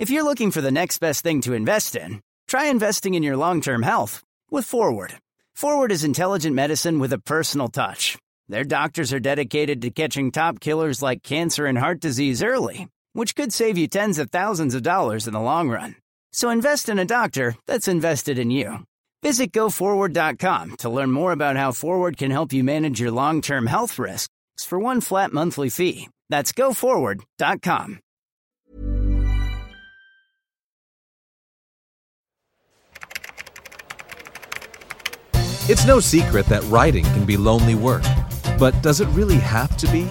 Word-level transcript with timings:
If 0.00 0.08
you're 0.08 0.24
looking 0.24 0.50
for 0.50 0.62
the 0.62 0.70
next 0.70 0.98
best 0.98 1.22
thing 1.22 1.42
to 1.42 1.52
invest 1.52 1.94
in, 1.94 2.22
try 2.48 2.70
investing 2.70 3.12
in 3.12 3.22
your 3.22 3.36
long 3.36 3.60
term 3.60 3.82
health 3.82 4.22
with 4.50 4.64
Forward. 4.64 5.12
Forward 5.54 5.92
is 5.92 6.04
intelligent 6.04 6.56
medicine 6.56 7.00
with 7.00 7.12
a 7.12 7.18
personal 7.18 7.68
touch. 7.68 8.16
Their 8.48 8.64
doctors 8.64 9.12
are 9.12 9.20
dedicated 9.20 9.82
to 9.82 9.90
catching 9.90 10.30
top 10.30 10.58
killers 10.58 11.02
like 11.02 11.22
cancer 11.22 11.66
and 11.66 11.76
heart 11.76 12.00
disease 12.00 12.42
early, 12.42 12.88
which 13.12 13.34
could 13.34 13.52
save 13.52 13.76
you 13.76 13.88
tens 13.88 14.18
of 14.18 14.30
thousands 14.30 14.74
of 14.74 14.82
dollars 14.82 15.26
in 15.26 15.34
the 15.34 15.48
long 15.52 15.68
run. 15.68 15.96
So 16.32 16.48
invest 16.48 16.88
in 16.88 16.98
a 16.98 17.04
doctor 17.04 17.54
that's 17.66 17.86
invested 17.86 18.38
in 18.38 18.50
you. 18.50 18.78
Visit 19.22 19.52
goforward.com 19.52 20.76
to 20.78 20.88
learn 20.88 21.12
more 21.12 21.32
about 21.32 21.58
how 21.58 21.72
Forward 21.72 22.16
can 22.16 22.30
help 22.30 22.54
you 22.54 22.64
manage 22.64 23.00
your 23.00 23.10
long 23.10 23.42
term 23.42 23.66
health 23.66 23.98
risks 23.98 24.30
for 24.66 24.78
one 24.78 25.02
flat 25.02 25.30
monthly 25.34 25.68
fee. 25.68 26.08
That's 26.30 26.52
goforward.com. 26.52 28.00
It's 35.70 35.86
no 35.86 36.00
secret 36.00 36.46
that 36.46 36.64
writing 36.64 37.04
can 37.04 37.24
be 37.24 37.36
lonely 37.36 37.76
work, 37.76 38.02
but 38.58 38.82
does 38.82 39.00
it 39.00 39.06
really 39.10 39.36
have 39.36 39.76
to 39.76 39.86
be? 39.92 40.06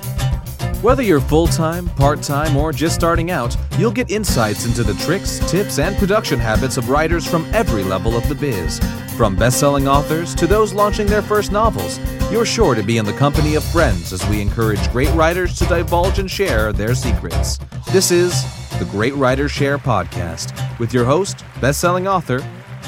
Whether 0.81 1.03
you're 1.03 1.19
full 1.19 1.47
time, 1.47 1.89
part 1.89 2.23
time, 2.23 2.55
or 2.55 2.71
just 2.71 2.95
starting 2.95 3.29
out, 3.29 3.57
you'll 3.77 3.91
get 3.91 4.09
insights 4.09 4.65
into 4.65 4.85
the 4.85 4.93
tricks, 5.03 5.39
tips, 5.51 5.77
and 5.77 5.97
production 5.97 6.39
habits 6.39 6.77
of 6.77 6.87
writers 6.89 7.27
from 7.27 7.45
every 7.53 7.83
level 7.83 8.15
of 8.15 8.25
the 8.29 8.35
biz. 8.35 8.79
From 9.17 9.35
best 9.35 9.59
selling 9.59 9.85
authors 9.85 10.33
to 10.35 10.47
those 10.47 10.71
launching 10.71 11.07
their 11.07 11.21
first 11.21 11.51
novels, 11.51 11.99
you're 12.31 12.45
sure 12.45 12.73
to 12.73 12.81
be 12.81 12.97
in 12.97 13.03
the 13.03 13.11
company 13.11 13.55
of 13.55 13.63
friends 13.65 14.13
as 14.13 14.25
we 14.29 14.41
encourage 14.41 14.89
great 14.93 15.13
writers 15.13 15.59
to 15.59 15.65
divulge 15.65 16.19
and 16.19 16.31
share 16.31 16.71
their 16.71 16.95
secrets. 16.95 17.59
This 17.91 18.11
is 18.11 18.45
the 18.79 18.87
Great 18.91 19.15
Writers 19.15 19.51
Share 19.51 19.77
podcast 19.77 20.79
with 20.79 20.93
your 20.93 21.03
host, 21.03 21.43
best 21.59 21.81
selling 21.81 22.07
author, 22.07 22.39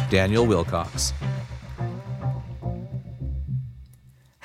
Daniel 0.09 0.45
Willcocks. 0.45 1.11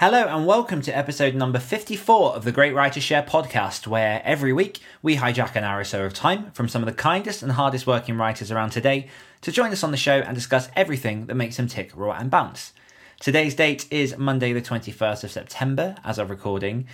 Hello 0.01 0.27
and 0.27 0.47
welcome 0.47 0.83
to 0.83 0.95
episode 0.95 1.35
number 1.35 1.59
54 1.59 2.37
of 2.37 2.45
the 2.45 2.53
Great 2.53 2.75
Writer 2.75 3.01
Share 3.01 3.23
podcast, 3.23 3.87
where 3.87 4.21
every 4.27 4.53
week 4.53 4.81
we 5.01 5.17
hijack 5.17 5.57
an 5.57 5.65
hour 5.65 5.81
or 5.81 5.85
so 5.85 6.05
of 6.05 6.13
time 6.13 6.51
from 6.51 6.69
some 6.69 6.83
of 6.83 6.87
the 6.87 6.93
kindest 6.93 7.43
and 7.43 7.53
hardest 7.53 7.87
working 7.87 8.19
writers 8.19 8.53
around 8.53 8.73
today 8.73 9.09
to 9.41 9.51
join 9.51 9.73
us 9.73 9.83
on 9.83 9.93
the 9.93 9.97
show 9.97 10.19
and 10.19 10.35
discuss 10.35 10.69
everything 10.77 11.25
that 11.29 11.35
makes 11.35 11.57
them 11.57 11.67
tick, 11.67 11.93
raw, 11.95 12.13
and 12.13 12.31
bounce. 12.31 12.75
Today's 13.21 13.55
date 13.55 13.87
is 13.91 14.19
Monday, 14.19 14.53
the 14.53 14.61
21st 14.61 15.25
of 15.25 15.31
September, 15.31 15.97
as 16.05 16.19
of 16.19 16.29
recording, 16.29 16.87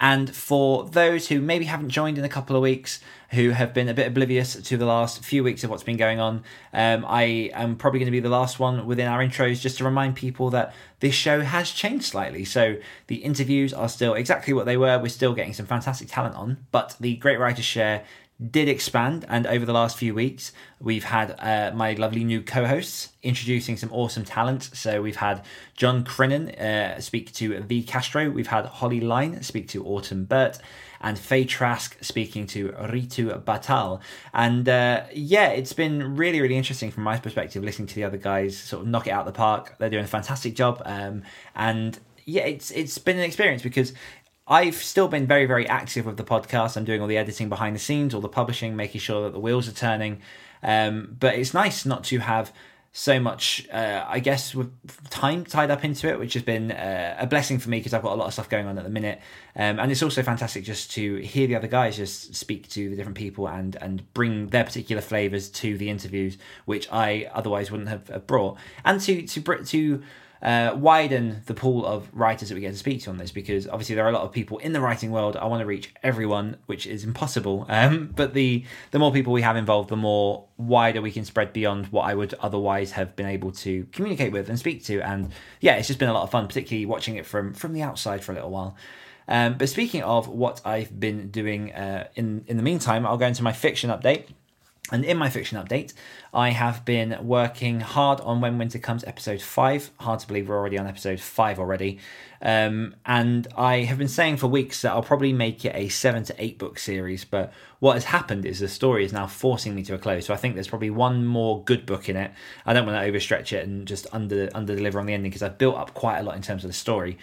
and 0.00 0.34
for 0.34 0.84
those 0.84 1.28
who 1.28 1.40
maybe 1.40 1.64
haven't 1.64 1.90
joined 1.90 2.18
in 2.18 2.24
a 2.24 2.28
couple 2.28 2.54
of 2.54 2.62
weeks, 2.62 3.00
who 3.30 3.50
have 3.50 3.74
been 3.74 3.88
a 3.88 3.94
bit 3.94 4.06
oblivious 4.06 4.54
to 4.54 4.76
the 4.76 4.86
last 4.86 5.24
few 5.24 5.42
weeks 5.42 5.64
of 5.64 5.70
what's 5.70 5.82
been 5.82 5.96
going 5.96 6.20
on, 6.20 6.44
um, 6.72 7.04
I 7.06 7.50
am 7.52 7.76
probably 7.76 7.98
going 7.98 8.06
to 8.06 8.12
be 8.12 8.20
the 8.20 8.28
last 8.28 8.60
one 8.60 8.86
within 8.86 9.08
our 9.08 9.18
intros 9.18 9.60
just 9.60 9.78
to 9.78 9.84
remind 9.84 10.14
people 10.14 10.50
that 10.50 10.72
this 11.00 11.14
show 11.14 11.40
has 11.40 11.70
changed 11.70 12.04
slightly. 12.04 12.44
So 12.44 12.76
the 13.08 13.16
interviews 13.16 13.74
are 13.74 13.88
still 13.88 14.14
exactly 14.14 14.54
what 14.54 14.66
they 14.66 14.76
were. 14.76 14.98
We're 14.98 15.08
still 15.08 15.34
getting 15.34 15.52
some 15.52 15.66
fantastic 15.66 16.08
talent 16.08 16.36
on, 16.36 16.66
but 16.70 16.96
the 17.00 17.16
Great 17.16 17.38
Writers 17.38 17.64
Share 17.64 18.04
did 18.38 18.68
expand, 18.68 19.26
and 19.28 19.46
over 19.46 19.66
the 19.66 19.72
last 19.72 19.96
few 19.96 20.14
weeks, 20.14 20.52
we've 20.80 21.04
had 21.04 21.34
uh, 21.40 21.74
my 21.74 21.94
lovely 21.94 22.22
new 22.22 22.40
co-hosts 22.40 23.10
introducing 23.22 23.76
some 23.76 23.92
awesome 23.92 24.24
talent. 24.24 24.70
So 24.74 25.02
we've 25.02 25.16
had 25.16 25.44
John 25.76 26.04
Crinan 26.04 26.56
uh, 26.60 27.00
speak 27.00 27.32
to 27.34 27.60
V 27.62 27.82
Castro, 27.82 28.30
we've 28.30 28.46
had 28.46 28.66
Holly 28.66 29.00
Lyne 29.00 29.42
speak 29.42 29.66
to 29.68 29.84
Autumn 29.84 30.24
Burt, 30.24 30.58
and 31.00 31.18
Faye 31.18 31.44
Trask 31.44 31.96
speaking 32.00 32.46
to 32.48 32.68
Ritu 32.70 33.42
Bhathal. 33.42 34.00
And 34.32 34.68
uh, 34.68 35.04
yeah, 35.12 35.48
it's 35.48 35.72
been 35.72 36.16
really, 36.16 36.40
really 36.40 36.56
interesting 36.56 36.92
from 36.92 37.02
my 37.02 37.18
perspective 37.18 37.64
listening 37.64 37.88
to 37.88 37.94
the 37.96 38.04
other 38.04 38.18
guys 38.18 38.56
sort 38.56 38.82
of 38.82 38.88
knock 38.88 39.08
it 39.08 39.10
out 39.10 39.26
of 39.26 39.26
the 39.26 39.36
park. 39.36 39.74
They're 39.78 39.90
doing 39.90 40.04
a 40.04 40.08
fantastic 40.08 40.54
job, 40.54 40.80
um, 40.84 41.22
and 41.56 41.98
yeah, 42.24 42.42
it's 42.42 42.70
it's 42.72 42.98
been 42.98 43.16
an 43.16 43.24
experience 43.24 43.62
because 43.62 43.94
I've 44.48 44.76
still 44.76 45.08
been 45.08 45.26
very, 45.26 45.44
very 45.44 45.68
active 45.68 46.06
with 46.06 46.16
the 46.16 46.24
podcast. 46.24 46.76
I'm 46.76 46.84
doing 46.84 47.02
all 47.02 47.06
the 47.06 47.18
editing 47.18 47.48
behind 47.48 47.76
the 47.76 47.80
scenes, 47.80 48.14
all 48.14 48.22
the 48.22 48.28
publishing, 48.28 48.74
making 48.74 49.00
sure 49.02 49.24
that 49.24 49.32
the 49.32 49.40
wheels 49.40 49.68
are 49.68 49.72
turning. 49.72 50.22
Um, 50.62 51.16
but 51.20 51.34
it's 51.34 51.52
nice 51.52 51.84
not 51.84 52.04
to 52.04 52.18
have 52.18 52.52
so 52.90 53.20
much, 53.20 53.68
uh, 53.70 54.04
I 54.08 54.18
guess, 54.18 54.54
with 54.54 54.72
time 55.10 55.44
tied 55.44 55.70
up 55.70 55.84
into 55.84 56.08
it, 56.08 56.18
which 56.18 56.32
has 56.32 56.42
been 56.42 56.72
uh, 56.72 57.16
a 57.18 57.26
blessing 57.26 57.58
for 57.58 57.68
me 57.68 57.78
because 57.78 57.92
I've 57.92 58.02
got 58.02 58.12
a 58.12 58.16
lot 58.16 58.26
of 58.26 58.32
stuff 58.32 58.48
going 58.48 58.66
on 58.66 58.78
at 58.78 58.84
the 58.84 58.90
minute. 58.90 59.20
Um, 59.54 59.78
and 59.78 59.92
it's 59.92 60.02
also 60.02 60.22
fantastic 60.22 60.64
just 60.64 60.90
to 60.92 61.16
hear 61.16 61.46
the 61.46 61.54
other 61.54 61.68
guys 61.68 61.96
just 61.96 62.34
speak 62.34 62.68
to 62.70 62.88
the 62.88 62.96
different 62.96 63.18
people 63.18 63.48
and 63.48 63.76
and 63.76 64.12
bring 64.14 64.48
their 64.48 64.64
particular 64.64 65.02
flavors 65.02 65.50
to 65.50 65.76
the 65.76 65.90
interviews, 65.90 66.38
which 66.64 66.90
I 66.90 67.30
otherwise 67.34 67.70
wouldn't 67.70 67.90
have 67.90 68.26
brought, 68.26 68.56
and 68.84 69.00
to 69.02 69.26
to 69.26 69.64
to 69.64 70.02
uh, 70.42 70.72
widen 70.76 71.42
the 71.46 71.54
pool 71.54 71.84
of 71.84 72.08
writers 72.12 72.48
that 72.48 72.54
we 72.54 72.60
get 72.60 72.72
to 72.72 72.78
speak 72.78 73.02
to 73.02 73.10
on 73.10 73.16
this 73.16 73.32
because 73.32 73.66
obviously 73.66 73.94
there 73.94 74.04
are 74.04 74.08
a 74.08 74.12
lot 74.12 74.22
of 74.22 74.32
people 74.32 74.58
in 74.58 74.72
the 74.72 74.80
writing 74.80 75.10
world. 75.10 75.36
I 75.36 75.46
want 75.46 75.60
to 75.60 75.66
reach 75.66 75.92
everyone, 76.02 76.56
which 76.66 76.86
is 76.86 77.04
impossible. 77.04 77.66
Um, 77.68 78.12
but 78.14 78.34
the 78.34 78.64
the 78.92 78.98
more 78.98 79.12
people 79.12 79.32
we 79.32 79.42
have 79.42 79.56
involved, 79.56 79.88
the 79.88 79.96
more 79.96 80.44
wider 80.56 81.02
we 81.02 81.10
can 81.10 81.24
spread 81.24 81.52
beyond 81.52 81.88
what 81.88 82.02
I 82.02 82.14
would 82.14 82.34
otherwise 82.34 82.92
have 82.92 83.16
been 83.16 83.26
able 83.26 83.52
to 83.52 83.86
communicate 83.92 84.32
with 84.32 84.48
and 84.48 84.58
speak 84.58 84.84
to. 84.84 85.00
And 85.00 85.32
yeah, 85.60 85.74
it's 85.76 85.88
just 85.88 85.98
been 85.98 86.08
a 86.08 86.14
lot 86.14 86.22
of 86.22 86.30
fun, 86.30 86.46
particularly 86.46 86.86
watching 86.86 87.16
it 87.16 87.26
from 87.26 87.52
from 87.54 87.72
the 87.72 87.82
outside 87.82 88.22
for 88.24 88.32
a 88.32 88.34
little 88.36 88.50
while. 88.50 88.76
Um, 89.26 89.58
but 89.58 89.68
speaking 89.68 90.02
of 90.02 90.26
what 90.26 90.62
I've 90.64 90.98
been 90.98 91.30
doing 91.30 91.72
uh, 91.72 92.08
in 92.14 92.44
in 92.46 92.56
the 92.56 92.62
meantime, 92.62 93.06
I'll 93.06 93.18
go 93.18 93.26
into 93.26 93.42
my 93.42 93.52
fiction 93.52 93.90
update. 93.90 94.26
And 94.90 95.04
in 95.04 95.18
my 95.18 95.28
fiction 95.28 95.62
update, 95.62 95.92
I 96.32 96.50
have 96.50 96.84
been 96.84 97.18
working 97.20 97.80
hard 97.80 98.20
on 98.20 98.40
When 98.40 98.56
Winter 98.56 98.78
Comes 98.78 99.04
episode 99.04 99.42
5. 99.42 99.90
Hard 100.00 100.20
to 100.20 100.26
believe 100.26 100.48
we're 100.48 100.56
already 100.56 100.78
on 100.78 100.86
episode 100.86 101.20
5 101.20 101.58
already. 101.58 101.98
Um, 102.40 102.94
and 103.04 103.46
I 103.54 103.82
have 103.82 103.98
been 103.98 104.08
saying 104.08 104.38
for 104.38 104.46
weeks 104.46 104.80
that 104.82 104.92
I'll 104.92 105.02
probably 105.02 105.32
make 105.34 105.64
it 105.66 105.74
a 105.74 105.88
7 105.88 106.22
to 106.24 106.34
8 106.42 106.58
book 106.58 106.78
series, 106.78 107.24
but 107.26 107.52
what 107.80 107.94
has 107.94 108.04
happened 108.04 108.46
is 108.46 108.60
the 108.60 108.68
story 108.68 109.04
is 109.04 109.12
now 109.12 109.26
forcing 109.26 109.74
me 109.74 109.82
to 109.84 109.94
a 109.94 109.98
close. 109.98 110.24
So 110.24 110.32
I 110.32 110.38
think 110.38 110.54
there's 110.54 110.68
probably 110.68 110.90
one 110.90 111.26
more 111.26 111.62
good 111.64 111.84
book 111.84 112.08
in 112.08 112.16
it. 112.16 112.30
I 112.64 112.72
don't 112.72 112.86
want 112.86 113.02
to 113.02 113.12
overstretch 113.12 113.52
it 113.52 113.66
and 113.66 113.86
just 113.86 114.06
under 114.12 114.48
under 114.54 114.74
deliver 114.74 115.00
on 115.00 115.06
the 115.06 115.14
ending 115.14 115.30
because 115.30 115.42
I've 115.42 115.58
built 115.58 115.76
up 115.76 115.92
quite 115.94 116.18
a 116.18 116.22
lot 116.22 116.36
in 116.36 116.42
terms 116.42 116.64
of 116.64 116.68
the 116.68 116.74
story. 116.74 117.18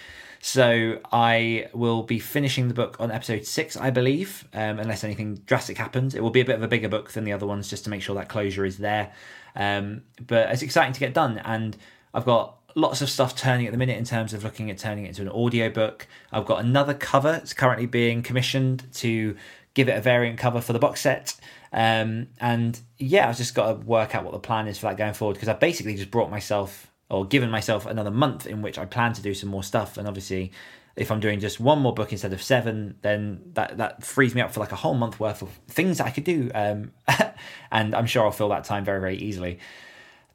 So 0.48 1.00
I 1.12 1.70
will 1.74 2.04
be 2.04 2.20
finishing 2.20 2.68
the 2.68 2.76
book 2.76 2.98
on 3.00 3.10
episode 3.10 3.48
six, 3.48 3.76
I 3.76 3.90
believe, 3.90 4.48
um, 4.54 4.78
unless 4.78 5.04
anything 5.04 5.38
drastic 5.48 5.76
happens. 5.76 6.14
It 6.14 6.22
will 6.22 6.30
be 6.30 6.40
a 6.40 6.46
bit 6.46 6.54
of 6.54 6.62
a 6.62 6.68
bigger 6.68 6.88
book 6.88 7.14
than 7.14 7.24
the 7.24 7.34
other 7.34 7.48
ones, 7.48 7.68
just 7.68 7.84
to 7.86 7.90
make 7.90 8.04
sure 8.04 8.14
that 8.14 8.30
closure 8.30 8.64
is 8.64 8.78
there. 8.78 9.12
Um, 9.56 10.04
but 10.22 10.52
it's 10.52 10.62
exciting 10.62 10.94
to 10.94 11.00
get 11.00 11.16
done, 11.16 11.40
and 11.40 11.76
I've 12.14 12.26
got 12.26 12.60
lots 12.76 13.02
of 13.02 13.10
stuff 13.10 13.36
turning 13.36 13.66
at 13.66 13.72
the 13.72 13.78
minute 13.80 13.98
in 13.98 14.04
terms 14.04 14.36
of 14.36 14.44
looking 14.44 14.70
at 14.70 14.78
turning 14.78 15.06
it 15.06 15.10
into 15.10 15.24
an 15.24 15.30
audio 15.30 15.68
book. 15.72 16.08
I've 16.32 16.46
got 16.46 16.64
another 16.64 16.94
cover 16.94 17.32
that's 17.32 17.56
currently 17.56 17.88
being 17.88 18.22
commissioned 18.22 18.86
to 18.98 19.36
give 19.74 19.90
it 19.90 19.98
a 19.98 20.02
variant 20.02 20.38
cover 20.38 20.62
for 20.62 20.74
the 20.74 20.80
box 20.80 21.02
set. 21.02 21.34
Um, 21.74 22.28
and 22.40 22.80
yeah, 23.00 23.30
I've 23.30 23.38
just 23.38 23.56
got 23.56 23.74
to 23.74 23.80
work 23.84 24.14
out 24.14 24.24
what 24.24 24.34
the 24.34 24.40
plan 24.40 24.68
is 24.68 24.78
for 24.78 24.86
that 24.86 24.98
going 24.98 25.16
forward 25.16 25.34
because 25.34 25.50
I 25.50 25.54
basically 25.54 25.96
just 25.96 26.12
brought 26.12 26.30
myself 26.30 26.92
or 27.10 27.26
given 27.26 27.50
myself 27.50 27.86
another 27.86 28.12
month 28.12 28.48
in 28.48 28.62
which 28.62 28.78
I 28.78 28.86
plan 28.86 29.14
to 29.14 29.22
do 29.22 29.34
some 29.34 29.50
more 29.50 29.64
stuff. 29.64 29.98
And 29.98 30.08
obviously, 30.08 30.52
if 30.96 31.12
I'm 31.12 31.20
doing 31.20 31.40
just 31.40 31.60
one 31.60 31.80
more 31.80 31.94
book 31.94 32.12
instead 32.12 32.34
of 32.34 32.42
seven, 32.42 32.96
then 33.02 33.42
that 33.54 33.78
that 33.78 34.04
frees 34.04 34.34
me 34.34 34.42
up 34.42 34.52
for 34.52 34.60
like 34.60 34.72
a 34.72 34.78
whole 34.78 34.96
month 34.96 35.20
worth 35.20 35.42
of 35.42 35.50
things 35.68 36.00
I 36.00 36.10
could 36.10 36.24
do. 36.24 36.50
Um, 36.54 36.92
and 37.72 37.94
I'm 37.94 38.06
sure 38.06 38.24
I'll 38.24 38.32
fill 38.32 38.50
that 38.50 38.64
time 38.64 38.86
very 38.86 39.00
very 39.00 39.18
easily. 39.18 39.60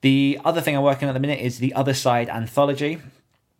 The 0.02 0.40
other 0.44 0.60
thing 0.60 0.76
I'm 0.76 0.82
working 0.82 1.08
on 1.08 1.10
at 1.10 1.14
the 1.14 1.20
minute 1.20 1.40
is 1.40 1.58
the 1.58 1.74
Other 1.74 1.92
Side 1.92 2.30
anthology, 2.30 3.00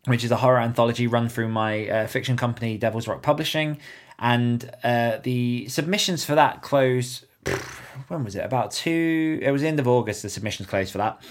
which 0.07 0.25
is 0.25 0.31
a 0.31 0.37
horror 0.37 0.59
anthology 0.59 1.07
run 1.07 1.29
through 1.29 1.49
my 1.49 1.89
uh, 1.89 2.07
fiction 2.07 2.37
company 2.37 2.79
Devil's 2.79 3.07
Rock 3.09 3.23
Publishing, 3.23 3.79
and 4.19 4.71
uh, 4.85 5.19
the 5.23 5.69
submissions 5.69 6.25
for 6.25 6.35
that 6.35 6.63
closed. 6.63 7.27
When 8.09 8.25
was 8.25 8.35
it? 8.35 8.45
About 8.45 8.73
two. 8.73 9.39
It 9.41 9.53
was 9.53 9.63
the 9.63 9.69
end 9.69 9.79
of 9.79 9.87
August. 9.87 10.23
The 10.23 10.31
submissions 10.31 10.69
closed 10.69 10.91
for 10.91 10.99
that 10.99 11.23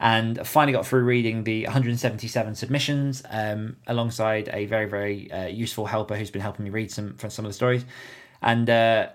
and 0.00 0.46
finally 0.46 0.72
got 0.72 0.86
through 0.86 1.04
reading 1.04 1.44
the 1.44 1.64
177 1.64 2.54
submissions 2.54 3.22
um, 3.30 3.76
alongside 3.86 4.48
a 4.52 4.66
very 4.66 4.86
very 4.86 5.30
uh, 5.30 5.46
useful 5.46 5.86
helper 5.86 6.16
who's 6.16 6.30
been 6.30 6.42
helping 6.42 6.64
me 6.64 6.70
read 6.70 6.90
some 6.90 7.16
from 7.16 7.30
some 7.30 7.44
of 7.44 7.50
the 7.50 7.54
stories. 7.54 7.84
And 8.42 8.68
uh, 8.68 9.08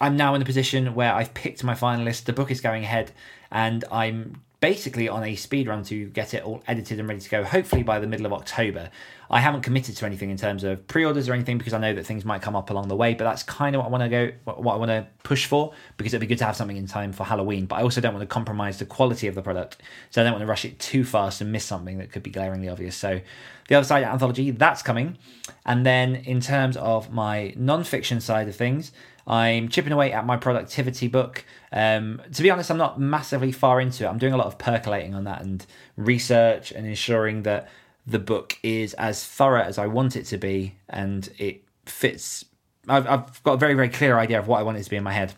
i'm 0.00 0.16
now 0.16 0.34
in 0.34 0.38
the 0.38 0.44
position 0.44 0.94
where 0.94 1.12
i've 1.14 1.34
picked 1.34 1.64
my 1.64 1.74
finalist. 1.74 2.24
The 2.24 2.32
book 2.32 2.50
is 2.50 2.60
going 2.60 2.84
ahead 2.84 3.12
and 3.50 3.84
i'm 3.90 4.42
basically 4.60 5.08
on 5.08 5.24
a 5.24 5.34
speed 5.36 5.68
run 5.68 5.82
to 5.84 6.06
get 6.06 6.34
it 6.34 6.42
all 6.42 6.62
edited 6.66 6.98
and 6.98 7.08
ready 7.08 7.20
to 7.20 7.30
go 7.30 7.44
hopefully 7.44 7.82
by 7.82 7.98
the 8.00 8.06
middle 8.06 8.26
of 8.26 8.32
october 8.32 8.90
I 9.30 9.40
haven't 9.40 9.60
committed 9.60 9.96
to 9.96 10.06
anything 10.06 10.30
in 10.30 10.38
terms 10.38 10.64
of 10.64 10.86
pre-orders 10.86 11.28
or 11.28 11.34
anything 11.34 11.58
because 11.58 11.74
I 11.74 11.78
know 11.78 11.92
that 11.94 12.06
things 12.06 12.24
might 12.24 12.40
come 12.40 12.56
up 12.56 12.70
along 12.70 12.88
the 12.88 12.96
way. 12.96 13.12
But 13.14 13.24
that's 13.24 13.42
kind 13.42 13.76
of 13.76 13.80
what 13.80 13.88
I 13.88 13.90
want 13.90 14.02
to 14.04 14.08
go, 14.08 14.52
what 14.52 14.74
I 14.74 14.76
want 14.76 14.90
to 14.90 15.06
push 15.22 15.44
for 15.44 15.74
because 15.96 16.14
it'd 16.14 16.20
be 16.20 16.26
good 16.26 16.38
to 16.38 16.46
have 16.46 16.56
something 16.56 16.76
in 16.76 16.86
time 16.86 17.12
for 17.12 17.24
Halloween. 17.24 17.66
But 17.66 17.76
I 17.76 17.82
also 17.82 18.00
don't 18.00 18.14
want 18.14 18.22
to 18.22 18.32
compromise 18.32 18.78
the 18.78 18.86
quality 18.86 19.26
of 19.26 19.34
the 19.34 19.42
product, 19.42 19.78
so 20.10 20.20
I 20.20 20.24
don't 20.24 20.32
want 20.32 20.42
to 20.42 20.46
rush 20.46 20.64
it 20.64 20.78
too 20.78 21.04
fast 21.04 21.40
and 21.40 21.52
miss 21.52 21.64
something 21.64 21.98
that 21.98 22.10
could 22.10 22.22
be 22.22 22.30
glaringly 22.30 22.68
obvious. 22.68 22.96
So 22.96 23.20
the 23.68 23.74
other 23.74 23.84
side 23.84 24.02
anthology 24.04 24.50
that's 24.50 24.82
coming, 24.82 25.18
and 25.66 25.84
then 25.84 26.16
in 26.16 26.40
terms 26.40 26.76
of 26.78 27.12
my 27.12 27.52
non-fiction 27.56 28.20
side 28.20 28.48
of 28.48 28.56
things. 28.56 28.92
I'm 29.28 29.68
chipping 29.68 29.92
away 29.92 30.12
at 30.12 30.24
my 30.24 30.38
productivity 30.38 31.06
book. 31.06 31.44
Um, 31.70 32.22
to 32.32 32.42
be 32.42 32.50
honest, 32.50 32.70
I'm 32.70 32.78
not 32.78 32.98
massively 32.98 33.52
far 33.52 33.80
into 33.80 34.04
it. 34.04 34.08
I'm 34.08 34.18
doing 34.18 34.32
a 34.32 34.38
lot 34.38 34.46
of 34.46 34.58
percolating 34.58 35.14
on 35.14 35.24
that 35.24 35.42
and 35.42 35.64
research 35.96 36.72
and 36.72 36.86
ensuring 36.86 37.42
that 37.42 37.68
the 38.06 38.18
book 38.18 38.58
is 38.62 38.94
as 38.94 39.24
thorough 39.24 39.62
as 39.62 39.76
I 39.76 39.86
want 39.86 40.16
it 40.16 40.24
to 40.26 40.38
be 40.38 40.76
and 40.88 41.28
it 41.38 41.62
fits. 41.84 42.46
I've, 42.88 43.06
I've 43.06 43.42
got 43.42 43.52
a 43.52 43.58
very, 43.58 43.74
very 43.74 43.90
clear 43.90 44.18
idea 44.18 44.38
of 44.38 44.48
what 44.48 44.60
I 44.60 44.62
want 44.62 44.78
it 44.78 44.84
to 44.84 44.90
be 44.90 44.96
in 44.96 45.04
my 45.04 45.12
head 45.12 45.34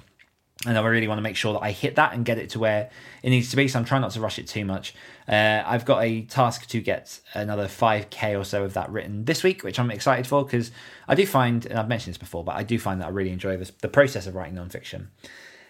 and 0.67 0.77
I 0.77 0.87
really 0.87 1.09
want 1.09 1.19
to 1.19 1.23
make 1.23 1.37
sure 1.37 1.55
that 1.55 1.62
I 1.62 1.71
hit 1.71 1.97
that 1.97 2.12
and 2.12 2.23
get 2.23 2.37
it 2.37 2.51
to 2.51 2.59
where 2.59 2.91
it 3.23 3.31
needs 3.31 3.51
to 3.51 3.57
be. 3.57 3.67
So 3.67 3.79
I'm 3.79 3.85
trying 3.87 4.03
not 4.03 4.11
to 4.12 4.21
rush 4.21 4.39
it 4.39 4.47
too 4.47 4.67
much. 4.67 4.95
Uh, 5.27 5.62
I've 5.65 5.87
got 5.87 6.05
a 6.05 6.23
task 6.23 6.67
to 6.69 6.81
get 6.83 7.21
another 7.33 7.67
5k 7.67 8.39
or 8.39 8.45
so 8.45 8.65
of 8.65 8.75
that 8.75 8.91
written 8.91 9.25
this 9.25 9.43
week, 9.43 9.62
which 9.62 9.79
I'm 9.79 9.91
excited 9.91 10.27
for 10.27 10.45
because 10.45 10.71
I 11.09 11.15
do 11.15 11.25
find, 11.27 11.65
and 11.65 11.79
I've 11.79 11.89
mentioned 11.89 12.12
this 12.12 12.19
before, 12.19 12.45
but 12.45 12.57
I 12.57 12.62
do 12.62 12.79
find 12.79 13.01
that 13.01 13.07
I 13.07 13.11
really 13.11 13.31
enjoy 13.31 13.57
this, 13.57 13.71
the 13.71 13.89
process 13.89 14.27
of 14.27 14.35
writing 14.35 14.57
nonfiction. 14.57 15.07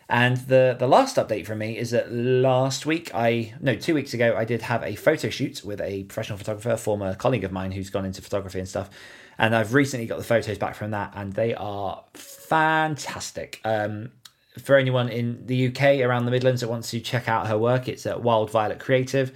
And 0.08 0.38
the 0.38 0.74
the 0.76 0.88
last 0.88 1.14
update 1.16 1.46
from 1.46 1.58
me 1.58 1.78
is 1.78 1.92
that 1.92 2.12
last 2.12 2.84
week 2.84 3.12
I 3.14 3.54
no 3.60 3.76
two 3.76 3.94
weeks 3.94 4.12
ago 4.12 4.34
I 4.36 4.44
did 4.44 4.62
have 4.62 4.82
a 4.82 4.96
photo 4.96 5.30
shoot 5.30 5.62
with 5.64 5.80
a 5.80 6.02
professional 6.02 6.36
photographer, 6.36 6.70
a 6.70 6.76
former 6.76 7.14
colleague 7.14 7.44
of 7.44 7.52
mine 7.52 7.70
who's 7.70 7.90
gone 7.90 8.04
into 8.04 8.20
photography 8.20 8.58
and 8.58 8.68
stuff. 8.68 8.90
And 9.38 9.54
I've 9.54 9.72
recently 9.72 10.06
got 10.06 10.18
the 10.18 10.24
photos 10.24 10.58
back 10.58 10.74
from 10.74 10.90
that, 10.90 11.12
and 11.14 11.32
they 11.32 11.54
are 11.54 12.02
fantastic. 12.12 13.60
Um, 13.64 14.10
for 14.58 14.76
anyone 14.76 15.08
in 15.08 15.46
the 15.46 15.68
UK 15.68 16.00
around 16.00 16.24
the 16.24 16.30
Midlands 16.30 16.60
that 16.60 16.68
wants 16.68 16.90
to 16.90 17.00
check 17.00 17.28
out 17.28 17.46
her 17.46 17.58
work, 17.58 17.88
it's 17.88 18.06
at 18.06 18.22
Wild 18.22 18.50
Violet 18.50 18.80
Creative, 18.80 19.32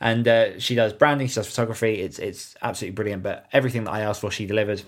and 0.00 0.26
uh, 0.26 0.58
she 0.58 0.74
does 0.74 0.92
branding, 0.92 1.28
she 1.28 1.36
does 1.36 1.48
photography. 1.48 2.00
It's 2.00 2.18
it's 2.18 2.56
absolutely 2.62 2.94
brilliant. 2.94 3.22
But 3.22 3.46
everything 3.52 3.84
that 3.84 3.92
I 3.92 4.00
asked 4.00 4.20
for, 4.20 4.30
she 4.30 4.46
delivered. 4.46 4.82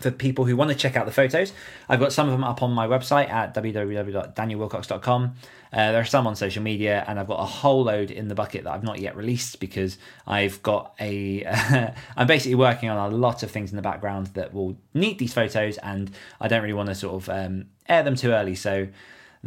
For 0.00 0.10
people 0.10 0.44
who 0.44 0.56
want 0.56 0.70
to 0.70 0.76
check 0.76 0.96
out 0.96 1.06
the 1.06 1.12
photos, 1.12 1.52
I've 1.88 2.00
got 2.00 2.12
some 2.12 2.28
of 2.28 2.32
them 2.32 2.44
up 2.44 2.62
on 2.62 2.72
my 2.72 2.86
website 2.86 3.30
at 3.30 3.54
www.danielwillcocks.com. 3.54 5.34
Uh, 5.72 5.92
there 5.92 6.00
are 6.00 6.04
some 6.04 6.26
on 6.26 6.36
social 6.36 6.62
media, 6.62 7.04
and 7.08 7.18
I've 7.18 7.26
got 7.26 7.40
a 7.40 7.44
whole 7.44 7.84
load 7.84 8.10
in 8.10 8.28
the 8.28 8.34
bucket 8.34 8.64
that 8.64 8.72
I've 8.72 8.84
not 8.84 9.00
yet 9.00 9.16
released 9.16 9.60
because 9.60 9.98
I've 10.26 10.62
got 10.62 10.94
a. 11.00 11.44
I'm 12.16 12.26
basically 12.26 12.54
working 12.54 12.88
on 12.88 13.12
a 13.12 13.14
lot 13.14 13.42
of 13.42 13.50
things 13.50 13.70
in 13.70 13.76
the 13.76 13.82
background 13.82 14.28
that 14.28 14.54
will 14.54 14.76
need 14.94 15.18
these 15.18 15.34
photos, 15.34 15.78
and 15.78 16.10
I 16.40 16.48
don't 16.48 16.62
really 16.62 16.74
want 16.74 16.88
to 16.88 16.94
sort 16.94 17.22
of 17.22 17.28
um, 17.28 17.66
air 17.88 18.02
them 18.02 18.16
too 18.16 18.30
early. 18.30 18.54
So 18.54 18.88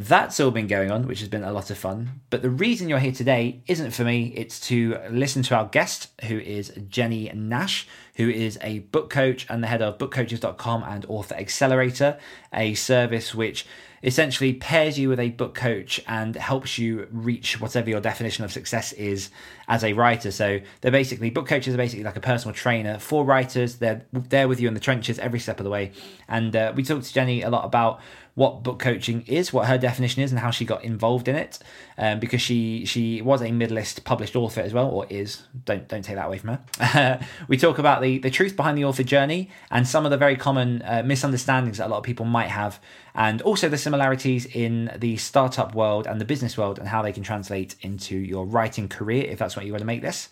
that's 0.06 0.40
all 0.40 0.52
been 0.52 0.68
going 0.68 0.92
on, 0.92 1.08
which 1.08 1.20
has 1.20 1.28
been 1.28 1.44
a 1.44 1.52
lot 1.52 1.70
of 1.70 1.78
fun. 1.78 2.22
But 2.30 2.42
the 2.42 2.50
reason 2.50 2.90
you're 2.90 3.00
here 3.00 3.12
today 3.12 3.62
isn't 3.68 3.92
for 3.92 4.04
me, 4.04 4.34
it's 4.36 4.60
to 4.68 4.98
listen 5.10 5.44
to 5.44 5.56
our 5.56 5.66
guest, 5.66 6.10
who 6.26 6.38
is 6.40 6.72
Jennie 6.90 7.32
Nash, 7.34 7.88
who 8.16 8.30
is 8.30 8.58
a 8.62 8.80
book 8.80 9.10
coach 9.10 9.46
and 9.50 9.64
the 9.64 9.68
head 9.68 9.82
of 9.82 9.98
bookcoaches.com 9.98 10.84
and 10.84 11.06
Author 11.08 11.36
Accelerator, 11.36 12.18
a 12.54 12.74
service 12.76 13.36
which 13.36 13.66
essentially 14.04 14.54
pairs 14.54 14.98
you 14.98 15.10
with 15.10 15.20
a 15.20 15.30
book 15.30 15.56
coach 15.56 16.00
and 16.08 16.36
helps 16.36 16.78
you 16.78 17.08
reach 17.12 17.60
whatever 17.60 17.90
your 17.90 18.00
definition 18.00 18.46
of 18.46 18.52
success 18.52 18.94
is 18.94 19.30
as 19.68 19.84
a 19.84 19.94
writer. 19.94 20.32
So 20.32 20.60
they're 20.82 20.92
basically 20.92 21.30
book 21.30 21.48
coaches 21.48 21.74
are 21.74 21.78
basically 21.78 22.04
like 22.04 22.16
a 22.16 22.22
personal 22.22 22.54
trainer 22.54 22.98
for 23.00 23.26
writers. 23.26 23.78
They're 23.78 24.06
there 24.14 24.48
with 24.48 24.60
you 24.60 24.68
in 24.68 24.74
the 24.74 24.80
trenches 24.80 25.20
every 25.20 25.40
step 25.40 25.60
of 25.60 25.64
the 25.64 25.70
way. 25.70 25.92
And 26.28 26.56
uh, 26.56 26.74
we 26.76 26.84
talked 26.84 27.06
to 27.06 27.14
Jennie 27.14 27.42
a 27.42 27.50
lot 27.50 27.66
about 27.66 28.00
what 28.40 28.64
book 28.64 28.80
coaching 28.80 29.22
is, 29.28 29.52
what 29.52 29.68
her 29.68 29.78
definition 29.78 30.24
is, 30.24 30.32
and 30.32 30.40
how 30.40 30.50
she 30.50 30.64
got 30.64 30.82
involved 30.82 31.28
in 31.28 31.36
it. 31.36 31.60
Um, 31.98 32.22
because 32.22 32.42
she 32.42 32.86
she 32.86 33.22
was 33.22 33.42
a 33.42 33.50
Midlist 33.50 34.06
published 34.06 34.34
author 34.34 34.62
as 34.62 34.74
well, 34.74 34.88
or 34.88 35.06
is. 35.10 35.44
Don't 35.66 35.86
don't 35.90 36.04
take 36.04 36.16
that 36.16 36.28
away 36.28 36.38
from 36.38 36.58
her. 36.78 37.20
we 37.50 37.58
talk 37.58 37.80
about 37.80 38.02
the 38.02 38.18
the 38.18 38.30
truth 38.30 38.56
behind 38.56 38.78
the 38.78 38.86
author 38.86 39.04
journey 39.04 39.50
and 39.70 39.86
some 39.86 40.06
of 40.06 40.12
the 40.12 40.16
very 40.18 40.38
common 40.38 40.82
uh, 40.84 41.04
misunderstandings 41.06 41.80
that 41.80 41.88
a 41.88 41.90
lot 41.90 41.98
of 41.98 42.04
people 42.04 42.26
might 42.26 42.48
have, 42.48 42.80
and 43.14 43.42
also 43.42 43.68
the 43.68 43.78
similarities 43.78 44.46
in 44.46 44.90
the 44.98 45.18
startup 45.18 45.76
world 45.76 46.08
and 46.08 46.22
the 46.22 46.26
business 46.26 46.58
world 46.58 46.80
and 46.80 46.88
how 46.88 47.02
they 47.02 47.12
can 47.12 47.24
translate 47.24 47.76
into 47.82 48.16
your 48.16 48.46
writing 48.46 48.88
career 48.88 49.26
if 49.26 49.40
that's 49.40 49.58
what 49.58 49.66
you 49.66 49.74
want 49.74 49.82
to 49.82 49.86
make 49.86 50.02
this. 50.02 50.30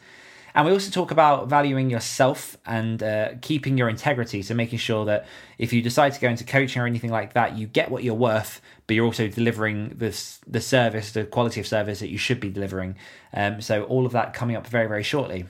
And 0.57 0.65
we 0.65 0.71
also 0.71 0.89
talk 0.89 1.11
about 1.11 1.49
valuing 1.49 1.91
yourself 1.91 2.57
and 2.65 3.03
uh, 3.03 3.29
keeping 3.41 3.77
your 3.77 3.89
integrity. 3.89 4.41
So 4.41 4.55
making 4.55 4.79
sure 4.79 5.05
that 5.05 5.27
if 5.59 5.71
you 5.71 5.83
decide 5.83 6.13
to 6.13 6.19
go 6.19 6.29
into 6.29 6.43
coaching 6.43 6.81
or 6.81 6.87
anything 6.87 7.11
like 7.11 7.33
that, 7.33 7.55
you 7.55 7.67
get 7.67 7.91
what 7.91 8.03
you're 8.03 8.15
worth, 8.15 8.59
but 8.87 8.95
you're 8.95 9.05
also 9.05 9.27
delivering 9.27 9.93
this 9.97 10.39
the 10.47 10.59
service, 10.59 11.11
the 11.11 11.25
quality 11.25 11.59
of 11.59 11.67
service 11.67 11.99
that 11.99 12.09
you 12.09 12.17
should 12.17 12.39
be 12.39 12.49
delivering. 12.49 12.95
Um, 13.33 13.61
so 13.61 13.83
all 13.83 14.07
of 14.07 14.13
that 14.13 14.33
coming 14.33 14.55
up 14.55 14.65
very 14.65 14.87
very 14.87 15.03
shortly. 15.03 15.45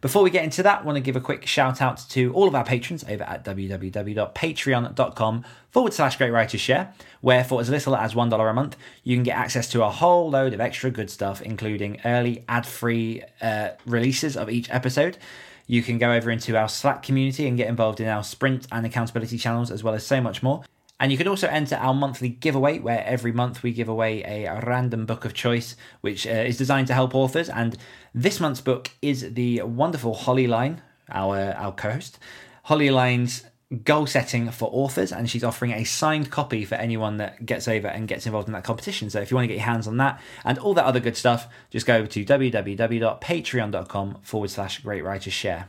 Before 0.00 0.22
we 0.22 0.30
get 0.30 0.44
into 0.44 0.62
that, 0.62 0.82
I 0.82 0.84
want 0.84 0.94
to 0.94 1.00
give 1.00 1.16
a 1.16 1.20
quick 1.20 1.44
shout 1.44 1.82
out 1.82 1.98
to 2.10 2.32
all 2.32 2.46
of 2.46 2.54
our 2.54 2.64
patrons 2.64 3.02
over 3.08 3.24
at 3.24 3.44
www.patreon.com 3.44 5.44
forward 5.70 5.92
slash 5.92 6.16
great 6.16 6.30
writers 6.30 6.60
share, 6.60 6.94
where 7.20 7.42
for 7.42 7.60
as 7.60 7.68
little 7.68 7.96
as 7.96 8.14
$1 8.14 8.50
a 8.50 8.52
month, 8.52 8.76
you 9.02 9.16
can 9.16 9.24
get 9.24 9.36
access 9.36 9.68
to 9.70 9.82
a 9.82 9.90
whole 9.90 10.30
load 10.30 10.54
of 10.54 10.60
extra 10.60 10.92
good 10.92 11.10
stuff, 11.10 11.42
including 11.42 12.00
early 12.04 12.44
ad 12.48 12.64
free 12.64 13.24
uh, 13.42 13.70
releases 13.86 14.36
of 14.36 14.48
each 14.48 14.70
episode. 14.70 15.18
You 15.66 15.82
can 15.82 15.98
go 15.98 16.12
over 16.12 16.30
into 16.30 16.56
our 16.56 16.68
Slack 16.68 17.02
community 17.02 17.48
and 17.48 17.56
get 17.56 17.66
involved 17.66 18.00
in 18.00 18.06
our 18.06 18.22
sprint 18.22 18.68
and 18.70 18.86
accountability 18.86 19.36
channels, 19.36 19.68
as 19.68 19.82
well 19.82 19.94
as 19.94 20.06
so 20.06 20.20
much 20.20 20.44
more. 20.44 20.62
And 21.00 21.12
you 21.12 21.18
can 21.18 21.28
also 21.28 21.46
enter 21.46 21.76
our 21.76 21.94
monthly 21.94 22.28
giveaway, 22.28 22.78
where 22.78 23.04
every 23.04 23.32
month 23.32 23.62
we 23.62 23.72
give 23.72 23.88
away 23.88 24.22
a 24.22 24.60
random 24.64 25.06
book 25.06 25.24
of 25.24 25.34
choice, 25.34 25.76
which 26.00 26.26
uh, 26.26 26.30
is 26.30 26.56
designed 26.56 26.88
to 26.88 26.94
help 26.94 27.14
authors. 27.14 27.48
And 27.48 27.76
this 28.14 28.40
month's 28.40 28.60
book 28.60 28.90
is 29.02 29.34
the 29.34 29.62
wonderful 29.62 30.14
Holly 30.14 30.46
Lyne, 30.46 30.82
our, 31.10 31.52
our 31.52 31.72
co 31.72 31.90
host. 31.90 32.18
Holly 32.64 32.90
Lyne's 32.90 33.44
goal 33.84 34.06
setting 34.06 34.50
for 34.50 34.70
authors, 34.72 35.12
and 35.12 35.28
she's 35.28 35.44
offering 35.44 35.72
a 35.72 35.84
signed 35.84 36.30
copy 36.30 36.64
for 36.64 36.76
anyone 36.76 37.18
that 37.18 37.44
gets 37.44 37.68
over 37.68 37.86
and 37.88 38.08
gets 38.08 38.24
involved 38.26 38.48
in 38.48 38.54
that 38.54 38.64
competition. 38.64 39.10
So 39.10 39.20
if 39.20 39.30
you 39.30 39.36
want 39.36 39.44
to 39.44 39.48
get 39.48 39.58
your 39.58 39.66
hands 39.66 39.86
on 39.86 39.98
that 39.98 40.20
and 40.44 40.58
all 40.58 40.74
that 40.74 40.84
other 40.84 41.00
good 41.00 41.16
stuff, 41.16 41.48
just 41.70 41.86
go 41.86 41.96
over 41.96 42.06
to 42.06 42.24
www.patreon.com 42.24 44.18
forward 44.22 44.50
slash 44.50 44.80
great 44.80 45.04
writers 45.04 45.32
share. 45.32 45.68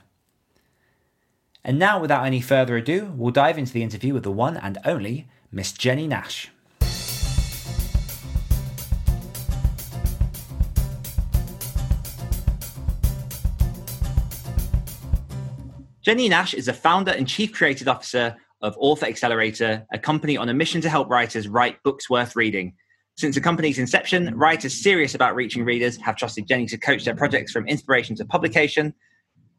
And 1.63 1.77
now, 1.77 2.00
without 2.00 2.25
any 2.25 2.39
further 2.39 2.77
ado, 2.77 3.13
we'll 3.15 3.31
dive 3.31 3.57
into 3.57 3.74
the 3.74 3.83
interview 3.83 4.13
with 4.13 4.24
the 4.24 4.31
one 4.31 4.56
and 4.56 4.77
only 4.85 5.27
Miss 5.51 5.74
Jennie 5.74 6.07
Nash. 6.07 6.50
Jennie 16.09 16.27
Nash 16.27 16.56
is 16.56 16.65
the 16.65 16.73
founder 16.73 17.11
and 17.11 17.27
chief 17.27 17.53
creative 17.53 17.88
officer 17.88 18.35
of 18.63 18.75
Author 18.79 19.06
Accelerator, 19.06 19.85
a 19.94 20.00
company 20.00 20.38
on 20.38 20.50
a 20.50 20.56
mission 20.56 20.81
to 20.81 20.89
help 20.89 21.07
writers 21.07 21.47
write 21.47 21.83
books 21.83 22.09
worth 22.09 22.35
reading. 22.35 22.73
Since 23.15 23.35
the 23.35 23.41
company's 23.41 23.77
inception, 23.77 24.35
writers 24.35 24.73
serious 24.73 25.13
about 25.13 25.35
reaching 25.35 25.63
readers 25.63 25.97
have 25.97 26.16
trusted 26.16 26.47
Jennie 26.47 26.66
to 26.66 26.80
coach 26.80 27.06
their 27.06 27.16
projects 27.16 27.51
from 27.51 27.68
inspiration 27.68 28.16
to 28.16 28.25
publication, 28.25 28.95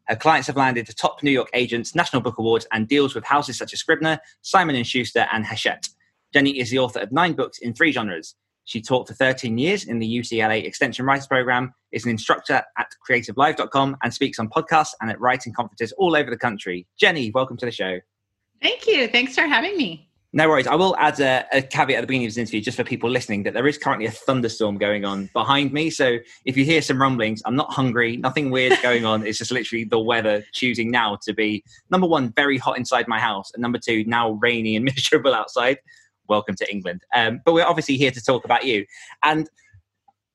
her 0.09 0.17
clients 0.17 0.47
have 0.47 0.57
landed 0.57 0.87
the 0.87 0.93
top 0.93 1.23
New 1.23 1.31
York 1.31 1.47
agents, 1.53 1.95
National 1.95 2.21
Book 2.21 2.37
Awards, 2.37 2.67
and 2.73 2.85
deals 2.85 3.15
with 3.15 3.23
houses 3.23 3.57
such 3.57 3.71
as 3.71 3.79
Scribner, 3.79 4.19
Simon 4.41 4.83
& 4.83 4.83
Schuster, 4.83 5.27
and 5.31 5.45
Hachette. 5.45 5.87
Jennie 6.33 6.59
is 6.59 6.69
the 6.69 6.79
author 6.79 6.99
of 6.99 7.13
nine 7.13 7.31
books 7.31 7.59
in 7.59 7.73
three 7.73 7.93
genres. 7.93 8.35
She 8.71 8.81
taught 8.81 9.05
for 9.05 9.13
13 9.13 9.57
years 9.57 9.83
in 9.83 9.99
the 9.99 10.07
UCLA 10.07 10.63
Extension 10.63 11.05
Writers 11.05 11.27
Program, 11.27 11.73
is 11.91 12.05
an 12.05 12.09
instructor 12.09 12.63
at 12.77 12.87
creativelive.com, 13.05 13.97
and 14.01 14.13
speaks 14.13 14.39
on 14.39 14.47
podcasts 14.47 14.93
and 15.01 15.11
at 15.11 15.19
writing 15.19 15.51
conferences 15.51 15.91
all 15.97 16.15
over 16.15 16.29
the 16.29 16.37
country. 16.37 16.87
Jennie, 16.97 17.31
welcome 17.31 17.57
to 17.57 17.65
the 17.65 17.71
show. 17.73 17.99
Thank 18.61 18.87
you. 18.87 19.09
Thanks 19.09 19.35
for 19.35 19.41
having 19.41 19.75
me. 19.75 20.07
No 20.31 20.47
worries. 20.47 20.67
I 20.67 20.75
will 20.75 20.95
add 20.95 21.19
a, 21.19 21.45
a, 21.51 21.61
caveat 21.61 21.97
at 21.97 22.01
the 22.01 22.07
beginning 22.07 22.27
of 22.27 22.29
this 22.29 22.37
interview 22.37 22.61
just 22.61 22.77
for 22.77 22.85
people 22.85 23.09
listening 23.09 23.43
that 23.43 23.53
there 23.53 23.67
is 23.67 23.77
currently 23.77 24.05
a 24.05 24.11
thunderstorm 24.11 24.77
going 24.77 25.03
on 25.03 25.29
behind 25.33 25.73
me. 25.73 25.89
So 25.89 26.19
if 26.45 26.55
you 26.55 26.63
hear 26.63 26.81
some 26.81 27.01
rumblings, 27.01 27.41
I'm 27.45 27.57
not 27.57 27.73
hungry, 27.73 28.15
nothing 28.15 28.51
weird 28.51 28.79
going 28.81 29.03
on. 29.03 29.27
It's 29.27 29.37
just 29.37 29.51
literally 29.51 29.83
the 29.83 29.99
weather 29.99 30.45
choosing 30.53 30.89
now 30.89 31.17
to 31.23 31.33
be 31.33 31.65
number 31.89 32.07
one, 32.07 32.31
very 32.37 32.57
hot 32.57 32.77
inside 32.77 33.09
my 33.09 33.19
house, 33.19 33.51
and 33.53 33.61
number 33.61 33.79
two, 33.79 34.05
now 34.05 34.31
rainy 34.41 34.77
and 34.77 34.85
miserable 34.95 35.33
outside. 35.33 35.79
Welcome 36.31 36.55
to 36.55 36.71
England. 36.71 37.03
Um, 37.13 37.41
but 37.43 37.53
we're 37.53 37.65
obviously 37.65 37.97
here 37.97 38.09
to 38.09 38.23
talk 38.23 38.45
about 38.45 38.65
you. 38.65 38.85
And 39.21 39.49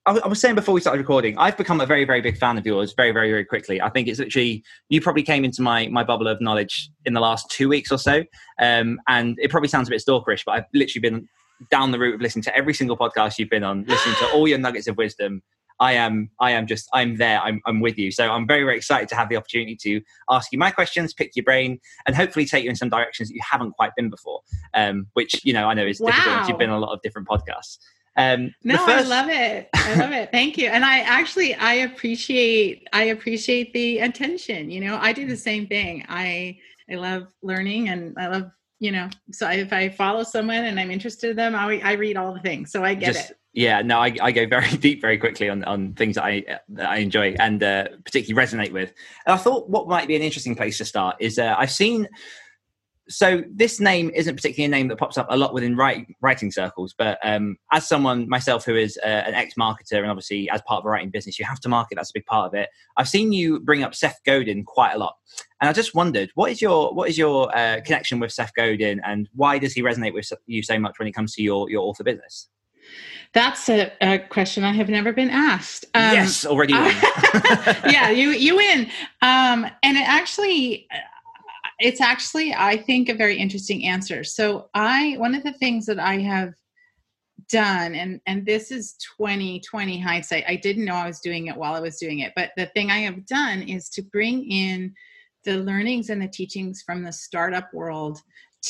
I 0.04 0.28
was 0.28 0.38
saying 0.38 0.54
before 0.54 0.74
we 0.74 0.82
started 0.82 1.00
recording, 1.00 1.38
I've 1.38 1.56
become 1.56 1.80
a 1.80 1.86
very, 1.86 2.04
very 2.04 2.20
big 2.20 2.36
fan 2.36 2.58
of 2.58 2.66
yours 2.66 2.92
very, 2.94 3.12
very, 3.12 3.30
very 3.30 3.46
quickly. 3.46 3.80
I 3.80 3.88
think 3.88 4.06
it's 4.06 4.18
literally, 4.18 4.62
you 4.90 5.00
probably 5.00 5.22
came 5.22 5.42
into 5.42 5.62
my, 5.62 5.88
my 5.88 6.04
bubble 6.04 6.28
of 6.28 6.38
knowledge 6.38 6.90
in 7.06 7.14
the 7.14 7.20
last 7.20 7.50
two 7.50 7.70
weeks 7.70 7.90
or 7.90 7.96
so. 7.96 8.24
Um, 8.60 9.00
and 9.08 9.38
it 9.40 9.50
probably 9.50 9.68
sounds 9.68 9.88
a 9.88 9.90
bit 9.90 10.04
stalkerish, 10.06 10.44
but 10.44 10.52
I've 10.52 10.66
literally 10.74 11.00
been 11.00 11.28
down 11.70 11.92
the 11.92 11.98
route 11.98 12.16
of 12.16 12.20
listening 12.20 12.42
to 12.42 12.54
every 12.54 12.74
single 12.74 12.98
podcast 12.98 13.38
you've 13.38 13.48
been 13.48 13.64
on, 13.64 13.84
listening 13.86 14.16
to 14.16 14.26
all 14.32 14.46
your 14.46 14.58
nuggets 14.58 14.86
of 14.86 14.98
wisdom. 14.98 15.42
I 15.78 15.92
am, 15.92 16.30
I 16.40 16.52
am 16.52 16.66
just, 16.66 16.88
I'm 16.92 17.16
there. 17.16 17.40
I'm, 17.40 17.60
I'm 17.66 17.80
with 17.80 17.98
you. 17.98 18.10
So 18.10 18.30
I'm 18.30 18.46
very, 18.46 18.62
very 18.62 18.76
excited 18.76 19.08
to 19.10 19.14
have 19.14 19.28
the 19.28 19.36
opportunity 19.36 19.76
to 19.76 20.00
ask 20.30 20.52
you 20.52 20.58
my 20.58 20.70
questions, 20.70 21.12
pick 21.12 21.36
your 21.36 21.44
brain, 21.44 21.80
and 22.06 22.16
hopefully 22.16 22.46
take 22.46 22.64
you 22.64 22.70
in 22.70 22.76
some 22.76 22.88
directions 22.88 23.28
that 23.28 23.34
you 23.34 23.42
haven't 23.48 23.72
quite 23.72 23.94
been 23.96 24.10
before. 24.10 24.40
Um, 24.74 25.08
which 25.14 25.44
you 25.44 25.52
know 25.52 25.68
I 25.68 25.74
know 25.74 25.86
is 25.86 26.00
wow. 26.00 26.10
difficult. 26.10 26.48
You've 26.48 26.58
been 26.58 26.70
on 26.70 26.76
a 26.76 26.84
lot 26.84 26.92
of 26.92 27.02
different 27.02 27.28
podcasts. 27.28 27.78
Um, 28.16 28.54
no, 28.64 28.78
first... 28.78 29.06
I 29.06 29.08
love 29.08 29.28
it. 29.28 29.68
I 29.74 29.94
love 29.96 30.12
it. 30.12 30.30
Thank 30.32 30.56
you. 30.56 30.68
And 30.68 30.84
I 30.84 31.00
actually 31.00 31.54
I 31.54 31.74
appreciate 31.74 32.88
I 32.92 33.04
appreciate 33.04 33.72
the 33.72 33.98
attention. 33.98 34.70
You 34.70 34.80
know, 34.80 34.98
I 35.00 35.12
do 35.12 35.26
the 35.26 35.36
same 35.36 35.66
thing. 35.66 36.04
I 36.08 36.58
I 36.90 36.94
love 36.94 37.26
learning 37.42 37.90
and 37.90 38.16
I 38.18 38.28
love 38.28 38.50
you 38.78 38.92
know, 38.92 39.08
so 39.32 39.48
if 39.48 39.72
I 39.72 39.88
follow 39.88 40.22
someone 40.22 40.64
and 40.64 40.78
I'm 40.78 40.90
interested 40.90 41.30
in 41.30 41.36
them, 41.36 41.54
I, 41.54 41.80
I 41.82 41.92
read 41.92 42.16
all 42.18 42.34
the 42.34 42.40
things. 42.40 42.70
So 42.70 42.84
I 42.84 42.94
get 42.94 43.14
Just, 43.14 43.30
it. 43.30 43.38
Yeah, 43.56 43.80
no, 43.80 43.98
I, 44.00 44.14
I, 44.20 44.32
go 44.32 44.46
very 44.46 44.68
deep 44.76 45.00
very 45.00 45.16
quickly 45.16 45.48
on, 45.48 45.64
on 45.64 45.94
things 45.94 46.16
that 46.16 46.24
I 46.24 46.44
that 46.68 46.90
I 46.90 46.98
enjoy 46.98 47.34
and 47.40 47.62
uh, 47.62 47.88
particularly 48.04 48.46
resonate 48.46 48.70
with. 48.70 48.92
And 49.24 49.32
I 49.32 49.38
thought 49.38 49.70
what 49.70 49.88
might 49.88 50.06
be 50.06 50.14
an 50.14 50.20
interesting 50.20 50.54
place 50.54 50.76
to 50.78 50.84
start 50.84 51.16
is 51.20 51.38
uh, 51.38 51.54
I've 51.56 51.70
seen 51.70 52.06
so 53.08 53.42
this 53.50 53.80
name 53.80 54.10
isn't 54.14 54.36
particularly 54.36 54.66
a 54.66 54.76
name 54.76 54.88
that 54.88 54.98
pops 54.98 55.16
up 55.16 55.28
a 55.30 55.36
lot 55.36 55.54
within 55.54 55.74
write, 55.76 56.06
writing 56.20 56.50
circles 56.50 56.92
but 56.98 57.18
um, 57.22 57.56
as 57.72 57.88
someone 57.88 58.28
myself 58.28 58.64
who 58.64 58.74
is 58.74 58.98
uh, 59.04 59.08
an 59.08 59.32
ex-marketer 59.32 59.98
and 59.98 60.10
obviously 60.10 60.50
as 60.50 60.60
part 60.66 60.80
of 60.80 60.86
a 60.86 60.88
writing 60.88 61.08
business 61.08 61.38
you 61.38 61.44
have 61.44 61.60
to 61.60 61.68
market 61.68 61.94
that's 61.94 62.10
a 62.10 62.14
big 62.14 62.26
part 62.26 62.48
of 62.48 62.54
it. 62.54 62.68
I've 62.98 63.08
seen 63.08 63.32
you 63.32 63.60
bring 63.60 63.82
up 63.82 63.94
seth 63.94 64.20
godin 64.26 64.64
quite 64.64 64.92
a 64.92 64.98
lot. 64.98 65.14
And 65.62 65.70
i 65.70 65.72
just 65.72 65.94
wondered 65.94 66.30
what 66.34 66.50
is 66.50 66.60
your 66.60 66.92
what 66.92 67.08
is 67.08 67.16
your 67.16 67.56
uh, 67.56 67.80
connection 67.86 68.20
with 68.20 68.32
seth 68.32 68.52
godin 68.54 69.00
and 69.06 69.30
why 69.34 69.58
does 69.58 69.72
he 69.72 69.82
resonate 69.82 70.12
with 70.12 70.30
you 70.46 70.62
so 70.62 70.78
much 70.78 70.98
when 70.98 71.08
it 71.08 71.12
comes 71.12 71.32
to 71.36 71.42
your 71.42 71.70
your 71.70 71.82
author 71.82 72.04
business 72.04 72.50
that's 73.32 73.68
a, 73.68 73.92
a, 74.00 74.18
question 74.18 74.64
I 74.64 74.72
have 74.72 74.88
never 74.88 75.12
been 75.12 75.30
asked. 75.30 75.84
Um, 75.94 76.14
yes, 76.14 76.46
already 76.46 76.72
yeah, 76.72 78.10
you 78.10 78.30
you 78.30 78.56
win. 78.56 78.86
Um, 79.20 79.66
and 79.82 79.96
it 79.98 80.08
actually, 80.08 80.88
it's 81.78 82.00
actually 82.00 82.54
i 82.54 82.76
think 82.76 83.08
a 83.08 83.14
very 83.14 83.36
interesting 83.36 83.84
answer 83.84 84.24
so 84.24 84.68
i 84.74 85.14
one 85.18 85.34
of 85.34 85.42
the 85.42 85.52
things 85.54 85.86
that 85.86 85.98
i 85.98 86.18
have 86.18 86.54
done 87.50 87.94
and 87.94 88.20
and 88.26 88.44
this 88.46 88.70
is 88.70 88.94
2020 89.18 90.00
hindsight 90.00 90.44
i 90.48 90.56
didn't 90.56 90.84
know 90.84 90.94
i 90.94 91.06
was 91.06 91.20
doing 91.20 91.46
it 91.46 91.56
while 91.56 91.74
i 91.74 91.80
was 91.80 91.98
doing 91.98 92.20
it 92.20 92.32
but 92.34 92.50
the 92.56 92.66
thing 92.66 92.90
i 92.90 92.98
have 92.98 93.24
done 93.26 93.62
is 93.62 93.88
to 93.88 94.02
bring 94.02 94.50
in 94.50 94.92
the 95.44 95.56
learnings 95.58 96.10
and 96.10 96.20
the 96.20 96.28
teachings 96.28 96.82
from 96.82 97.02
the 97.02 97.12
startup 97.12 97.72
world 97.72 98.20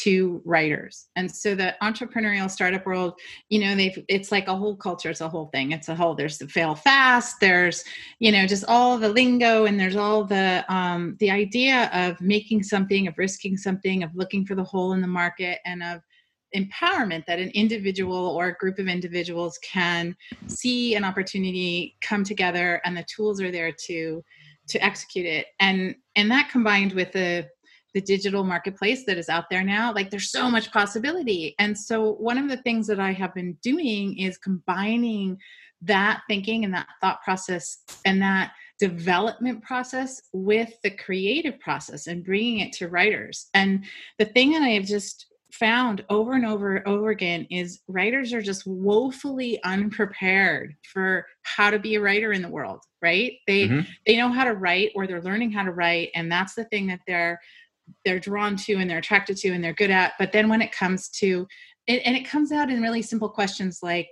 to 0.02 0.42
writers. 0.44 1.06
And 1.16 1.30
so 1.30 1.54
the 1.54 1.74
entrepreneurial 1.82 2.50
startup 2.50 2.84
world 2.86 3.14
you 3.48 3.60
know 3.60 3.74
they've 3.74 4.04
it's 4.08 4.30
like 4.30 4.48
a 4.48 4.56
whole 4.56 4.76
culture 4.76 5.10
it's 5.10 5.20
a 5.20 5.28
whole 5.28 5.46
thing. 5.46 5.72
It's 5.72 5.88
a 5.88 5.94
whole 5.94 6.14
there's 6.14 6.38
the 6.38 6.48
fail 6.48 6.74
fast 6.74 7.36
there's 7.40 7.84
you 8.18 8.32
know 8.32 8.46
just 8.46 8.64
all 8.68 8.98
the 8.98 9.08
lingo 9.08 9.64
and 9.66 9.78
there's 9.78 9.96
all 9.96 10.24
the 10.24 10.64
um 10.68 11.16
the 11.20 11.30
idea 11.30 11.90
of 11.92 12.20
making 12.20 12.62
something 12.62 13.06
of 13.06 13.18
risking 13.18 13.56
something 13.56 14.02
of 14.02 14.10
looking 14.14 14.44
for 14.44 14.54
the 14.54 14.64
hole 14.64 14.92
in 14.92 15.00
the 15.00 15.06
market 15.06 15.58
and 15.64 15.82
of 15.82 16.00
empowerment 16.54 17.24
that 17.26 17.38
an 17.38 17.50
individual 17.50 18.14
or 18.14 18.48
a 18.48 18.54
group 18.54 18.78
of 18.78 18.88
individuals 18.88 19.58
can 19.62 20.16
see 20.46 20.94
an 20.94 21.04
opportunity 21.04 21.96
come 22.00 22.24
together 22.24 22.80
and 22.84 22.96
the 22.96 23.04
tools 23.04 23.40
are 23.40 23.50
there 23.50 23.72
to 23.72 24.22
to 24.68 24.84
execute 24.84 25.26
it. 25.26 25.46
And 25.60 25.94
and 26.16 26.30
that 26.30 26.50
combined 26.50 26.92
with 26.92 27.12
the 27.12 27.48
the 27.96 28.02
digital 28.02 28.44
marketplace 28.44 29.06
that 29.06 29.16
is 29.16 29.30
out 29.30 29.48
there 29.48 29.64
now 29.64 29.90
like 29.90 30.10
there's 30.10 30.30
so 30.30 30.50
much 30.50 30.70
possibility. 30.70 31.54
And 31.58 31.76
so 31.76 32.12
one 32.16 32.36
of 32.36 32.50
the 32.50 32.58
things 32.58 32.86
that 32.88 33.00
i 33.00 33.10
have 33.10 33.32
been 33.32 33.56
doing 33.62 34.18
is 34.18 34.36
combining 34.36 35.38
that 35.80 36.20
thinking 36.28 36.62
and 36.66 36.74
that 36.74 36.88
thought 37.00 37.22
process 37.22 37.78
and 38.04 38.20
that 38.20 38.52
development 38.78 39.62
process 39.62 40.20
with 40.34 40.74
the 40.82 40.90
creative 40.90 41.58
process 41.58 42.06
and 42.06 42.22
bringing 42.22 42.60
it 42.60 42.74
to 42.74 42.88
writers. 42.88 43.48
And 43.54 43.86
the 44.18 44.26
thing 44.26 44.52
that 44.52 44.62
i 44.62 44.72
have 44.72 44.84
just 44.84 45.24
found 45.50 46.04
over 46.10 46.34
and 46.34 46.44
over 46.44 46.76
and 46.76 46.86
over 46.86 47.08
again 47.08 47.46
is 47.50 47.80
writers 47.88 48.34
are 48.34 48.42
just 48.42 48.66
woefully 48.66 49.58
unprepared 49.62 50.74
for 50.92 51.24
how 51.44 51.70
to 51.70 51.78
be 51.78 51.94
a 51.94 52.00
writer 52.00 52.32
in 52.32 52.42
the 52.42 52.48
world 52.50 52.82
right? 53.02 53.34
They 53.46 53.68
mm-hmm. 53.68 53.80
they 54.06 54.16
know 54.16 54.30
how 54.30 54.44
to 54.44 54.54
write 54.54 54.90
or 54.96 55.06
they're 55.06 55.22
learning 55.22 55.52
how 55.52 55.62
to 55.62 55.70
write 55.70 56.10
and 56.14 56.32
that's 56.32 56.54
the 56.54 56.64
thing 56.64 56.88
that 56.88 57.00
they're 57.06 57.38
they're 58.04 58.20
drawn 58.20 58.56
to 58.56 58.74
and 58.74 58.88
they're 58.88 58.98
attracted 58.98 59.36
to 59.36 59.50
and 59.50 59.62
they're 59.62 59.72
good 59.72 59.90
at 59.90 60.12
but 60.18 60.32
then 60.32 60.48
when 60.48 60.62
it 60.62 60.72
comes 60.72 61.08
to 61.08 61.46
it, 61.86 62.02
and 62.04 62.16
it 62.16 62.28
comes 62.28 62.52
out 62.52 62.70
in 62.70 62.82
really 62.82 63.02
simple 63.02 63.28
questions 63.28 63.80
like 63.82 64.08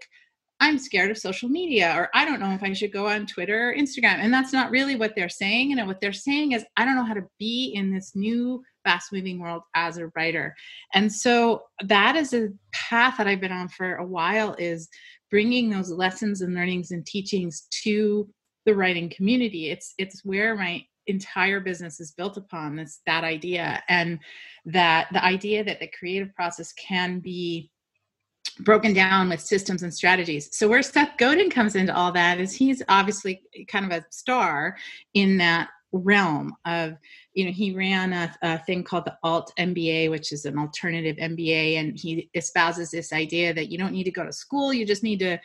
i'm 0.61 0.79
scared 0.79 1.11
of 1.11 1.19
social 1.19 1.49
media 1.49 1.93
or 1.97 2.09
i 2.15 2.25
don't 2.25 2.41
know 2.41 2.53
if 2.53 2.63
i 2.63 2.73
should 2.73 2.93
go 2.93 3.09
on 3.09 3.27
twitter 3.27 3.71
or 3.71 3.75
instagram 3.75 4.19
and 4.19 4.33
that's 4.33 4.53
not 4.53 4.71
really 4.71 4.97
what 4.97 5.15
they're 5.17 5.29
saying 5.29 5.77
and 5.77 5.87
what 5.87 6.01
they're 6.01 6.13
saying 6.13 6.53
is 6.53 6.65
i 6.77 6.85
don't 6.85 6.97
know 6.97 7.05
how 7.05 7.15
to 7.15 7.27
be 7.39 7.73
in 7.75 7.93
this 7.93 8.13
new 8.15 8.63
fast 8.85 9.13
moving 9.13 9.41
world 9.41 9.63
as 9.75 9.97
a 9.97 10.07
writer 10.15 10.55
and 10.93 11.13
so 11.13 11.63
that 11.85 12.17
is 12.17 12.33
a 12.33 12.49
path 12.73 13.17
that 13.19 13.27
i've 13.27 13.41
been 13.41 13.53
on 13.53 13.69
for 13.69 13.97
a 13.97 14.07
while 14.07 14.55
is 14.59 14.89
bringing 15.31 15.69
those 15.69 15.91
lessons 15.91 16.43
and 16.43 16.55
learnings 16.55 16.93
and 16.93 17.05
teachings 17.07 17.67
to 17.83 18.29
the 18.67 18.75
writing 18.75 19.11
community. 19.11 19.71
It's 19.71 19.95
it's 19.99 20.25
where 20.25 20.55
my 20.57 20.85
entire 21.07 21.61
business 21.61 22.01
is 22.01 22.13
built 22.13 22.37
upon 22.37 22.77
this 22.77 23.01
that 23.07 23.25
idea 23.25 23.83
and 23.89 24.19
that 24.65 25.09
the 25.13 25.23
idea 25.25 25.63
that 25.63 25.81
the 25.81 25.91
creative 25.99 26.35
process 26.35 26.73
can 26.73 27.21
be 27.21 27.71
broken 28.61 28.93
down 28.93 29.29
with 29.29 29.41
systems 29.41 29.83
and 29.83 29.93
strategies. 29.93 30.57
So 30.57 30.69
where 30.69 30.83
Seth 30.83 31.17
Godin 31.19 31.51
comes 31.51 31.75
into 31.77 31.95
all 31.95 32.13
that 32.13 32.39
is 32.41 32.55
he's 32.55 32.83
obviously 32.89 33.43
kind 33.69 33.85
of 33.85 33.91
a 33.91 34.05
star 34.11 34.77
in 35.15 35.39
that 35.39 35.71
realm 35.95 36.53
of 36.67 36.97
you 37.35 37.45
know 37.45 37.53
he 37.53 37.73
ran 37.73 38.13
a, 38.13 38.35
a, 38.43 38.59
thing 38.65 38.83
called 38.83 39.05
the 39.05 39.17
alt 39.23 39.53
mba 39.61 40.11
which 40.11 40.33
is 40.33 40.45
an 40.45 40.59
alternative 40.59 41.17
mba 41.17 41.79
and 41.79 41.97
he 41.97 42.29
espouses 42.35 42.91
this 42.91 43.13
idea 43.13 43.55
that 43.55 43.71
you 43.71 43.79
don't 43.79 43.93
need 43.93 44.03
to 44.03 44.11
go 44.11 44.25
to 44.25 44.33
school 44.33 44.75
you 44.75 44.85
just 44.85 45.05
need 45.05 45.21
to 45.21 45.39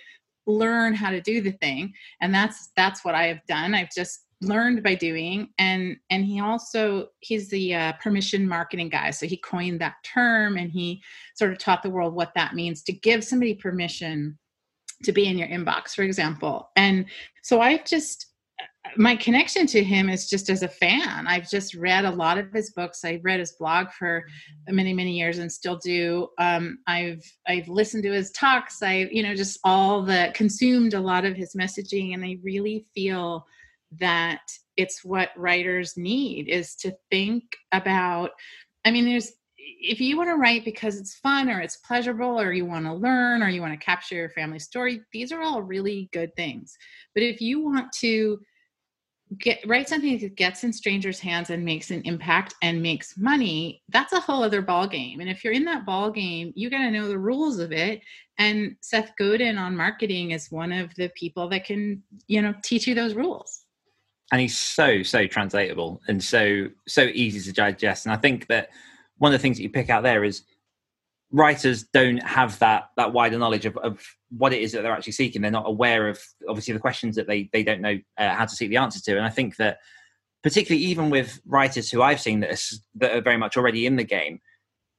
learn 0.48 0.96
how 0.96 1.12
to 1.12 1.22
do 1.22 1.40
the 1.40 1.52
thing 1.52 1.94
and 2.22 2.34
that's 2.34 2.70
that's 2.76 3.06
what 3.06 3.14
i 3.14 3.28
have 3.28 3.46
done 3.48 3.76
i've 3.76 3.92
just 3.96 4.26
learned 4.42 4.84
by 4.84 4.96
doing 4.96 5.50
and 5.58 5.98
and 6.10 6.24
he 6.24 6.40
also 6.40 7.08
he's 7.20 7.50
the 7.50 7.76
uh, 7.76 7.94
permission 7.94 8.48
marketing 8.48 8.90
guy. 8.90 9.12
So 9.12 9.26
he 9.26 9.38
coined 9.38 9.82
that 9.82 9.96
term 10.04 10.58
and 10.58 10.72
he 10.72 11.02
sort 11.36 11.52
of 11.52 11.58
taught 11.58 11.84
the 11.84 11.90
world 11.90 12.14
what 12.14 12.34
that 12.36 12.56
means 12.56 12.82
to 12.84 12.94
give 12.94 13.24
somebody 13.24 13.54
permission 13.54 14.38
to 15.04 15.12
be 15.12 15.28
in 15.28 15.38
your 15.38 15.48
inbox 15.48 15.94
for 15.94 16.04
example. 16.04 16.70
And 16.76 17.06
so 17.44 17.62
i've 17.62 17.86
just 17.86 18.28
my 18.96 19.16
connection 19.16 19.68
to 19.68 19.84
him 19.84 20.10
is 20.10 20.30
just 20.30 20.50
as 20.50 20.64
a 20.64 20.68
fan. 20.68 21.28
I've 21.28 21.50
just 21.50 21.76
read 21.76 22.06
a 22.06 22.12
lot 22.12 22.38
of 22.38 22.52
his 22.52 22.72
books. 22.72 23.04
I've 23.04 23.24
read 23.24 23.40
his 23.40 23.52
blog 23.54 23.92
for 23.92 24.26
many 24.68 24.94
many 24.94 25.18
years 25.18 25.38
and 25.38 25.52
still 25.52 25.78
do. 25.78 26.30
Um, 26.38 26.80
i've 26.88 27.24
i've 27.48 27.68
listened 27.68 28.04
to 28.04 28.12
his 28.14 28.32
talks. 28.32 28.82
I 28.82 29.10
you 29.12 29.22
know 29.22 29.36
just 29.36 29.60
all 29.64 30.04
the 30.04 30.32
consumed 30.34 30.94
a 30.94 31.00
lot 31.00 31.26
of 31.26 31.36
his 31.36 31.56
messaging 31.56 32.14
and 32.14 32.24
i 32.24 32.38
really 32.42 32.88
feel 32.96 33.46
that 33.98 34.42
it's 34.78 35.04
what 35.04 35.30
writers 35.36 35.98
need 35.98 36.48
is 36.48 36.76
to 36.76 36.94
think 37.10 37.44
about 37.72 38.32
i 38.86 38.92
mean 38.92 39.06
there's 39.06 39.34
if 39.82 40.02
you 40.02 40.18
want 40.18 40.30
to 40.30 40.36
write 40.36 40.66
because 40.66 40.98
it's 40.98 41.16
fun 41.16 41.50
or 41.50 41.62
it's 41.62 41.78
pleasurable 41.78 42.40
or 42.40 42.52
you 42.52 42.66
want 42.66 42.86
to 42.86 42.94
learn 42.94 43.42
or 43.42 43.50
you 43.50 43.62
want 43.62 43.74
to 43.74 43.86
capture 43.86 44.16
your 44.16 44.30
family 44.30 44.60
story 44.60 45.02
these 45.14 45.32
are 45.32 45.42
all 45.42 45.62
really 45.62 46.10
good 46.12 46.36
things. 46.36 46.78
But 47.14 47.24
if 47.24 47.42
you 47.42 47.64
want 47.64 47.92
to 47.94 48.40
get 49.38 49.60
write 49.68 49.88
something 49.88 50.18
that 50.18 50.36
gets 50.36 50.64
in 50.64 50.74
strangers 50.74 51.20
hands 51.20 51.52
and 51.52 51.64
makes 51.64 51.92
an 51.92 52.02
impact 52.04 52.56
and 52.64 52.82
makes 52.82 53.16
money 53.16 53.84
that's 53.90 54.12
a 54.12 54.20
whole 54.20 54.42
other 54.42 54.64
ball 54.64 54.88
game 54.88 55.20
and 55.20 55.30
if 55.30 55.44
you're 55.44 55.54
in 55.54 55.66
that 55.66 55.86
ball 55.86 56.10
game 56.10 56.52
you 56.56 56.68
got 56.68 56.80
to 56.80 56.90
know 56.90 57.08
the 57.08 57.18
rules 57.18 57.60
of 57.60 57.72
it. 57.72 58.02
And 58.40 58.76
seth 58.82 59.12
godin 59.20 59.58
on 59.58 59.76
marketing 59.76 60.32
is 60.32 60.50
one 60.50 60.72
of 60.72 60.96
the 60.96 61.10
people 61.10 61.48
that 61.50 61.66
can 61.66 62.02
you 62.28 62.42
know 62.42 62.54
teach 62.64 62.88
you 62.88 62.96
those 62.96 63.14
rules 63.14 63.66
and 64.32 64.42
he's 64.42 64.58
so 64.58 65.04
so 65.04 65.28
translatable 65.28 66.02
and 66.08 66.24
so 66.24 66.68
so 66.88 67.04
easy 67.14 67.42
to 67.42 67.54
digest. 67.54 68.06
And 68.06 68.14
i 68.14 68.18
think 68.18 68.48
that 68.48 68.70
one 69.18 69.34
of 69.34 69.40
the 69.40 69.42
things 69.42 69.58
that 69.58 69.64
you 69.64 69.70
pick 69.70 69.90
out 69.90 70.04
there 70.04 70.24
is 70.24 70.44
writers 71.32 71.84
don't 71.84 72.24
have 72.24 72.58
that 72.60 72.90
that 72.98 73.14
wider 73.14 73.38
knowledge 73.38 73.66
of, 73.66 73.78
of 73.78 74.04
what 74.36 74.54
it 74.54 74.62
is 74.62 74.72
that 74.72 74.82
they're 74.82 74.92
actually 74.92 75.14
seeking. 75.14 75.42
They're 75.42 75.52
not 75.52 75.68
aware 75.68 76.08
of 76.08 76.20
obviously 76.48 76.74
the 76.74 76.80
questions 76.80 77.16
that 77.16 77.28
they 77.28 77.50
they 77.54 77.64
don't 77.64 77.82
know 77.82 78.00
uh, 78.18 78.34
how 78.36 78.46
to 78.46 78.56
seek 78.56 78.70
the 78.70 78.78
answer 78.78 79.02
to. 79.02 79.18
And 79.18 79.26
i 79.26 79.30
think 79.30 79.58
that 79.58 79.80
particularly 80.42 80.84
even 80.86 81.10
with 81.10 81.42
writers 81.46 81.92
who 81.92 82.02
i've 82.02 82.22
seen 82.22 82.40
that 82.40 82.52
are, 82.52 82.78
that 82.96 83.16
are 83.16 83.22
very 83.22 83.38
much 83.38 83.58
already 83.58 83.86
in 83.86 83.98
the 83.98 84.04
game 84.04 84.40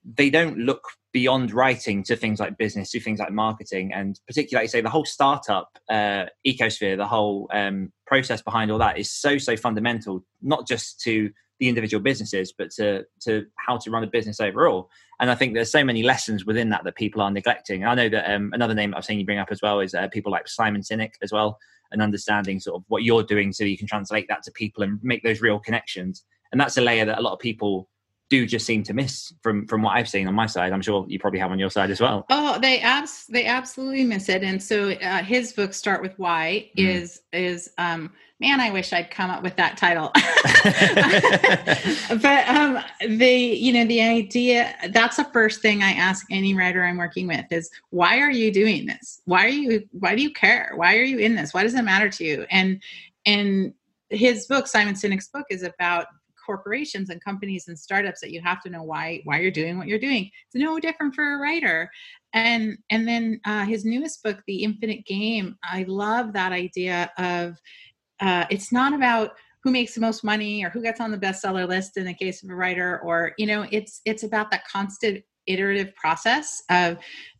they 0.04 0.30
don't 0.30 0.58
look 0.58 0.82
beyond 1.12 1.52
writing 1.52 2.02
to 2.04 2.16
things 2.16 2.40
like 2.40 2.56
business, 2.56 2.90
to 2.90 3.00
things 3.00 3.18
like 3.18 3.32
marketing, 3.32 3.92
and 3.92 4.18
particularly, 4.26 4.64
like 4.64 4.70
say, 4.70 4.80
the 4.80 4.88
whole 4.88 5.04
startup 5.04 5.68
uh, 5.90 6.26
ecosphere, 6.46 6.96
the 6.96 7.06
whole 7.06 7.48
um, 7.52 7.92
process 8.06 8.42
behind 8.42 8.70
all 8.70 8.78
that 8.78 8.98
is 8.98 9.10
so 9.10 9.38
so 9.38 9.56
fundamental, 9.56 10.24
not 10.42 10.66
just 10.66 11.00
to 11.00 11.30
the 11.58 11.68
individual 11.68 12.02
businesses, 12.02 12.52
but 12.56 12.70
to 12.70 13.04
to 13.20 13.44
how 13.56 13.76
to 13.76 13.90
run 13.90 14.04
a 14.04 14.06
business 14.06 14.40
overall. 14.40 14.88
And 15.20 15.30
I 15.30 15.34
think 15.34 15.52
there's 15.52 15.70
so 15.70 15.84
many 15.84 16.02
lessons 16.02 16.46
within 16.46 16.70
that 16.70 16.84
that 16.84 16.96
people 16.96 17.20
are 17.20 17.30
neglecting. 17.30 17.84
I 17.84 17.94
know 17.94 18.08
that 18.08 18.32
um, 18.32 18.50
another 18.54 18.74
name 18.74 18.94
I've 18.94 19.04
seen 19.04 19.18
you 19.18 19.26
bring 19.26 19.38
up 19.38 19.48
as 19.50 19.60
well 19.60 19.80
is 19.80 19.94
uh, 19.94 20.08
people 20.08 20.32
like 20.32 20.48
Simon 20.48 20.80
Sinek 20.80 21.12
as 21.22 21.32
well, 21.32 21.58
and 21.92 22.00
understanding 22.00 22.60
sort 22.60 22.76
of 22.76 22.84
what 22.88 23.02
you're 23.02 23.22
doing 23.22 23.52
so 23.52 23.64
you 23.64 23.76
can 23.76 23.86
translate 23.86 24.28
that 24.28 24.42
to 24.44 24.52
people 24.52 24.82
and 24.82 24.98
make 25.02 25.22
those 25.22 25.40
real 25.40 25.58
connections. 25.58 26.24
And 26.52 26.60
that's 26.60 26.78
a 26.78 26.80
layer 26.80 27.04
that 27.04 27.18
a 27.18 27.22
lot 27.22 27.34
of 27.34 27.38
people 27.38 27.88
do 28.30 28.46
just 28.46 28.64
seem 28.64 28.82
to 28.84 28.94
miss 28.94 29.34
from 29.42 29.66
from 29.66 29.82
what 29.82 29.96
I've 29.96 30.08
seen 30.08 30.26
on 30.26 30.34
my 30.34 30.46
side. 30.46 30.72
I'm 30.72 30.80
sure 30.80 31.04
you 31.08 31.18
probably 31.18 31.40
have 31.40 31.50
on 31.50 31.58
your 31.58 31.68
side 31.68 31.90
as 31.90 32.00
well. 32.00 32.24
Oh, 32.30 32.58
they 32.60 32.80
abs 32.80 33.26
they 33.26 33.44
absolutely 33.44 34.04
miss 34.04 34.28
it. 34.28 34.42
And 34.42 34.62
so 34.62 34.92
uh, 34.92 35.22
his 35.22 35.52
book 35.52 35.74
Start 35.74 36.00
with 36.00 36.18
Why 36.18 36.70
mm. 36.78 36.88
is 36.88 37.20
is 37.32 37.70
um 37.76 38.12
man, 38.38 38.60
I 38.60 38.70
wish 38.70 38.94
I'd 38.94 39.10
come 39.10 39.30
up 39.30 39.42
with 39.42 39.56
that 39.56 39.76
title. 39.76 40.12
but 42.22 42.48
um 42.48 42.78
the 43.18 43.34
you 43.34 43.72
know 43.72 43.84
the 43.84 44.00
idea 44.00 44.74
that's 44.90 45.16
the 45.16 45.24
first 45.24 45.60
thing 45.60 45.82
I 45.82 45.90
ask 45.90 46.24
any 46.30 46.54
writer 46.54 46.84
I'm 46.84 46.96
working 46.96 47.26
with 47.26 47.46
is 47.50 47.68
why 47.90 48.20
are 48.20 48.30
you 48.30 48.52
doing 48.52 48.86
this? 48.86 49.20
Why 49.24 49.44
are 49.44 49.48
you 49.48 49.88
why 49.90 50.14
do 50.14 50.22
you 50.22 50.32
care? 50.32 50.72
Why 50.76 50.96
are 50.96 51.04
you 51.04 51.18
in 51.18 51.34
this? 51.34 51.52
Why 51.52 51.64
does 51.64 51.74
it 51.74 51.82
matter 51.82 52.08
to 52.08 52.24
you? 52.24 52.46
And 52.50 52.80
and 53.26 53.74
his 54.08 54.46
book 54.46 54.68
Simon 54.68 54.94
Sinek's 54.94 55.28
book 55.28 55.46
is 55.50 55.64
about 55.64 56.06
corporations 56.50 57.10
and 57.10 57.22
companies 57.22 57.68
and 57.68 57.78
startups 57.78 58.20
that 58.20 58.32
you 58.32 58.40
have 58.40 58.60
to 58.62 58.70
know 58.70 58.82
why 58.82 59.20
why 59.24 59.38
you're 59.38 59.50
doing 59.60 59.78
what 59.78 59.86
you're 59.86 60.06
doing. 60.08 60.24
It's 60.46 60.54
no 60.54 60.80
different 60.80 61.14
for 61.14 61.34
a 61.34 61.38
writer. 61.38 61.90
And 62.32 62.78
and 62.90 63.06
then 63.06 63.40
uh, 63.44 63.64
his 63.64 63.84
newest 63.84 64.22
book 64.24 64.38
the 64.46 64.62
infinite 64.62 65.04
game 65.04 65.56
i 65.64 65.84
love 65.88 66.32
that 66.32 66.52
idea 66.52 67.10
of 67.18 67.58
uh, 68.20 68.44
it's 68.50 68.70
not 68.70 68.92
about 68.94 69.32
who 69.62 69.70
makes 69.70 69.94
the 69.94 70.00
most 70.00 70.22
money 70.24 70.64
or 70.64 70.70
who 70.70 70.82
gets 70.82 71.00
on 71.00 71.10
the 71.10 71.18
bestseller 71.18 71.68
list 71.68 71.96
in 71.96 72.04
the 72.04 72.14
case 72.14 72.42
of 72.42 72.50
a 72.50 72.54
writer 72.54 73.00
or 73.00 73.32
you 73.36 73.46
know 73.46 73.66
it's 73.70 74.00
it's 74.04 74.22
about 74.22 74.50
that 74.50 74.66
constant 74.66 75.24
iterative 75.46 75.94
process 75.96 76.62
of 76.70 76.98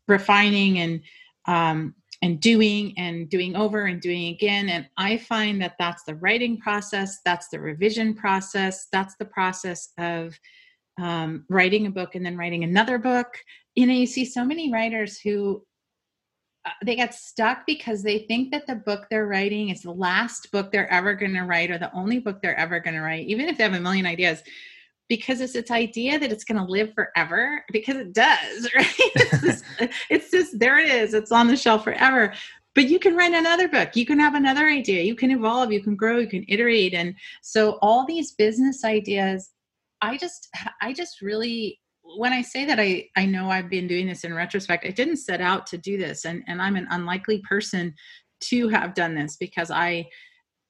refining 0.09 0.81
and 0.81 1.01
um, 1.47 1.95
and 2.23 2.41
doing 2.41 2.93
and 2.99 3.29
doing 3.29 3.57
over 3.57 3.87
and 3.87 4.01
doing 4.01 4.29
again. 4.29 4.69
And 4.69 4.87
i 4.97 5.17
find 5.17 5.61
that 5.63 5.77
that's 5.79 6.05
the 6.05 6.17
writing 6.17 6.59
process 6.59 7.21
that's 7.25 7.49
the 7.49 7.61
revision 7.61 8.15
process 8.15 8.89
that's 8.93 9.17
the 9.17 9.25
process 9.25 9.91
of 9.99 10.39
um, 11.01 11.45
writing 11.49 11.87
a 11.87 11.91
book 11.91 12.15
and 12.15 12.25
then 12.25 12.37
writing 12.37 12.65
another 12.65 12.99
book. 12.99 13.39
You 13.75 13.87
know 13.87 13.95
you 13.95 14.07
see 14.07 14.25
so 14.25 14.45
many 14.45 14.73
writers 14.73 15.19
who 15.19 15.65
uh, 16.67 16.71
they 16.85 16.95
get 16.95 17.15
stuck 17.15 17.65
because 17.67 18.03
they 18.03 18.19
think 18.19 18.51
that 18.51 18.67
the 18.67 18.75
book 18.75 19.07
they're 19.11 19.27
writing 19.27 19.71
is 19.71 19.81
the 19.81 19.91
last 19.91 20.53
book 20.53 20.71
they're 20.71 20.93
ever 20.93 21.15
going 21.15 21.33
to 21.33 21.43
write 21.43 21.71
or 21.71 21.79
the 21.79 21.93
only 21.95 22.19
book 22.19 22.43
they're 22.43 22.59
ever 22.59 22.81
going 22.81 22.95
to 22.95 23.01
write 23.01 23.27
even 23.27 23.49
if 23.49 23.57
they 23.57 23.65
have 23.65 23.73
a 23.73 23.81
million 23.81 24.05
ideas 24.05 24.43
because 25.11 25.41
it's 25.41 25.57
its 25.57 25.73
idea 25.73 26.19
that 26.21 26.31
it's 26.31 26.45
going 26.45 26.65
to 26.65 26.73
live 26.73 26.95
forever 26.95 27.63
because 27.73 27.97
it 27.97 28.15
does 28.15 28.71
right? 28.77 28.95
It's, 28.99 29.43
just, 29.43 29.65
it's 30.09 30.31
just 30.31 30.59
there 30.59 30.79
it 30.79 30.89
is 30.89 31.13
it's 31.13 31.33
on 31.33 31.49
the 31.49 31.57
shelf 31.57 31.85
forever. 31.85 32.33
But 32.77 32.89
you 32.89 33.01
can 33.01 33.17
write 33.17 33.35
another 33.35 33.69
book 33.69 33.97
you 33.97 34.07
can 34.07 34.19
have 34.21 34.35
another 34.35 34.67
idea 34.67 35.03
you 35.03 35.17
can 35.17 35.33
evolve 35.33 35.73
you 35.73 35.83
can 35.83 35.97
grow 35.97 36.19
you 36.19 36.29
can 36.29 36.47
iterate. 36.49 36.95
And 36.95 37.15
so 37.43 37.73
all 37.83 38.07
these 38.07 38.33
business 38.33 38.85
ideas 38.85 39.51
i 40.01 40.17
just 40.17 40.49
i 40.81 40.93
just 40.95 41.21
really 41.21 41.79
when 42.17 42.33
i 42.33 42.41
say 42.41 42.65
that 42.65 42.81
i 42.81 43.07
i 43.17 43.27
know 43.27 43.51
i've 43.51 43.69
been 43.69 43.87
doing 43.87 44.07
this 44.07 44.25
in 44.25 44.33
retrospect 44.33 44.87
i 44.87 44.91
didn't 44.91 45.19
set 45.19 45.41
out 45.41 45.67
to 45.67 45.77
do 45.77 45.99
this. 45.99 46.25
And 46.25 46.45
and 46.47 46.63
i'm 46.63 46.77
an 46.77 46.87
unlikely 46.91 47.43
person 47.49 47.93
to 48.45 48.69
have 48.69 48.95
done 48.95 49.17
this 49.17 49.37
because 49.37 49.73
i 49.73 50.07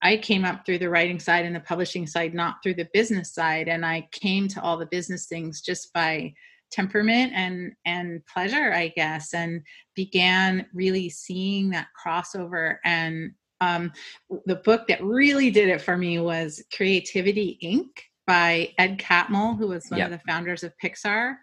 I 0.02 0.16
came 0.16 0.44
up 0.44 0.64
through 0.64 0.78
the 0.78 0.88
writing 0.88 1.20
side 1.20 1.44
and 1.44 1.54
the 1.54 1.60
publishing 1.60 2.06
side, 2.06 2.34
not 2.34 2.56
through 2.62 2.74
the 2.74 2.88
business 2.92 3.34
side. 3.34 3.68
And 3.68 3.84
I 3.84 4.08
came 4.12 4.48
to 4.48 4.62
all 4.62 4.78
the 4.78 4.86
business 4.86 5.26
things 5.26 5.60
just 5.60 5.92
by 5.92 6.32
temperament 6.70 7.32
and 7.34 7.72
and 7.84 8.24
pleasure, 8.26 8.72
I 8.72 8.88
guess, 8.88 9.34
and 9.34 9.62
began 9.94 10.66
really 10.72 11.10
seeing 11.10 11.70
that 11.70 11.88
crossover. 12.04 12.76
And 12.84 13.32
um, 13.60 13.92
the 14.46 14.56
book 14.56 14.86
that 14.88 15.04
really 15.04 15.50
did 15.50 15.68
it 15.68 15.82
for 15.82 15.96
me 15.96 16.18
was 16.18 16.62
Creativity 16.74 17.58
Inc. 17.62 17.90
by 18.26 18.72
Ed 18.78 18.98
Catmull, 18.98 19.58
who 19.58 19.68
was 19.68 19.86
one 19.88 19.98
yep. 19.98 20.10
of 20.10 20.18
the 20.18 20.24
founders 20.26 20.62
of 20.62 20.72
Pixar. 20.82 21.34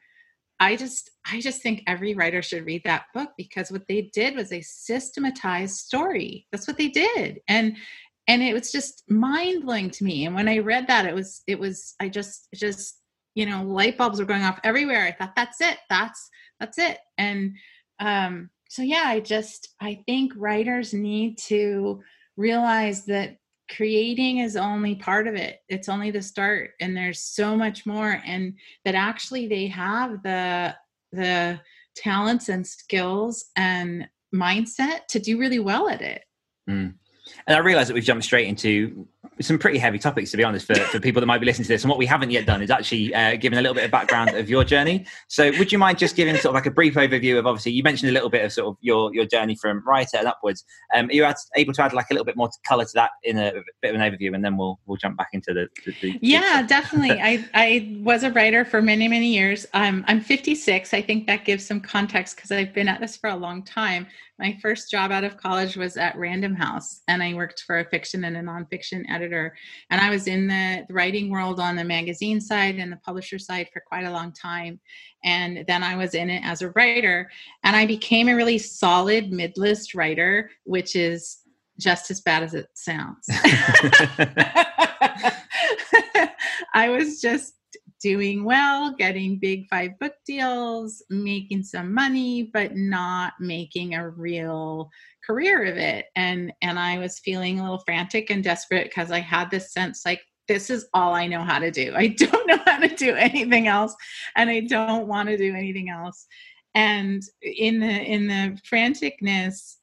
I 0.60 0.76
just 0.76 1.12
I 1.32 1.40
just 1.40 1.62
think 1.62 1.84
every 1.86 2.16
writer 2.16 2.42
should 2.42 2.66
read 2.66 2.82
that 2.86 3.06
book 3.14 3.30
because 3.38 3.72
what 3.72 3.88
they 3.88 4.10
did 4.14 4.36
was 4.36 4.50
they 4.50 4.62
systematized 4.62 5.76
story. 5.76 6.48
That's 6.52 6.68
what 6.68 6.78
they 6.78 6.88
did. 6.88 7.42
And 7.48 7.78
and 8.28 8.44
it 8.44 8.54
was 8.54 8.72
just 8.72 9.04
mind 9.10 9.64
blowing 9.64 9.90
to 9.92 10.04
me. 10.04 10.26
And 10.26 10.36
when 10.36 10.48
i 10.48 10.60
read 10.60 10.88
that 10.88 11.06
it 11.06 11.16
was 11.16 11.42
it 11.48 11.60
was 11.60 11.96
i 12.00 12.10
just 12.10 12.48
just 12.54 13.00
you 13.36 13.46
know 13.46 13.64
light 13.64 13.98
bulbs 13.98 14.20
were 14.20 14.26
going 14.26 14.44
off 14.44 14.60
everywhere. 14.64 15.06
I 15.06 15.12
thought 15.12 15.36
that's 15.36 15.62
it. 15.62 15.78
That's 15.90 16.30
that's 16.60 16.78
it. 16.78 17.00
And 17.18 17.56
um 18.00 18.50
so 18.70 18.82
yeah 18.84 19.04
i 19.06 19.20
just 19.20 19.70
i 19.82 20.04
think 20.06 20.34
writers 20.36 20.94
need 20.94 21.38
to 21.38 22.02
realize 22.36 23.06
that 23.06 23.38
creating 23.70 24.40
is 24.40 24.56
only 24.56 24.96
part 24.96 25.28
of 25.28 25.36
it. 25.36 25.60
It's 25.68 25.90
only 25.90 26.12
the 26.12 26.22
start 26.22 26.72
and 26.80 26.96
there's 26.96 27.20
so 27.20 27.56
much 27.58 27.86
more 27.86 28.22
and 28.26 28.54
that 28.86 28.96
actually 28.96 29.48
they 29.48 29.68
have 29.68 30.24
the 30.24 30.76
the 31.12 31.60
talents 31.96 32.50
and 32.50 32.66
skills 32.66 33.46
and 33.56 34.08
mindset 34.34 35.08
to 35.10 35.20
do 35.20 35.40
really 35.40 35.60
well 35.60 35.90
at 35.90 36.02
it. 36.02 36.24
Mm. 36.70 36.96
And 37.48 37.56
I 37.56 37.60
realize 37.60 37.88
that 37.88 37.94
we've 37.94 38.04
jumped 38.04 38.26
straight 38.26 38.48
into 38.48 39.08
some 39.40 39.58
pretty 39.58 39.78
heavy 39.78 40.00
topics, 40.00 40.32
to 40.32 40.38
be 40.38 40.44
honest, 40.44 40.66
for, 40.66 40.76
for 40.76 41.00
people 41.00 41.20
that 41.20 41.28
might 41.28 41.40
be 41.40 41.46
listening 41.46 41.66
to 41.66 41.70
this. 41.70 41.84
And 41.84 41.90
what 41.90 42.00
we 42.00 42.06
haven't 42.06 42.32
yet 42.32 42.46
done 42.46 42.62
is 42.62 42.70
actually 42.70 43.14
uh, 43.14 43.36
given 43.36 43.58
a 43.58 43.62
little 43.62 43.76
bit 43.76 43.86
of 43.86 43.92
background 43.92 44.32
of 44.32 44.50
your 44.50 44.64
journey. 44.64 45.06
So, 45.28 45.52
would 45.58 45.72
you 45.72 45.78
mind 45.78 45.98
just 45.98 46.16
giving 46.16 46.36
sort 46.36 46.48
of 46.48 46.54
like 46.56 46.66
a 46.66 46.72
brief 46.72 46.96
overview 46.96 47.38
of 47.38 47.46
obviously 47.48 47.72
you 47.72 47.84
mentioned 47.84 48.10
a 48.10 48.14
little 48.14 48.30
bit 48.30 48.44
of 48.44 48.52
sort 48.52 48.68
of 48.68 48.78
your 48.82 49.14
your 49.14 49.26
journey 49.26 49.56
from 49.56 49.84
writer 49.86 50.18
and 50.18 50.28
upwards. 50.28 50.66
Um, 50.94 51.08
are 51.08 51.14
you 51.14 51.34
able 51.56 51.74
to 51.74 51.84
add 51.84 51.94
like 51.94 52.08
a 52.10 52.14
little 52.14 52.26
bit 52.26 52.36
more 52.36 52.50
color 52.66 52.86
to 52.86 52.92
that 52.96 53.12
in 53.24 53.38
a, 53.38 53.48
a, 53.50 53.62
bit 53.82 53.96
of 53.96 54.02
an 54.02 54.02
overview, 54.02 54.34
and 54.34 54.44
then 54.44 54.58
we'll 54.58 54.80
we'll 54.86 54.98
jump 54.98 55.18
back 55.18 55.30
into 55.34 55.54
the. 55.54 55.68
the, 55.86 55.96
the 56.02 56.20
yeah, 56.22 56.64
definitely. 56.64 57.12
I 57.22 57.46
I 57.54 57.98
was 58.02 58.24
a 58.24 58.32
writer 58.32 58.66
for 58.66 58.82
many 58.82 59.08
many 59.08 59.34
years. 59.34 59.66
I'm 59.74 60.04
I'm 60.08 60.22
56. 60.22 60.94
I 60.94 61.02
think 61.02 61.28
that 61.28 61.46
gives 61.46 61.66
some 61.66 61.80
context 61.80 62.36
because 62.36 62.52
I've 62.52 62.74
been 62.74 62.88
at 62.88 63.00
this 63.00 63.16
for 63.16 63.30
a 63.30 63.36
long 63.36 63.64
time. 63.64 64.08
My 64.40 64.56
first 64.62 64.92
job 64.92 65.12
out 65.12 65.24
of 65.24 65.38
college 65.38 65.76
was 65.76 65.98
at 65.98 66.16
Random 66.16 66.54
House, 66.54 67.02
and 67.08 67.24
I 67.24 67.34
worked 67.34 67.62
for 67.62 67.80
a 67.80 67.90
fiction 67.90 68.24
and 68.24 68.38
a 68.38 68.42
nonfiction 68.42 69.04
editor. 69.10 69.56
And 69.90 70.00
I 70.00 70.12
was 70.12 70.28
in 70.28 70.48
the 70.48 70.86
writing 70.90 71.32
world 71.32 71.60
on 71.60 71.76
the 71.76 71.84
magazine 71.84 72.40
side 72.40 72.76
and 72.76 72.92
the 72.92 72.98
publisher 72.98 73.40
side 73.40 73.70
for 73.74 73.80
quite 73.80 74.06
a 74.06 74.12
long 74.12 74.32
time. 74.32 74.80
And 75.24 75.66
then 75.68 75.82
I 75.82 75.96
was 75.96 76.14
in 76.14 76.30
it 76.30 76.44
as 76.46 76.62
a 76.62 76.70
writer, 76.72 77.32
and 77.64 77.76
I 77.76 77.88
became 77.88 78.30
a 78.30 78.36
really 78.36 78.60
solid 78.60 79.32
mid 79.32 79.58
list 79.58 79.96
writer, 79.96 80.52
which 80.66 80.96
is 80.96 81.40
just 81.80 82.12
as 82.12 82.22
bad 82.22 82.44
as 82.44 82.54
it 82.54 82.68
sounds. 82.76 83.26
I 86.74 86.90
was 86.90 87.22
just 87.22 87.54
doing 88.02 88.44
well, 88.44 88.94
getting 88.96 89.40
big 89.40 89.68
five 89.70 89.98
book 90.00 90.14
deals, 90.26 91.04
making 91.10 91.64
some 91.64 91.94
money, 91.94 92.50
but 92.54 92.76
not 92.76 93.34
making 93.40 93.96
a 93.96 94.10
real 94.10 94.90
career 95.26 95.66
of 95.66 95.78
it. 95.78 96.06
And 96.16 96.54
and 96.62 96.80
I 96.80 96.98
was 96.98 97.20
feeling 97.20 97.60
a 97.60 97.64
little 97.64 97.84
frantic 97.86 98.30
and 98.30 98.44
desperate 98.44 98.86
because 98.86 99.12
I 99.12 99.20
had 99.20 99.50
this 99.50 99.74
sense 99.74 100.04
like 100.06 100.22
this 100.48 100.70
is 100.70 100.88
all 100.94 101.14
I 101.14 101.28
know 101.28 101.42
how 101.42 101.60
to 101.60 101.72
do. 101.72 101.94
I 101.96 102.08
don't 102.18 102.48
know 102.48 102.60
how 102.66 102.80
to 102.80 102.96
do 102.96 103.16
anything 103.16 103.68
else 103.68 103.96
and 104.36 104.50
I 104.50 104.62
don't 104.62 105.08
want 105.08 105.30
to 105.30 105.38
do 105.38 105.56
anything 105.56 105.90
else. 105.90 106.26
And 106.76 107.24
in 107.42 107.80
the 107.80 107.88
in 107.88 108.28
the 108.28 108.60
franticness 108.72 109.77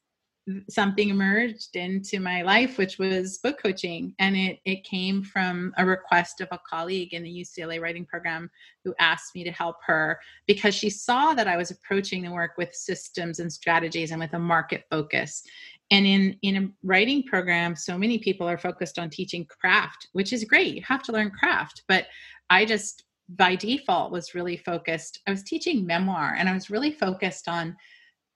something 0.68 1.08
emerged 1.08 1.74
into 1.74 2.20
my 2.20 2.42
life 2.42 2.76
which 2.76 2.98
was 2.98 3.38
book 3.38 3.58
coaching. 3.62 4.14
And 4.18 4.36
it 4.36 4.58
it 4.64 4.84
came 4.84 5.22
from 5.22 5.72
a 5.78 5.86
request 5.86 6.40
of 6.40 6.48
a 6.50 6.60
colleague 6.68 7.14
in 7.14 7.22
the 7.22 7.30
UCLA 7.30 7.80
writing 7.80 8.04
program 8.04 8.50
who 8.84 8.94
asked 9.00 9.34
me 9.34 9.42
to 9.44 9.50
help 9.50 9.76
her 9.86 10.20
because 10.46 10.74
she 10.74 10.90
saw 10.90 11.32
that 11.34 11.48
I 11.48 11.56
was 11.56 11.70
approaching 11.70 12.22
the 12.22 12.30
work 12.30 12.52
with 12.58 12.74
systems 12.74 13.38
and 13.38 13.50
strategies 13.50 14.10
and 14.10 14.20
with 14.20 14.34
a 14.34 14.38
market 14.38 14.84
focus. 14.90 15.42
And 15.90 16.06
in 16.06 16.36
in 16.42 16.56
a 16.56 16.68
writing 16.82 17.22
program 17.22 17.74
so 17.74 17.96
many 17.96 18.18
people 18.18 18.46
are 18.48 18.58
focused 18.58 18.98
on 18.98 19.08
teaching 19.08 19.46
craft 19.46 20.08
which 20.12 20.32
is 20.32 20.44
great. 20.44 20.74
You 20.74 20.82
have 20.82 21.02
to 21.04 21.12
learn 21.12 21.30
craft. 21.30 21.84
But 21.88 22.06
I 22.50 22.66
just 22.66 23.04
by 23.30 23.56
default 23.56 24.12
was 24.12 24.34
really 24.34 24.58
focused. 24.58 25.20
I 25.26 25.30
was 25.30 25.42
teaching 25.42 25.86
memoir 25.86 26.36
and 26.38 26.50
I 26.50 26.52
was 26.52 26.68
really 26.68 26.92
focused 26.92 27.48
on 27.48 27.74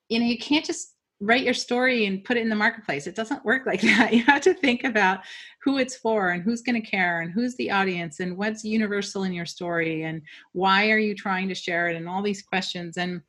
you 0.09 0.19
know 0.19 0.25
you 0.25 0.39
can't 0.39 0.65
just 0.65 0.95
write 1.21 1.43
your 1.43 1.55
story 1.55 2.07
and 2.07 2.25
put 2.25 2.37
it 2.37 2.43
in 2.43 2.49
the 2.49 2.55
marketplace. 2.55 3.07
It 3.07 3.17
doesn't 3.17 3.45
work 3.45 3.67
like 3.67 3.81
that. 3.83 4.13
You 4.13 4.25
have 4.25 4.43
to 4.43 4.55
think 4.55 4.85
about 4.85 5.21
who 5.63 5.79
it's 5.79 5.97
for 5.97 6.31
and 6.31 6.43
who's 6.43 6.63
going 6.63 6.81
to 6.81 6.89
care 6.89 7.21
and 7.21 7.33
who's 7.33 7.57
the 7.57 7.71
audience 7.71 8.21
and 8.21 8.37
what's 8.37 8.65
universal 8.65 9.25
in 9.25 9.33
your 9.33 9.47
story 9.47 10.05
and 10.05 10.23
why 10.53 10.91
are 10.91 10.99
you 10.99 11.15
trying 11.15 11.49
to 11.49 11.55
share 11.55 11.89
it 11.89 11.97
and 11.97 12.09
all 12.09 12.23
these 12.23 12.43
questions. 12.43 12.97
And 12.97 13.23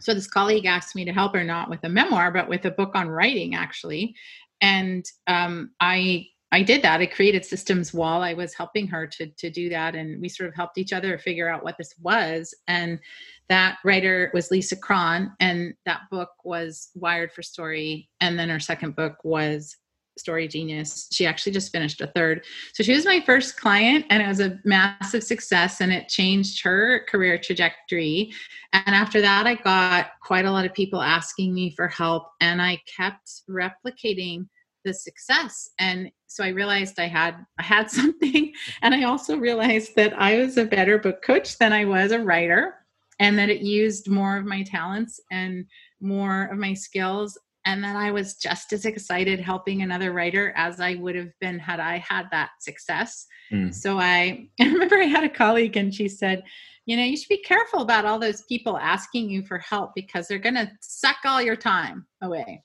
so 0.00 0.14
this 0.14 0.26
colleague 0.26 0.66
asked 0.66 0.94
me 0.94 1.04
to 1.04 1.12
help 1.12 1.34
her 1.34 1.44
not 1.44 1.70
with 1.70 1.84
a 1.84 1.88
memoir, 1.88 2.30
but 2.30 2.48
with 2.48 2.64
a 2.64 2.70
book 2.70 2.92
on 2.94 3.08
writing, 3.08 3.54
actually. 3.54 4.14
And 4.60 5.04
um, 5.26 5.72
I 5.80 6.26
I 6.52 6.62
did 6.62 6.82
that. 6.82 7.00
I 7.00 7.06
created 7.06 7.44
systems 7.44 7.92
while 7.92 8.22
I 8.22 8.34
was 8.34 8.54
helping 8.54 8.86
her 8.88 9.06
to 9.06 9.26
to 9.26 9.50
do 9.50 9.68
that, 9.70 9.94
and 9.94 10.20
we 10.20 10.28
sort 10.28 10.48
of 10.48 10.54
helped 10.54 10.78
each 10.78 10.92
other 10.92 11.18
figure 11.18 11.48
out 11.48 11.64
what 11.64 11.76
this 11.78 11.94
was. 12.00 12.54
And 12.68 13.00
that 13.48 13.78
writer 13.84 14.30
was 14.32 14.50
Lisa 14.50 14.76
Cron, 14.76 15.32
and 15.40 15.74
that 15.84 16.02
book 16.10 16.30
was 16.44 16.90
Wired 16.94 17.32
for 17.32 17.42
Story. 17.42 18.08
And 18.20 18.38
then 18.38 18.48
her 18.48 18.60
second 18.60 18.96
book 18.96 19.16
was 19.24 19.76
Story 20.18 20.48
Genius. 20.48 21.08
She 21.12 21.26
actually 21.26 21.52
just 21.52 21.72
finished 21.72 22.00
a 22.00 22.06
third. 22.08 22.44
So 22.72 22.82
she 22.82 22.92
was 22.92 23.04
my 23.04 23.20
first 23.20 23.58
client 23.58 24.06
and 24.10 24.22
it 24.22 24.26
was 24.26 24.40
a 24.40 24.58
massive 24.64 25.22
success 25.22 25.80
and 25.80 25.92
it 25.92 26.08
changed 26.08 26.62
her 26.62 27.04
career 27.08 27.38
trajectory. 27.38 28.32
And 28.72 28.94
after 28.94 29.20
that, 29.20 29.46
I 29.46 29.54
got 29.54 30.12
quite 30.22 30.46
a 30.46 30.50
lot 30.50 30.64
of 30.64 30.74
people 30.74 31.02
asking 31.02 31.54
me 31.54 31.70
for 31.70 31.88
help 31.88 32.28
and 32.40 32.62
I 32.62 32.80
kept 32.96 33.42
replicating 33.48 34.48
the 34.84 34.94
success 34.94 35.70
and 35.78 36.10
so 36.26 36.44
i 36.44 36.48
realized 36.48 36.98
i 36.98 37.06
had 37.06 37.34
i 37.58 37.62
had 37.62 37.90
something 38.00 38.52
and 38.82 38.94
i 38.94 39.04
also 39.04 39.36
realized 39.36 39.94
that 39.96 40.12
i 40.20 40.38
was 40.38 40.56
a 40.56 40.64
better 40.64 40.98
book 40.98 41.22
coach 41.22 41.58
than 41.58 41.72
i 41.72 41.84
was 41.84 42.12
a 42.12 42.20
writer 42.20 42.74
and 43.18 43.38
that 43.38 43.48
it 43.48 43.60
used 43.60 44.10
more 44.10 44.36
of 44.36 44.44
my 44.44 44.62
talents 44.62 45.20
and 45.30 45.64
more 46.00 46.44
of 46.52 46.58
my 46.58 46.74
skills 46.74 47.38
and 47.66 47.82
that 47.82 47.96
I 47.96 48.12
was 48.12 48.36
just 48.36 48.72
as 48.72 48.84
excited 48.84 49.40
helping 49.40 49.82
another 49.82 50.12
writer 50.12 50.54
as 50.56 50.80
I 50.80 50.94
would 50.94 51.16
have 51.16 51.32
been 51.40 51.58
had 51.58 51.80
I 51.80 51.98
had 51.98 52.26
that 52.30 52.50
success. 52.60 53.26
Mm. 53.52 53.74
So 53.74 53.98
I, 53.98 54.48
I 54.60 54.64
remember 54.64 54.96
I 54.96 55.04
had 55.04 55.24
a 55.24 55.28
colleague 55.28 55.76
and 55.76 55.92
she 55.92 56.08
said, 56.08 56.44
you 56.86 56.96
know, 56.96 57.02
you 57.02 57.16
should 57.16 57.28
be 57.28 57.38
careful 57.38 57.82
about 57.82 58.04
all 58.04 58.20
those 58.20 58.42
people 58.42 58.78
asking 58.78 59.28
you 59.28 59.42
for 59.42 59.58
help 59.58 59.90
because 59.96 60.28
they're 60.28 60.38
going 60.38 60.54
to 60.54 60.70
suck 60.80 61.16
all 61.24 61.42
your 61.42 61.56
time 61.56 62.06
away. 62.22 62.62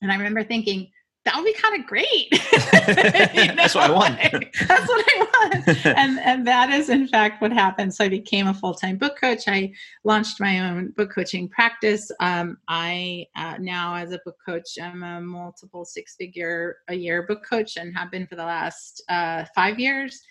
And 0.00 0.12
I 0.12 0.14
remember 0.14 0.44
thinking, 0.44 0.88
that 1.24 1.36
would 1.36 1.44
be 1.44 1.52
kind 1.52 1.78
of 1.78 1.86
great. 1.86 2.32
know? 2.32 3.54
That's 3.56 3.74
what 3.74 3.90
I 3.90 3.92
want. 3.92 4.18
That's 4.68 4.88
what 4.88 5.04
I 5.06 5.26
want. 5.32 5.86
and 5.86 6.18
and 6.20 6.46
that 6.46 6.70
is 6.70 6.88
in 6.88 7.08
fact 7.08 7.42
what 7.42 7.52
happened. 7.52 7.94
So 7.94 8.04
I 8.04 8.08
became 8.08 8.46
a 8.46 8.54
full 8.54 8.74
time 8.74 8.96
book 8.96 9.18
coach. 9.20 9.44
I 9.46 9.72
launched 10.04 10.40
my 10.40 10.60
own 10.60 10.92
book 10.96 11.10
coaching 11.12 11.48
practice. 11.48 12.10
Um, 12.20 12.56
I 12.68 13.26
uh, 13.36 13.56
now, 13.60 13.94
as 13.94 14.12
a 14.12 14.20
book 14.24 14.36
coach, 14.44 14.78
I'm 14.82 15.02
a 15.02 15.20
multiple 15.20 15.84
six 15.84 16.16
figure 16.16 16.78
a 16.88 16.94
year 16.94 17.26
book 17.26 17.44
coach 17.48 17.76
and 17.76 17.94
have 17.96 18.10
been 18.10 18.26
for 18.26 18.36
the 18.36 18.44
last 18.44 19.02
uh, 19.08 19.44
five 19.54 19.78
years. 19.78 20.22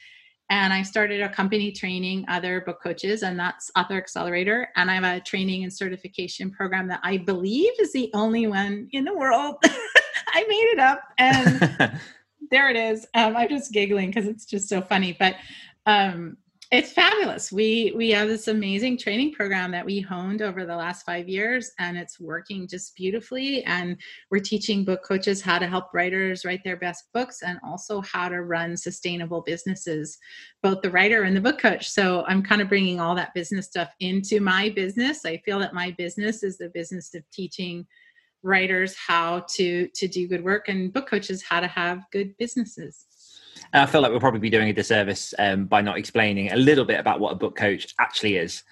And 0.50 0.74
I 0.74 0.82
started 0.82 1.22
a 1.22 1.30
company 1.30 1.72
training 1.72 2.26
other 2.28 2.62
book 2.62 2.82
coaches, 2.82 3.22
and 3.22 3.40
that's 3.40 3.70
Author 3.76 3.98
Accelerator. 3.98 4.70
And 4.76 4.90
I 4.90 4.96
have 4.96 5.04
a 5.04 5.20
training 5.20 5.64
and 5.64 5.72
certification 5.72 6.50
program 6.50 6.88
that 6.88 7.02
I 7.04 7.18
believe 7.18 7.74
is 7.80 7.94
the 7.94 8.10
only 8.14 8.48
one 8.48 8.88
in 8.92 9.06
the 9.06 9.14
world 9.14 9.58
I 10.34 10.46
made 10.48 10.70
it 10.74 10.80
up, 10.80 11.02
and 11.18 12.00
there 12.52 12.70
it 12.70 12.76
is. 12.76 13.06
Um, 13.14 13.36
I'm 13.36 13.50
just 13.50 13.72
giggling 13.72 14.10
because 14.10 14.28
it's 14.28 14.46
just 14.46 14.70
so 14.70 14.82
funny, 14.82 15.16
but 15.18 15.36
um, 15.86 16.38
it's 16.72 16.92
fabulous. 16.92 17.52
We 17.52 17.94
we 17.96 18.12
have 18.12 18.28
this 18.28 18.48
amazing 18.48 19.00
training 19.00 19.34
program 19.34 19.72
that 19.72 19.86
we 19.86 20.02
honed 20.02 20.44
over 20.44 20.68
the 20.68 20.76
last 20.76 21.04
five 21.04 21.28
years, 21.28 21.72
and 21.80 21.98
it's 21.98 22.20
working 22.20 22.68
just 22.68 22.96
beautifully. 22.96 23.64
And 23.64 23.98
we're 24.30 24.40
teaching 24.40 24.86
book 24.86 25.04
coaches 25.04 25.42
how 25.42 25.58
to 25.58 25.66
help 25.66 25.92
writers 25.96 26.46
write 26.46 26.64
their 26.64 26.78
best 26.78 27.06
books, 27.12 27.42
and 27.42 27.58
also 27.64 28.02
how 28.02 28.30
to 28.30 28.44
run 28.44 28.78
sustainable 28.78 29.42
businesses, 29.42 30.20
both 30.62 30.84
the 30.84 30.92
writer 30.92 31.24
and 31.24 31.36
the 31.36 31.42
book 31.42 31.58
coach. 31.58 31.90
So 31.90 32.24
I'm 32.28 32.44
kind 32.44 32.62
of 32.62 32.70
bringing 32.70 33.00
all 33.00 33.16
that 33.16 33.34
business 33.34 33.66
stuff 33.66 33.90
into 34.00 34.40
my 34.40 34.70
business. 34.70 35.26
I 35.26 35.38
feel 35.38 35.58
that 35.60 35.74
my 35.74 35.96
business 35.98 36.44
is 36.44 36.60
the 36.60 36.70
business 36.70 37.16
of 37.16 37.24
teaching 37.32 37.88
writers 38.44 38.96
how 38.96 39.44
to 39.50 39.88
to 39.96 40.08
do 40.08 40.28
good 40.28 40.44
work 40.44 40.70
and 40.70 40.94
book 40.94 41.10
coaches 41.10 41.44
how 41.44 41.60
to 41.60 41.68
have 41.68 42.06
good 42.12 42.38
businesses 42.38 43.06
and 43.74 43.84
i 43.84 43.86
feel 43.86 44.02
like 44.02 44.12
we'll 44.12 44.20
probably 44.20 44.40
be 44.40 44.50
doing 44.50 44.70
a 44.70 44.74
disservice 44.74 45.34
um, 45.40 45.66
by 45.66 45.82
not 45.82 45.98
explaining 45.98 46.52
a 46.52 46.56
little 46.56 46.86
bit 46.86 47.00
about 47.00 47.20
what 47.20 47.32
a 47.32 47.36
book 47.36 47.56
coach 47.56 47.94
actually 48.00 48.38
is. 48.38 48.64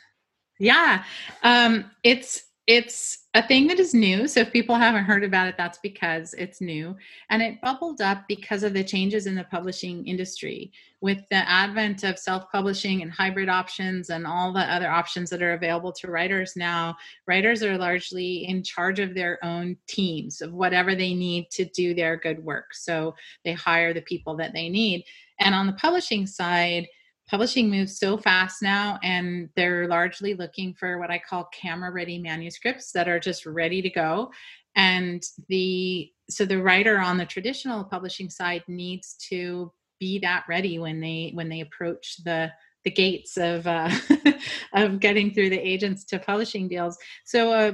Yeah 0.60 1.04
um, 1.44 1.92
it's 2.04 2.47
it's 2.68 3.28
a 3.34 3.48
thing 3.48 3.68
that 3.68 3.80
is 3.80 3.94
new. 3.94 4.28
So 4.28 4.42
if 4.42 4.52
people 4.52 4.76
haven't 4.76 5.06
heard 5.06 5.24
about 5.24 5.48
it, 5.48 5.56
that's 5.58 5.78
because 5.78 6.34
it's 6.34 6.60
new. 6.60 6.98
And 7.30 7.42
it 7.42 7.62
bubbled 7.62 8.02
up 8.02 8.26
because 8.28 8.64
of 8.64 8.74
the 8.74 8.84
changes 8.84 9.26
in 9.26 9.36
the 9.36 9.46
publishing 9.46 10.06
industry 10.06 10.74
with 11.00 11.20
the 11.30 11.50
advent 11.50 12.04
of 12.04 12.20
self 12.20 12.52
publishing 12.52 13.02
and 13.02 13.12
hybrid 13.12 13.48
options 13.48 14.10
and 14.10 14.28
all 14.28 14.52
the 14.52 14.60
other 14.60 14.90
options 14.90 15.30
that 15.30 15.42
are 15.42 15.54
available 15.54 15.94
to 15.94 16.12
writers 16.12 16.54
now. 16.58 16.98
Writers 17.26 17.64
are 17.64 17.78
largely 17.78 18.46
in 18.48 18.64
charge 18.64 19.00
of 19.00 19.16
their 19.16 19.44
own 19.46 19.78
teams 19.88 20.42
of 20.42 20.54
whatever 20.54 20.94
they 20.94 21.14
need 21.14 21.50
to 21.52 21.64
do 21.64 21.94
their 21.94 22.18
good 22.18 22.44
work. 22.44 22.74
So 22.74 23.16
they 23.46 23.54
hire 23.54 23.94
the 23.94 24.02
people 24.02 24.36
that 24.38 24.52
they 24.52 24.68
need. 24.68 25.06
And 25.40 25.56
on 25.56 25.68
the 25.68 25.74
publishing 25.74 26.28
side, 26.28 26.88
publishing 27.30 27.70
moves 27.70 28.00
so 28.00 28.18
fast 28.18 28.62
now 28.62 29.00
and 29.04 29.50
they're 29.56 29.88
largely 29.88 30.34
looking 30.34 30.74
for 30.74 30.98
what 30.98 31.12
i 31.12 31.20
call 31.20 31.50
camera 31.54 31.92
ready 31.92 32.18
manuscripts 32.18 32.92
that 32.94 33.08
are 33.08 33.20
just 33.20 33.46
ready 33.46 33.82
to 33.82 33.90
go. 33.90 34.32
And 34.76 35.24
the 35.50 36.12
so 36.30 36.46
the 36.46 36.62
writer 36.62 37.00
on 37.00 37.18
the 37.18 37.26
traditional 37.26 37.84
publishing 37.84 38.30
side 38.30 38.64
needs 38.68 39.16
to 39.30 39.72
be 40.00 40.20
that 40.20 40.46
ready 40.48 40.78
when 40.78 41.00
they 41.00 41.32
when 41.34 41.50
they 41.50 41.62
approach 41.62 42.18
the 42.24 42.52
the 42.84 42.92
gates 42.92 43.38
of 43.38 43.66
uh, 43.68 43.90
of 44.74 45.00
getting 45.00 45.34
through 45.34 45.50
the 45.50 45.60
agents 45.60 46.06
to 46.06 46.20
publishing 46.20 46.68
deals. 46.68 46.98
So 47.26 47.52
uh, 47.52 47.74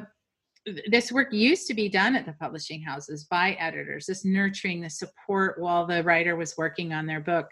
this 0.88 1.12
work 1.12 1.34
used 1.34 1.68
to 1.68 1.74
be 1.74 1.90
done 1.90 2.16
at 2.16 2.26
the 2.26 2.34
publishing 2.34 2.82
houses 2.82 3.26
by 3.26 3.52
editors 3.60 4.06
this 4.06 4.24
nurturing 4.24 4.82
the 4.82 4.90
support 4.90 5.60
while 5.60 5.86
the 5.86 6.04
writer 6.04 6.36
was 6.36 6.58
working 6.58 6.94
on 6.94 7.06
their 7.06 7.20
book. 7.20 7.50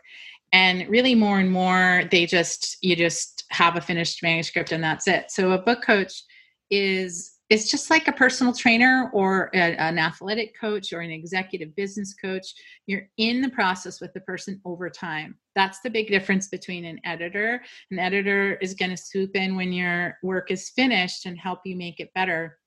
And 0.54 0.88
really 0.90 1.16
more 1.16 1.40
and 1.40 1.52
more 1.52 2.04
they 2.12 2.26
just 2.26 2.78
you 2.82 2.96
just 2.96 3.46
have 3.52 3.76
a 3.76 3.82
finished 3.82 4.24
manuscript 4.24 4.72
and 4.72 4.84
that's 4.84 5.08
it. 5.08 5.32
So 5.32 5.52
a 5.52 5.62
book 5.62 5.82
coach 5.84 6.24
is 6.70 7.38
it's 7.50 7.70
just 7.70 7.90
like 7.90 8.08
a 8.08 8.14
personal 8.14 8.54
trainer 8.54 9.10
or 9.14 9.50
a, 9.54 9.58
an 9.58 10.00
athletic 10.00 10.58
coach 10.58 10.94
or 10.94 11.02
an 11.02 11.12
executive 11.12 11.76
business 11.76 12.14
coach. 12.14 12.54
You're 12.86 13.10
in 13.18 13.42
the 13.42 13.50
process 13.50 14.00
with 14.00 14.14
the 14.14 14.22
person 14.22 14.62
over 14.64 14.90
time. 14.90 15.36
That's 15.54 15.82
the 15.82 15.90
big 15.90 16.08
difference 16.08 16.48
between 16.48 16.86
an 16.86 17.02
editor. 17.04 17.62
An 17.92 18.00
editor 18.00 18.54
is 18.62 18.74
going 18.74 18.92
to 18.92 18.96
swoop 18.96 19.36
in 19.36 19.58
when 19.58 19.74
your 19.74 20.18
work 20.24 20.50
is 20.50 20.70
finished 20.70 21.26
and 21.26 21.38
help 21.38 21.60
you 21.66 21.76
make 21.76 22.00
it 22.00 22.14
better 22.16 22.58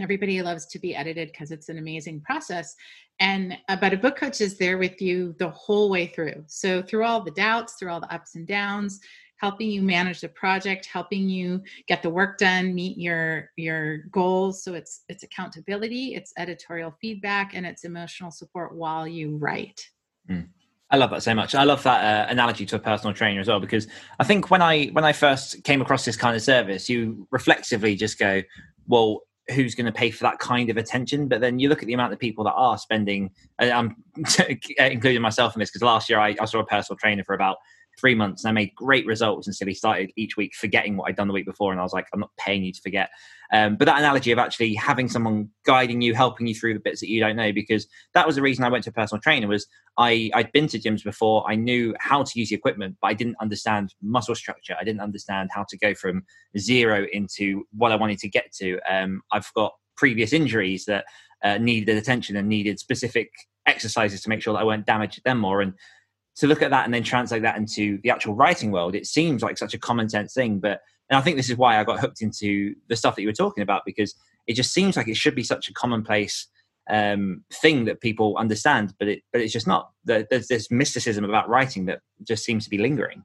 everybody 0.00 0.40
loves 0.42 0.66
to 0.66 0.78
be 0.78 0.94
edited 0.94 1.30
because 1.32 1.50
it's 1.50 1.68
an 1.68 1.78
amazing 1.78 2.20
process 2.20 2.74
and 3.20 3.56
uh, 3.68 3.76
but 3.76 3.92
a 3.92 3.96
book 3.96 4.16
coach 4.16 4.40
is 4.40 4.56
there 4.56 4.78
with 4.78 5.00
you 5.02 5.34
the 5.38 5.50
whole 5.50 5.90
way 5.90 6.06
through 6.06 6.42
so 6.46 6.82
through 6.82 7.04
all 7.04 7.22
the 7.22 7.30
doubts 7.32 7.74
through 7.74 7.90
all 7.90 8.00
the 8.00 8.12
ups 8.14 8.34
and 8.34 8.46
downs 8.46 9.00
helping 9.36 9.70
you 9.70 9.82
manage 9.82 10.20
the 10.20 10.28
project 10.28 10.86
helping 10.86 11.28
you 11.28 11.60
get 11.88 12.02
the 12.02 12.10
work 12.10 12.38
done 12.38 12.74
meet 12.74 12.96
your 12.96 13.50
your 13.56 13.98
goals 14.10 14.62
so 14.64 14.74
it's 14.74 15.02
it's 15.08 15.24
accountability 15.24 16.14
it's 16.14 16.32
editorial 16.38 16.94
feedback 17.00 17.54
and 17.54 17.66
it's 17.66 17.84
emotional 17.84 18.30
support 18.30 18.74
while 18.74 19.06
you 19.06 19.36
write 19.36 19.88
mm. 20.30 20.46
I 20.90 20.96
love 20.98 21.08
that 21.08 21.22
so 21.22 21.34
much. 21.34 21.54
I 21.54 21.64
love 21.64 21.82
that 21.84 22.28
uh, 22.28 22.30
analogy 22.30 22.66
to 22.66 22.76
a 22.76 22.78
personal 22.78 23.14
trainer 23.14 23.40
as 23.40 23.48
well 23.48 23.60
because 23.60 23.86
I 24.20 24.24
think 24.24 24.50
when 24.50 24.60
I 24.60 24.88
when 24.88 25.06
I 25.06 25.12
first 25.12 25.64
came 25.64 25.80
across 25.80 26.04
this 26.04 26.18
kind 26.18 26.36
of 26.36 26.42
service, 26.42 26.86
you 26.90 27.26
reflexively 27.30 27.96
just 27.96 28.18
go, 28.18 28.42
"Well, 28.86 29.22
who's 29.50 29.74
going 29.74 29.86
to 29.86 29.92
pay 29.92 30.10
for 30.10 30.22
that 30.24 30.38
kind 30.38 30.70
of 30.70 30.76
attention. 30.76 31.28
But 31.28 31.40
then 31.40 31.58
you 31.58 31.68
look 31.68 31.82
at 31.82 31.86
the 31.86 31.94
amount 31.94 32.12
of 32.12 32.18
people 32.18 32.44
that 32.44 32.52
are 32.52 32.78
spending, 32.78 33.30
I'm 33.58 33.96
including 34.78 35.22
myself 35.22 35.54
in 35.54 35.60
this 35.60 35.70
because 35.70 35.82
last 35.82 36.08
year 36.08 36.18
I, 36.18 36.36
I, 36.40 36.44
saw 36.44 36.60
a 36.60 36.66
personal 36.66 36.96
trainer 36.96 37.24
for 37.24 37.34
about 37.34 37.58
three 38.02 38.16
months 38.16 38.42
and 38.42 38.50
I 38.50 38.52
made 38.52 38.74
great 38.74 39.06
results 39.06 39.46
until 39.46 39.68
he 39.68 39.74
started 39.74 40.12
each 40.16 40.36
week 40.36 40.54
forgetting 40.54 40.96
what 40.96 41.08
I'd 41.08 41.16
done 41.16 41.28
the 41.28 41.32
week 41.32 41.46
before. 41.46 41.70
And 41.70 41.80
I 41.80 41.84
was 41.84 41.92
like, 41.92 42.06
I'm 42.12 42.20
not 42.20 42.32
paying 42.36 42.64
you 42.64 42.72
to 42.72 42.80
forget. 42.82 43.10
Um, 43.52 43.76
but 43.76 43.84
that 43.84 43.98
analogy 43.98 44.32
of 44.32 44.38
actually 44.38 44.74
having 44.74 45.08
someone 45.08 45.50
guiding 45.64 46.02
you, 46.02 46.12
helping 46.12 46.48
you 46.48 46.54
through 46.54 46.74
the 46.74 46.80
bits 46.80 47.00
that 47.00 47.08
you 47.08 47.20
don't 47.20 47.36
know, 47.36 47.52
because 47.52 47.86
that 48.14 48.26
was 48.26 48.34
the 48.34 48.42
reason 48.42 48.64
I 48.64 48.70
went 48.70 48.84
to 48.84 48.90
a 48.90 48.92
personal 48.92 49.20
trainer 49.20 49.46
was 49.46 49.68
I, 49.98 50.30
I'd 50.34 50.50
been 50.50 50.66
to 50.68 50.80
gyms 50.80 51.04
before. 51.04 51.48
I 51.48 51.54
knew 51.54 51.94
how 52.00 52.24
to 52.24 52.38
use 52.38 52.48
the 52.48 52.56
equipment, 52.56 52.96
but 53.00 53.06
I 53.08 53.14
didn't 53.14 53.36
understand 53.40 53.94
muscle 54.02 54.34
structure. 54.34 54.74
I 54.80 54.84
didn't 54.84 55.00
understand 55.00 55.50
how 55.54 55.64
to 55.68 55.78
go 55.78 55.94
from 55.94 56.24
zero 56.58 57.06
into 57.12 57.64
what 57.76 57.92
I 57.92 57.96
wanted 57.96 58.18
to 58.18 58.28
get 58.28 58.52
to. 58.54 58.80
Um, 58.90 59.22
I've 59.32 59.52
got 59.54 59.74
previous 59.96 60.32
injuries 60.32 60.86
that 60.86 61.04
uh, 61.44 61.58
needed 61.58 61.96
attention 61.96 62.36
and 62.36 62.48
needed 62.48 62.80
specific 62.80 63.30
exercises 63.66 64.22
to 64.22 64.28
make 64.28 64.42
sure 64.42 64.54
that 64.54 64.60
I 64.60 64.64
won't 64.64 64.86
damage 64.86 65.20
them 65.24 65.38
more. 65.38 65.60
And 65.60 65.74
to 66.36 66.46
look 66.46 66.62
at 66.62 66.70
that 66.70 66.84
and 66.84 66.94
then 66.94 67.02
translate 67.02 67.42
that 67.42 67.56
into 67.56 67.98
the 68.02 68.10
actual 68.10 68.34
writing 68.34 68.70
world, 68.70 68.94
it 68.94 69.06
seems 69.06 69.42
like 69.42 69.58
such 69.58 69.74
a 69.74 69.78
common 69.78 70.08
sense 70.08 70.34
thing. 70.34 70.58
But 70.58 70.80
and 71.10 71.18
I 71.18 71.20
think 71.20 71.36
this 71.36 71.50
is 71.50 71.56
why 71.56 71.78
I 71.78 71.84
got 71.84 72.00
hooked 72.00 72.22
into 72.22 72.74
the 72.88 72.96
stuff 72.96 73.16
that 73.16 73.22
you 73.22 73.28
were 73.28 73.34
talking 73.34 73.62
about 73.62 73.82
because 73.84 74.14
it 74.46 74.54
just 74.54 74.72
seems 74.72 74.96
like 74.96 75.08
it 75.08 75.16
should 75.16 75.34
be 75.34 75.42
such 75.42 75.68
a 75.68 75.74
commonplace 75.74 76.48
um, 76.90 77.44
thing 77.52 77.84
that 77.84 78.00
people 78.00 78.36
understand, 78.38 78.94
but 78.98 79.08
it 79.08 79.22
but 79.32 79.40
it's 79.40 79.52
just 79.52 79.66
not. 79.66 79.90
There's 80.04 80.48
this 80.48 80.70
mysticism 80.70 81.24
about 81.24 81.48
writing 81.48 81.86
that 81.86 82.00
just 82.22 82.44
seems 82.44 82.64
to 82.64 82.70
be 82.70 82.78
lingering. 82.78 83.24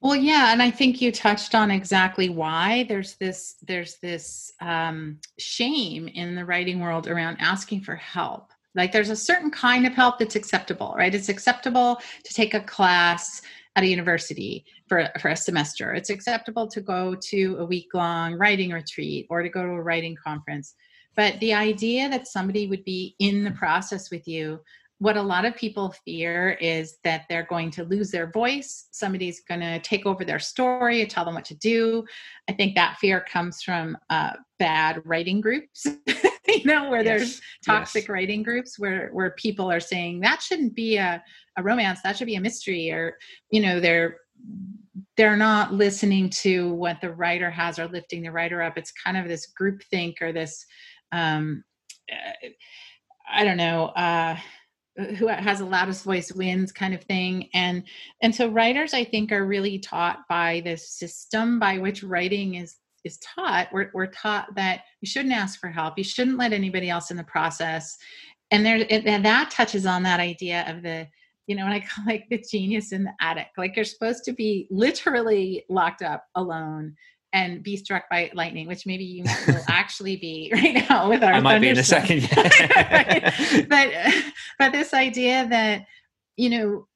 Well, 0.00 0.16
yeah, 0.16 0.52
and 0.52 0.62
I 0.62 0.70
think 0.70 1.00
you 1.00 1.10
touched 1.10 1.54
on 1.54 1.70
exactly 1.70 2.28
why 2.28 2.84
there's 2.88 3.14
this 3.16 3.56
there's 3.62 3.96
this 3.98 4.52
um, 4.60 5.20
shame 5.38 6.08
in 6.08 6.34
the 6.34 6.44
writing 6.44 6.80
world 6.80 7.06
around 7.06 7.38
asking 7.40 7.82
for 7.82 7.96
help 7.96 8.50
like 8.76 8.92
there's 8.92 9.10
a 9.10 9.16
certain 9.16 9.50
kind 9.50 9.86
of 9.86 9.94
help 9.94 10.18
that's 10.18 10.36
acceptable, 10.36 10.94
right? 10.96 11.14
It's 11.14 11.28
acceptable 11.28 11.98
to 12.24 12.34
take 12.34 12.54
a 12.54 12.60
class 12.60 13.42
at 13.74 13.84
a 13.84 13.86
university 13.86 14.64
for, 14.88 15.08
for 15.20 15.28
a 15.28 15.36
semester. 15.36 15.94
It's 15.94 16.10
acceptable 16.10 16.66
to 16.68 16.80
go 16.80 17.14
to 17.14 17.56
a 17.58 17.64
week 17.64 17.88
long 17.94 18.34
writing 18.34 18.70
retreat 18.70 19.26
or 19.28 19.42
to 19.42 19.48
go 19.48 19.62
to 19.62 19.68
a 19.68 19.82
writing 19.82 20.16
conference. 20.22 20.74
But 21.14 21.40
the 21.40 21.54
idea 21.54 22.08
that 22.10 22.28
somebody 22.28 22.66
would 22.68 22.84
be 22.84 23.16
in 23.18 23.44
the 23.44 23.50
process 23.52 24.10
with 24.10 24.28
you 24.28 24.60
what 24.98 25.16
a 25.16 25.22
lot 25.22 25.44
of 25.44 25.54
people 25.56 25.94
fear 26.04 26.52
is 26.52 26.98
that 27.04 27.24
they're 27.28 27.46
going 27.50 27.70
to 27.70 27.84
lose 27.84 28.10
their 28.10 28.30
voice. 28.30 28.88
Somebody's 28.92 29.40
going 29.40 29.60
to 29.60 29.78
take 29.80 30.06
over 30.06 30.24
their 30.24 30.38
story 30.38 31.02
and 31.02 31.10
tell 31.10 31.24
them 31.24 31.34
what 31.34 31.44
to 31.46 31.54
do. 31.54 32.04
I 32.48 32.52
think 32.52 32.74
that 32.74 32.96
fear 32.98 33.20
comes 33.20 33.62
from 33.62 33.98
uh, 34.08 34.32
bad 34.58 35.02
writing 35.04 35.42
groups, 35.42 35.86
you 36.48 36.64
know, 36.64 36.88
where 36.88 37.02
yes. 37.02 37.06
there's 37.06 37.40
toxic 37.64 38.04
yes. 38.04 38.08
writing 38.08 38.42
groups 38.42 38.78
where 38.78 39.10
where 39.12 39.30
people 39.32 39.70
are 39.70 39.80
saying 39.80 40.20
that 40.20 40.42
shouldn't 40.42 40.74
be 40.74 40.96
a, 40.96 41.22
a 41.56 41.62
romance, 41.62 42.00
that 42.02 42.16
should 42.16 42.26
be 42.26 42.36
a 42.36 42.40
mystery, 42.40 42.90
or 42.90 43.16
you 43.50 43.60
know, 43.60 43.80
they're 43.80 44.18
they're 45.16 45.36
not 45.36 45.72
listening 45.72 46.28
to 46.28 46.72
what 46.74 47.00
the 47.00 47.10
writer 47.10 47.50
has 47.50 47.78
or 47.78 47.88
lifting 47.88 48.22
the 48.22 48.32
writer 48.32 48.62
up. 48.62 48.76
It's 48.76 48.92
kind 48.92 49.16
of 49.16 49.28
this 49.28 49.46
group 49.46 49.82
think 49.90 50.20
or 50.20 50.32
this. 50.32 50.64
Um, 51.12 51.64
uh, 52.10 52.48
I 53.32 53.44
don't 53.44 53.56
know. 53.56 53.86
Uh, 53.86 54.36
who 55.18 55.26
has 55.26 55.58
the 55.58 55.64
loudest 55.64 56.04
voice 56.04 56.32
wins 56.32 56.72
kind 56.72 56.94
of 56.94 57.02
thing 57.04 57.48
and 57.52 57.82
and 58.22 58.34
so 58.34 58.48
writers 58.48 58.94
i 58.94 59.04
think 59.04 59.30
are 59.30 59.44
really 59.44 59.78
taught 59.78 60.20
by 60.28 60.62
this 60.64 60.88
system 60.88 61.58
by 61.58 61.76
which 61.76 62.02
writing 62.02 62.54
is 62.54 62.76
is 63.06 63.18
taught 63.18 63.68
we're, 63.72 63.90
we're 63.94 64.06
taught 64.06 64.54
that 64.54 64.82
you 65.00 65.06
shouldn't 65.06 65.34
ask 65.34 65.58
for 65.58 65.68
help 65.68 65.96
you 65.96 66.04
shouldn't 66.04 66.38
let 66.38 66.52
anybody 66.52 66.90
else 66.90 67.10
in 67.10 67.16
the 67.16 67.24
process 67.24 67.96
and 68.50 68.64
there 68.66 68.86
and 68.90 69.24
that 69.24 69.50
touches 69.50 69.86
on 69.86 70.02
that 70.02 70.20
idea 70.20 70.64
of 70.68 70.82
the 70.82 71.06
you 71.46 71.54
know, 71.54 71.64
and 71.64 71.74
I 71.74 71.80
call 71.80 72.04
like 72.06 72.26
the 72.28 72.42
genius 72.50 72.92
in 72.92 73.04
the 73.04 73.12
attic. 73.20 73.48
Like 73.56 73.76
you're 73.76 73.84
supposed 73.84 74.24
to 74.24 74.32
be 74.32 74.66
literally 74.70 75.64
locked 75.68 76.02
up 76.02 76.24
alone 76.34 76.96
and 77.32 77.62
be 77.62 77.76
struck 77.76 78.08
by 78.10 78.30
lightning, 78.34 78.66
which 78.66 78.86
maybe 78.86 79.04
you 79.04 79.24
will 79.46 79.62
actually 79.68 80.16
be 80.16 80.50
right 80.52 80.88
now 80.88 81.08
with 81.08 81.22
our. 81.22 81.32
I 81.32 81.40
might 81.40 81.60
be 81.60 81.68
in 81.68 81.78
a 81.78 81.84
second. 81.84 82.28
But 83.68 83.90
but 84.58 84.72
this 84.72 84.92
idea 84.94 85.46
that 85.48 85.86
you 86.36 86.50
know, 86.50 86.86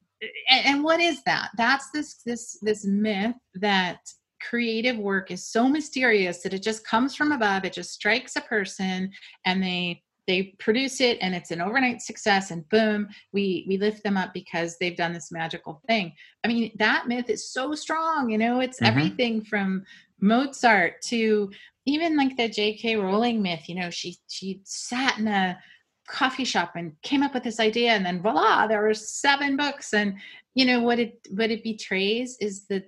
and, 0.49 0.67
and 0.67 0.85
what 0.85 1.01
is 1.01 1.23
that? 1.25 1.51
That's 1.57 1.91
this 1.91 2.23
this 2.27 2.59
this 2.63 2.85
myth 2.85 3.37
that 3.55 3.99
creative 4.41 4.99
work 4.99 5.31
is 5.31 5.47
so 5.47 5.69
mysterious 5.69 6.43
that 6.43 6.55
it 6.55 6.63
just 6.63 6.87
comes 6.87 7.15
from 7.15 7.33
above. 7.33 7.65
It 7.65 7.73
just 7.73 7.93
strikes 7.93 8.37
a 8.37 8.41
person, 8.41 9.11
and 9.45 9.63
they 9.63 10.03
they 10.27 10.55
produce 10.61 11.01
it 11.01 11.19
and 11.23 11.35
it's 11.35 11.51
an 11.51 11.63
overnight 11.63 12.01
success 12.01 12.53
and 12.53 12.69
boom 12.69 13.09
we 13.33 13.65
we 13.67 13.79
lift 13.79 14.05
them 14.05 14.19
up 14.19 14.33
because 14.35 14.77
they've 14.79 14.97
done 14.97 15.15
this 15.15 15.33
magical 15.33 15.81
thing 15.89 16.13
i 16.45 16.49
mean 16.49 16.71
that 16.79 17.09
myth 17.09 17.29
is 17.31 17.51
so 17.51 17.75
strong 17.75 18.29
you 18.31 18.37
know 18.37 18.61
it's 18.61 18.79
mm-hmm. 18.79 18.87
everything 18.87 19.43
from 19.43 19.83
Mozart 20.21 21.01
to 21.03 21.51
even 21.87 22.17
like 22.17 22.37
the 22.37 22.49
J.K. 22.49 22.97
Rowling 22.97 23.43
myth. 23.43 23.69
You 23.69 23.77
know, 23.77 23.91
she 23.91 24.17
she 24.29 24.61
sat 24.65 25.19
in 25.19 25.27
a 25.29 25.59
coffee 26.07 26.45
shop 26.45 26.73
and 26.77 26.93
came 27.03 27.23
up 27.23 27.35
with 27.35 27.43
this 27.43 27.61
idea, 27.61 27.93
and 27.93 28.05
then 28.05 28.23
voila, 28.23 28.67
there 28.67 28.83
were 28.83 28.95
seven 28.95 29.57
books. 29.57 29.95
And 29.95 30.17
you 30.55 30.65
know 30.65 30.81
what 30.81 30.99
it 30.99 31.27
what 31.31 31.51
it 31.51 31.65
betrays 31.65 32.37
is 32.41 32.67
the 32.67 32.85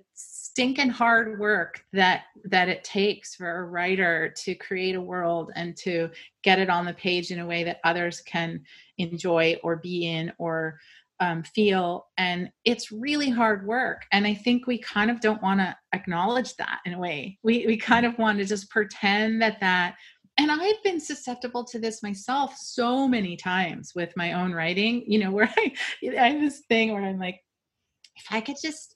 stinking 0.53 0.89
hard 0.89 1.39
work 1.39 1.83
that 1.93 2.25
that 2.43 2.69
it 2.69 2.83
takes 2.83 3.33
for 3.33 3.57
a 3.57 3.65
writer 3.65 4.31
to 4.37 4.53
create 4.53 4.93
a 4.93 5.01
world 5.01 5.51
and 5.55 5.75
to 5.75 6.07
get 6.43 6.59
it 6.59 6.69
on 6.69 6.85
the 6.85 6.93
page 6.93 7.31
in 7.31 7.39
a 7.39 7.45
way 7.45 7.63
that 7.63 7.79
others 7.83 8.21
can 8.21 8.61
enjoy 8.99 9.55
or 9.63 9.77
be 9.77 10.05
in 10.05 10.31
or 10.37 10.79
um, 11.19 11.41
feel. 11.41 12.05
And 12.19 12.51
it's 12.65 12.91
really 12.91 13.31
hard 13.31 13.65
work. 13.65 14.03
And 14.11 14.27
i 14.27 14.35
think 14.35 14.67
we 14.67 14.77
kind 14.77 15.09
of 15.09 15.21
don't 15.21 15.41
want 15.41 15.59
to 15.59 15.75
acknowledge 15.91 16.55
that 16.57 16.81
in 16.85 16.93
a 16.93 16.99
way. 16.99 17.39
We, 17.41 17.65
we 17.65 17.75
kind 17.75 18.05
of 18.05 18.15
want 18.19 18.37
to 18.37 18.45
just 18.45 18.69
pretend 18.69 19.41
that 19.41 19.59
that 19.59 19.95
and 20.37 20.51
i've 20.51 20.83
been 20.83 20.99
susceptible 20.99 21.63
to 21.63 21.79
this 21.79 22.01
myself 22.01 22.55
so 22.57 23.07
many 23.07 23.35
times 23.37 23.93
with 23.95 24.11
my 24.15 24.33
own 24.33 24.51
writing. 24.51 25.03
You 25.07 25.17
know 25.17 25.31
where 25.31 25.51
i, 25.57 25.73
I 26.03 26.29
have 26.29 26.41
this 26.41 26.61
thing 26.69 26.93
where 26.93 27.03
i'm 27.03 27.19
like 27.19 27.39
if 28.15 28.25
i 28.29 28.39
could 28.39 28.57
just 28.61 28.92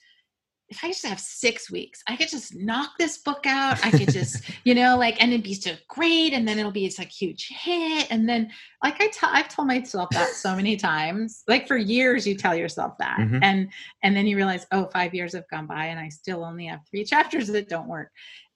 if 0.70 0.84
I 0.84 0.88
just 0.88 1.06
have 1.06 1.20
six 1.20 1.72
weeks, 1.72 2.04
I 2.08 2.18
could 2.18 2.28
just 2.28 2.54
knock 2.54 2.92
this 3.00 3.20
book 3.20 3.46
out. 3.46 3.84
I 3.86 3.92
could 3.92 4.10
just, 4.10 4.44
you 4.66 4.76
know, 4.76 4.98
like, 4.98 5.22
and 5.22 5.32
it'd 5.32 5.44
be 5.44 5.54
so 5.54 5.74
great. 5.88 6.34
And 6.34 6.48
then 6.48 6.60
it'll 6.60 6.72
be 6.72 6.86
it's 6.86 7.00
like 7.00 7.10
huge 7.10 7.48
hit. 7.48 8.08
And 8.12 8.28
then, 8.28 8.52
like 8.84 9.02
I 9.02 9.08
tell, 9.08 9.30
I've 9.32 9.48
told 9.48 9.70
myself 9.70 10.10
that 10.12 10.30
so 10.30 10.56
many 10.56 10.76
times. 10.76 11.44
Like 11.48 11.68
for 11.68 11.78
years, 11.78 12.28
you 12.28 12.36
tell 12.36 12.56
yourself 12.56 12.94
that, 13.00 13.18
mm-hmm. 13.18 13.40
and 13.42 13.72
and 14.04 14.16
then 14.16 14.28
you 14.28 14.36
realize, 14.36 14.66
oh, 14.72 14.90
five 14.92 15.14
years 15.14 15.34
have 15.34 15.48
gone 15.50 15.68
by, 15.68 15.86
and 15.86 16.00
I 16.00 16.10
still 16.10 16.44
only 16.44 16.66
have 16.66 16.82
three 16.90 17.06
chapters 17.06 17.48
that 17.48 17.70
don't 17.70 17.88
work. 17.88 18.12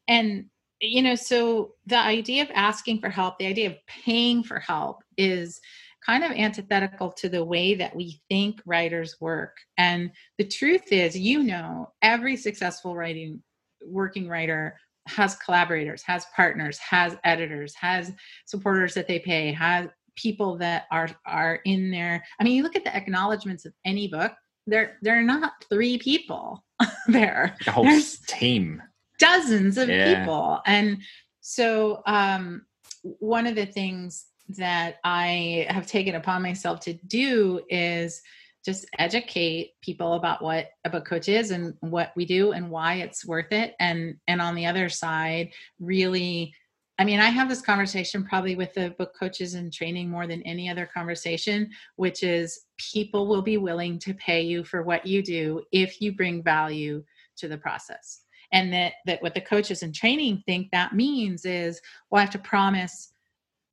And 0.08 0.46
you 0.82 1.04
know, 1.04 1.16
so 1.16 1.76
the 1.86 1.98
idea 1.98 2.44
of 2.44 2.50
asking 2.54 3.00
for 3.00 3.10
help, 3.10 3.38
the 3.38 3.46
idea 3.46 3.70
of 3.70 3.76
paying 3.88 4.44
for 4.44 4.60
help, 4.60 5.04
is 5.18 5.62
kind 6.06 6.24
of 6.24 6.32
antithetical 6.32 7.12
to 7.12 7.30
the 7.30 7.44
way 7.44 7.76
that 7.76 7.96
we 7.96 8.20
think 8.30 8.62
writers 8.66 9.16
work. 9.20 9.56
And 9.78 10.12
the 10.38 10.48
truth 10.48 10.92
is, 10.92 11.18
you 11.18 11.44
know, 11.44 11.92
every 12.02 12.36
successful 12.36 12.96
writing 12.96 13.42
working 13.86 14.28
writer 14.28 14.78
has 15.08 15.36
collaborators, 15.36 16.04
has 16.04 16.26
partners, 16.36 16.78
has 16.78 17.18
editors, 17.24 17.74
has 17.76 18.12
supporters 18.46 18.94
that 18.94 19.08
they 19.08 19.20
pay, 19.20 19.52
has 19.52 19.88
people 20.16 20.58
that 20.58 20.86
are 20.92 21.10
are 21.26 21.60
in 21.66 21.92
there. 21.92 22.24
I 22.40 22.44
mean, 22.44 22.56
you 22.56 22.64
look 22.64 22.76
at 22.76 22.84
the 22.84 22.96
acknowledgments 22.96 23.66
of 23.66 23.74
any 23.86 24.08
book, 24.08 24.34
they're 24.68 24.98
they're 25.02 25.24
not 25.24 25.54
three 25.70 25.98
people 25.98 26.64
there. 27.08 27.56
A 27.68 27.72
whole 27.72 27.84
There's 27.84 28.20
team. 28.28 28.82
Dozens 29.20 29.78
of 29.78 29.90
yeah. 29.90 30.20
people. 30.20 30.62
And 30.66 30.98
so 31.42 32.02
um 32.06 32.66
one 33.02 33.48
of 33.48 33.56
the 33.56 33.66
things 33.66 34.26
that 34.58 34.96
I 35.04 35.66
have 35.70 35.88
taken 35.88 36.16
upon 36.16 36.42
myself 36.42 36.80
to 36.82 36.94
do 36.94 37.62
is 37.70 38.22
just 38.64 38.86
educate 39.00 39.74
people 39.82 40.14
about 40.14 40.44
what 40.44 40.70
a 40.86 40.90
book 40.90 41.06
coach 41.06 41.28
is 41.28 41.52
and 41.52 41.76
what 41.80 42.12
we 42.16 42.26
do 42.26 42.52
and 42.52 42.70
why 42.70 42.96
it's 42.96 43.26
worth 43.26 43.52
it 43.52 43.74
and 43.80 44.18
and 44.28 44.40
on 44.40 44.54
the 44.54 44.68
other 44.68 44.88
side 44.88 45.52
really 45.80 46.54
I 47.02 47.04
mean, 47.04 47.20
I 47.20 47.30
have 47.30 47.50
this 47.50 47.62
conversation 47.62 48.24
probably 48.24 48.56
with 48.56 48.76
the 48.76 48.92
book 48.92 49.16
coaches 49.20 49.56
and 49.56 49.74
training 49.74 50.08
more 50.08 50.28
than 50.28 50.44
any 50.44 50.70
other 50.70 50.86
conversation, 50.86 51.72
which 51.96 52.22
is 52.22 52.66
people 52.78 53.28
will 53.28 53.42
be 53.42 53.58
willing 53.58 53.98
to 54.00 54.14
pay 54.14 54.44
you 54.44 54.64
for 54.64 54.84
what 54.84 55.04
you 55.04 55.24
do 55.24 55.64
if 55.72 56.00
you 56.00 56.14
bring 56.14 56.44
value 56.44 57.04
to 57.38 57.48
the 57.48 57.58
process. 57.58 58.22
And 58.52 58.72
that, 58.74 58.94
that 59.08 59.20
what 59.24 59.34
the 59.34 59.42
coaches 59.42 59.82
and 59.82 59.96
training 59.96 60.44
think 60.46 60.70
that 60.72 60.94
means 60.94 61.44
is, 61.44 61.82
well, 62.12 62.20
I 62.20 62.22
have 62.22 62.34
to 62.34 62.38
promise 62.38 63.11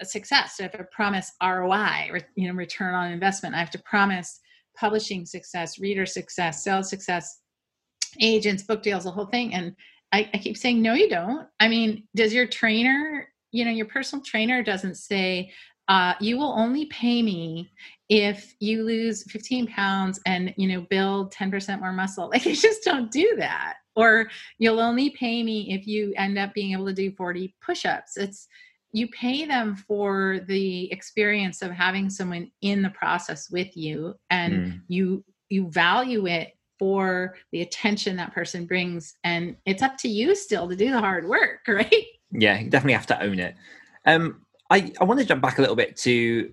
a 0.01 0.05
success. 0.05 0.57
So 0.57 0.65
I 0.65 0.67
have 0.67 0.73
to 0.73 0.85
promise 0.85 1.33
ROI, 1.43 2.21
you 2.37 2.49
know, 2.49 2.55
return 2.55 2.95
on 2.95 3.13
investment. 3.13 3.55
I 3.55 3.59
have 3.59 3.71
to 3.71 3.83
promise 3.83 4.41
publishing 4.79 5.27
success, 5.27 5.79
reader 5.79 6.07
success, 6.07 6.63
sales 6.63 6.89
success, 6.89 7.41
agents, 8.21 8.63
book 8.63 8.83
deals, 8.83 9.05
the 9.05 9.11
whole 9.11 9.27
thing. 9.27 9.55
And 9.55 9.75
I, 10.13 10.31
I 10.33 10.39
keep 10.39 10.57
saying, 10.57 10.81
no, 10.81 10.95
you 10.95 11.09
don't. 11.09 11.47
I 11.61 11.69
mean, 11.69 12.05
does 12.15 12.33
your 12.33 12.47
trainer, 12.47 13.29
you 13.51 13.65
know, 13.65 13.71
your 13.71 13.87
personal 13.87 14.25
trainer 14.25 14.63
doesn't 14.63 14.97
say, 14.97 15.53
uh, 15.89 16.15
you 16.21 16.37
will 16.37 16.53
only 16.53 16.87
pay 16.87 17.23
me 17.23 17.71
if 18.09 18.55
you 18.61 18.85
lose 18.85 19.25
15 19.31 19.67
pounds 19.67 20.21
and 20.27 20.55
you 20.57 20.69
know 20.69 20.87
build 20.89 21.33
10% 21.33 21.81
more 21.81 21.93
muscle 21.93 22.29
like 22.33 22.45
you 22.45 22.55
just 22.55 22.85
don't 22.85 23.11
do 23.11 23.35
that 23.39 23.75
or 23.97 24.29
you'll 24.59 24.81
only 24.81 25.11
pay 25.11 25.43
me 25.43 25.73
if 25.75 25.87
you 25.87 26.13
end 26.17 26.39
up 26.39 26.55
being 26.55 26.73
able 26.73 26.87
to 26.87 26.93
do 26.93 27.11
40 27.13 27.55
push-ups 27.61 28.17
it's 28.17 28.49
you 28.93 29.09
pay 29.09 29.45
them 29.45 29.77
for 29.77 30.41
the 30.47 30.91
experience 30.93 31.63
of 31.63 31.71
having 31.71 32.09
someone 32.09 32.51
in 32.63 32.83
the 32.83 32.91
process 32.91 33.51
with 33.51 33.77
you 33.77 34.15
and 34.31 34.55
mm. 34.55 34.81
you 34.89 35.25
you 35.51 35.71
value 35.71 36.27
it 36.27 36.57
for 36.79 37.35
the 37.53 37.63
attention 37.63 38.17
that 38.17 38.33
person 38.33 38.67
brings. 38.67 39.15
And 39.25 39.57
it's 39.67 39.83
up 39.83 39.97
to 39.99 40.09
you 40.09 40.35
still 40.35 40.69
to 40.69 40.77
do 40.77 40.91
the 40.91 41.01
hard 41.01 41.27
work 41.27 41.61
right? 41.69 42.05
Yeah 42.31 42.59
you 42.59 42.71
definitely 42.71 42.95
have 42.95 43.07
to 43.07 43.23
own 43.23 43.39
it. 43.39 43.55
Um 44.07 44.43
i 44.71 44.93
i 45.01 45.05
want 45.05 45.21
to 45.21 45.27
jump 45.27 45.43
back 45.43 45.59
a 45.59 45.61
little 45.61 45.77
bit 45.77 45.97
to 45.97 46.53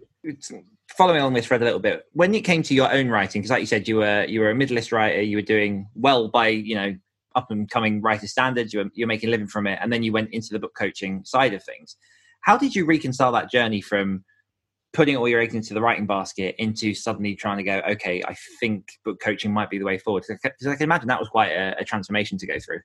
following 0.98 1.22
on 1.22 1.34
this 1.34 1.48
thread 1.48 1.62
a 1.62 1.66
little 1.66 1.80
bit. 1.80 2.06
When 2.14 2.34
it 2.34 2.42
came 2.42 2.64
to 2.64 2.74
your 2.74 2.92
own 2.92 3.10
writing 3.10 3.42
because 3.42 3.52
like 3.52 3.62
you 3.62 3.68
said 3.68 3.88
you 3.88 3.98
were 3.98 4.26
you 4.26 4.42
were 4.42 4.50
a 4.50 4.56
middle 4.56 4.76
list 4.76 4.92
writer 4.92 5.22
you 5.22 5.38
were 5.38 5.42
doing 5.42 5.88
well 5.96 6.28
by 6.28 6.50
you 6.50 6.76
know 6.76 6.96
up 7.36 7.52
and 7.52 7.70
coming 7.70 8.02
writer 8.02 8.28
standards 8.28 8.74
you 8.74 8.80
were, 8.80 8.90
you 8.94 9.06
were 9.06 9.10
making 9.10 9.28
a 9.28 9.32
living 9.32 9.48
from 9.48 9.68
it 9.68 9.78
and 9.82 9.92
then 9.92 10.04
you 10.04 10.12
went 10.14 10.30
into 10.32 10.50
the 10.52 10.60
book 10.60 10.74
coaching 10.74 11.24
side 11.26 11.54
of 11.54 11.62
things 11.64 11.98
how 12.46 12.58
did 12.58 12.76
you 12.76 12.86
reconcile 12.86 13.32
that 13.32 13.50
journey 13.50 13.82
from 13.82 14.24
putting 14.94 15.18
all 15.18 15.28
your 15.28 15.42
eggs 15.42 15.56
into 15.56 15.74
the 15.74 15.82
writing 15.82 16.06
basket 16.06 16.56
into 16.60 16.94
suddenly 16.94 17.36
trying 17.36 17.58
to 17.58 17.64
go, 17.64 17.82
okay, 17.90 18.22
I 18.26 18.36
think 18.60 18.88
book 19.04 19.20
coaching 19.20 19.52
might 19.52 19.70
be 19.70 19.80
the 19.80 19.84
way 19.84 19.98
forward? 19.98 20.24
Because 20.30 20.68
I 20.68 20.76
can 20.76 20.84
imagine 20.84 21.08
that 21.08 21.20
was 21.20 21.28
quite 21.28 21.52
a, 21.52 21.76
a 21.80 21.84
transformation 21.84 22.38
to 22.38 22.48
go 22.48 22.60
through. 22.60 22.80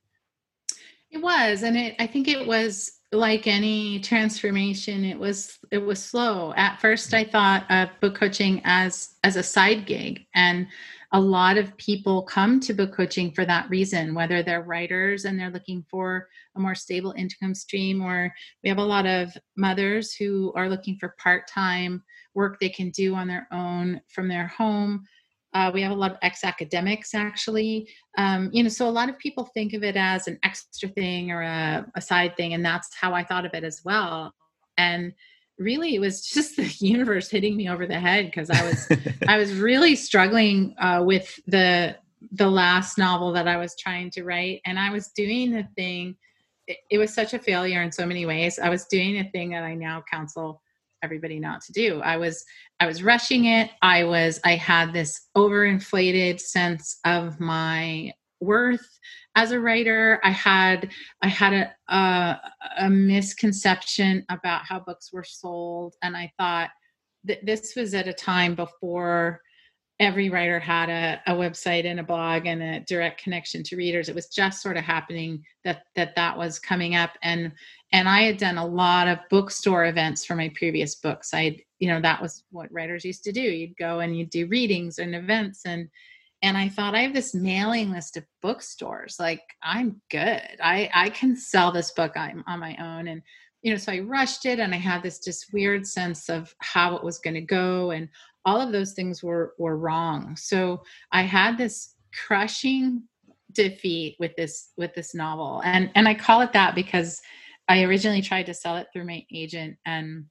It 1.11 1.21
was, 1.21 1.63
and 1.63 1.77
it, 1.77 1.95
I 1.99 2.07
think 2.07 2.27
it 2.27 2.47
was 2.47 3.01
like 3.13 3.49
any 3.49 3.99
transformation 3.99 5.05
it 5.05 5.19
was 5.19 5.59
it 5.73 5.79
was 5.79 6.01
slow 6.01 6.55
at 6.57 6.81
first 6.81 7.11
mm. 7.11 7.19
i 7.19 7.25
thought 7.25 7.69
of 7.69 7.89
book 8.01 8.15
coaching 8.15 8.61
as 8.63 9.17
as 9.25 9.35
a 9.35 9.43
side 9.43 9.85
gig 9.85 10.25
and 10.37 10.69
a 11.13 11.21
lot 11.21 11.59
of 11.59 11.77
people 11.77 12.23
come 12.23 12.61
to 12.61 12.73
book 12.73 12.95
coaching 12.95 13.33
for 13.33 13.45
that 13.45 13.69
reason 13.69 14.15
whether 14.15 14.43
they're 14.43 14.63
writers 14.63 15.25
and 15.25 15.39
they're 15.39 15.51
looking 15.51 15.85
for 15.91 16.29
a 16.57 16.61
more 16.61 16.75
stable 16.75 17.15
income 17.17 17.55
stream 17.55 18.01
or 18.01 18.33
we 18.63 18.69
have 18.69 18.79
a 18.79 18.83
lot 18.83 19.07
of 19.07 19.37
mothers 19.57 20.15
who 20.15 20.53
are 20.55 20.69
looking 20.69 20.97
for 20.99 21.17
part-time 21.19 22.03
work 22.35 22.59
they 22.61 22.69
can 22.69 22.91
do 22.91 23.15
on 23.15 23.27
their 23.27 23.49
own 23.53 24.01
from 24.09 24.29
their 24.29 24.47
home 24.47 25.05
uh, 25.53 25.71
we 25.73 25.83
have 25.83 25.91
a 25.91 25.97
lot 25.97 26.13
of 26.13 26.19
ex 26.23 26.45
academics 26.45 27.15
actually. 27.15 27.89
Um, 28.17 28.51
you 28.53 28.63
know, 28.63 28.69
so 28.69 28.89
a 28.89 28.91
lot 28.91 29.09
of 29.09 29.19
people 29.19 29.51
think 29.53 29.73
of 29.73 29.83
it 29.83 29.97
as 29.97 30.29
an 30.29 30.39
extra 30.45 30.89
thing 30.91 31.31
or 31.31 31.43
a, 31.43 31.87
a 31.97 32.01
side 32.01 32.37
thing, 32.37 32.55
and 32.55 32.65
that's 32.65 32.95
how 32.95 33.15
I 33.15 33.25
thought 33.25 33.45
of 33.45 33.55
it 33.55 33.65
as 33.65 33.83
well. 33.85 34.33
And 34.79 35.13
really, 35.61 35.95
it 35.95 36.01
was 36.01 36.27
just 36.27 36.57
the 36.57 36.65
universe 36.81 37.31
hitting 37.31 37.57
me 37.57 37.69
over 37.69 37.87
the 37.87 38.01
head 38.01 38.27
because 38.27 38.51
I 38.51 38.65
was 38.65 38.89
I 39.29 39.39
was 39.39 39.55
really 39.55 39.95
struggling 39.95 40.75
uh, 40.79 41.03
with 41.05 41.39
the 41.47 41.97
the 42.33 42.51
last 42.51 42.99
novel 42.99 43.33
that 43.33 43.49
I 43.49 43.57
was 43.57 43.77
trying 43.79 44.11
to 44.13 44.25
write, 44.25 44.61
and 44.65 44.79
I 44.79 44.91
was 44.91 45.09
doing 45.09 45.53
the 45.53 45.69
thing. 45.77 46.17
It, 46.67 46.79
it 46.91 46.99
was 46.99 47.15
such 47.15 47.35
a 47.35 47.39
failure 47.39 47.83
in 47.83 47.93
so 47.93 48.07
many 48.07 48.27
ways. 48.27 48.59
I 48.59 48.69
was 48.69 48.87
doing 48.87 49.19
a 49.19 49.31
thing 49.31 49.51
that 49.51 49.63
I 49.63 49.75
now 49.75 50.03
counsel 50.11 50.63
everybody 51.03 51.41
not 51.41 51.63
to 51.63 51.73
do 51.73 52.01
i 52.03 52.17
was 52.17 52.45
i 52.79 52.87
was 52.87 53.03
rushing 53.03 53.47
it 53.47 53.71
i 53.81 54.05
was 54.05 54.39
i 54.45 54.55
had 54.55 54.93
this 54.93 55.29
overinflated 55.35 56.39
sense 56.39 56.99
of 57.07 57.41
my 57.41 58.13
worth. 58.41 58.99
As 59.37 59.53
a 59.53 59.61
writer 59.61 60.21
i 60.25 60.31
had 60.31 60.91
i 61.23 61.29
had 61.29 61.53
a, 61.53 61.95
a, 61.95 62.41
a 62.81 62.91
misconception 62.91 64.25
about 64.29 64.63
how 64.65 64.81
books 64.81 65.13
were 65.13 65.25
sold 65.25 65.95
and 66.03 66.17
i 66.17 66.31
thought 66.37 66.71
that 67.25 67.45
this 67.47 67.75
was 67.77 67.95
at 67.95 68.09
a 68.09 68.13
time 68.13 68.55
before 68.55 69.41
every 70.01 70.31
writer 70.31 70.59
had 70.59 70.89
a, 70.89 71.21
a 71.31 71.37
website 71.37 71.85
and 71.85 72.01
a 72.01 72.03
blog 72.03 72.47
and 72.47 72.63
a 72.63 72.81
direct 72.81 73.23
connection 73.23 73.63
to 73.63 73.77
readers. 73.77 74.09
It 74.09 74.15
was 74.15 74.29
just 74.29 74.63
sort 74.63 74.79
of 74.79 74.83
happening 74.83 75.45
that 75.65 75.83
that 75.95 76.17
that 76.17 76.37
was 76.37 76.59
coming 76.59 76.95
up 76.95 77.11
and 77.23 77.53
and 77.93 78.09
i 78.09 78.23
had 78.23 78.39
done 78.39 78.57
a 78.57 78.67
lot 78.67 79.09
of 79.09 79.19
bookstore 79.29 79.85
events 79.85 80.25
for 80.25 80.35
my 80.35 80.51
previous 80.57 80.97
books. 80.97 81.35
I 81.35 81.59
you 81.79 81.89
know 81.89 82.01
that 82.01 82.21
was 82.21 82.45
what 82.51 82.73
writers 82.73 83.05
used 83.05 83.25
to 83.25 83.33
do. 83.33 83.43
You'd 83.43 83.77
go 83.77 84.01
and 84.01 84.17
you'd 84.17 84.31
do 84.31 84.47
readings 84.47 84.99
and 84.99 85.15
events 85.15 85.63
and 85.67 85.89
and 86.43 86.57
i 86.57 86.69
thought 86.69 86.95
i 86.95 87.01
have 87.01 87.15
this 87.15 87.35
mailing 87.35 87.91
list 87.91 88.17
of 88.17 88.25
bookstores 88.43 89.17
like 89.19 89.43
i'm 89.63 90.01
good. 90.11 90.57
I 90.63 90.91
i 90.95 91.11
can 91.11 91.37
sell 91.37 91.73
this 91.73 91.91
book 91.93 92.13
i'm 92.17 92.45
on 92.47 92.61
my 92.61 92.77
own. 92.81 93.09
And 93.09 93.23
you 93.63 93.73
know 93.73 93.79
so 93.79 93.93
i 93.93 93.99
rushed 94.01 94.47
it 94.47 94.59
and 94.59 94.75
i 94.75 94.79
had 94.79 95.03
this 95.03 95.19
just 95.19 95.53
weird 95.53 95.87
sense 95.87 96.29
of 96.29 96.55
how 96.59 96.97
it 96.97 97.05
was 97.05 97.19
going 97.19 97.35
to 97.35 97.41
go 97.41 97.91
and 97.91 98.09
all 98.47 98.61
of 98.61 98.73
those 98.73 98.93
things 98.93 99.23
were 99.23 99.55
were 99.59 99.77
wrong. 99.77 100.37
So 100.37 100.83
i 101.13 101.23
had 101.23 101.59
this 101.59 101.95
crushing 102.27 103.03
defeat 103.53 104.17
with 104.19 104.35
this 104.37 104.71
with 104.77 104.95
this 104.95 105.15
novel 105.15 105.61
and 105.65 105.91
and 105.95 106.07
i 106.07 106.15
call 106.15 106.41
it 106.41 106.53
that 106.53 106.75
because 106.75 107.21
i 107.69 107.83
originally 107.83 108.23
tried 108.23 108.47
to 108.47 108.55
sell 108.55 108.77
it 108.77 108.87
through 108.93 109.05
my 109.05 109.25
agent 109.33 109.77
and 109.87 110.25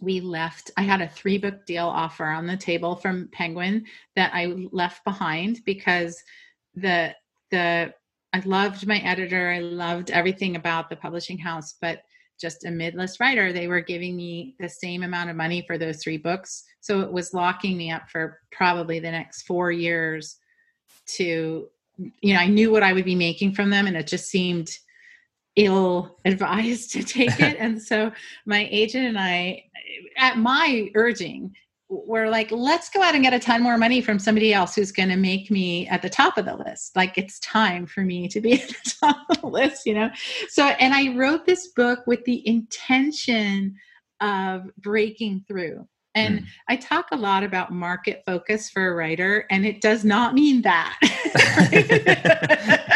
we 0.00 0.20
left 0.20 0.70
i 0.76 0.82
had 0.82 1.00
a 1.00 1.08
three 1.08 1.38
book 1.38 1.64
deal 1.66 1.86
offer 1.86 2.24
on 2.26 2.46
the 2.46 2.56
table 2.56 2.96
from 2.96 3.28
penguin 3.32 3.84
that 4.14 4.30
i 4.34 4.46
left 4.72 5.04
behind 5.04 5.60
because 5.64 6.22
the 6.74 7.14
the 7.50 7.92
i 8.32 8.40
loved 8.44 8.86
my 8.86 8.98
editor 8.98 9.50
i 9.50 9.58
loved 9.58 10.10
everything 10.10 10.56
about 10.56 10.88
the 10.90 10.96
publishing 10.96 11.38
house 11.38 11.74
but 11.80 12.02
just 12.40 12.64
a 12.64 12.68
midlist 12.68 13.18
writer, 13.20 13.52
they 13.52 13.68
were 13.68 13.80
giving 13.80 14.16
me 14.16 14.54
the 14.58 14.68
same 14.68 15.02
amount 15.02 15.30
of 15.30 15.36
money 15.36 15.64
for 15.66 15.78
those 15.78 16.02
three 16.02 16.18
books. 16.18 16.64
So 16.80 17.00
it 17.00 17.12
was 17.12 17.34
locking 17.34 17.76
me 17.76 17.90
up 17.90 18.10
for 18.10 18.40
probably 18.52 19.00
the 19.00 19.10
next 19.10 19.42
four 19.42 19.72
years 19.72 20.36
to, 21.14 21.68
you 22.20 22.34
know, 22.34 22.40
I 22.40 22.46
knew 22.46 22.70
what 22.70 22.82
I 22.82 22.92
would 22.92 23.04
be 23.04 23.14
making 23.14 23.54
from 23.54 23.70
them 23.70 23.86
and 23.86 23.96
it 23.96 24.06
just 24.06 24.28
seemed 24.28 24.70
ill 25.56 26.18
advised 26.24 26.90
to 26.92 27.02
take 27.02 27.40
it. 27.40 27.56
and 27.58 27.82
so 27.82 28.12
my 28.44 28.68
agent 28.70 29.06
and 29.06 29.18
I, 29.18 29.64
at 30.16 30.38
my 30.38 30.90
urging, 30.94 31.54
we're 31.88 32.28
like, 32.28 32.50
let's 32.50 32.90
go 32.90 33.00
out 33.00 33.14
and 33.14 33.22
get 33.22 33.32
a 33.32 33.38
ton 33.38 33.62
more 33.62 33.78
money 33.78 34.00
from 34.00 34.18
somebody 34.18 34.52
else 34.52 34.74
who's 34.74 34.90
going 34.90 35.08
to 35.08 35.16
make 35.16 35.50
me 35.50 35.86
at 35.86 36.02
the 36.02 36.10
top 36.10 36.36
of 36.36 36.44
the 36.44 36.56
list. 36.56 36.96
Like 36.96 37.16
it's 37.16 37.38
time 37.40 37.86
for 37.86 38.02
me 38.02 38.26
to 38.28 38.40
be 38.40 38.54
at 38.60 38.68
the 38.68 38.94
top 39.00 39.18
of 39.30 39.40
the 39.40 39.46
list, 39.46 39.86
you 39.86 39.94
know? 39.94 40.10
So, 40.48 40.64
and 40.64 40.92
I 40.94 41.14
wrote 41.16 41.46
this 41.46 41.68
book 41.68 42.06
with 42.06 42.24
the 42.24 42.46
intention 42.46 43.76
of 44.20 44.64
breaking 44.78 45.44
through. 45.46 45.86
And 46.16 46.40
mm. 46.40 46.46
I 46.68 46.76
talk 46.76 47.08
a 47.12 47.16
lot 47.16 47.44
about 47.44 47.72
market 47.72 48.22
focus 48.24 48.70
for 48.70 48.88
a 48.88 48.94
writer, 48.94 49.46
and 49.50 49.66
it 49.66 49.82
does 49.82 50.02
not 50.02 50.32
mean 50.32 50.62
that. 50.62 50.98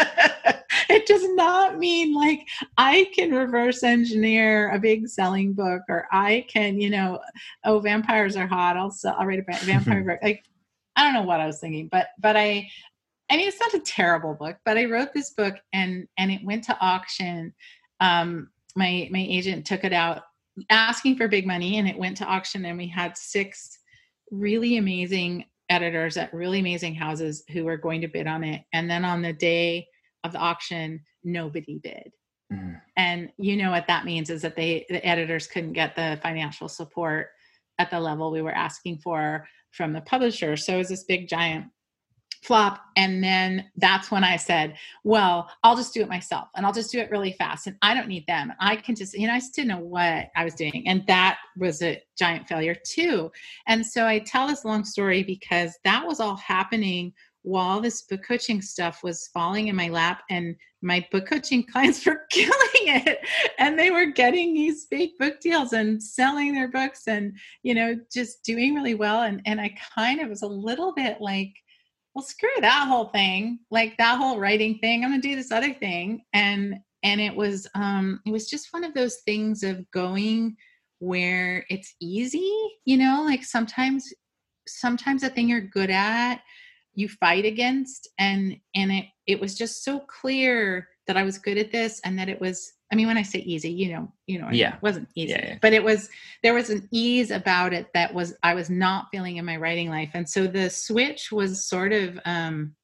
it 1.81 1.87
does 1.87 2.09
not 2.09 2.13
mean 2.13 2.13
like 2.13 2.47
I 2.77 3.09
can 3.13 3.31
reverse 3.31 3.83
engineer 3.83 4.71
a 4.71 4.79
big 4.79 5.07
selling 5.07 5.53
book 5.53 5.81
or 5.89 6.07
I 6.11 6.45
can, 6.49 6.79
you 6.79 6.89
know, 6.89 7.19
oh, 7.63 7.79
vampires 7.79 8.35
are 8.35 8.47
hot. 8.47 8.77
I'll 8.77 8.91
sell, 8.91 9.15
I'll 9.17 9.25
write 9.25 9.39
a 9.39 9.65
vampire 9.65 10.03
book. 10.07 10.19
Like, 10.21 10.43
I 10.95 11.03
don't 11.03 11.13
know 11.13 11.23
what 11.23 11.39
I 11.39 11.47
was 11.47 11.59
thinking, 11.59 11.87
but, 11.87 12.07
but 12.19 12.35
I, 12.35 12.67
I 13.29 13.37
mean, 13.37 13.47
it's 13.47 13.59
not 13.59 13.73
a 13.73 13.79
terrible 13.79 14.33
book, 14.33 14.57
but 14.65 14.77
I 14.77 14.85
wrote 14.85 15.13
this 15.13 15.31
book 15.31 15.55
and, 15.73 16.07
and 16.17 16.31
it 16.31 16.43
went 16.43 16.63
to 16.65 16.77
auction. 16.79 17.53
Um, 17.99 18.49
my, 18.75 19.07
my 19.11 19.25
agent 19.29 19.65
took 19.65 19.83
it 19.83 19.93
out 19.93 20.23
asking 20.69 21.15
for 21.15 21.27
big 21.27 21.47
money 21.47 21.77
and 21.77 21.87
it 21.87 21.97
went 21.97 22.17
to 22.17 22.25
auction 22.25 22.65
and 22.65 22.77
we 22.77 22.87
had 22.87 23.17
six 23.17 23.79
really 24.31 24.77
amazing 24.77 25.45
editors 25.69 26.17
at 26.17 26.33
really 26.33 26.59
amazing 26.59 26.93
houses 26.93 27.43
who 27.51 27.63
were 27.63 27.77
going 27.77 28.01
to 28.01 28.07
bid 28.07 28.27
on 28.27 28.43
it. 28.43 28.63
And 28.73 28.89
then 28.89 29.05
on 29.05 29.21
the 29.21 29.33
day 29.33 29.87
of 30.23 30.31
the 30.31 30.37
auction, 30.37 31.01
nobody 31.23 31.79
bid. 31.79 32.11
Mm. 32.51 32.81
And 32.97 33.29
you 33.37 33.55
know 33.55 33.71
what 33.71 33.87
that 33.87 34.05
means 34.05 34.29
is 34.29 34.41
that 34.41 34.55
they 34.55 34.85
the 34.89 35.05
editors 35.05 35.47
couldn't 35.47 35.73
get 35.73 35.95
the 35.95 36.19
financial 36.21 36.67
support 36.67 37.29
at 37.79 37.89
the 37.89 37.99
level 37.99 38.31
we 38.31 38.41
were 38.41 38.51
asking 38.51 38.97
for 38.97 39.47
from 39.71 39.93
the 39.93 40.01
publisher. 40.01 40.57
So 40.57 40.75
it 40.75 40.79
was 40.79 40.89
this 40.89 41.03
big 41.03 41.27
giant 41.27 41.65
flop 42.43 42.81
and 42.97 43.23
then 43.23 43.69
that's 43.77 44.09
when 44.09 44.23
i 44.23 44.35
said 44.35 44.75
well 45.03 45.47
i'll 45.63 45.75
just 45.75 45.93
do 45.93 46.01
it 46.01 46.09
myself 46.09 46.47
and 46.55 46.65
i'll 46.65 46.73
just 46.73 46.91
do 46.91 46.99
it 46.99 47.11
really 47.11 47.33
fast 47.33 47.67
and 47.67 47.75
i 47.83 47.93
don't 47.93 48.07
need 48.07 48.25
them 48.25 48.51
i 48.59 48.75
can 48.75 48.95
just 48.95 49.13
you 49.13 49.27
know 49.27 49.33
i 49.33 49.39
just 49.39 49.53
didn't 49.53 49.67
know 49.67 49.77
what 49.77 50.27
i 50.35 50.43
was 50.43 50.55
doing 50.55 50.83
and 50.87 51.05
that 51.05 51.37
was 51.55 51.83
a 51.83 52.01
giant 52.17 52.47
failure 52.47 52.75
too 52.83 53.31
and 53.67 53.85
so 53.85 54.07
i 54.07 54.17
tell 54.17 54.47
this 54.47 54.65
long 54.65 54.83
story 54.83 55.21
because 55.21 55.77
that 55.83 56.05
was 56.05 56.19
all 56.19 56.35
happening 56.35 57.13
while 57.43 57.81
this 57.81 58.03
book 58.03 58.21
coaching 58.27 58.61
stuff 58.61 59.01
was 59.03 59.29
falling 59.33 59.67
in 59.67 59.75
my 59.75 59.89
lap 59.89 60.21
and 60.29 60.55
my 60.81 61.05
book 61.11 61.27
coaching 61.27 61.63
clients 61.71 62.05
were 62.05 62.21
killing 62.31 62.51
it. 62.73 63.19
And 63.57 63.77
they 63.77 63.91
were 63.91 64.07
getting 64.07 64.53
these 64.53 64.85
big 64.85 65.11
book 65.19 65.39
deals 65.39 65.73
and 65.73 66.01
selling 66.01 66.53
their 66.53 66.69
books 66.69 67.07
and 67.07 67.37
you 67.63 67.73
know 67.73 67.95
just 68.13 68.43
doing 68.43 68.75
really 68.75 68.95
well. 68.95 69.23
And 69.23 69.41
and 69.45 69.59
I 69.59 69.75
kind 69.95 70.21
of 70.21 70.29
was 70.29 70.41
a 70.41 70.47
little 70.47 70.93
bit 70.93 71.17
like 71.19 71.53
well 72.13 72.23
screw 72.23 72.49
that 72.59 72.87
whole 72.87 73.05
thing 73.05 73.59
like 73.71 73.97
that 73.97 74.17
whole 74.17 74.39
writing 74.39 74.77
thing 74.79 75.03
I'm 75.03 75.11
going 75.11 75.21
to 75.21 75.27
do 75.27 75.35
this 75.35 75.51
other 75.51 75.73
thing. 75.73 76.21
And 76.33 76.75
and 77.03 77.19
it 77.19 77.35
was 77.35 77.67
um 77.75 78.19
it 78.25 78.31
was 78.31 78.49
just 78.49 78.67
one 78.71 78.83
of 78.83 78.93
those 78.93 79.17
things 79.25 79.63
of 79.63 79.89
going 79.91 80.55
where 80.99 81.65
it's 81.69 81.95
easy 81.99 82.53
you 82.85 82.95
know 82.95 83.23
like 83.25 83.43
sometimes 83.43 84.13
sometimes 84.67 85.23
a 85.23 85.29
thing 85.29 85.49
you're 85.49 85.59
good 85.59 85.89
at 85.89 86.41
you 86.93 87.07
fight 87.07 87.45
against 87.45 88.09
and 88.19 88.57
and 88.75 88.91
it 88.91 89.05
it 89.27 89.39
was 89.39 89.55
just 89.55 89.83
so 89.83 89.99
clear 89.99 90.87
that 91.07 91.17
I 91.17 91.23
was 91.23 91.37
good 91.37 91.57
at 91.57 91.71
this 91.71 92.01
and 92.03 92.17
that 92.19 92.29
it 92.29 92.39
was 92.39 92.73
I 92.91 92.95
mean 92.95 93.07
when 93.07 93.17
I 93.17 93.23
say 93.23 93.39
easy 93.39 93.71
you 93.71 93.93
know 93.93 94.11
you 94.27 94.39
know 94.39 94.49
yeah 94.51 94.75
it 94.75 94.81
wasn't 94.81 95.09
easy 95.15 95.31
yeah, 95.31 95.45
yeah. 95.45 95.57
but 95.61 95.73
it 95.73 95.83
was 95.83 96.09
there 96.43 96.53
was 96.53 96.69
an 96.69 96.87
ease 96.91 97.31
about 97.31 97.73
it 97.73 97.87
that 97.93 98.13
was 98.13 98.33
I 98.43 98.53
was 98.53 98.69
not 98.69 99.07
feeling 99.11 99.37
in 99.37 99.45
my 99.45 99.57
writing 99.57 99.89
life 99.89 100.11
and 100.13 100.27
so 100.27 100.47
the 100.47 100.69
switch 100.69 101.31
was 101.31 101.65
sort 101.65 101.93
of 101.93 102.19
um 102.25 102.75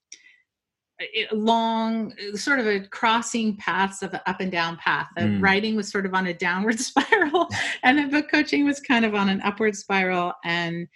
long 1.31 2.11
sort 2.33 2.59
of 2.59 2.65
a 2.65 2.79
crossing 2.79 3.55
paths 3.57 4.01
of 4.01 4.13
an 4.15 4.21
up 4.25 4.39
and 4.39 4.51
down 4.51 4.77
path 4.77 5.07
the 5.15 5.21
mm. 5.21 5.41
writing 5.41 5.75
was 5.75 5.89
sort 5.89 6.07
of 6.07 6.15
on 6.15 6.25
a 6.25 6.33
downward 6.33 6.79
spiral 6.79 7.47
and 7.83 7.99
the 7.99 8.07
book 8.07 8.31
coaching 8.31 8.65
was 8.65 8.79
kind 8.79 9.05
of 9.05 9.13
on 9.13 9.29
an 9.29 9.39
upward 9.41 9.75
spiral 9.75 10.33
and 10.43 10.87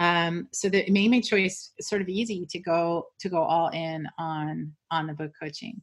um, 0.00 0.48
so 0.52 0.68
that 0.70 0.88
it 0.88 0.92
made 0.92 1.10
my 1.10 1.20
choice 1.20 1.72
sort 1.80 2.02
of 2.02 2.08
easy 2.08 2.46
to 2.50 2.58
go 2.58 3.06
to 3.20 3.28
go 3.28 3.42
all 3.42 3.68
in 3.68 4.08
on 4.18 4.72
on 4.90 5.06
the 5.06 5.12
book 5.14 5.30
coaching. 5.40 5.80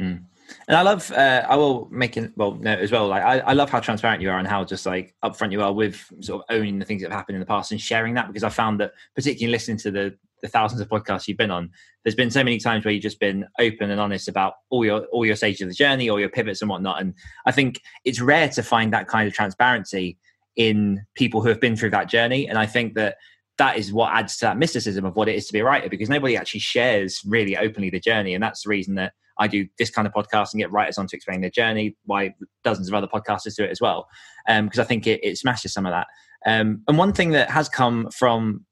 Mm. 0.00 0.24
And 0.68 0.76
I 0.76 0.82
love, 0.82 1.10
uh, 1.10 1.44
I 1.48 1.56
will 1.56 1.88
make 1.90 2.16
it, 2.16 2.32
well, 2.36 2.54
no, 2.54 2.72
as 2.72 2.90
well. 2.92 3.08
Like, 3.08 3.22
I, 3.22 3.40
I 3.40 3.52
love 3.52 3.68
how 3.68 3.80
transparent 3.80 4.22
you 4.22 4.30
are 4.30 4.38
and 4.38 4.46
how 4.46 4.64
just 4.64 4.86
like 4.86 5.14
upfront 5.24 5.52
you 5.52 5.60
are 5.60 5.72
with 5.72 6.02
sort 6.20 6.40
of 6.40 6.56
owning 6.56 6.78
the 6.78 6.84
things 6.84 7.02
that 7.02 7.10
have 7.10 7.18
happened 7.18 7.34
in 7.36 7.40
the 7.40 7.46
past 7.46 7.72
and 7.72 7.80
sharing 7.80 8.14
that 8.14 8.28
because 8.28 8.44
I 8.44 8.48
found 8.48 8.80
that, 8.80 8.92
particularly 9.14 9.52
listening 9.52 9.76
to 9.78 9.90
the 9.90 10.16
the 10.40 10.48
thousands 10.48 10.80
of 10.80 10.88
podcasts 10.88 11.26
you've 11.26 11.36
been 11.36 11.50
on, 11.50 11.68
there's 12.04 12.14
been 12.14 12.30
so 12.30 12.44
many 12.44 12.58
times 12.58 12.84
where 12.84 12.94
you've 12.94 13.02
just 13.02 13.18
been 13.18 13.44
open 13.58 13.90
and 13.90 14.00
honest 14.00 14.28
about 14.28 14.54
all 14.70 14.84
your 14.84 15.04
all 15.06 15.26
your 15.26 15.34
stages 15.36 15.62
of 15.62 15.68
the 15.68 15.74
journey, 15.74 16.08
all 16.08 16.20
your 16.20 16.28
pivots 16.28 16.62
and 16.62 16.70
whatnot. 16.70 17.00
And 17.00 17.12
I 17.44 17.50
think 17.50 17.82
it's 18.04 18.20
rare 18.20 18.48
to 18.50 18.62
find 18.62 18.92
that 18.92 19.08
kind 19.08 19.26
of 19.26 19.34
transparency 19.34 20.16
in 20.54 21.04
people 21.16 21.42
who 21.42 21.48
have 21.48 21.60
been 21.60 21.76
through 21.76 21.90
that 21.90 22.08
journey. 22.08 22.48
And 22.48 22.56
I 22.56 22.66
think 22.66 22.94
that 22.94 23.16
that 23.58 23.76
is 23.76 23.92
what 23.92 24.12
adds 24.12 24.36
to 24.38 24.46
that 24.46 24.56
mysticism 24.56 25.04
of 25.04 25.16
what 25.16 25.28
it 25.28 25.34
is 25.34 25.46
to 25.46 25.52
be 25.52 25.58
a 25.58 25.64
writer 25.64 25.88
because 25.88 26.08
nobody 26.08 26.36
actually 26.36 26.60
shares 26.60 27.20
really 27.26 27.56
openly 27.56 27.90
the 27.90 28.00
journey. 28.00 28.34
And 28.34 28.42
that's 28.42 28.62
the 28.62 28.70
reason 28.70 28.94
that 28.94 29.12
I 29.38 29.46
do 29.48 29.66
this 29.78 29.90
kind 29.90 30.06
of 30.06 30.14
podcast 30.14 30.52
and 30.52 30.60
get 30.60 30.72
writers 30.72 30.98
on 30.98 31.06
to 31.08 31.16
explain 31.16 31.40
their 31.40 31.50
journey, 31.50 31.96
why 32.04 32.34
dozens 32.64 32.88
of 32.88 32.94
other 32.94 33.06
podcasters 33.06 33.56
do 33.56 33.64
it 33.64 33.70
as 33.70 33.80
well. 33.80 34.08
Because 34.46 34.78
um, 34.78 34.82
I 34.82 34.84
think 34.84 35.06
it, 35.06 35.20
it, 35.22 35.38
smashes 35.38 35.72
some 35.72 35.86
of 35.86 35.92
that. 35.92 36.06
Um, 36.46 36.82
and 36.88 36.96
one 36.96 37.12
thing 37.12 37.30
that 37.30 37.50
has 37.50 37.68
come 37.68 38.08
from 38.10 38.64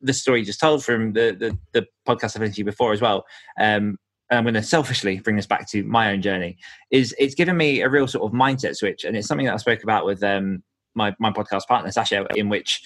the 0.00 0.12
story 0.12 0.40
you 0.40 0.46
just 0.46 0.60
told 0.60 0.84
from 0.84 1.12
the, 1.12 1.36
the, 1.38 1.58
the 1.72 1.86
podcast 2.06 2.36
I've 2.36 2.42
interviewed 2.42 2.66
before 2.66 2.92
as 2.92 3.00
well, 3.00 3.24
um, 3.60 3.96
I'm 4.30 4.44
going 4.44 4.54
to 4.54 4.62
selfishly 4.62 5.20
bring 5.20 5.36
this 5.36 5.46
back 5.46 5.68
to 5.70 5.82
my 5.84 6.12
own 6.12 6.20
journey, 6.20 6.58
is 6.90 7.14
it's 7.18 7.34
given 7.34 7.56
me 7.56 7.80
a 7.80 7.88
real 7.88 8.06
sort 8.06 8.30
of 8.30 8.38
mindset 8.38 8.76
switch. 8.76 9.04
And 9.04 9.16
it's 9.16 9.26
something 9.26 9.46
that 9.46 9.54
I 9.54 9.58
spoke 9.58 9.82
about 9.82 10.04
with 10.04 10.22
um, 10.22 10.62
my, 10.94 11.14
my 11.18 11.30
podcast 11.30 11.66
partner, 11.66 11.90
Sasha, 11.90 12.26
in 12.34 12.48
which 12.50 12.82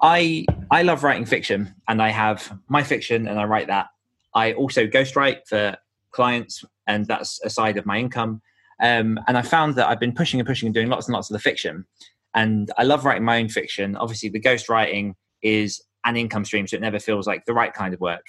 I 0.00 0.44
I 0.70 0.82
love 0.82 1.04
writing 1.04 1.24
fiction 1.24 1.74
and 1.88 2.02
I 2.02 2.10
have 2.10 2.58
my 2.68 2.82
fiction 2.82 3.28
and 3.28 3.38
I 3.38 3.44
write 3.44 3.68
that. 3.68 3.88
I 4.34 4.52
also 4.52 4.86
ghostwrite 4.86 5.46
for 5.46 5.76
clients 6.10 6.64
and 6.86 7.06
that's 7.06 7.40
a 7.44 7.50
side 7.50 7.76
of 7.76 7.86
my 7.86 7.98
income. 7.98 8.42
Um, 8.80 9.18
and 9.26 9.38
I 9.38 9.42
found 9.42 9.74
that 9.76 9.88
I've 9.88 10.00
been 10.00 10.14
pushing 10.14 10.38
and 10.38 10.46
pushing 10.46 10.66
and 10.66 10.74
doing 10.74 10.88
lots 10.88 11.06
and 11.06 11.14
lots 11.14 11.30
of 11.30 11.34
the 11.34 11.40
fiction. 11.40 11.86
And 12.34 12.70
I 12.76 12.84
love 12.84 13.04
writing 13.04 13.24
my 13.24 13.38
own 13.38 13.48
fiction. 13.48 13.96
Obviously, 13.96 14.28
the 14.28 14.40
ghostwriting 14.40 15.14
is 15.42 15.82
an 16.04 16.16
income 16.16 16.44
stream, 16.44 16.66
so 16.66 16.76
it 16.76 16.82
never 16.82 16.98
feels 16.98 17.26
like 17.26 17.46
the 17.46 17.54
right 17.54 17.72
kind 17.72 17.94
of 17.94 18.00
work. 18.00 18.26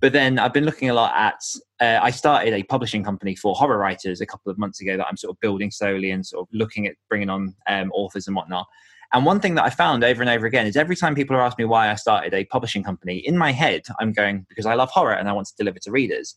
But 0.00 0.12
then 0.12 0.38
I've 0.38 0.52
been 0.52 0.64
looking 0.64 0.90
a 0.90 0.94
lot 0.94 1.12
at. 1.16 1.40
Uh, 1.80 2.00
I 2.00 2.10
started 2.12 2.54
a 2.54 2.62
publishing 2.62 3.02
company 3.02 3.34
for 3.34 3.54
horror 3.54 3.78
writers 3.78 4.20
a 4.20 4.26
couple 4.26 4.52
of 4.52 4.58
months 4.58 4.80
ago 4.80 4.96
that 4.96 5.06
I'm 5.08 5.16
sort 5.16 5.34
of 5.34 5.40
building 5.40 5.72
slowly 5.72 6.12
and 6.12 6.24
sort 6.24 6.42
of 6.42 6.48
looking 6.52 6.86
at 6.86 6.94
bringing 7.08 7.28
on 7.28 7.54
um, 7.66 7.90
authors 7.92 8.28
and 8.28 8.36
whatnot. 8.36 8.66
And 9.12 9.24
one 9.24 9.40
thing 9.40 9.54
that 9.54 9.64
I 9.64 9.70
found 9.70 10.04
over 10.04 10.20
and 10.20 10.30
over 10.30 10.46
again 10.46 10.66
is 10.66 10.76
every 10.76 10.96
time 10.96 11.14
people 11.14 11.34
are 11.34 11.42
asking 11.42 11.64
me 11.64 11.68
why 11.68 11.90
I 11.90 11.94
started 11.94 12.34
a 12.34 12.44
publishing 12.44 12.82
company, 12.82 13.16
in 13.16 13.38
my 13.38 13.52
head, 13.52 13.82
I'm 13.98 14.12
going, 14.12 14.44
because 14.48 14.66
I 14.66 14.74
love 14.74 14.90
horror 14.90 15.14
and 15.14 15.28
I 15.28 15.32
want 15.32 15.46
to 15.48 15.54
deliver 15.56 15.78
to 15.80 15.90
readers. 15.90 16.34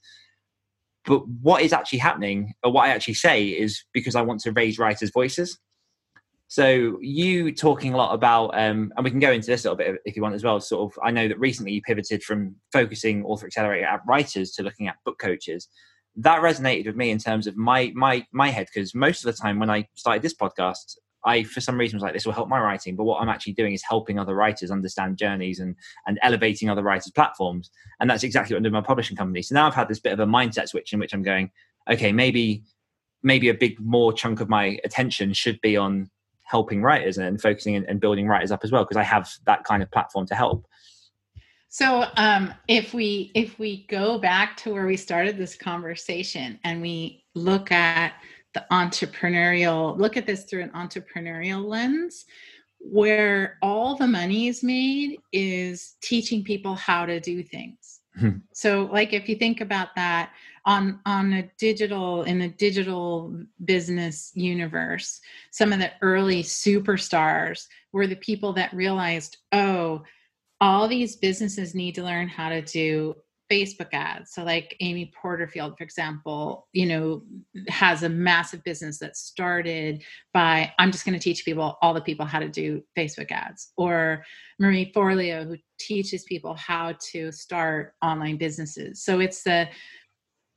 But 1.06 1.28
what 1.28 1.64
is 1.64 1.74
actually 1.74 2.00
happening, 2.00 2.54
or 2.64 2.72
what 2.72 2.86
I 2.86 2.90
actually 2.90 3.16
say, 3.16 3.48
is 3.48 3.84
because 3.92 4.16
I 4.16 4.22
want 4.22 4.40
to 4.42 4.52
raise 4.52 4.80
writers' 4.80 5.12
voices. 5.14 5.60
So 6.48 6.98
you 7.02 7.54
talking 7.54 7.94
a 7.94 7.98
lot 7.98 8.14
about, 8.14 8.50
um, 8.50 8.92
and 8.96 9.04
we 9.04 9.10
can 9.10 9.20
go 9.20 9.32
into 9.32 9.48
this 9.48 9.66
a 9.66 9.72
little 9.72 9.78
bit 9.78 10.02
if 10.06 10.16
you 10.16 10.22
want 10.22 10.36
as 10.36 10.44
well. 10.44 10.60
Sort 10.60 10.92
of, 10.92 11.00
I 11.04 11.10
know 11.10 11.28
that 11.28 11.40
recently 11.40 11.72
you 11.72 11.82
pivoted 11.82 12.24
from 12.24 12.56
focusing 12.72 13.24
Author 13.24 13.48
Accelerator 13.48 13.86
at 13.86 14.02
writers 14.06 14.52
to 14.52 14.64
looking 14.64 14.88
at 14.88 14.98
book 15.06 15.18
coaches. 15.18 15.68
That 16.18 16.42
resonated 16.42 16.88
with 16.88 16.98
me 16.98 17.10
in 17.10 17.20
terms 17.20 17.48
of 17.48 17.56
my 17.56 17.94
my 17.96 18.26
my 18.34 18.50
head 18.50 18.68
because 18.74 18.94
most 18.94 19.26
of 19.26 19.34
the 19.34 19.42
time 19.42 19.60
when 19.60 19.70
I 19.70 19.88
started 19.96 20.24
this 20.24 20.36
podcast, 20.36 20.98
I, 21.26 21.44
for 21.44 21.62
some 21.62 21.78
reason, 21.78 21.98
was 21.98 22.04
like, 22.04 22.14
this 22.14 22.26
will 22.26 22.34
help 22.34 22.50
my 22.50 22.60
writing. 22.60 22.96
But 22.96 23.04
what 23.04 23.22
I'm 23.22 23.30
actually 23.30 23.54
doing 23.54 23.74
is 23.74 23.84
helping 23.84 24.18
other 24.18 24.36
writers 24.36 24.72
understand 24.72 25.18
journeys 25.18 25.60
and 25.60 25.76
and 26.08 26.20
elevating 26.22 26.70
other 26.70 26.84
writers' 26.84 27.12
platforms. 27.12 27.72
And 28.00 28.10
that's 28.10 28.24
exactly 28.24 28.54
what 28.54 28.58
I'm 28.58 28.64
doing 28.64 28.74
my 28.74 28.82
publishing 28.82 29.18
company. 29.18 29.42
So 29.42 29.56
now 29.56 29.68
I've 29.68 29.76
had 29.76 29.88
this 29.88 30.00
bit 30.00 30.14
of 30.14 30.20
a 30.20 30.26
mindset 30.26 30.70
switch 30.70 30.94
in 30.94 31.00
which 31.00 31.14
I'm 31.14 31.24
going, 31.24 31.52
okay, 31.90 32.12
maybe 32.12 32.64
maybe 33.24 33.50
a 33.50 33.54
big 33.54 33.80
more 33.80 34.12
chunk 34.14 34.42
of 34.42 34.50
my 34.50 34.80
attention 34.84 35.34
should 35.34 35.62
be 35.62 35.78
on 35.78 36.10
helping 36.44 36.82
writers 36.82 37.18
and 37.18 37.42
focusing 37.42 37.76
and, 37.76 37.86
and 37.86 38.02
building 38.02 38.28
writers 38.28 38.52
up 38.52 38.62
as 38.64 38.72
well 38.72 38.84
because 38.84 38.98
I 38.98 39.04
have 39.04 39.30
that 39.46 39.64
kind 39.64 39.82
of 39.82 39.90
platform 39.92 40.26
to 40.28 40.36
help. 40.36 40.68
So 41.70 42.06
um, 42.18 42.54
if 42.68 42.94
we 42.94 43.32
if 43.34 43.58
we 43.58 43.86
go 43.88 44.18
back 44.18 44.58
to 44.58 44.74
where 44.74 44.86
we 44.86 44.98
started 44.98 45.38
this 45.38 45.56
conversation 45.56 46.60
and 46.66 46.82
we 46.82 47.24
look 47.34 47.72
at 47.72 48.14
the 48.54 48.66
entrepreneurial 48.72 49.98
look 49.98 50.18
at 50.18 50.26
this 50.26 50.44
through 50.44 50.62
an 50.62 50.70
entrepreneurial 50.72 51.64
lens 51.64 52.26
where 52.80 53.58
all 53.62 53.96
the 53.96 54.08
money 54.08 54.48
is 54.48 54.64
made 54.64 55.20
is 55.32 55.96
teaching 56.02 56.44
people 56.44 56.76
how 56.76 57.06
to 57.06 57.20
do 57.20 57.44
things 57.44 58.00
hmm. 58.18 58.38
so 58.54 58.90
like 58.92 59.14
if 59.14 59.30
you 59.30 59.36
think 59.36 59.62
about 59.62 59.90
that 59.96 60.32
on 60.66 61.00
on 61.06 61.34
a 61.34 61.44
digital 61.58 62.24
in 62.24 62.42
a 62.42 62.50
digital 62.50 63.36
business 63.66 64.32
universe 64.36 65.22
some 65.52 65.72
of 65.72 65.80
the 65.80 65.92
early 66.02 66.44
superstars 66.44 67.68
were 67.94 68.08
the 68.08 68.16
people 68.18 68.54
that 68.54 68.74
realized 68.74 69.38
oh 69.52 70.02
all 70.60 70.88
these 70.88 71.16
businesses 71.16 71.74
need 71.74 71.96
to 71.96 72.04
learn 72.04 72.28
how 72.28 72.50
to 72.50 72.62
do 72.62 73.16
Facebook 73.52 73.90
ads. 73.92 74.32
So, 74.34 74.44
like 74.44 74.78
Amy 74.80 75.12
Porterfield, 75.20 75.78
for 75.78 75.84
example, 75.84 76.68
you 76.72 76.86
know, 76.86 77.24
has 77.68 78.04
a 78.04 78.10
massive 78.10 78.64
business 78.64 78.98
that 79.00 79.18
started 79.18 80.04
by 80.34 80.72
I'm 80.80 80.92
just 80.92 81.06
going 81.06 81.18
to 81.18 81.24
teach 81.24 81.44
people, 81.44 81.78
all 81.82 81.94
the 81.94 82.02
people, 82.02 82.26
how 82.26 82.40
to 82.40 82.48
do 82.48 82.82
Facebook 82.98 83.32
ads. 83.32 83.74
Or 83.76 84.24
Marie 84.60 84.92
Forleo, 84.96 85.46
who 85.46 85.58
teaches 85.80 86.24
people 86.24 86.54
how 86.56 86.96
to 87.12 87.32
start 87.32 87.94
online 88.02 88.38
businesses. 88.38 89.04
So 89.04 89.20
it's 89.20 89.44
the 89.44 89.68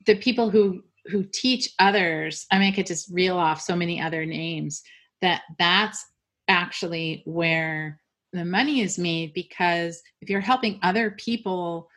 the 0.05 0.15
people 0.15 0.49
who 0.49 0.81
who 1.07 1.23
teach 1.23 1.69
others. 1.79 2.45
I 2.51 2.59
mean, 2.59 2.71
I 2.71 2.75
could 2.75 2.87
just 2.87 3.11
reel 3.11 3.37
off 3.37 3.61
so 3.61 3.75
many 3.75 4.01
other 4.01 4.25
names 4.25 4.81
that 5.21 5.41
that's 5.59 6.05
actually 6.47 7.23
where 7.25 7.99
the 8.33 8.45
money 8.45 8.81
is 8.81 8.97
made 8.99 9.33
because 9.33 10.01
if 10.21 10.29
you're 10.29 10.41
helping 10.41 10.79
other 10.81 11.11
people 11.11 11.89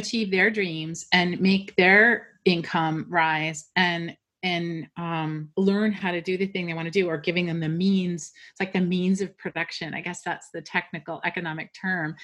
achieve 0.00 0.30
their 0.30 0.50
dreams 0.50 1.06
and 1.12 1.40
make 1.40 1.74
their 1.76 2.28
income 2.44 3.06
rise 3.08 3.70
and 3.76 4.16
and 4.42 4.86
um, 4.96 5.50
learn 5.58 5.92
how 5.92 6.10
to 6.10 6.22
do 6.22 6.38
the 6.38 6.46
thing 6.46 6.66
they 6.66 6.72
want 6.72 6.86
to 6.86 6.90
do 6.90 7.06
or 7.06 7.18
giving 7.18 7.44
them 7.44 7.60
the 7.60 7.68
means 7.68 8.32
it's 8.50 8.60
like 8.60 8.72
the 8.72 8.80
means 8.80 9.20
of 9.20 9.36
production 9.36 9.92
i 9.94 10.00
guess 10.00 10.22
that's 10.24 10.48
the 10.54 10.62
technical 10.62 11.20
economic 11.24 11.70
term 11.78 12.16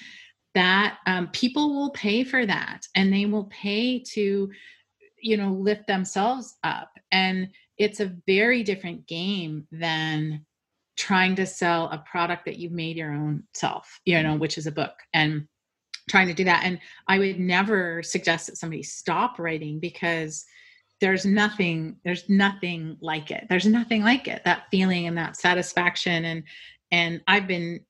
that 0.57 0.97
um, 1.05 1.27
people 1.27 1.75
will 1.75 1.91
pay 1.91 2.23
for 2.23 2.43
that 2.43 2.81
and 2.95 3.13
they 3.13 3.27
will 3.27 3.43
pay 3.45 3.99
to 3.99 4.49
you 5.21 5.37
know 5.37 5.51
lift 5.51 5.85
themselves 5.87 6.55
up. 6.63 6.91
And 7.11 7.49
it's 7.77 7.99
a 7.99 8.15
very 8.25 8.63
different 8.63 9.07
game 9.07 9.67
than 9.71 10.45
trying 10.97 11.35
to 11.35 11.45
sell 11.45 11.85
a 11.89 12.03
product 12.09 12.45
that 12.45 12.57
you've 12.57 12.71
made 12.71 12.97
your 12.97 13.13
own 13.13 13.43
self 13.53 13.99
you 14.05 14.21
know 14.23 14.35
which 14.35 14.57
is 14.57 14.67
a 14.67 14.71
book. 14.71 14.93
And 15.13 15.47
trying 16.07 16.27
to 16.27 16.33
do 16.33 16.43
that. 16.45 16.63
And 16.63 16.79
i 17.07 17.19
would 17.19 17.39
never 17.39 18.01
suggest 18.03 18.47
that 18.47 18.57
somebody 18.57 18.83
stop 18.83 19.39
writing 19.39 19.79
because 19.79 20.45
there's 20.99 21.25
nothing 21.25 21.97
there's 22.03 22.27
nothing 22.27 22.97
like 23.01 23.31
it. 23.31 23.45
There's 23.49 23.67
nothing 23.67 24.03
like 24.03 24.27
it 24.27 24.41
that 24.45 24.63
feeling 24.71 25.07
and 25.07 25.17
that 25.17 25.37
satisfaction. 25.37 26.25
And 26.25 26.43
and 26.91 27.21
i've 27.27 27.47
been 27.47 27.81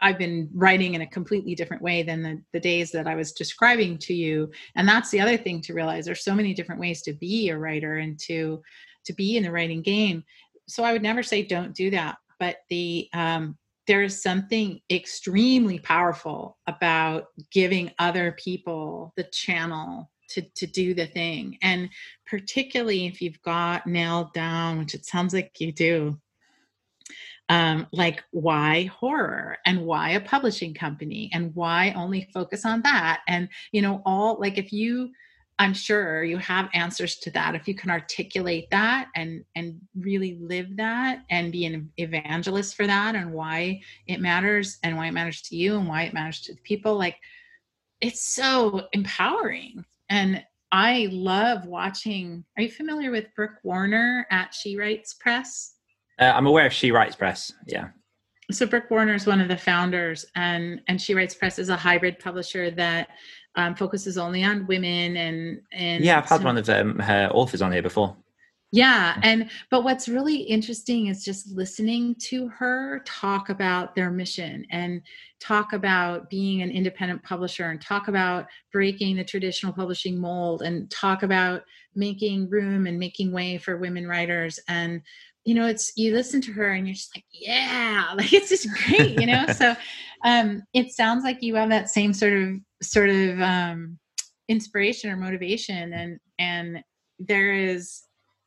i've 0.00 0.18
been 0.18 0.48
writing 0.54 0.94
in 0.94 1.00
a 1.00 1.06
completely 1.06 1.54
different 1.54 1.82
way 1.82 2.02
than 2.02 2.22
the, 2.22 2.40
the 2.52 2.60
days 2.60 2.92
that 2.92 3.08
i 3.08 3.14
was 3.14 3.32
describing 3.32 3.98
to 3.98 4.14
you. 4.14 4.50
And 4.76 4.88
that's 4.88 5.10
the 5.10 5.20
other 5.20 5.36
thing 5.36 5.60
to 5.62 5.74
realize. 5.74 6.04
There's 6.04 6.24
so 6.24 6.34
many 6.34 6.54
different 6.54 6.80
ways 6.80 7.02
to 7.02 7.12
be 7.14 7.48
a 7.48 7.58
writer 7.58 7.98
and 7.98 8.18
to 8.20 8.62
to 9.06 9.12
be 9.14 9.36
in 9.36 9.42
the 9.42 9.52
writing 9.52 9.82
game. 9.82 10.22
So 10.68 10.84
i 10.84 10.92
would 10.92 11.02
never 11.02 11.22
say 11.22 11.42
don't 11.42 11.74
do 11.74 11.90
that. 11.90 12.18
But 12.38 12.58
the 12.70 13.08
um 13.12 13.57
there 13.88 14.02
is 14.02 14.22
something 14.22 14.80
extremely 14.90 15.78
powerful 15.78 16.58
about 16.66 17.28
giving 17.50 17.90
other 17.98 18.32
people 18.32 19.14
the 19.16 19.24
channel 19.24 20.10
to, 20.28 20.42
to 20.42 20.66
do 20.66 20.92
the 20.92 21.06
thing. 21.06 21.56
And 21.62 21.88
particularly 22.26 23.06
if 23.06 23.22
you've 23.22 23.40
got 23.40 23.86
nailed 23.86 24.34
down, 24.34 24.78
which 24.78 24.94
it 24.94 25.06
sounds 25.06 25.32
like 25.32 25.58
you 25.58 25.72
do, 25.72 26.20
um, 27.48 27.86
like 27.90 28.22
why 28.30 28.84
horror 28.84 29.56
and 29.64 29.86
why 29.86 30.10
a 30.10 30.20
publishing 30.20 30.74
company 30.74 31.30
and 31.32 31.54
why 31.54 31.94
only 31.96 32.28
focus 32.34 32.66
on 32.66 32.82
that. 32.82 33.22
And, 33.26 33.48
you 33.72 33.80
know, 33.80 34.02
all 34.04 34.38
like 34.38 34.58
if 34.58 34.70
you, 34.70 35.12
I'm 35.58 35.74
sure 35.74 36.22
you 36.22 36.36
have 36.38 36.70
answers 36.72 37.16
to 37.16 37.30
that 37.32 37.54
if 37.54 37.66
you 37.66 37.74
can 37.74 37.90
articulate 37.90 38.68
that 38.70 39.08
and 39.16 39.44
and 39.56 39.80
really 39.96 40.38
live 40.40 40.76
that 40.76 41.24
and 41.30 41.50
be 41.50 41.66
an 41.66 41.90
evangelist 41.96 42.76
for 42.76 42.86
that 42.86 43.16
and 43.16 43.32
why 43.32 43.80
it 44.06 44.20
matters 44.20 44.78
and 44.82 44.96
why 44.96 45.08
it 45.08 45.12
matters 45.12 45.42
to 45.42 45.56
you 45.56 45.76
and 45.76 45.88
why 45.88 46.02
it 46.02 46.14
matters 46.14 46.40
to 46.42 46.54
the 46.54 46.60
people 46.62 46.96
like 46.96 47.16
it's 48.00 48.22
so 48.22 48.86
empowering 48.92 49.84
and 50.10 50.44
I 50.70 51.08
love 51.10 51.66
watching 51.66 52.44
are 52.56 52.62
you 52.62 52.70
familiar 52.70 53.10
with 53.10 53.34
Brooke 53.34 53.58
Warner 53.64 54.26
at 54.30 54.54
She 54.54 54.76
Writes 54.76 55.14
Press? 55.14 55.74
Uh, 56.20 56.32
I'm 56.34 56.46
aware 56.46 56.66
of 56.66 56.72
She 56.72 56.92
Writes 56.92 57.16
Press. 57.16 57.52
Yeah. 57.66 57.88
So 58.50 58.66
Brooke 58.66 58.90
Warner 58.90 59.14
is 59.14 59.26
one 59.26 59.40
of 59.40 59.48
the 59.48 59.56
founders 59.56 60.24
and 60.36 60.80
and 60.88 61.00
She 61.00 61.14
Writes 61.14 61.34
Press 61.34 61.58
is 61.58 61.68
a 61.68 61.76
hybrid 61.76 62.18
publisher 62.18 62.70
that 62.72 63.08
um, 63.58 63.74
focuses 63.74 64.16
only 64.16 64.44
on 64.44 64.66
women 64.68 65.16
and 65.16 65.60
and 65.72 66.04
yeah, 66.04 66.18
I've 66.18 66.28
had 66.28 66.44
one 66.44 66.56
of 66.56 66.68
um, 66.70 66.98
her 67.00 67.28
authors 67.32 67.60
on 67.60 67.72
here 67.72 67.82
before. 67.82 68.16
yeah 68.70 69.18
and 69.22 69.50
but 69.70 69.82
what's 69.82 70.08
really 70.08 70.36
interesting 70.36 71.08
is 71.08 71.24
just 71.24 71.50
listening 71.50 72.14
to 72.20 72.48
her 72.48 73.02
talk 73.04 73.48
about 73.48 73.94
their 73.94 74.10
mission 74.10 74.64
and 74.70 75.02
talk 75.40 75.72
about 75.72 76.30
being 76.30 76.62
an 76.62 76.70
independent 76.70 77.22
publisher 77.24 77.70
and 77.70 77.80
talk 77.80 78.06
about 78.06 78.46
breaking 78.72 79.16
the 79.16 79.24
traditional 79.24 79.72
publishing 79.72 80.16
mold 80.18 80.62
and 80.62 80.88
talk 80.90 81.22
about 81.24 81.62
making 81.96 82.48
room 82.48 82.86
and 82.86 82.96
making 82.98 83.32
way 83.32 83.58
for 83.58 83.76
women 83.76 84.06
writers 84.06 84.60
and 84.68 85.02
you 85.44 85.54
know 85.54 85.66
it's 85.66 85.92
you 85.96 86.14
listen 86.14 86.40
to 86.40 86.52
her 86.52 86.72
and 86.72 86.86
you're 86.86 86.94
just 86.94 87.16
like 87.16 87.24
yeah 87.32 88.12
like 88.16 88.32
it's 88.32 88.50
just 88.50 88.68
great 88.86 89.18
you 89.18 89.26
know 89.26 89.46
so 89.52 89.74
um 90.24 90.62
it 90.74 90.92
sounds 90.92 91.24
like 91.24 91.42
you 91.42 91.56
have 91.56 91.70
that 91.70 91.88
same 91.88 92.12
sort 92.12 92.34
of 92.34 92.60
sort 92.82 93.10
of 93.10 93.40
um 93.40 93.98
inspiration 94.48 95.10
or 95.10 95.16
motivation 95.16 95.92
and 95.92 96.18
and 96.38 96.82
there 97.18 97.52
is 97.52 98.02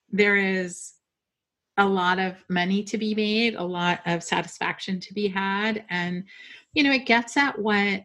there 0.10 0.36
is 0.36 0.94
a 1.78 1.86
lot 1.86 2.20
of 2.20 2.36
money 2.50 2.84
to 2.84 2.98
be 2.98 3.16
made, 3.16 3.56
a 3.56 3.64
lot 3.64 4.02
of 4.06 4.24
satisfaction 4.24 5.00
to 5.00 5.14
be 5.14 5.28
had. 5.28 5.86
And, 5.90 6.26
you 6.74 6.84
know, 6.84 6.92
it 6.92 7.06
gets 7.06 7.38
at 7.38 7.58
what 7.58 8.04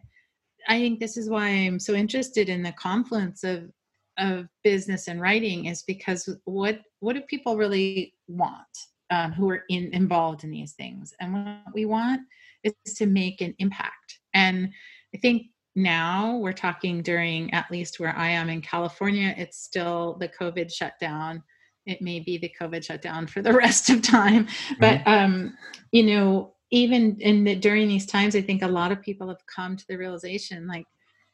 I 0.69 0.79
think 0.79 0.99
this 0.99 1.15
is 1.17 1.29
why 1.29 1.47
I'm 1.47 1.79
so 1.79 1.93
interested 1.93 2.49
in 2.49 2.63
the 2.63 2.73
confluence 2.73 3.43
of 3.43 3.71
of 4.19 4.47
business 4.63 5.07
and 5.07 5.21
writing 5.21 5.65
is 5.65 5.83
because 5.83 6.27
what 6.45 6.81
what 7.01 7.13
do 7.13 7.21
people 7.21 7.55
really 7.55 8.15
want 8.27 8.65
um, 9.11 9.31
who 9.31 9.47
are 9.49 9.63
in 9.69 9.93
involved 9.93 10.43
in 10.43 10.49
these 10.49 10.73
things 10.73 11.13
and 11.19 11.33
what 11.33 11.73
we 11.75 11.85
want 11.85 12.21
is 12.63 12.73
to 12.95 13.05
make 13.05 13.41
an 13.41 13.53
impact 13.59 14.17
and 14.33 14.69
i 15.13 15.17
think 15.19 15.43
now 15.77 16.35
we're 16.37 16.51
talking 16.51 17.01
during 17.01 17.53
at 17.53 17.69
least 17.71 17.99
where 17.99 18.15
i 18.17 18.27
am 18.27 18.49
in 18.49 18.61
california 18.61 19.33
it's 19.37 19.57
still 19.57 20.17
the 20.19 20.27
covid 20.27 20.73
shutdown. 20.73 21.43
It 21.85 22.01
may 22.01 22.19
be 22.19 22.37
the 22.37 22.51
covid 22.59 22.83
shutdown 22.83 23.27
for 23.27 23.41
the 23.41 23.53
rest 23.63 23.89
of 23.89 24.01
time 24.01 24.47
but 24.79 24.99
mm-hmm. 24.99 25.09
um 25.09 25.57
you 25.91 26.03
know 26.03 26.53
even 26.69 27.15
in 27.21 27.45
the, 27.45 27.55
during 27.55 27.87
these 27.87 28.05
times 28.05 28.35
i 28.35 28.41
think 28.41 28.61
a 28.61 28.67
lot 28.67 28.91
of 28.91 29.01
people 29.01 29.27
have 29.29 29.45
come 29.45 29.77
to 29.77 29.85
the 29.87 29.97
realization 29.97 30.67
like 30.67 30.85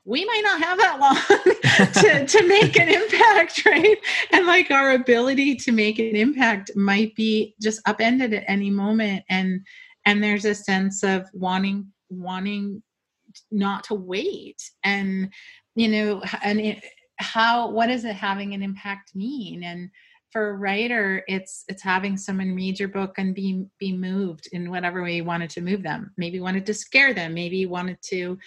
we 0.05 0.25
might 0.25 0.41
not 0.43 0.61
have 0.61 0.77
that 0.77 0.99
long 0.99 1.15
to, 1.93 2.27
to 2.27 2.47
make 2.47 2.77
an 2.77 2.89
impact 2.89 3.65
right? 3.65 3.97
And 4.31 4.45
like 4.45 4.71
our 4.71 4.91
ability 4.91 5.55
to 5.55 5.71
make 5.71 5.99
an 5.99 6.15
impact 6.15 6.71
might 6.75 7.15
be 7.15 7.55
just 7.61 7.81
upended 7.85 8.33
at 8.33 8.43
any 8.47 8.69
moment. 8.69 9.23
And 9.29 9.61
and 10.05 10.23
there's 10.23 10.45
a 10.45 10.55
sense 10.55 11.03
of 11.03 11.27
wanting 11.33 11.87
wanting 12.09 12.83
not 13.51 13.83
to 13.85 13.93
wait. 13.93 14.61
And 14.83 15.31
you 15.75 15.87
know 15.87 16.21
and 16.43 16.59
it, 16.59 16.83
how 17.17 17.69
what 17.69 17.87
does 17.87 18.05
it 18.05 18.15
having 18.15 18.53
an 18.53 18.63
impact 18.63 19.15
mean? 19.15 19.63
And 19.63 19.89
for 20.31 20.49
a 20.49 20.57
writer 20.57 21.23
it's 21.27 21.63
it's 21.67 21.83
having 21.83 22.17
someone 22.17 22.55
read 22.55 22.79
your 22.79 22.89
book 22.89 23.15
and 23.19 23.35
be 23.35 23.65
be 23.77 23.95
moved 23.95 24.49
in 24.51 24.71
whatever 24.71 25.03
way 25.03 25.17
you 25.17 25.23
wanted 25.23 25.49
to 25.51 25.61
move 25.61 25.83
them. 25.83 26.11
Maybe 26.17 26.39
wanted 26.39 26.65
to 26.65 26.73
scare 26.73 27.13
them. 27.13 27.33
Maybe 27.33 27.65
wanted 27.65 27.97
to 28.09 28.37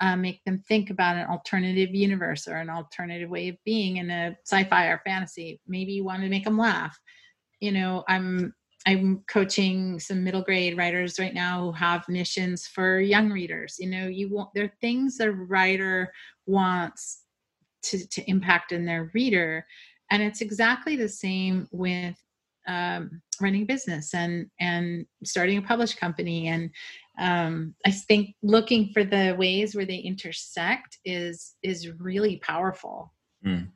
uh, 0.00 0.16
make 0.16 0.44
them 0.44 0.62
think 0.68 0.90
about 0.90 1.16
an 1.16 1.28
alternative 1.28 1.94
universe 1.94 2.48
or 2.48 2.56
an 2.56 2.68
alternative 2.68 3.30
way 3.30 3.48
of 3.48 3.56
being 3.64 3.98
in 3.98 4.10
a 4.10 4.36
sci-fi 4.44 4.86
or 4.86 5.00
fantasy. 5.06 5.60
Maybe 5.66 5.92
you 5.92 6.04
wanted 6.04 6.24
to 6.24 6.30
make 6.30 6.44
them 6.44 6.58
laugh. 6.58 6.98
You 7.60 7.72
know 7.72 8.04
i'm 8.06 8.52
i'm 8.86 9.22
coaching 9.28 9.98
some 9.98 10.24
middle 10.24 10.42
grade 10.42 10.76
writers 10.76 11.18
right 11.18 11.34
now 11.34 11.60
who 11.60 11.72
have 11.72 12.08
missions 12.08 12.66
for 12.66 13.00
young 13.00 13.30
readers. 13.30 13.76
You 13.78 13.90
know 13.90 14.06
you 14.06 14.32
want 14.32 14.50
there 14.54 14.64
are 14.64 14.72
things 14.80 15.20
a 15.20 15.30
writer 15.30 16.12
wants 16.46 17.22
to, 17.82 18.06
to 18.08 18.30
impact 18.30 18.72
in 18.72 18.84
their 18.84 19.10
reader. 19.14 19.66
And 20.10 20.22
it's 20.22 20.40
exactly 20.40 20.96
the 20.96 21.08
same 21.08 21.68
with 21.72 22.16
um, 22.68 23.22
running 23.40 23.62
a 23.62 23.66
business 23.66 24.14
and 24.14 24.46
and 24.60 25.06
starting 25.24 25.58
a 25.58 25.62
published 25.62 25.98
company. 25.98 26.48
And 26.48 26.70
um, 27.18 27.74
i 27.86 27.90
think 27.90 28.34
looking 28.42 28.90
for 28.92 29.02
the 29.02 29.34
ways 29.38 29.74
where 29.74 29.86
they 29.86 29.96
intersect 29.96 30.98
is 31.04 31.54
is 31.62 31.90
really 31.98 32.36
powerful. 32.38 33.12
Mm. 33.44 33.68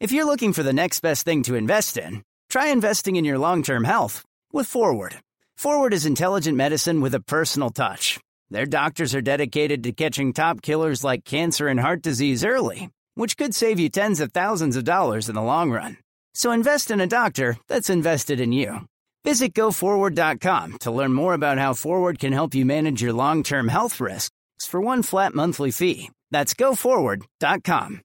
If 0.00 0.12
you're 0.12 0.26
looking 0.26 0.52
for 0.52 0.62
the 0.62 0.72
next 0.72 1.00
best 1.00 1.24
thing 1.24 1.42
to 1.42 1.54
invest 1.54 1.96
in 1.96 2.22
try 2.48 2.68
investing 2.68 3.16
in 3.16 3.24
your 3.24 3.38
long-term 3.38 3.84
health 3.84 4.24
with 4.52 4.66
forward 4.66 5.16
forward 5.56 5.92
is 5.92 6.06
intelligent 6.06 6.56
medicine 6.56 7.00
with 7.00 7.14
a 7.14 7.20
personal 7.20 7.70
touch 7.70 8.18
their 8.50 8.66
doctors 8.66 9.14
are 9.14 9.22
dedicated 9.22 9.82
to 9.82 9.92
catching 9.92 10.32
top 10.32 10.62
killers 10.62 11.04
like 11.04 11.24
cancer 11.24 11.68
and 11.68 11.80
heart 11.80 12.02
disease 12.02 12.44
early 12.44 12.88
which 13.14 13.36
could 13.36 13.54
save 13.54 13.78
you 13.78 13.88
tens 13.88 14.20
of 14.20 14.32
thousands 14.32 14.76
of 14.76 14.84
dollars 14.84 15.28
in 15.28 15.34
the 15.34 15.42
long 15.42 15.70
run. 15.70 15.96
So 16.34 16.50
invest 16.50 16.90
in 16.90 17.00
a 17.00 17.06
doctor 17.06 17.56
that's 17.68 17.90
invested 17.90 18.40
in 18.40 18.52
you. 18.52 18.86
Visit 19.24 19.54
goforward.com 19.54 20.78
to 20.80 20.90
learn 20.90 21.12
more 21.12 21.34
about 21.34 21.58
how 21.58 21.74
Forward 21.74 22.18
can 22.18 22.32
help 22.32 22.54
you 22.54 22.64
manage 22.64 23.00
your 23.00 23.12
long 23.12 23.42
term 23.42 23.68
health 23.68 24.00
risks 24.00 24.30
for 24.60 24.80
one 24.80 25.02
flat 25.02 25.34
monthly 25.34 25.70
fee. 25.70 26.10
That's 26.30 26.54
goforward.com. 26.54 28.00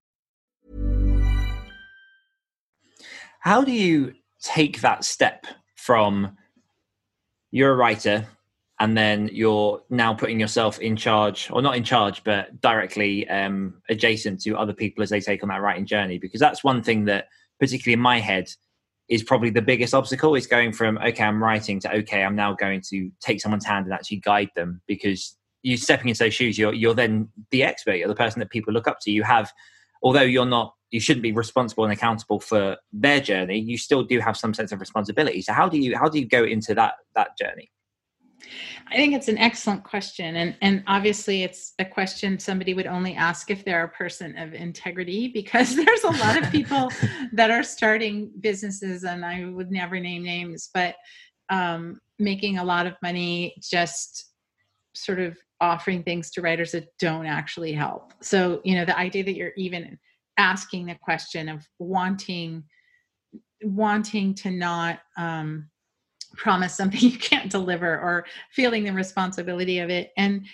How 3.40 3.64
do 3.64 3.72
you 3.72 4.14
take 4.42 4.82
that 4.82 5.04
step 5.04 5.46
from 5.76 6.38
you're 7.52 7.72
a 7.72 7.76
writer 7.76 8.28
and 8.80 8.98
then 8.98 9.30
you're 9.34 9.82
now 9.90 10.14
putting 10.14 10.40
yourself 10.40 10.80
in 10.80 10.96
charge 10.96 11.50
or 11.52 11.62
not 11.62 11.76
in 11.76 11.84
charge 11.84 12.24
but 12.24 12.62
directly 12.62 13.28
um, 13.30 13.82
adjacent 13.90 14.42
to 14.42 14.58
other 14.58 14.74
people 14.74 15.04
as 15.04 15.10
they 15.10 15.20
take 15.20 15.44
on 15.44 15.50
that 15.50 15.62
writing 15.62 15.86
journey? 15.86 16.18
Because 16.18 16.40
that's 16.40 16.64
one 16.64 16.82
thing 16.82 17.06
that 17.06 17.28
particularly 17.60 17.94
in 17.94 18.00
my 18.00 18.20
head 18.20 18.50
is 19.10 19.24
probably 19.24 19.50
the 19.50 19.62
biggest 19.62 19.94
obstacle 19.94 20.36
is 20.36 20.46
going 20.46 20.72
from 20.72 20.96
okay 21.00 21.24
i'm 21.24 21.44
writing 21.44 21.80
to 21.80 21.92
okay 21.92 22.24
i'm 22.24 22.36
now 22.36 22.54
going 22.54 22.80
to 22.80 23.10
take 23.20 23.42
someone's 23.42 23.66
hand 23.66 23.86
and 23.86 23.94
actually 23.94 24.18
guide 24.18 24.52
them 24.56 24.80
because 24.88 25.36
you 25.64 25.78
stepping 25.78 26.10
into 26.10 26.24
those 26.24 26.34
shoes 26.34 26.58
you're, 26.58 26.74
you're 26.74 26.94
then 26.94 27.28
the 27.52 27.64
expert 27.64 27.96
you're 27.96 28.08
the 28.08 28.16
person 28.16 28.40
that 28.40 28.50
people 28.50 28.74
look 28.74 28.88
up 28.88 29.00
to. 29.02 29.12
You 29.12 29.24
have 29.24 29.52
although 30.02 30.22
you're 30.22 30.46
not 30.46 30.74
you 30.92 31.00
shouldn't 31.00 31.24
be 31.24 31.32
responsible 31.32 31.84
and 31.84 31.94
accountable 31.94 32.40
for 32.40 32.78
their 32.92 33.20
journey 33.20 33.60
you 33.60 33.78
still 33.78 34.04
do 34.04 34.20
have 34.20 34.36
some 34.36 34.54
sense 34.54 34.72
of 34.72 34.80
responsibility 34.80 35.42
so 35.42 35.54
how 35.54 35.68
do 35.70 35.78
you 35.78 35.98
how 35.98 36.08
do 36.10 36.20
you 36.20 36.28
go 36.28 36.44
into 36.44 36.74
that 36.74 36.96
that 37.16 37.38
journey 37.38 37.72
I 38.92 38.96
think 38.96 39.14
it's 39.14 39.28
an 39.28 39.38
excellent 39.38 39.84
question. 39.84 40.36
And, 40.36 40.56
and 40.62 40.84
obviously, 40.88 41.44
it's 41.44 41.74
a 41.80 41.86
question 41.86 42.40
somebody 42.40 42.74
would 42.74 42.88
only 42.88 43.14
ask 43.14 43.52
if 43.52 43.64
they're 43.64 43.84
a 43.84 43.90
person 43.90 44.38
of 44.38 44.54
integrity, 44.54 45.28
because 45.34 45.76
there's 45.76 46.04
a 46.04 46.12
lot 46.12 46.42
of 46.42 46.52
people 46.52 46.90
that 47.34 47.52
are 47.52 47.64
starting 47.64 48.32
businesses, 48.40 49.04
and 49.04 49.26
I 49.26 49.46
would 49.46 49.72
never 49.72 50.00
name 50.00 50.24
names, 50.24 50.70
but 50.74 50.96
um, 51.50 52.00
making 52.18 52.58
a 52.58 52.64
lot 52.64 52.88
of 52.88 52.94
money 53.02 53.56
just 53.62 54.32
sort 54.94 55.20
of 55.20 55.38
offering 55.62 56.04
things 56.04 56.32
to 56.32 56.42
writers 56.42 56.72
that 56.72 56.98
don't 57.00 57.26
actually 57.26 57.74
help. 57.74 58.14
So, 58.22 58.62
you 58.64 58.76
know, 58.76 58.86
the 58.86 58.98
idea 58.98 59.24
that 59.24 59.36
you're 59.36 59.54
even 59.58 59.98
asking 60.38 60.86
the 60.86 60.96
question 60.96 61.50
of 61.50 61.68
wanting 61.80 62.64
wanting 63.62 64.34
to 64.34 64.50
not 64.50 65.00
um, 65.18 65.70
promise 66.38 66.76
something 66.76 67.00
you 67.12 67.18
can't 67.18 67.52
deliver 67.52 68.00
or 68.00 68.26
feeling 68.52 68.86
the 68.86 68.94
responsibility 68.94 69.80
of 69.80 69.90
it. 69.90 70.12
And 70.18 70.46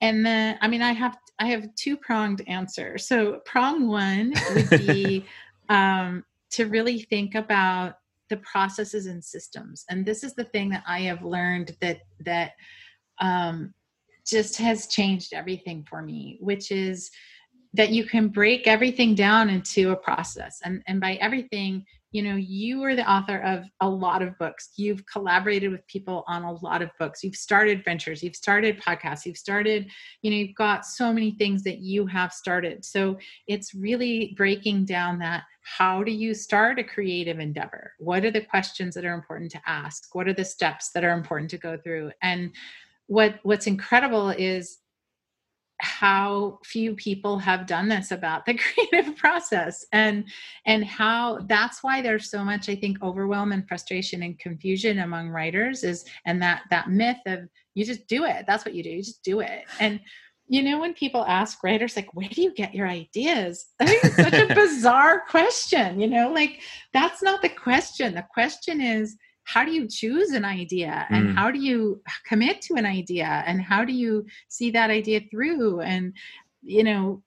and 0.00 0.24
then 0.26 0.58
i 0.60 0.68
mean 0.68 0.82
i 0.82 0.92
have 0.92 1.16
i 1.38 1.46
have 1.46 1.74
two 1.76 1.96
pronged 1.96 2.42
answer 2.46 2.98
so 2.98 3.40
prong 3.46 3.86
one 3.86 4.34
would 4.54 4.70
be 4.70 5.24
um, 5.68 6.24
to 6.50 6.66
really 6.66 7.00
think 7.00 7.34
about 7.34 7.94
the 8.30 8.36
processes 8.38 9.06
and 9.06 9.22
systems. 9.22 9.84
And 9.90 10.06
this 10.06 10.24
is 10.24 10.34
the 10.34 10.44
thing 10.44 10.68
that 10.70 10.84
i 10.86 11.00
have 11.00 11.22
learned 11.22 11.76
that 11.80 12.00
that 12.20 12.52
um, 13.20 13.72
just 14.26 14.56
has 14.56 14.86
changed 14.86 15.32
everything 15.32 15.84
for 15.88 16.02
me 16.02 16.38
which 16.40 16.70
is 16.70 17.10
that 17.74 17.90
you 17.90 18.04
can 18.04 18.28
break 18.28 18.68
everything 18.68 19.16
down 19.16 19.50
into 19.50 19.90
a 19.90 19.96
process. 19.96 20.60
And 20.64 20.82
and 20.86 21.00
by 21.00 21.14
everything 21.14 21.84
you 22.12 22.22
know 22.22 22.36
you 22.36 22.84
are 22.84 22.94
the 22.94 23.10
author 23.10 23.38
of 23.38 23.64
a 23.80 23.88
lot 23.88 24.22
of 24.22 24.38
books. 24.38 24.70
You've 24.76 25.04
collaborated 25.06 25.72
with 25.72 25.86
people 25.88 26.22
on 26.28 26.44
a 26.44 26.52
lot 26.52 26.80
of 26.80 26.90
books. 27.00 27.24
You've 27.24 27.34
started 27.34 27.84
ventures. 27.84 28.22
You've 28.22 28.36
started 28.36 28.80
podcasts. 28.80 29.26
You've 29.26 29.36
started 29.36 29.90
you 30.22 30.30
know 30.30 30.36
you've 30.36 30.54
got 30.54 30.86
so 30.86 31.12
many 31.12 31.32
things 31.32 31.64
that 31.64 31.78
you 31.78 32.06
have 32.06 32.32
started. 32.32 32.84
So 32.84 33.18
it's 33.48 33.74
really 33.74 34.34
breaking 34.36 34.84
down 34.84 35.18
that 35.18 35.42
how 35.64 36.04
do 36.04 36.12
you 36.12 36.34
start 36.34 36.78
a 36.78 36.84
creative 36.84 37.40
endeavor? 37.40 37.94
What 37.98 38.24
are 38.24 38.30
the 38.30 38.42
questions 38.42 38.94
that 38.94 39.04
are 39.06 39.14
important 39.14 39.50
to 39.52 39.62
ask? 39.66 40.14
What 40.14 40.28
are 40.28 40.34
the 40.34 40.44
steps 40.44 40.90
that 40.90 41.04
are 41.04 41.16
important 41.16 41.50
to 41.52 41.58
go 41.58 41.78
through? 41.78 42.12
And 42.22 42.52
what 43.06 43.38
what's 43.42 43.66
incredible 43.66 44.30
is 44.30 44.78
how 45.80 46.58
few 46.64 46.94
people 46.94 47.38
have 47.38 47.66
done 47.66 47.88
this 47.88 48.10
about 48.10 48.46
the 48.46 48.54
creative 48.90 49.16
process. 49.16 49.84
And 49.92 50.24
and 50.66 50.84
how 50.84 51.40
that's 51.46 51.82
why 51.82 52.00
there's 52.00 52.30
so 52.30 52.44
much 52.44 52.68
i 52.68 52.74
think 52.74 53.02
overwhelm 53.02 53.52
and 53.52 53.66
frustration 53.68 54.22
and 54.22 54.38
confusion 54.38 55.00
among 55.00 55.28
writers 55.28 55.84
is 55.84 56.04
and 56.24 56.40
that 56.42 56.62
that 56.70 56.90
myth 56.90 57.18
of 57.26 57.48
you 57.74 57.84
just 57.84 58.06
do 58.06 58.24
it. 58.24 58.44
That's 58.46 58.64
what 58.64 58.74
you 58.74 58.84
do. 58.84 58.90
You 58.90 59.02
just 59.02 59.24
do 59.24 59.40
it. 59.40 59.64
And 59.80 60.00
you 60.46 60.62
know 60.62 60.78
when 60.78 60.92
people 60.92 61.24
ask 61.24 61.64
writers 61.64 61.96
like 61.96 62.14
where 62.14 62.28
do 62.28 62.42
you 62.42 62.54
get 62.54 62.74
your 62.74 62.86
ideas? 62.86 63.66
I 63.80 63.86
think 63.86 64.04
it's 64.04 64.16
such 64.16 64.34
a 64.34 64.54
bizarre 64.54 65.22
question 65.28 66.00
you 66.00 66.06
know? 66.06 66.32
Like 66.32 66.60
that's 66.92 67.22
not 67.22 67.42
the 67.42 67.48
question. 67.48 68.14
The 68.14 68.26
question 68.32 68.80
is 68.80 69.16
how 69.44 69.64
do 69.64 69.70
you 69.70 69.86
choose 69.86 70.30
an 70.30 70.44
idea? 70.44 71.06
And 71.10 71.28
mm. 71.28 71.34
how 71.34 71.50
do 71.50 71.58
you 71.58 72.00
commit 72.26 72.62
to 72.62 72.74
an 72.74 72.86
idea? 72.86 73.44
And 73.46 73.60
how 73.60 73.84
do 73.84 73.92
you 73.92 74.26
see 74.48 74.70
that 74.72 74.90
idea 74.90 75.20
through? 75.30 75.80
And 75.80 76.14
you 76.62 76.82
know 76.82 77.22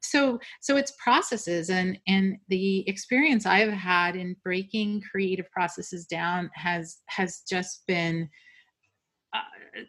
so 0.00 0.38
so 0.60 0.76
it's 0.76 0.92
processes. 1.02 1.70
And 1.70 1.98
and 2.06 2.38
the 2.48 2.88
experience 2.88 3.46
i've 3.46 3.72
had 3.72 4.16
in 4.16 4.36
breaking 4.42 5.02
creative 5.10 5.50
processes 5.50 6.06
down 6.06 6.50
has 6.54 6.98
has 7.06 7.42
just 7.48 7.86
been 7.86 8.28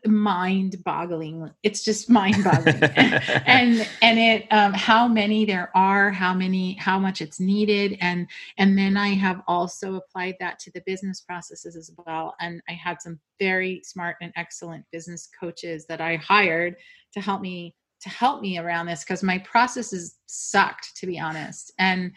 mind 0.06 0.84
boggling 0.84 1.50
it's 1.64 1.84
just 1.84 2.10
mind 2.10 2.44
boggling 2.44 2.84
and 3.46 3.88
and 4.02 4.20
it 4.20 4.48
um, 4.52 4.74
how 4.74 5.08
many 5.08 5.46
there 5.46 5.72
are 5.76 6.12
how 6.12 6.34
many 6.34 6.74
how 6.76 7.00
much 7.00 7.22
it's 7.22 7.40
needed. 7.40 7.98
And 8.02 8.28
and 8.58 8.78
then 8.78 8.98
i 8.98 9.10
have 9.10 9.42
also 9.48 9.96
applied 9.96 10.36
that 10.40 10.60
to 10.60 10.72
the 10.72 10.82
business 10.86 11.22
processes 11.22 11.76
as 11.76 11.92
well. 12.06 12.36
And 12.40 12.62
i 12.70 12.74
had 12.74 13.02
some 13.02 13.20
very 13.40 13.82
smart 13.84 14.18
and 14.22 14.34
excellent 14.36 14.86
business 14.92 15.30
coaches 15.40 15.86
that 15.88 16.02
i 16.02 16.16
hired 16.18 16.76
to 17.14 17.22
help 17.22 17.42
me 17.42 17.76
to 18.02 18.10
help 18.10 18.42
me 18.42 18.58
around 18.58 18.86
this 18.86 19.04
because 19.04 19.24
my 19.24 19.40
processes 19.40 20.18
sucked 20.28 20.96
to 20.98 21.08
be 21.08 21.20
honest. 21.20 21.74
And 21.78 22.12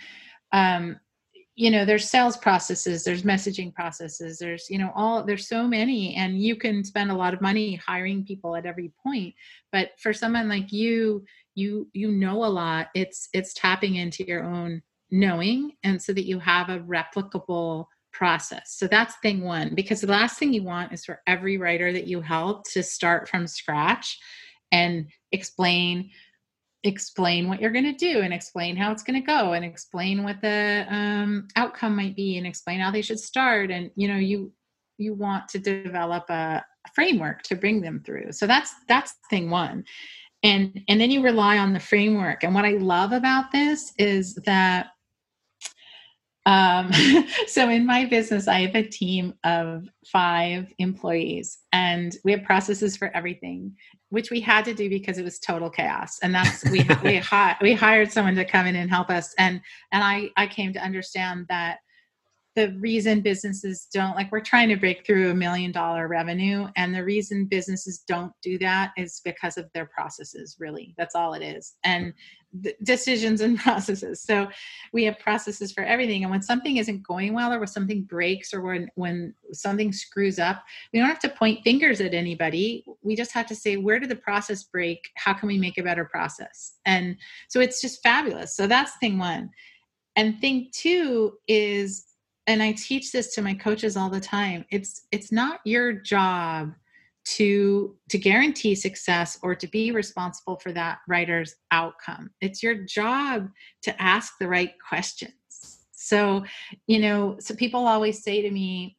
um 0.52 1.00
you 1.54 1.70
know 1.70 1.84
there's 1.84 2.08
sales 2.08 2.36
processes 2.36 3.04
there's 3.04 3.24
messaging 3.24 3.74
processes 3.74 4.38
there's 4.38 4.70
you 4.70 4.78
know 4.78 4.90
all 4.94 5.22
there's 5.22 5.48
so 5.48 5.66
many 5.68 6.14
and 6.14 6.40
you 6.40 6.56
can 6.56 6.82
spend 6.82 7.10
a 7.10 7.14
lot 7.14 7.34
of 7.34 7.42
money 7.42 7.74
hiring 7.74 8.24
people 8.24 8.56
at 8.56 8.66
every 8.66 8.92
point. 9.02 9.34
But 9.70 9.90
for 9.98 10.12
someone 10.12 10.48
like 10.48 10.72
you 10.72 11.24
you 11.54 11.88
you 11.92 12.10
know 12.10 12.44
a 12.44 12.46
lot 12.46 12.88
it's 12.94 13.28
it's 13.32 13.52
tapping 13.54 13.96
into 13.96 14.24
your 14.26 14.44
own 14.44 14.82
knowing 15.10 15.72
and 15.82 16.00
so 16.00 16.12
that 16.14 16.26
you 16.26 16.38
have 16.38 16.70
a 16.70 16.80
replicable 16.80 17.86
process. 18.12 18.74
So 18.76 18.86
that's 18.86 19.16
thing 19.16 19.42
one 19.42 19.74
because 19.74 20.00
the 20.00 20.06
last 20.06 20.38
thing 20.38 20.52
you 20.52 20.62
want 20.62 20.92
is 20.92 21.04
for 21.04 21.20
every 21.26 21.58
writer 21.58 21.92
that 21.92 22.06
you 22.06 22.20
help 22.22 22.64
to 22.70 22.82
start 22.82 23.28
from 23.28 23.46
scratch 23.46 24.18
and 24.70 25.08
explain 25.32 26.10
explain 26.84 27.48
what 27.48 27.60
you're 27.60 27.70
going 27.70 27.84
to 27.84 27.92
do 27.92 28.20
and 28.20 28.34
explain 28.34 28.76
how 28.76 28.90
it's 28.90 29.02
going 29.02 29.20
to 29.20 29.26
go 29.26 29.52
and 29.52 29.64
explain 29.64 30.24
what 30.24 30.40
the 30.40 30.84
um, 30.88 31.46
outcome 31.56 31.94
might 31.94 32.16
be 32.16 32.38
and 32.38 32.46
explain 32.46 32.80
how 32.80 32.90
they 32.90 33.02
should 33.02 33.20
start 33.20 33.70
and 33.70 33.90
you 33.94 34.08
know 34.08 34.16
you 34.16 34.52
you 34.98 35.14
want 35.14 35.48
to 35.48 35.58
develop 35.58 36.28
a, 36.30 36.64
framework 36.94 37.42
to 37.42 37.54
bring 37.54 37.80
them 37.80 38.02
through. 38.04 38.32
So 38.32 38.46
that's 38.46 38.74
that's 38.88 39.14
thing 39.30 39.50
one. 39.50 39.84
And 40.42 40.80
and 40.88 41.00
then 41.00 41.10
you 41.12 41.22
rely 41.22 41.58
on 41.58 41.72
the 41.72 41.80
framework. 41.80 42.42
And 42.42 42.54
what 42.54 42.64
i 42.64 42.72
love 42.72 43.12
about 43.12 43.52
this 43.52 43.92
is 43.98 44.34
that 44.46 44.88
um, 46.46 46.90
so 47.46 47.68
in 47.68 47.86
my 47.86 48.04
business, 48.04 48.48
I 48.48 48.60
have 48.60 48.74
a 48.74 48.82
team 48.82 49.34
of 49.44 49.88
five 50.06 50.72
employees, 50.78 51.58
and 51.72 52.16
we 52.24 52.32
have 52.32 52.42
processes 52.42 52.96
for 52.96 53.14
everything, 53.16 53.76
which 54.08 54.30
we 54.30 54.40
had 54.40 54.64
to 54.64 54.74
do 54.74 54.88
because 54.88 55.18
it 55.18 55.24
was 55.24 55.38
total 55.38 55.70
chaos. 55.70 56.18
And 56.22 56.34
that's 56.34 56.64
we 56.70 56.84
we 57.04 57.16
hi- 57.16 57.56
we 57.60 57.74
hired 57.74 58.10
someone 58.10 58.34
to 58.36 58.44
come 58.44 58.66
in 58.66 58.76
and 58.76 58.90
help 58.90 59.10
us, 59.10 59.34
and 59.38 59.60
and 59.92 60.02
I 60.02 60.30
I 60.36 60.46
came 60.46 60.72
to 60.72 60.82
understand 60.84 61.46
that 61.48 61.78
the 62.54 62.76
reason 62.80 63.22
businesses 63.22 63.88
don't 63.92 64.14
like 64.14 64.30
we're 64.30 64.40
trying 64.40 64.68
to 64.68 64.76
break 64.76 65.06
through 65.06 65.30
a 65.30 65.34
million 65.34 65.72
dollar 65.72 66.06
revenue 66.06 66.68
and 66.76 66.94
the 66.94 67.02
reason 67.02 67.46
businesses 67.46 68.04
don't 68.06 68.32
do 68.42 68.58
that 68.58 68.92
is 68.98 69.22
because 69.24 69.56
of 69.56 69.70
their 69.72 69.86
processes 69.86 70.56
really. 70.58 70.94
That's 70.98 71.14
all 71.14 71.32
it 71.32 71.42
is. 71.42 71.76
And 71.82 72.12
decisions 72.82 73.40
and 73.40 73.58
processes. 73.60 74.22
So 74.22 74.48
we 74.92 75.04
have 75.04 75.18
processes 75.18 75.72
for 75.72 75.84
everything 75.84 76.22
and 76.22 76.30
when 76.30 76.42
something 76.42 76.76
isn't 76.76 77.02
going 77.02 77.32
well 77.32 77.52
or 77.52 77.58
when 77.58 77.68
something 77.68 78.02
breaks 78.02 78.52
or 78.52 78.60
when 78.60 78.88
when 78.94 79.34
something 79.52 79.92
screws 79.92 80.38
up 80.38 80.62
we 80.92 80.98
don't 80.98 81.08
have 81.08 81.18
to 81.20 81.28
point 81.28 81.64
fingers 81.64 82.00
at 82.00 82.14
anybody. 82.14 82.84
We 83.02 83.16
just 83.16 83.32
have 83.32 83.46
to 83.46 83.54
say 83.54 83.76
where 83.76 83.98
did 83.98 84.10
the 84.10 84.16
process 84.16 84.64
break? 84.64 85.00
How 85.14 85.32
can 85.32 85.46
we 85.46 85.58
make 85.58 85.78
a 85.78 85.82
better 85.82 86.04
process? 86.04 86.74
And 86.84 87.16
so 87.48 87.60
it's 87.60 87.80
just 87.80 88.02
fabulous. 88.02 88.54
So 88.54 88.66
that's 88.66 88.96
thing 88.98 89.18
one. 89.18 89.50
And 90.16 90.40
thing 90.40 90.68
two 90.72 91.38
is 91.48 92.06
and 92.48 92.62
i 92.62 92.72
teach 92.72 93.12
this 93.12 93.32
to 93.34 93.40
my 93.40 93.54
coaches 93.54 93.96
all 93.96 94.10
the 94.10 94.20
time 94.20 94.64
it's 94.70 95.06
it's 95.12 95.30
not 95.30 95.60
your 95.64 95.92
job 95.92 96.72
to 97.24 97.96
to 98.10 98.18
guarantee 98.18 98.74
success 98.74 99.38
or 99.42 99.54
to 99.54 99.66
be 99.68 99.92
responsible 99.92 100.56
for 100.56 100.72
that 100.72 100.98
writer's 101.08 101.54
outcome. 101.70 102.30
It's 102.40 102.62
your 102.62 102.74
job 102.74 103.48
to 103.82 104.02
ask 104.02 104.34
the 104.38 104.48
right 104.48 104.72
questions. 104.86 105.32
So 105.92 106.44
you 106.86 106.98
know 106.98 107.36
so 107.38 107.54
people 107.54 107.86
always 107.86 108.22
say 108.22 108.42
to 108.42 108.50
me 108.50 108.96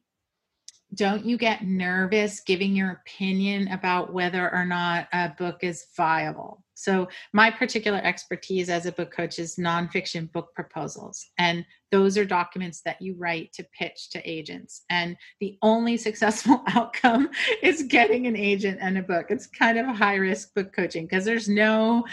don't 0.94 1.24
you 1.24 1.36
get 1.36 1.64
nervous 1.64 2.40
giving 2.40 2.74
your 2.74 2.90
opinion 2.90 3.68
about 3.68 4.12
whether 4.12 4.52
or 4.52 4.64
not 4.64 5.08
a 5.12 5.30
book 5.38 5.58
is 5.62 5.86
viable 5.96 6.64
so, 6.74 7.08
my 7.32 7.50
particular 7.50 7.98
expertise 7.98 8.68
as 8.68 8.86
a 8.86 8.92
book 8.92 9.12
coach 9.12 9.38
is 9.38 9.56
nonfiction 9.56 10.30
book 10.32 10.54
proposals. 10.54 11.30
And 11.38 11.64
those 11.92 12.18
are 12.18 12.24
documents 12.24 12.82
that 12.84 13.00
you 13.00 13.14
write 13.16 13.52
to 13.54 13.66
pitch 13.78 14.10
to 14.10 14.30
agents. 14.30 14.82
And 14.90 15.16
the 15.40 15.56
only 15.62 15.96
successful 16.08 16.62
outcome 16.68 17.30
is 17.62 17.84
getting 17.84 18.26
an 18.26 18.36
agent 18.36 18.78
and 18.80 18.98
a 18.98 19.02
book. 19.02 19.26
It's 19.30 19.46
kind 19.46 19.78
of 19.78 19.86
a 19.86 19.92
high 19.92 20.16
risk 20.16 20.52
book 20.54 20.74
coaching 20.74 21.06
because 21.06 21.24
there's 21.24 21.48
no 21.48 22.04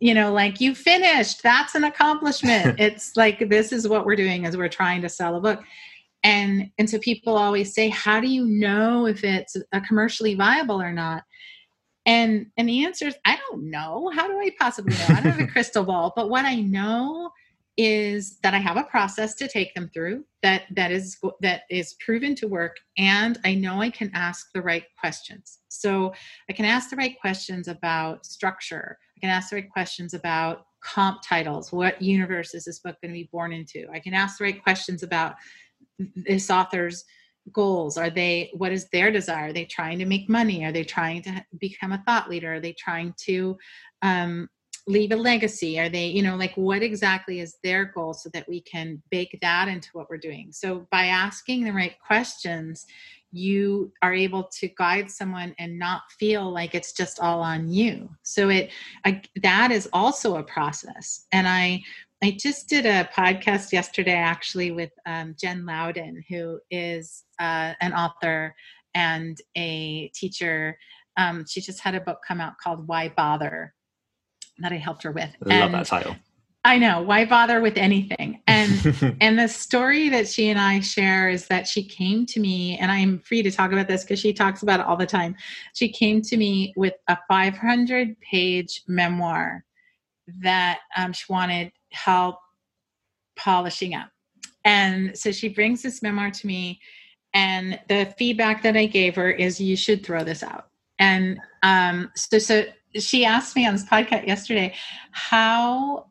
you 0.00 0.14
know 0.14 0.32
like 0.32 0.60
you 0.60 0.76
finished 0.76 1.42
that's 1.42 1.74
an 1.74 1.82
accomplishment 1.82 2.76
it's 2.78 3.16
like 3.16 3.48
this 3.48 3.72
is 3.72 3.88
what 3.88 4.06
we're 4.06 4.14
doing 4.14 4.46
as 4.46 4.56
we're 4.56 4.68
trying 4.68 5.02
to 5.02 5.08
sell 5.08 5.34
a 5.34 5.40
book 5.40 5.64
and 6.22 6.70
and 6.78 6.88
so 6.90 6.98
people 6.98 7.36
always 7.36 7.74
say 7.74 7.88
how 7.88 8.20
do 8.20 8.28
you 8.28 8.44
know 8.44 9.06
if 9.06 9.22
it's 9.24 9.56
a 9.72 9.80
commercially 9.80 10.34
viable 10.34 10.80
or 10.80 10.92
not 10.92 11.22
and 12.08 12.46
and 12.56 12.68
the 12.68 12.84
answer 12.86 13.06
is 13.06 13.16
I 13.26 13.36
don't 13.36 13.70
know. 13.70 14.10
How 14.14 14.26
do 14.26 14.40
I 14.40 14.50
possibly 14.58 14.94
know? 14.94 15.04
I 15.10 15.20
don't 15.20 15.32
have 15.32 15.40
a 15.40 15.46
crystal 15.52 15.84
ball, 15.84 16.12
but 16.16 16.30
what 16.30 16.46
I 16.46 16.56
know 16.56 17.30
is 17.76 18.38
that 18.42 18.54
I 18.54 18.58
have 18.58 18.78
a 18.78 18.82
process 18.84 19.34
to 19.36 19.46
take 19.46 19.72
them 19.74 19.90
through 19.94 20.24
that 20.42 20.62
that 20.74 20.90
is 20.90 21.18
that 21.42 21.62
is 21.70 21.94
proven 22.04 22.34
to 22.36 22.48
work 22.48 22.76
and 22.96 23.38
I 23.44 23.54
know 23.54 23.82
I 23.82 23.90
can 23.90 24.10
ask 24.14 24.48
the 24.54 24.62
right 24.62 24.84
questions. 24.98 25.58
So 25.68 26.14
I 26.48 26.54
can 26.54 26.64
ask 26.64 26.88
the 26.88 26.96
right 26.96 27.20
questions 27.20 27.68
about 27.68 28.24
structure. 28.24 28.98
I 29.16 29.20
can 29.20 29.30
ask 29.30 29.50
the 29.50 29.56
right 29.56 29.70
questions 29.70 30.14
about 30.14 30.64
comp 30.82 31.20
titles. 31.22 31.72
What 31.72 32.00
universe 32.00 32.54
is 32.54 32.64
this 32.64 32.78
book 32.78 32.96
going 33.02 33.12
to 33.12 33.20
be 33.20 33.28
born 33.30 33.52
into? 33.52 33.86
I 33.92 34.00
can 34.00 34.14
ask 34.14 34.38
the 34.38 34.44
right 34.44 34.62
questions 34.62 35.02
about 35.02 35.34
this 35.98 36.50
author's 36.50 37.04
goals? 37.52 37.96
Are 37.96 38.10
they 38.10 38.50
what 38.54 38.72
is 38.72 38.88
their 38.90 39.10
desire? 39.10 39.48
Are 39.48 39.52
they 39.52 39.64
trying 39.64 39.98
to 39.98 40.06
make 40.06 40.28
money? 40.28 40.64
Are 40.64 40.72
they 40.72 40.84
trying 40.84 41.22
to 41.22 41.44
become 41.58 41.92
a 41.92 42.02
thought 42.06 42.28
leader? 42.28 42.54
Are 42.54 42.60
they 42.60 42.72
trying 42.72 43.14
to 43.24 43.56
um, 44.02 44.48
leave 44.86 45.12
a 45.12 45.16
legacy? 45.16 45.78
Are 45.78 45.88
they 45.88 46.06
you 46.06 46.22
know 46.22 46.36
like 46.36 46.56
what 46.56 46.82
exactly 46.82 47.40
is 47.40 47.56
their 47.62 47.86
goal 47.86 48.14
so 48.14 48.30
that 48.32 48.48
we 48.48 48.60
can 48.60 49.02
bake 49.10 49.38
that 49.42 49.68
into 49.68 49.88
what 49.92 50.08
we're 50.10 50.18
doing? 50.18 50.48
So 50.52 50.86
by 50.90 51.06
asking 51.06 51.64
the 51.64 51.72
right 51.72 51.96
questions 52.06 52.86
you 53.30 53.92
are 54.02 54.14
able 54.14 54.44
to 54.44 54.68
guide 54.68 55.10
someone 55.10 55.54
and 55.58 55.78
not 55.78 56.02
feel 56.18 56.50
like 56.50 56.74
it's 56.74 56.92
just 56.92 57.20
all 57.20 57.40
on 57.40 57.68
you. 57.68 58.08
So 58.22 58.48
it 58.48 58.70
I, 59.04 59.22
that 59.42 59.70
is 59.70 59.88
also 59.92 60.36
a 60.36 60.42
process. 60.42 61.26
And 61.32 61.46
i 61.46 61.82
I 62.22 62.36
just 62.38 62.68
did 62.68 62.84
a 62.84 63.08
podcast 63.14 63.72
yesterday 63.72 64.14
actually 64.14 64.72
with 64.72 64.90
um, 65.06 65.36
Jen 65.38 65.64
Louden, 65.64 66.24
who 66.28 66.58
is 66.70 67.24
uh, 67.38 67.74
an 67.80 67.92
author 67.92 68.54
and 68.94 69.38
a 69.56 70.08
teacher. 70.14 70.76
Um, 71.16 71.44
she 71.48 71.60
just 71.60 71.80
had 71.80 71.94
a 71.94 72.00
book 72.00 72.18
come 72.26 72.40
out 72.40 72.58
called 72.58 72.88
Why 72.88 73.08
Bother 73.16 73.74
that 74.58 74.72
I 74.72 74.76
helped 74.76 75.04
her 75.04 75.12
with. 75.12 75.30
I 75.46 75.60
love 75.60 75.72
that 75.72 75.86
title. 75.86 76.16
I 76.64 76.76
know 76.76 77.00
why 77.02 77.24
bother 77.24 77.60
with 77.60 77.76
anything. 77.76 78.42
And 78.46 79.16
and 79.20 79.38
the 79.38 79.46
story 79.48 80.08
that 80.08 80.28
she 80.28 80.48
and 80.48 80.58
I 80.58 80.80
share 80.80 81.28
is 81.28 81.46
that 81.46 81.68
she 81.68 81.84
came 81.84 82.26
to 82.26 82.40
me 82.40 82.76
and 82.78 82.90
I'm 82.90 83.20
free 83.20 83.42
to 83.42 83.50
talk 83.50 83.72
about 83.72 83.86
this 83.86 84.02
because 84.02 84.18
she 84.18 84.32
talks 84.32 84.62
about 84.62 84.80
it 84.80 84.86
all 84.86 84.96
the 84.96 85.06
time. 85.06 85.36
She 85.74 85.88
came 85.88 86.20
to 86.22 86.36
me 86.36 86.74
with 86.76 86.94
a 87.06 87.16
500 87.28 88.20
page 88.20 88.82
memoir 88.88 89.64
that 90.42 90.80
um, 90.96 91.12
she 91.12 91.24
wanted 91.30 91.72
help 91.92 92.36
polishing 93.36 93.94
up. 93.94 94.10
And 94.64 95.16
so 95.16 95.32
she 95.32 95.48
brings 95.48 95.82
this 95.82 96.02
memoir 96.02 96.30
to 96.30 96.46
me, 96.46 96.80
and 97.34 97.78
the 97.88 98.12
feedback 98.18 98.62
that 98.62 98.76
I 98.76 98.86
gave 98.86 99.14
her 99.16 99.30
is 99.30 99.60
you 99.60 99.76
should 99.76 100.04
throw 100.04 100.24
this 100.24 100.42
out. 100.42 100.68
And 100.98 101.38
um, 101.62 102.10
so, 102.16 102.38
so 102.38 102.64
she 102.94 103.24
asked 103.24 103.54
me 103.54 103.66
on 103.66 103.74
this 103.74 103.84
podcast 103.84 104.26
yesterday, 104.26 104.74
how 105.12 106.06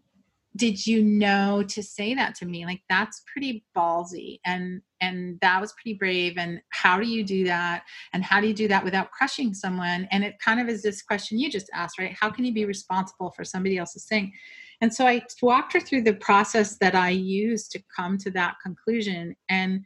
did 0.56 0.86
you 0.88 1.04
know 1.04 1.64
to 1.68 1.84
say 1.84 2.16
that 2.16 2.36
to 2.36 2.46
me? 2.46 2.66
Like 2.66 2.82
that's 2.90 3.22
pretty 3.32 3.64
ballsy 3.76 4.40
and 4.46 4.82
and 5.00 5.38
that 5.42 5.62
was 5.62 5.74
pretty 5.74 5.94
brave 5.94 6.34
and 6.38 6.60
how 6.70 7.00
do 7.00 7.08
you 7.08 7.24
do 7.24 7.44
that? 7.46 7.84
And 8.14 8.24
how 8.24 8.42
do 8.42 8.48
you 8.48 8.54
do 8.54 8.68
that 8.68 8.84
without 8.84 9.12
crushing 9.12 9.54
someone? 9.54 10.08
And 10.10 10.24
it 10.24 10.40
kind 10.40 10.60
of 10.60 10.68
is 10.68 10.82
this 10.82 11.04
question 11.04 11.38
you 11.38 11.52
just 11.52 11.70
asked 11.74 12.00
right? 12.00 12.16
How 12.20 12.32
can 12.32 12.44
you 12.44 12.54
be 12.54 12.66
responsible 12.66 13.32
for 13.32 13.44
somebody 13.44 13.78
else's 13.78 14.06
thing 14.06 14.34
and 14.82 14.94
so 14.94 15.06
i 15.06 15.22
walked 15.42 15.74
her 15.74 15.80
through 15.80 16.02
the 16.02 16.14
process 16.16 16.78
that 16.78 16.96
i 16.96 17.10
used 17.10 17.72
to 17.72 17.82
come 17.96 18.18
to 18.18 18.32
that 18.32 18.56
conclusion 18.64 19.36
and 19.50 19.84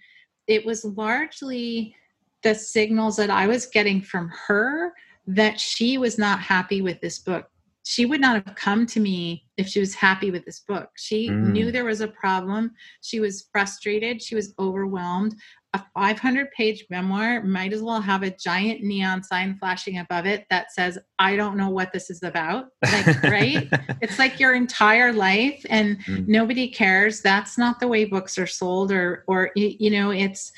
it 0.47 0.65
was 0.65 0.83
largely 0.85 1.95
the 2.43 2.53
signals 2.55 3.15
that 3.15 3.29
i 3.29 3.47
was 3.47 3.65
getting 3.67 4.01
from 4.01 4.29
her 4.47 4.93
that 5.27 5.59
she 5.59 5.97
was 5.97 6.17
not 6.17 6.39
happy 6.39 6.81
with 6.81 6.99
this 7.01 7.19
book 7.19 7.51
she 7.83 8.05
would 8.05 8.21
not 8.21 8.45
have 8.45 8.55
come 8.55 8.85
to 8.87 8.99
me 8.99 9.45
if 9.57 9.67
she 9.67 9.79
was 9.79 9.95
happy 9.95 10.29
with 10.31 10.45
this 10.45 10.59
book. 10.59 10.89
She 10.97 11.29
mm. 11.29 11.51
knew 11.51 11.71
there 11.71 11.85
was 11.85 12.01
a 12.01 12.07
problem. 12.07 12.71
She 13.01 13.19
was 13.19 13.47
frustrated. 13.51 14.21
She 14.21 14.35
was 14.35 14.53
overwhelmed. 14.59 15.35
A 15.73 15.81
500 15.93 16.51
page 16.51 16.85
memoir 16.89 17.41
might 17.43 17.71
as 17.71 17.81
well 17.81 18.01
have 18.01 18.23
a 18.23 18.29
giant 18.29 18.83
neon 18.83 19.23
sign 19.23 19.57
flashing 19.57 19.99
above 19.99 20.25
it 20.25 20.45
that 20.49 20.73
says, 20.73 20.99
I 21.17 21.37
don't 21.37 21.55
know 21.55 21.69
what 21.69 21.93
this 21.93 22.09
is 22.09 22.23
about. 22.23 22.67
Like, 22.83 23.23
right? 23.23 23.69
It's 24.01 24.19
like 24.19 24.39
your 24.39 24.53
entire 24.53 25.13
life 25.13 25.65
and 25.69 25.97
mm. 26.03 26.27
nobody 26.27 26.67
cares. 26.67 27.21
That's 27.21 27.57
not 27.57 27.79
the 27.79 27.87
way 27.87 28.03
books 28.03 28.37
are 28.37 28.47
sold, 28.47 28.91
or, 28.91 29.23
or, 29.27 29.51
you 29.55 29.91
know, 29.91 30.11
it's, 30.11 30.51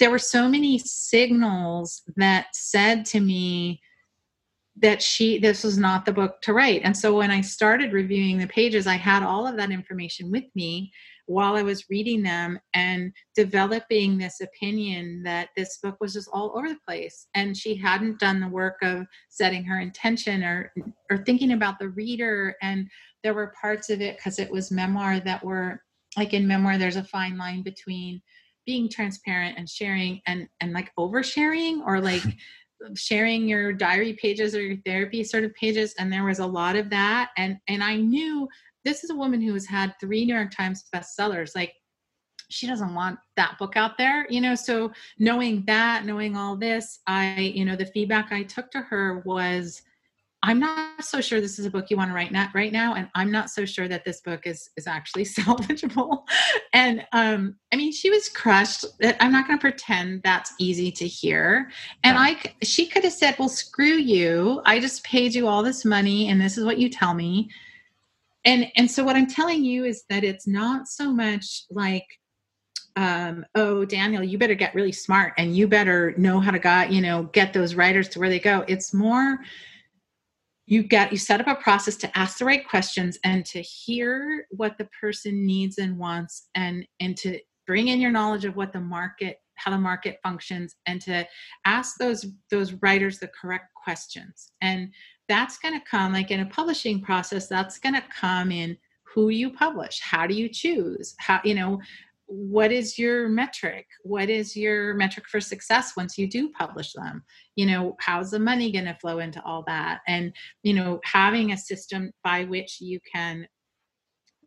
there 0.00 0.10
were 0.10 0.18
so 0.18 0.48
many 0.48 0.78
signals 0.78 2.02
that 2.16 2.46
said 2.54 3.04
to 3.06 3.20
me, 3.20 3.80
that 4.76 5.00
she 5.00 5.38
this 5.38 5.62
was 5.62 5.78
not 5.78 6.04
the 6.04 6.12
book 6.12 6.40
to 6.42 6.52
write 6.52 6.80
and 6.84 6.96
so 6.96 7.16
when 7.16 7.30
i 7.30 7.40
started 7.40 7.92
reviewing 7.92 8.38
the 8.38 8.46
pages 8.48 8.86
i 8.86 8.96
had 8.96 9.22
all 9.22 9.46
of 9.46 9.56
that 9.56 9.70
information 9.70 10.30
with 10.30 10.44
me 10.54 10.92
while 11.26 11.56
i 11.56 11.62
was 11.62 11.88
reading 11.88 12.22
them 12.22 12.58
and 12.74 13.12
developing 13.34 14.18
this 14.18 14.40
opinion 14.40 15.22
that 15.22 15.48
this 15.56 15.78
book 15.78 15.96
was 16.00 16.12
just 16.12 16.28
all 16.32 16.52
over 16.56 16.68
the 16.68 16.78
place. 16.86 17.28
And 17.34 17.56
she 17.56 17.74
hadn't 17.74 18.20
done 18.20 18.40
the 18.40 18.48
work 18.48 18.76
of 18.82 19.06
setting 19.28 19.64
her 19.64 19.80
intention 19.80 20.42
or 20.42 20.72
or 21.10 21.18
thinking 21.18 21.52
about 21.52 21.78
the 21.78 21.88
reader. 21.90 22.56
And 22.62 22.88
there 23.22 23.34
were 23.34 23.54
parts 23.60 23.90
of 23.90 24.00
it 24.00 24.16
because 24.16 24.38
it 24.38 24.50
was 24.50 24.70
memoir 24.70 25.20
that 25.20 25.44
were 25.44 25.80
like 26.16 26.32
in 26.32 26.46
memoir 26.46 26.78
there's 26.78 26.96
a 26.96 27.04
fine 27.04 27.36
line 27.36 27.62
between 27.62 28.20
being 28.66 28.88
transparent 28.88 29.58
and 29.58 29.68
sharing 29.68 30.20
and 30.26 30.48
and 30.60 30.72
like 30.72 30.92
oversharing 30.98 31.80
or 31.86 32.00
like 32.00 32.22
sharing 32.96 33.48
your 33.48 33.72
diary 33.72 34.12
pages 34.14 34.54
or 34.54 34.60
your 34.60 34.76
therapy 34.84 35.24
sort 35.24 35.44
of 35.44 35.54
pages. 35.54 35.94
And 35.98 36.12
there 36.12 36.24
was 36.24 36.38
a 36.38 36.46
lot 36.46 36.76
of 36.76 36.90
that. 36.90 37.30
And 37.36 37.58
and 37.68 37.82
i 37.82 37.96
knew 37.96 38.48
this 38.84 39.04
is 39.04 39.10
a 39.10 39.14
woman 39.14 39.40
who 39.40 39.52
has 39.52 39.66
had 39.66 39.94
three 40.00 40.24
new 40.24 40.34
york 40.34 40.50
times 40.50 40.84
bestsellers 40.94 41.54
like 41.54 41.74
she 42.50 42.66
doesn't 42.66 42.94
want 42.94 43.18
that 43.36 43.56
book 43.58 43.76
out 43.76 43.96
there 43.98 44.26
you 44.28 44.40
know 44.40 44.54
so 44.54 44.92
knowing 45.18 45.64
that 45.66 46.04
knowing 46.04 46.36
all 46.36 46.56
this 46.56 47.00
i 47.06 47.36
you 47.54 47.64
know 47.64 47.76
the 47.76 47.86
feedback 47.86 48.32
i 48.32 48.42
took 48.42 48.70
to 48.70 48.80
her 48.80 49.22
was 49.24 49.82
I'm 50.46 50.58
not 50.58 51.02
so 51.02 51.22
sure 51.22 51.40
this 51.40 51.58
is 51.58 51.64
a 51.64 51.70
book 51.70 51.88
you 51.88 51.96
want 51.96 52.10
to 52.10 52.14
write 52.14 52.30
now, 52.30 52.50
right 52.52 52.70
now, 52.70 52.94
and 52.94 53.08
I'm 53.14 53.30
not 53.30 53.48
so 53.48 53.64
sure 53.64 53.88
that 53.88 54.04
this 54.04 54.20
book 54.20 54.46
is 54.46 54.68
is 54.76 54.86
actually 54.86 55.24
salvageable. 55.24 56.24
And 56.74 57.06
um, 57.12 57.56
I 57.72 57.76
mean, 57.76 57.92
she 57.92 58.10
was 58.10 58.28
crushed. 58.28 58.84
I'm 59.20 59.32
not 59.32 59.46
going 59.46 59.58
to 59.58 59.60
pretend 59.60 60.22
that's 60.22 60.52
easy 60.60 60.92
to 60.92 61.08
hear. 61.08 61.70
And 62.04 62.16
yeah. 62.16 62.20
I, 62.22 62.54
she 62.62 62.84
could 62.84 63.04
have 63.04 63.14
said, 63.14 63.36
"Well, 63.38 63.48
screw 63.48 63.86
you. 63.86 64.60
I 64.66 64.80
just 64.80 65.02
paid 65.02 65.34
you 65.34 65.48
all 65.48 65.62
this 65.62 65.82
money, 65.82 66.28
and 66.28 66.38
this 66.38 66.58
is 66.58 66.64
what 66.66 66.76
you 66.76 66.90
tell 66.90 67.14
me." 67.14 67.48
And 68.44 68.70
and 68.76 68.90
so 68.90 69.04
what 69.04 69.16
I'm 69.16 69.26
telling 69.26 69.64
you 69.64 69.84
is 69.84 70.04
that 70.10 70.24
it's 70.24 70.46
not 70.46 70.88
so 70.88 71.12
much 71.12 71.64
like 71.70 72.06
um, 72.96 73.44
oh 73.56 73.84
daniel 73.84 74.22
you 74.22 74.38
better 74.38 74.54
get 74.54 74.72
really 74.72 74.92
smart 74.92 75.32
and 75.36 75.56
you 75.56 75.66
better 75.66 76.14
know 76.16 76.38
how 76.38 76.52
to 76.52 76.60
got 76.60 76.92
you 76.92 77.00
know 77.00 77.24
get 77.32 77.52
those 77.52 77.74
writers 77.74 78.08
to 78.10 78.18
where 78.20 78.28
they 78.28 78.38
go. 78.38 78.64
It's 78.68 78.94
more 78.94 79.38
you 80.66 80.82
get 80.82 81.12
you 81.12 81.18
set 81.18 81.40
up 81.40 81.46
a 81.46 81.60
process 81.60 81.96
to 81.96 82.18
ask 82.18 82.38
the 82.38 82.44
right 82.44 82.66
questions 82.66 83.18
and 83.24 83.44
to 83.46 83.60
hear 83.60 84.46
what 84.50 84.78
the 84.78 84.88
person 85.00 85.44
needs 85.44 85.78
and 85.78 85.98
wants 85.98 86.48
and 86.54 86.86
and 87.00 87.16
to 87.18 87.38
bring 87.66 87.88
in 87.88 88.00
your 88.00 88.10
knowledge 88.10 88.44
of 88.44 88.56
what 88.56 88.72
the 88.72 88.80
market 88.80 89.38
how 89.56 89.70
the 89.70 89.78
market 89.78 90.18
functions 90.22 90.76
and 90.86 91.00
to 91.02 91.26
ask 91.64 91.96
those 91.98 92.26
those 92.50 92.72
writers 92.74 93.18
the 93.18 93.28
correct 93.28 93.72
questions. 93.82 94.50
And 94.60 94.92
that's 95.28 95.58
going 95.58 95.78
to 95.78 95.86
come 95.86 96.12
like 96.12 96.30
in 96.30 96.40
a 96.40 96.46
publishing 96.46 97.00
process 97.00 97.46
that's 97.46 97.78
going 97.78 97.94
to 97.94 98.04
come 98.08 98.50
in 98.50 98.76
who 99.02 99.28
you 99.28 99.50
publish 99.50 100.00
how 100.00 100.26
do 100.26 100.34
you 100.34 100.48
choose 100.48 101.14
how 101.18 101.40
you 101.44 101.54
know 101.54 101.80
what 102.26 102.72
is 102.72 102.98
your 102.98 103.28
metric? 103.28 103.86
What 104.02 104.30
is 104.30 104.56
your 104.56 104.94
metric 104.94 105.26
for 105.28 105.40
success 105.40 105.96
once 105.96 106.16
you 106.16 106.26
do 106.26 106.50
publish 106.50 106.92
them? 106.92 107.22
You 107.56 107.66
know 107.66 107.96
how's 108.00 108.30
the 108.30 108.38
money 108.38 108.72
going 108.72 108.86
to 108.86 108.96
flow 109.00 109.18
into 109.18 109.42
all 109.44 109.64
that? 109.66 110.00
And 110.08 110.32
you 110.62 110.74
know 110.74 111.00
having 111.04 111.52
a 111.52 111.58
system 111.58 112.12
by 112.22 112.44
which 112.44 112.80
you 112.80 113.00
can 113.12 113.46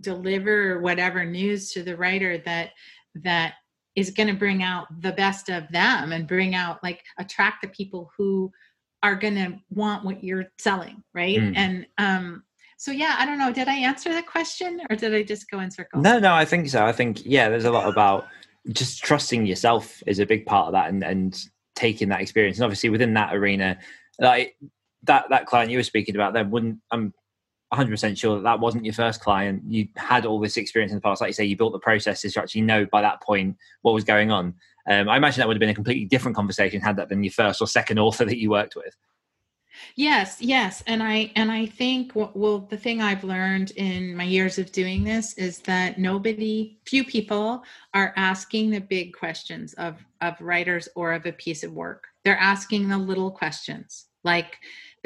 deliver 0.01 0.79
whatever 0.79 1.25
news 1.25 1.71
to 1.71 1.83
the 1.83 1.97
writer 1.97 2.37
that 2.45 2.71
that 3.15 3.55
is 3.95 4.11
going 4.11 4.27
to 4.27 4.35
bring 4.35 4.61
out 4.61 4.87
the 5.01 5.13
best 5.13 5.49
of 5.49 5.67
them 5.71 6.11
and 6.11 6.27
bring 6.27 6.53
out 6.53 6.83
like 6.83 7.03
attract 7.17 7.63
the 7.63 7.67
people 7.69 8.11
who 8.15 8.51
are 9.03 9.15
going 9.15 9.35
to 9.35 9.53
want 9.69 10.03
what 10.03 10.23
you're 10.23 10.47
selling 10.57 11.03
right 11.13 11.37
mm. 11.37 11.53
and 11.55 11.85
um 11.97 12.43
so 12.79 12.91
yeah, 12.91 13.15
I 13.17 13.25
don't 13.25 13.39
know. 13.39 13.51
Did 13.51 13.67
I 13.67 13.73
answer 13.73 14.09
that 14.09 14.27
question 14.27 14.79
or 14.89 14.95
did 14.95 15.13
I 15.13 15.23
just 15.23 15.49
go 15.49 15.59
in 15.59 15.71
circles? 15.71 16.03
No, 16.03 16.19
no, 16.19 16.33
I 16.33 16.45
think 16.45 16.69
so. 16.69 16.85
I 16.85 16.91
think 16.91 17.25
yeah, 17.25 17.49
there's 17.49 17.65
a 17.65 17.71
lot 17.71 17.89
about 17.89 18.27
just 18.71 19.03
trusting 19.03 19.45
yourself 19.47 20.01
is 20.05 20.19
a 20.19 20.25
big 20.25 20.45
part 20.45 20.67
of 20.67 20.73
that 20.73 20.89
and 20.89 21.03
and 21.03 21.43
taking 21.75 22.09
that 22.09 22.21
experience. 22.21 22.57
And 22.57 22.63
obviously 22.63 22.89
within 22.89 23.15
that 23.15 23.35
arena, 23.35 23.79
like 24.19 24.55
that 25.03 25.25
that 25.29 25.47
client 25.47 25.71
you 25.71 25.79
were 25.79 25.83
speaking 25.83 26.15
about, 26.15 26.33
then 26.33 26.51
wouldn't 26.51 26.77
I'm 26.91 27.13
100% 27.73 28.17
sure 28.17 28.35
that 28.35 28.43
that 28.43 28.59
wasn't 28.59 28.85
your 28.85 28.93
first 28.93 29.21
client. 29.21 29.63
You 29.67 29.87
had 29.95 30.25
all 30.25 30.39
this 30.39 30.55
experience 30.55 30.91
in 30.91 30.97
the 30.97 31.01
past. 31.01 31.19
Like 31.19 31.29
you 31.29 31.33
say, 31.33 31.45
you 31.45 31.57
built 31.57 31.73
the 31.73 31.79
processes 31.79 32.33
to 32.33 32.41
actually 32.41 32.61
know 32.61 32.85
by 32.85 33.01
that 33.01 33.21
point 33.21 33.57
what 33.81 33.93
was 33.93 34.03
going 34.03 34.31
on. 34.31 34.53
Um, 34.87 35.09
I 35.09 35.17
imagine 35.17 35.39
that 35.39 35.47
would 35.47 35.55
have 35.55 35.59
been 35.59 35.69
a 35.69 35.75
completely 35.75 36.05
different 36.05 36.35
conversation 36.35 36.81
had 36.81 36.95
that 36.95 37.09
been 37.09 37.23
your 37.23 37.33
first 37.33 37.61
or 37.61 37.67
second 37.67 37.99
author 37.99 38.25
that 38.25 38.39
you 38.39 38.49
worked 38.51 38.75
with. 38.75 38.95
Yes, 39.95 40.41
yes, 40.41 40.83
and 40.87 41.03
I 41.03 41.31
and 41.35 41.51
I 41.51 41.65
think 41.65 42.13
well 42.15 42.59
the 42.69 42.77
thing 42.77 43.01
I've 43.01 43.23
learned 43.23 43.71
in 43.71 44.15
my 44.15 44.23
years 44.23 44.57
of 44.57 44.71
doing 44.71 45.03
this 45.03 45.33
is 45.33 45.59
that 45.61 45.97
nobody 45.97 46.79
few 46.85 47.03
people 47.03 47.63
are 47.93 48.13
asking 48.15 48.71
the 48.71 48.81
big 48.81 49.13
questions 49.13 49.73
of 49.75 50.03
of 50.21 50.39
writers 50.41 50.89
or 50.95 51.13
of 51.13 51.25
a 51.25 51.31
piece 51.33 51.63
of 51.63 51.73
work. 51.73 52.05
They're 52.23 52.37
asking 52.37 52.89
the 52.89 52.97
little 52.97 53.31
questions. 53.31 54.05
Like 54.23 54.57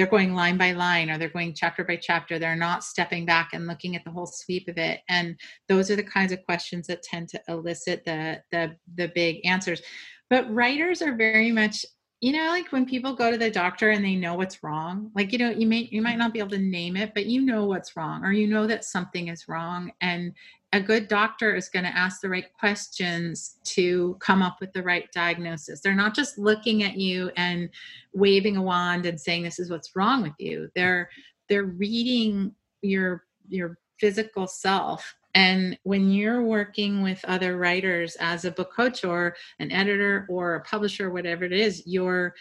they're 0.02 0.10
going 0.10 0.34
line 0.34 0.58
by 0.58 0.72
line 0.72 1.12
or 1.12 1.20
they're 1.20 1.30
going 1.30 1.54
chapter 1.54 1.84
by 1.84 1.95
chapter. 1.95 2.39
They're 2.39 2.56
not 2.56 2.84
stepping 2.84 3.24
back 3.24 3.52
and 3.54 3.68
looking 3.68 3.95
at 3.95 4.04
the 4.04 4.10
whole 4.10 4.26
sweep 4.26 4.68
of 4.68 4.80
it. 4.80 5.02
And 5.10 5.39
those 5.70 5.91
are 5.91 5.95
the 5.95 6.02
kinds 6.02 6.32
of 6.32 6.43
questions 6.43 6.88
that 6.88 7.04
tend 7.04 7.30
to 7.30 7.41
elicit 7.47 8.04
the 8.04 8.41
the 8.52 8.76
the 8.95 9.12
big 9.14 9.45
answers. 9.45 9.80
But 10.28 10.52
writers 10.52 11.04
are 11.04 11.16
very 11.16 11.52
much 11.52 11.86
you 12.22 12.32
know 12.32 12.50
like 12.50 12.72
when 12.72 12.86
people 12.86 13.14
go 13.14 13.32
to 13.32 13.38
the 13.38 13.52
doctor 13.52 13.90
and 13.90 14.06
they 14.06 14.16
know 14.16 14.36
what's 14.36 14.64
wrong 14.64 15.12
like 15.16 15.32
you 15.34 15.38
know 15.38 15.50
you 15.50 15.68
may 15.68 15.90
you 15.92 16.02
might 16.02 16.12
mm-hmm. 16.12 16.20
not 16.20 16.34
be 16.34 16.40
able 16.40 16.50
to 16.50 16.58
name 16.58 16.96
it 16.96 17.14
but 17.14 17.26
you 17.26 17.42
know 17.42 17.66
what's 17.66 17.98
wrong 17.98 18.24
or 18.24 18.32
you 18.32 18.48
know 18.48 18.66
that 18.66 18.86
something 18.86 19.28
is 19.28 19.48
wrong 19.48 19.92
and 20.02 20.34
a 20.74 20.80
good 20.80 21.08
doctor 21.08 21.54
is 21.54 21.68
going 21.68 21.84
to 21.84 21.98
ask 21.98 22.22
the 22.22 22.30
right 22.30 22.52
questions 22.54 23.58
to 23.64 24.16
come 24.20 24.42
up 24.42 24.62
with 24.62 24.72
the 24.72 24.82
right 24.82 25.12
diagnosis. 25.12 25.82
They're 25.82 25.94
not 25.94 26.16
just 26.16 26.38
looking 26.38 26.84
at 26.84 26.96
you 26.96 27.30
and 27.36 27.70
waving 28.14 28.56
a 28.56 28.62
wand 28.62 29.06
and 29.06 29.20
saying 29.20 29.44
this 29.44 29.60
is 29.60 29.70
what's 29.70 29.96
wrong 29.96 30.22
with 30.22 30.34
you. 30.40 30.70
They're 30.76 31.10
they're 31.50 31.66
reading 31.66 32.56
your 32.82 33.26
your 33.50 33.78
physical 34.00 34.48
self 34.48 35.14
and 35.36 35.78
when 35.84 36.12
you're 36.12 36.44
working 36.44 37.02
with 37.02 37.24
other 37.26 37.58
writers 37.58 38.18
as 38.20 38.46
a 38.46 38.52
book 38.52 38.74
coach 38.74 39.06
or 39.06 39.36
an 39.60 39.72
editor 39.72 40.26
or 40.30 40.56
a 40.56 40.62
publisher, 40.62 41.10
whatever 41.10 41.46
it 41.46 41.54
is, 41.54 41.84
you're 41.86 42.36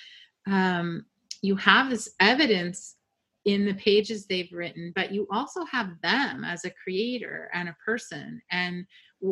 um, 0.46 1.04
you 1.42 1.56
have 1.56 1.90
this 1.90 2.10
evidence 2.20 2.96
in 3.44 3.64
the 3.64 3.74
pages 3.74 4.26
they've 4.26 4.52
written, 4.52 4.92
but 4.94 5.12
you 5.12 5.26
also 5.32 5.64
have 5.64 5.90
them 6.02 6.44
as 6.44 6.64
a 6.64 6.70
creator 6.70 7.50
and 7.54 7.68
a 7.68 7.76
person. 7.84 8.40
And 8.50 8.86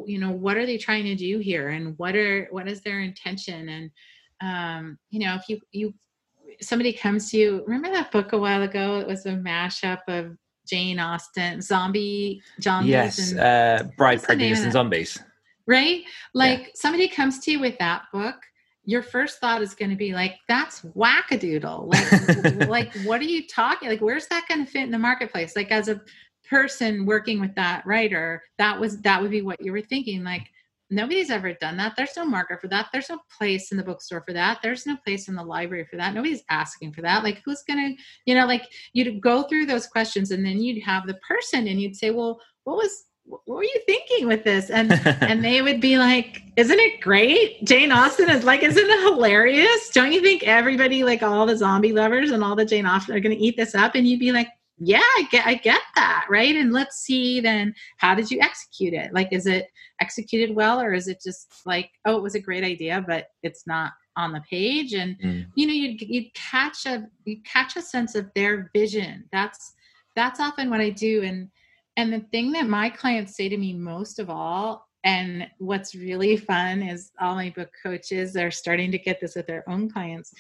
you 0.07 0.19
know 0.19 0.31
what 0.31 0.57
are 0.57 0.67
they 0.67 0.79
trying 0.79 1.05
to 1.05 1.15
do 1.15 1.39
here, 1.39 1.71
and 1.71 1.97
what 1.99 2.15
are 2.15 2.47
what 2.51 2.69
is 2.69 2.83
their 2.83 3.01
intention? 3.01 3.69
And 3.69 3.91
um, 4.41 4.99
you 5.11 5.21
know 5.21 5.35
if 5.35 5.49
you 5.49 5.61
you 5.73 5.95
somebody 6.61 6.93
comes 6.93 7.31
to 7.31 7.39
you, 7.39 7.65
remember 7.67 7.91
that 7.91 8.13
book 8.13 8.33
a 8.33 8.39
while 8.39 8.63
ago? 8.63 8.99
It 8.99 9.07
was 9.07 9.27
a 9.27 9.33
mashup 9.33 10.01
of 10.09 10.37
Jane 10.69 10.99
Austen, 10.99 11.61
zombie 11.61 12.43
zombies. 12.61 12.91
Yes, 12.91 13.31
and, 13.33 13.41
uh, 13.41 13.85
Pride, 13.97 14.23
Prejudice, 14.23 14.61
and 14.61 14.73
Zombies. 14.73 15.19
Right? 15.66 16.03
Like 16.35 16.61
yeah. 16.61 16.66
somebody 16.75 17.09
comes 17.09 17.41
to 17.41 17.53
you 17.53 17.61
with 17.61 17.79
that 17.79 18.05
book, 18.12 18.37
your 18.85 19.03
first 19.03 19.39
thought 19.39 19.61
is 19.61 19.75
going 19.75 19.91
to 19.91 19.97
be 19.97 20.12
like, 20.12 20.37
"That's 20.49 20.81
wackadoodle." 20.81 21.89
Like, 21.89 22.69
like 22.69 22.95
what 23.05 23.21
are 23.21 23.25
you 23.25 23.47
talking? 23.47 23.89
Like, 23.89 24.01
where's 24.01 24.27
that 24.29 24.47
going 24.49 24.64
to 24.64 24.71
fit 24.71 24.83
in 24.83 24.91
the 24.91 24.99
marketplace? 24.99 25.57
Like, 25.57 25.71
as 25.71 25.89
a 25.89 26.01
person 26.49 27.05
working 27.05 27.41
with 27.41 27.55
that 27.55 27.85
writer 27.87 28.43
that 28.57 28.79
was 28.79 29.01
that 29.03 29.21
would 29.21 29.31
be 29.31 29.43
what 29.43 29.61
you 29.62 29.73
were 29.73 29.83
thinking 29.83 30.25
like 30.25 30.51
nobody's 30.91 31.30
ever 31.30 31.53
done 31.55 31.76
that. 31.76 31.95
There's 31.97 32.16
no 32.16 32.24
market 32.24 32.61
for 32.61 32.68
that. 32.68 32.89
There's 32.93 33.09
no 33.09 33.18
place 33.36 33.70
in 33.70 33.76
the 33.76 33.84
bookstore 33.84 34.22
for 34.26 34.32
that. 34.32 34.61
There's 34.62 34.86
no 34.86 34.97
place 34.97 35.28
in 35.28 35.34
the 35.34 35.43
library 35.43 35.86
for 35.91 35.97
that. 35.97 36.14
Nobody's 36.14 36.43
asking 36.51 36.93
for 36.93 37.03
that. 37.03 37.24
Like 37.24 37.43
who's 37.45 37.62
gonna 37.62 37.91
you 38.24 38.34
know 38.34 38.47
like 38.47 38.68
you'd 38.93 39.20
go 39.20 39.43
through 39.45 39.66
those 39.66 39.86
questions 39.86 40.30
and 40.30 40.45
then 40.45 40.61
you'd 40.61 40.82
have 40.82 41.07
the 41.07 41.18
person 41.26 41.66
and 41.66 41.80
you'd 41.80 41.97
say 41.97 42.11
well 42.11 42.41
what 42.64 42.76
was 42.76 43.05
what 43.24 43.47
were 43.47 43.62
you 43.62 43.80
thinking 43.86 44.26
with 44.26 44.45
this? 44.45 44.70
And 44.70 44.93
and 45.22 45.45
they 45.45 45.62
would 45.62 45.80
be 45.80 45.99
like 45.99 46.43
isn't 46.57 46.78
it 46.78 47.01
great? 47.01 47.64
Jane 47.64 47.93
austen 47.93 48.30
is 48.30 48.45
like 48.45 48.62
isn't 48.62 48.91
it 48.91 49.01
hilarious? 49.01 49.91
Don't 49.91 50.12
you 50.12 50.22
think 50.22 50.45
everybody 50.45 51.05
like 51.05 51.22
all 51.22 51.47
the 51.47 51.57
zombie 51.57 51.93
lovers 51.93 52.30
and 52.30 52.43
all 52.43 52.57
the 52.57 52.64
jane 52.64 52.86
austen 52.86 53.14
are 53.14 53.20
going 53.20 53.36
to 53.36 53.43
eat 53.43 53.57
this 53.57 53.74
up? 53.74 53.95
And 53.95 54.07
you'd 54.07 54.20
be 54.20 54.32
like 54.32 54.49
yeah 54.81 55.01
I 55.01 55.29
get, 55.31 55.47
I 55.47 55.55
get 55.55 55.83
that 55.95 56.26
right? 56.29 56.55
And 56.55 56.72
let's 56.72 56.97
see 56.97 57.41
then 57.41 57.74
how 57.99 58.14
did 58.14 58.31
you 58.31 58.41
execute 58.41 58.95
it? 58.95 59.12
Like 59.12 59.33
is 59.33 59.47
it 59.47 59.66
executed 60.01 60.55
well 60.55 60.81
or 60.81 60.93
is 60.95 61.09
it 61.09 61.20
just 61.22 61.53
like 61.66 61.91
oh 62.05 62.16
it 62.16 62.22
was 62.22 62.35
a 62.35 62.41
great 62.41 62.64
idea 62.64 63.05
but 63.07 63.29
it's 63.43 63.66
not 63.66 63.93
on 64.16 64.33
the 64.33 64.43
page? 64.49 64.93
And 64.93 65.18
mm. 65.20 65.47
you 65.55 65.66
know 65.66 65.72
you'd, 65.72 66.01
you'd 66.01 66.33
catch 66.35 66.87
a 66.87 67.07
you 67.24 67.39
catch 67.45 67.76
a 67.76 67.83
sense 67.83 68.14
of 68.14 68.31
their 68.35 68.70
vision. 68.74 69.24
That's 69.33 69.74
that's 70.16 70.41
often 70.41 70.70
what 70.70 70.81
i 70.81 70.91
do. 70.91 71.22
And 71.22 71.49
and 71.97 72.12
the 72.12 72.20
thing 72.33 72.53
that 72.53 72.68
my 72.68 72.91
clients 72.91 73.37
say 73.37 73.49
to 73.49 73.57
me 73.57 73.74
most 73.74 74.18
of 74.18 74.31
all 74.31 74.89
and 75.05 75.47
what's 75.59 75.95
really 75.95 76.37
fun 76.37 76.83
is 76.83 77.12
all 77.20 77.35
my 77.35 77.51
book 77.51 77.70
coaches 77.83 78.37
are 78.37 78.51
starting 78.51 78.91
to 78.93 78.99
get 78.99 79.20
this 79.20 79.37
with 79.37 79.47
their 79.47 79.68
own 79.68 79.91
clients 79.91 80.33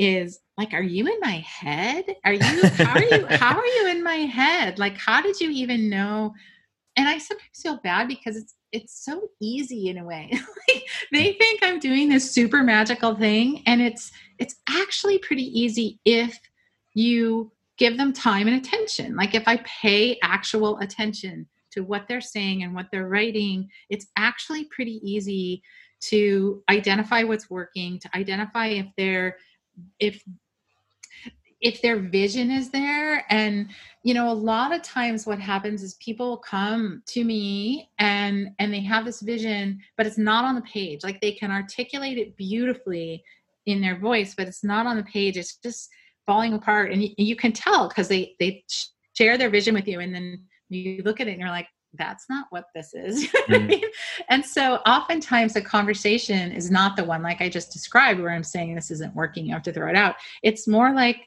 is 0.00 0.40
like 0.56 0.72
are 0.72 0.82
you 0.82 1.06
in 1.06 1.20
my 1.20 1.44
head? 1.46 2.04
Are 2.24 2.32
you 2.32 2.40
how 2.40 2.94
are 2.94 3.04
you 3.04 3.26
how 3.26 3.58
are 3.58 3.66
you 3.66 3.88
in 3.90 4.02
my 4.02 4.14
head? 4.14 4.78
Like 4.78 4.96
how 4.96 5.20
did 5.20 5.38
you 5.40 5.50
even 5.50 5.90
know? 5.90 6.32
And 6.96 7.08
i 7.08 7.18
sometimes 7.18 7.50
feel 7.54 7.76
bad 7.84 8.08
because 8.08 8.36
it's 8.36 8.54
it's 8.72 9.04
so 9.04 9.28
easy 9.40 9.88
in 9.88 9.98
a 9.98 10.04
way. 10.04 10.32
Like 10.68 10.86
they 11.12 11.32
mm. 11.32 11.38
think 11.38 11.60
i'm 11.62 11.78
doing 11.78 12.08
this 12.08 12.30
super 12.30 12.62
magical 12.62 13.14
thing 13.14 13.62
and 13.66 13.82
it's 13.82 14.10
it's 14.38 14.56
actually 14.68 15.18
pretty 15.18 15.46
easy 15.58 16.00
if 16.04 16.38
you 16.94 17.52
give 17.76 17.96
them 17.96 18.12
time 18.12 18.46
and 18.46 18.56
attention. 18.56 19.16
Like 19.16 19.34
if 19.34 19.46
i 19.46 19.58
pay 19.58 20.18
actual 20.22 20.78
attention 20.78 21.46
to 21.72 21.82
what 21.82 22.06
they're 22.08 22.20
saying 22.20 22.62
and 22.62 22.74
what 22.74 22.86
they're 22.90 23.08
writing 23.08 23.68
it's 23.90 24.06
actually 24.16 24.64
pretty 24.64 25.00
easy 25.04 25.62
to 26.00 26.62
identify 26.70 27.22
what's 27.22 27.50
working 27.50 27.98
to 27.98 28.16
identify 28.16 28.66
if 28.66 28.86
they're 28.96 29.36
if 29.98 30.22
if 31.60 31.82
their 31.82 31.98
vision 31.98 32.50
is 32.50 32.70
there. 32.70 33.24
And 33.30 33.68
you 34.02 34.14
know 34.14 34.30
a 34.30 34.32
lot 34.32 34.74
of 34.74 34.82
times 34.82 35.26
what 35.26 35.38
happens 35.38 35.82
is 35.82 35.94
people 35.94 36.38
come 36.38 37.02
to 37.06 37.24
me 37.24 37.90
and 37.98 38.50
and 38.58 38.72
they 38.72 38.80
have 38.80 39.04
this 39.04 39.20
vision 39.20 39.80
but 39.96 40.06
it's 40.06 40.18
not 40.18 40.44
on 40.44 40.54
the 40.54 40.62
page. 40.62 41.04
Like 41.04 41.20
they 41.20 41.32
can 41.32 41.50
articulate 41.50 42.18
it 42.18 42.36
beautifully 42.36 43.22
in 43.66 43.80
their 43.80 43.98
voice 43.98 44.34
but 44.34 44.48
it's 44.48 44.64
not 44.64 44.86
on 44.86 44.96
the 44.96 45.04
page. 45.04 45.36
It's 45.36 45.56
just 45.56 45.90
falling 46.26 46.54
apart. 46.54 46.92
And 46.92 47.02
you, 47.02 47.10
you 47.18 47.36
can 47.36 47.52
tell 47.52 47.88
because 47.88 48.08
they 48.08 48.34
they 48.38 48.64
share 49.16 49.36
their 49.36 49.50
vision 49.50 49.74
with 49.74 49.86
you. 49.86 50.00
And 50.00 50.14
then 50.14 50.44
you 50.70 51.02
look 51.04 51.20
at 51.20 51.28
it 51.28 51.32
and 51.32 51.40
you're 51.40 51.50
like 51.50 51.68
that's 51.94 52.26
not 52.28 52.46
what 52.50 52.66
this 52.74 52.94
is. 52.94 53.28
mm 53.48 53.82
and 54.28 54.44
so 54.44 54.76
oftentimes 54.86 55.54
the 55.54 55.62
conversation 55.62 56.52
is 56.52 56.70
not 56.70 56.96
the 56.96 57.04
one 57.04 57.22
like 57.22 57.40
I 57.40 57.48
just 57.48 57.72
described 57.72 58.20
where 58.20 58.30
I'm 58.30 58.44
saying 58.44 58.74
this 58.74 58.90
isn't 58.90 59.14
working, 59.14 59.46
you 59.46 59.52
have 59.54 59.62
to 59.62 59.72
throw 59.72 59.88
it 59.88 59.96
out. 59.96 60.16
It's 60.42 60.68
more 60.68 60.92
like, 60.92 61.26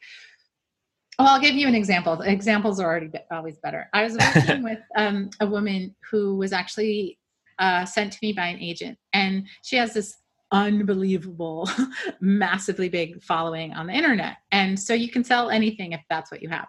well, 1.19 1.27
I'll 1.27 1.41
give 1.41 1.55
you 1.55 1.67
an 1.67 1.75
example. 1.75 2.21
Examples 2.21 2.79
are 2.79 2.89
already 2.89 3.11
always 3.31 3.57
better. 3.57 3.89
I 3.93 4.03
was 4.03 4.17
working 4.35 4.63
with 4.63 4.79
um, 4.95 5.29
a 5.39 5.47
woman 5.47 5.95
who 6.09 6.35
was 6.37 6.53
actually 6.53 7.19
uh, 7.59 7.85
sent 7.85 8.13
to 8.13 8.19
me 8.21 8.33
by 8.33 8.47
an 8.47 8.59
agent, 8.59 8.97
and 9.11 9.47
she 9.63 9.75
has 9.75 9.93
this 9.93 10.15
unbelievable, 10.51 11.69
massively 12.21 12.89
big 12.89 13.21
following 13.21 13.73
on 13.73 13.87
the 13.87 13.93
internet. 13.93 14.37
And 14.51 14.79
so 14.79 14.93
you 14.93 15.09
can 15.09 15.23
sell 15.23 15.49
anything 15.49 15.91
if 15.91 16.01
that's 16.09 16.31
what 16.31 16.41
you 16.41 16.49
have 16.49 16.67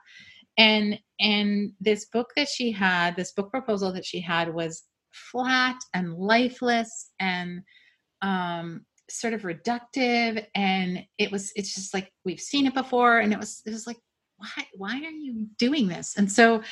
and 0.57 0.99
and 1.21 1.73
this 1.81 2.07
book 2.07 2.33
that 2.37 2.49
she 2.49 2.73
had 2.73 3.17
this 3.17 3.33
book 3.33 3.51
proposal 3.51 3.93
that 3.93 4.05
she 4.05 4.21
had 4.21 4.53
was 4.53 4.85
flat 5.13 5.77
and 5.93 6.15
lifeless 6.15 7.11
and 7.21 7.63
um 8.23 8.85
sort 9.11 9.35
of 9.35 9.43
reductive. 9.43 10.45
And 10.55 11.05
it 11.19 11.31
was 11.31 11.53
it's 11.57 11.75
just 11.75 11.95
like 11.95 12.11
we've 12.25 12.41
seen 12.41 12.67
it 12.67 12.75
before. 12.75 13.19
And 13.19 13.33
it 13.33 13.39
was 13.39 13.63
it 13.67 13.71
was 13.71 13.87
like 13.87 13.99
why 14.37 14.67
why 14.75 14.97
are 14.97 15.11
you 15.11 15.47
doing 15.59 15.89
this? 15.89 16.15
And 16.17 16.31
so 16.31 16.63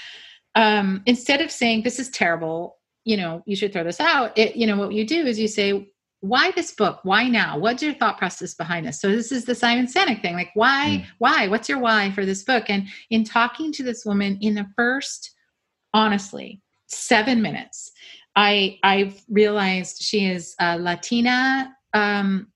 um 0.55 1.03
instead 1.07 1.41
of 1.41 1.51
saying 1.51 1.83
this 1.83 1.99
is 1.99 2.11
terrible 2.11 2.77
you 3.05 3.17
know 3.17 3.43
you 3.47 3.57
should 3.57 3.73
throw 3.73 3.83
this 3.83 4.01
out 4.01 4.37
it 4.37 4.55
you 4.55 4.67
know 4.67 4.77
what 4.77 4.93
you 4.93 5.07
do 5.07 5.27
is 5.27 5.39
you 5.39 5.49
say 5.49 5.92
why 6.23 6.53
this 6.53 6.73
book? 6.73 7.01
Why 7.03 7.29
now? 7.29 7.59
What's 7.59 7.83
your 7.83 7.95
thought 7.95 8.17
process 8.17 8.55
behind 8.55 8.87
this? 8.87 9.01
So 9.01 9.11
this 9.11 9.31
is 9.31 9.45
the 9.45 9.55
simon 9.55 9.87
sinek 9.87 10.23
thing 10.23 10.35
like 10.35 10.51
why 10.55 11.03
mm. 11.03 11.07
why? 11.19 11.49
What's 11.49 11.69
your 11.69 11.79
why 11.79 12.11
for 12.13 12.25
this 12.25 12.43
book? 12.43 12.65
And 12.69 12.89
in 13.11 13.25
talking 13.25 13.73
to 13.73 13.83
this 13.83 14.07
woman 14.07 14.39
in 14.41 14.55
the 14.55 14.67
first 14.77 15.35
honestly 15.95 16.61
seven 16.87 17.43
minutes 17.43 17.93
i 18.37 18.79
i've 18.83 19.23
realized 19.29 20.03
she 20.03 20.27
is 20.27 20.55
a 20.61 20.79
latina 20.79 21.75
um, 21.95 22.49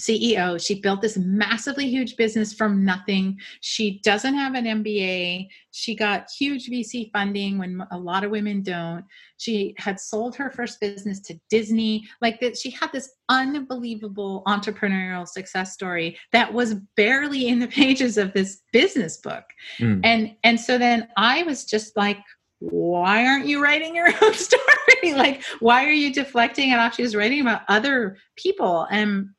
CEO. 0.00 0.64
She 0.64 0.80
built 0.80 1.02
this 1.02 1.16
massively 1.16 1.88
huge 1.88 2.16
business 2.16 2.52
from 2.52 2.84
nothing. 2.84 3.38
She 3.60 4.00
doesn't 4.02 4.34
have 4.34 4.54
an 4.54 4.64
MBA. 4.64 5.48
She 5.72 5.94
got 5.94 6.28
huge 6.36 6.68
VC 6.68 7.10
funding 7.12 7.58
when 7.58 7.84
a 7.90 7.98
lot 7.98 8.24
of 8.24 8.30
women 8.30 8.62
don't. 8.62 9.04
She 9.36 9.74
had 9.78 10.00
sold 10.00 10.34
her 10.36 10.50
first 10.50 10.80
business 10.80 11.20
to 11.20 11.38
Disney. 11.50 12.08
Like 12.20 12.40
that, 12.40 12.56
she 12.56 12.70
had 12.70 12.90
this 12.92 13.10
unbelievable 13.28 14.42
entrepreneurial 14.46 15.28
success 15.28 15.72
story 15.72 16.18
that 16.32 16.52
was 16.52 16.74
barely 16.96 17.48
in 17.48 17.60
the 17.60 17.68
pages 17.80 18.18
of 18.18 18.32
this 18.32 18.62
business 18.72 19.18
book. 19.18 19.44
Mm. 19.78 20.00
And 20.02 20.36
and 20.42 20.58
so 20.58 20.78
then 20.78 21.08
I 21.16 21.42
was 21.42 21.64
just 21.64 21.96
like, 21.96 22.18
why 22.60 23.26
aren't 23.26 23.46
you 23.46 23.62
writing 23.62 23.94
your 23.94 24.08
own 24.22 24.34
story? 24.34 25.14
like, 25.14 25.42
why 25.60 25.84
are 25.84 25.92
you 25.92 26.12
deflecting 26.12 26.70
it 26.70 26.78
off? 26.78 26.94
She 26.94 27.02
was 27.02 27.16
writing 27.16 27.40
about 27.40 27.62
other 27.68 28.18
people 28.36 28.86
and 28.90 29.30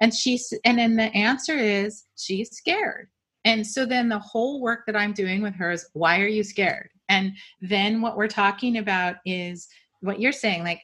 and 0.00 0.14
she's 0.14 0.52
and 0.64 0.78
then 0.78 0.96
the 0.96 1.14
answer 1.14 1.56
is 1.56 2.04
she's 2.16 2.50
scared. 2.50 3.08
And 3.44 3.66
so 3.66 3.86
then 3.86 4.08
the 4.08 4.18
whole 4.18 4.60
work 4.60 4.80
that 4.86 4.96
i'm 4.96 5.14
doing 5.14 5.40
with 5.42 5.54
her 5.54 5.70
is 5.70 5.88
why 5.92 6.20
are 6.20 6.26
you 6.26 6.42
scared? 6.44 6.90
And 7.08 7.32
then 7.60 8.00
what 8.00 8.16
we're 8.16 8.28
talking 8.28 8.78
about 8.78 9.16
is 9.24 9.68
what 10.00 10.20
you're 10.20 10.32
saying 10.32 10.64
like 10.64 10.82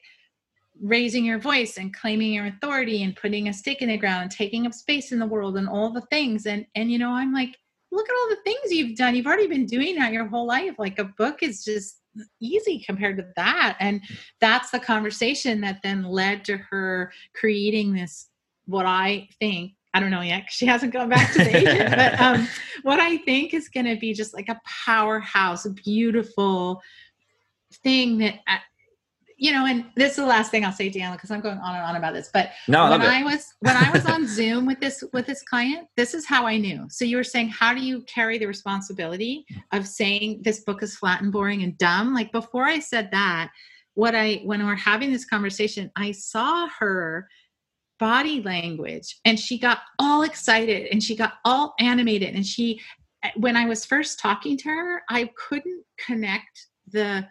raising 0.79 1.25
your 1.25 1.39
voice 1.39 1.77
and 1.77 1.93
claiming 1.93 2.33
your 2.33 2.45
authority 2.45 3.03
and 3.03 3.15
putting 3.15 3.47
a 3.47 3.53
stake 3.53 3.81
in 3.81 3.89
the 3.89 3.97
ground 3.97 4.23
and 4.23 4.31
taking 4.31 4.67
up 4.67 4.73
space 4.73 5.11
in 5.11 5.17
the 5.17 5.25
world 5.25 5.57
and 5.57 5.67
all 5.67 5.91
the 5.91 6.01
things. 6.01 6.45
And 6.45 6.65
and 6.75 6.91
you 6.91 6.99
know 6.99 7.11
i'm 7.11 7.33
like 7.33 7.55
look 7.91 8.09
at 8.09 8.15
all 8.15 8.29
the 8.29 8.43
things 8.43 8.71
you've 8.71 8.97
done. 8.97 9.15
You've 9.15 9.27
already 9.27 9.47
been 9.47 9.65
doing 9.65 9.95
that 9.95 10.11
your 10.11 10.27
whole 10.27 10.45
life. 10.45 10.75
Like 10.77 10.99
a 10.99 11.05
book 11.05 11.41
is 11.41 11.63
just 11.63 12.01
easy 12.41 12.83
compared 12.85 13.17
to 13.17 13.27
that. 13.35 13.77
And 13.79 14.01
that's 14.41 14.71
the 14.71 14.79
conversation 14.79 15.61
that 15.61 15.81
then 15.83 16.03
led 16.03 16.43
to 16.45 16.57
her 16.57 17.11
creating 17.33 17.93
this 17.93 18.29
what 18.67 18.85
I 18.85 19.27
think 19.39 19.73
I 19.93 19.99
don't 19.99 20.11
know 20.11 20.21
yet 20.21 20.45
she 20.49 20.67
hasn't 20.67 20.93
gone 20.93 21.09
back 21.09 21.33
to 21.33 21.39
the 21.39 21.57
agent, 21.57 21.89
but 21.95 22.21
um, 22.21 22.47
what 22.83 22.99
I 22.99 23.17
think 23.17 23.55
is 23.55 23.67
going 23.67 23.87
to 23.87 23.95
be 23.95 24.13
just 24.13 24.31
like 24.31 24.47
a 24.47 24.61
powerhouse, 24.85 25.65
a 25.65 25.71
beautiful 25.71 26.83
thing 27.83 28.19
that, 28.19 28.35
uh, 28.47 28.57
you 29.37 29.51
know, 29.51 29.65
and 29.65 29.85
this 29.95 30.11
is 30.11 30.17
the 30.17 30.25
last 30.25 30.51
thing 30.51 30.65
I'll 30.65 30.71
say, 30.71 30.89
Daniel, 30.89 31.13
because 31.13 31.31
I'm 31.31 31.41
going 31.41 31.57
on 31.57 31.75
and 31.75 31.83
on 31.83 31.95
about 31.95 32.13
this. 32.13 32.29
But 32.31 32.51
no, 32.67 32.89
when 32.89 33.01
I, 33.01 33.21
I 33.21 33.23
was 33.23 33.53
when 33.59 33.75
I 33.75 33.89
was 33.91 34.05
on 34.05 34.27
Zoom 34.35 34.65
with 34.65 34.79
this 34.79 35.03
with 35.13 35.25
this 35.25 35.43
client, 35.43 35.87
this 35.95 36.13
is 36.13 36.27
how 36.27 36.45
I 36.45 36.57
knew. 36.57 36.85
So 36.89 37.05
you 37.05 37.17
were 37.17 37.23
saying, 37.23 37.49
how 37.49 37.73
do 37.73 37.81
you 37.81 38.01
carry 38.03 38.37
the 38.37 38.47
responsibility 38.47 39.45
of 39.73 39.87
saying 39.87 40.41
this 40.43 40.61
book 40.61 40.83
is 40.83 40.95
flat 40.95 41.21
and 41.21 41.31
boring 41.31 41.63
and 41.63 41.77
dumb? 41.77 42.13
Like 42.13 42.31
before 42.31 42.65
I 42.65 42.79
said 42.79 43.09
that, 43.11 43.51
what 43.93 44.15
I 44.15 44.41
when 44.43 44.65
we're 44.65 44.75
having 44.75 45.11
this 45.11 45.25
conversation, 45.25 45.91
I 45.95 46.11
saw 46.11 46.67
her 46.79 47.27
body 47.99 48.41
language 48.41 49.19
and 49.25 49.39
she 49.39 49.57
got 49.57 49.79
all 49.99 50.23
excited 50.23 50.87
and 50.91 51.03
she 51.03 51.15
got 51.15 51.33
all 51.45 51.73
animated 51.79 52.35
and 52.35 52.45
she 52.45 52.79
when 53.35 53.55
i 53.55 53.65
was 53.65 53.85
first 53.85 54.19
talking 54.19 54.57
to 54.57 54.69
her 54.69 55.01
i 55.09 55.29
couldn't 55.35 55.83
connect 55.97 56.67
the 56.91 57.25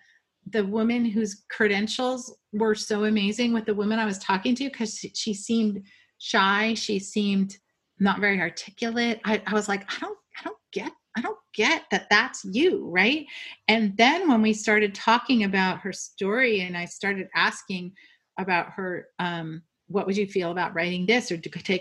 the 0.51 0.65
woman 0.65 1.05
whose 1.05 1.45
credentials 1.51 2.37
were 2.53 2.75
so 2.75 3.05
amazing 3.05 3.53
with 3.53 3.65
the 3.65 3.75
woman 3.75 3.99
i 3.99 4.05
was 4.05 4.19
talking 4.19 4.55
to 4.55 4.65
because 4.65 4.99
she, 5.15 5.33
seemed 5.35 5.83
shy 6.19 6.75
she 6.75 6.99
seemed 6.99 7.57
not 7.99 8.21
very 8.21 8.41
articulate. 8.41 9.21
I, 9.25 9.43
I 9.47 9.55
was 9.55 9.69
like 9.69 9.91
i 9.91 9.99
don't 10.01 10.19
i 10.39 10.45
don't 10.45 10.59
get 10.73 10.93
i 11.17 11.21
don't 11.21 11.39
get 11.55 11.85
that 11.91 12.07
that's 12.11 12.45
you 12.45 12.87
right? 12.91 13.27
And 13.69 13.97
then 13.97 14.29
when 14.29 14.43
we 14.43 14.53
started 14.53 14.95
talking 14.95 15.45
about 15.45 15.79
her 15.79 15.93
story 15.93 16.61
and 16.61 16.77
i 16.77 16.85
started 16.85 17.29
asking 17.35 17.93
about 18.39 18.71
her 18.73 19.09
um 19.19 19.63
what 19.89 20.07
would 20.07 20.17
you 20.17 20.27
feel 20.27 20.51
about 20.51 20.75
writing 20.75 21.07
this 21.07 21.31
or 21.31 21.37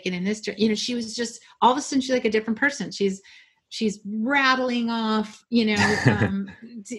it 0.05 0.13
in 0.13 0.23
this 0.23 0.41
you 0.57 0.69
know 0.69 0.75
she 0.75 0.95
was 0.95 1.15
just 1.15 1.41
all 1.61 1.71
of 1.71 1.77
a 1.77 1.81
sudden 1.81 2.01
she's 2.01 2.11
like 2.11 2.25
a 2.25 2.29
different 2.31 2.59
person. 2.59 2.91
She's 2.91 3.21
she's 3.69 3.99
rattling 4.05 4.89
off 4.89 5.43
you 5.49 5.65
know 5.65 5.97
um, 6.05 6.49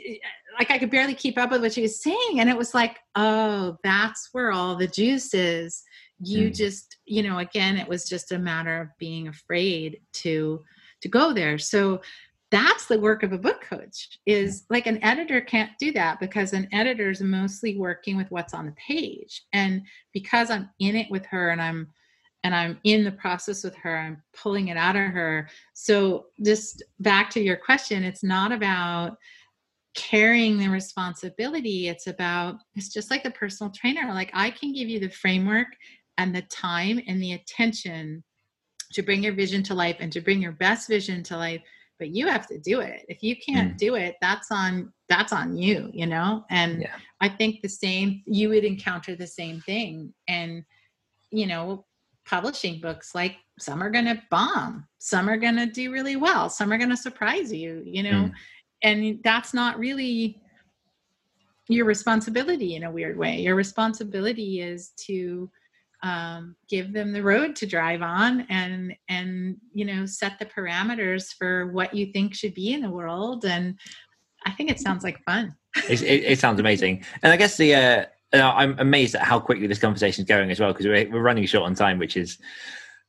like 0.59 0.71
i 0.71 0.79
could 0.79 0.91
barely 0.91 1.15
keep 1.15 1.39
up 1.39 1.51
with 1.51 1.63
what 1.63 1.73
she 1.73 1.83
was 1.83 2.03
saying. 2.03 2.41
And 2.41 2.51
it 2.51 2.57
was 2.57 2.75
like 2.75 2.99
oh 3.15 3.77
that's 3.83 4.29
where 4.33 4.53
all 4.53 4.77
the 4.77 4.89
juice 4.89 5.33
is. 5.35 5.83
You 6.19 6.49
mm. 6.49 6.55
just 6.55 6.97
you 7.05 7.23
know 7.23 7.39
again 7.39 7.77
it 7.77 7.89
was 7.89 8.09
just 8.09 8.33
a 8.33 8.39
matter 8.39 8.81
of 8.81 8.89
being 8.99 9.29
afraid 9.29 10.01
to 10.15 10.63
to 11.03 11.09
go 11.09 11.33
there. 11.33 11.59
So 11.59 12.01
that's 12.57 12.87
the 12.87 12.99
work 12.99 13.23
of 13.23 13.33
a 13.33 13.39
book 13.39 13.61
coach 13.61 14.19
is 14.25 14.65
like 14.71 14.87
an 14.87 15.03
editor 15.05 15.43
can't 15.43 15.73
do 15.79 15.93
that 15.93 16.19
because 16.19 16.55
an 16.55 16.67
editor 16.73 17.11
is 17.11 17.21
mostly 17.21 17.77
working 17.77 18.17
with 18.17 18.31
what's 18.31 18.55
on 18.55 18.65
the 18.65 18.73
page. 18.73 19.43
And 19.53 19.83
because 20.15 20.51
i'm 20.51 20.71
in 20.79 20.97
it 20.97 21.11
with 21.11 21.27
her 21.27 21.51
and 21.51 21.61
i'm 21.61 21.89
and 22.45 22.55
i'm 22.55 22.79
in 22.85 23.05
the 23.05 23.13
process 23.13 23.63
with 23.63 23.75
her 23.77 23.99
i'm 23.99 24.23
pulling 24.35 24.69
it 24.69 24.79
out 24.79 24.97
of 24.97 25.11
her. 25.11 25.49
So 25.75 26.27
just 26.43 26.83
back 26.99 27.29
to 27.31 27.41
your 27.41 27.57
question 27.57 28.03
it's 28.03 28.25
not 28.25 28.53
about 28.53 29.19
carrying 29.95 30.59
the 30.59 30.69
responsibility. 30.69 31.89
It's 31.89 32.07
about 32.07 32.57
it's 32.75 32.93
just 32.93 33.11
like 33.11 33.25
a 33.27 33.31
personal 33.31 33.73
trainer. 33.73 34.13
Like 34.15 34.31
i 34.33 34.51
can 34.51 34.73
give 34.73 34.89
you 34.89 34.99
the 34.99 35.11
framework 35.11 35.69
and 36.17 36.35
the 36.35 36.43
time 36.43 37.03
and 37.07 37.23
the 37.23 37.35
attention 37.35 38.25
to 38.93 39.03
bring 39.03 39.23
your 39.23 39.35
vision 39.35 39.63
to 39.65 39.75
life 39.75 39.97
and 40.01 40.11
to 40.13 40.21
bring 40.21 40.41
your 40.41 40.53
best 40.53 40.89
vision 40.89 41.23
to 41.25 41.37
life 41.37 41.61
but 41.99 42.11
you 42.15 42.27
have 42.27 42.47
to 42.47 42.59
do 42.59 42.81
it 42.81 43.05
if 43.09 43.23
you 43.23 43.37
can't 43.37 43.75
mm. 43.75 43.79
do 43.79 43.95
it 43.95 44.17
that's 44.21 44.51
on 44.51 44.93
that's 45.09 45.33
on 45.33 45.57
you 45.57 45.91
you 45.93 46.07
know 46.07 46.45
and 46.51 46.83
yeah. 46.83 46.97
i 47.21 47.29
think 47.29 47.61
the 47.63 47.69
same 47.69 48.23
you 48.27 48.49
would 48.49 48.65
encounter 48.65 49.15
the 49.15 49.27
same 49.27 49.61
thing 49.63 50.13
and 50.29 50.65
you 51.31 51.47
know 51.47 51.85
publishing 52.27 52.81
books 52.81 53.15
like 53.15 53.37
some 53.59 53.83
are 53.83 53.91
going 53.91 54.05
to 54.05 54.21
bomb 54.31 54.87
some 54.99 55.29
are 55.29 55.37
going 55.37 55.57
to 55.57 55.67
do 55.67 55.93
really 55.93 56.17
well 56.17 56.49
some 56.49 56.73
are 56.73 56.79
going 56.79 56.91
to 56.91 56.97
surprise 56.97 57.53
you 57.53 57.83
you 57.85 58.03
know 58.03 58.25
mm. 58.25 58.33
and 58.83 59.21
that's 59.23 59.55
not 59.55 59.79
really 59.79 60.41
your 61.69 61.85
responsibility 61.85 62.77
in 62.77 62.85
a 62.85 62.91
weird 62.91 63.17
way 63.17 63.41
your 63.41 63.55
responsibility 63.55 64.61
is 64.61 64.91
to 64.97 65.51
um, 66.07 66.55
give 66.69 66.93
them 66.93 67.13
the 67.13 67.23
road 67.23 67.57
to 67.57 67.67
drive 67.67 68.01
on 68.01 68.47
and 68.49 68.95
and 69.09 69.57
you 69.73 69.85
know 69.85 70.07
set 70.07 70.39
the 70.39 70.47
parameters 70.47 71.35
for 71.37 71.73
what 71.73 71.93
you 71.95 72.13
think 72.13 72.33
should 72.33 72.55
be 72.55 72.73
in 72.73 72.81
the 72.81 72.91
world. 72.91 73.45
And 73.45 73.77
i 74.45 74.53
think 74.53 74.71
it 74.71 74.79
sounds 74.79 75.03
like 75.03 75.19
fun. 75.25 75.55
It, 75.89 76.03
it, 76.03 76.25
it, 76.25 76.39
sounds 76.39 76.61
amazing. 76.61 77.05
And 77.23 77.33
i 77.33 77.37
guess 77.37 77.57
the 77.57 77.75
uh, 77.75 78.05
i'm 78.33 78.79
amazed 78.79 79.17
at 79.17 79.23
how 79.23 79.41
quickly 79.41 79.67
this 79.67 79.81
conversation 79.81 80.23
is 80.23 80.29
going 80.29 80.51
as 80.51 80.61
well 80.61 80.73
because 80.73 80.87
we're, 80.87 81.11
we're 81.11 81.23
running 81.23 81.45
short 81.47 81.65
on 81.65 81.75
time 81.75 81.99
which 81.99 82.17
is 82.17 82.39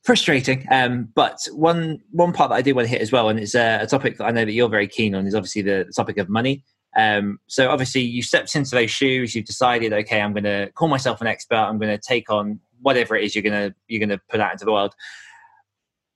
frustrating. 0.02 0.66
Um, 0.70 1.08
but 1.14 1.38
one 1.52 2.00
one 2.10 2.32
part 2.32 2.50
that 2.50 2.56
i 2.56 2.62
do 2.62 2.74
want 2.74 2.86
to 2.86 2.90
hit 2.90 3.00
as 3.00 3.12
well 3.12 3.28
and 3.28 3.38
it's 3.38 3.54
a, 3.54 3.80
a 3.82 3.86
topic 3.86 4.18
that 4.18 4.24
i 4.24 4.32
know 4.32 4.44
that 4.44 4.52
you're 4.52 4.68
very 4.68 4.88
keen 4.88 5.14
on 5.14 5.24
is 5.26 5.36
obviously 5.36 5.62
the, 5.62 5.84
the 5.86 5.92
topic 5.92 6.18
of 6.18 6.28
money. 6.28 6.64
Um, 6.96 7.38
so 7.46 7.68
obviously 7.68 8.00
you 8.00 8.22
stepped 8.22 8.56
into 8.56 8.70
those 8.70 8.90
shoes 8.90 9.34
you've 9.34 9.44
decided 9.44 9.92
okay 9.92 10.20
i'm 10.20 10.32
going 10.32 10.44
to 10.44 10.72
call 10.74 10.88
myself 10.88 11.20
an 11.20 11.28
expert. 11.28 11.54
I'm 11.54 11.78
going 11.78 11.96
to 11.96 12.02
take 12.02 12.28
on 12.28 12.58
whatever 12.82 13.16
it 13.16 13.24
is 13.24 13.34
you're 13.34 13.42
gonna 13.42 13.74
you're 13.88 14.00
gonna 14.00 14.20
put 14.28 14.40
out 14.40 14.52
into 14.52 14.64
the 14.64 14.72
world. 14.72 14.94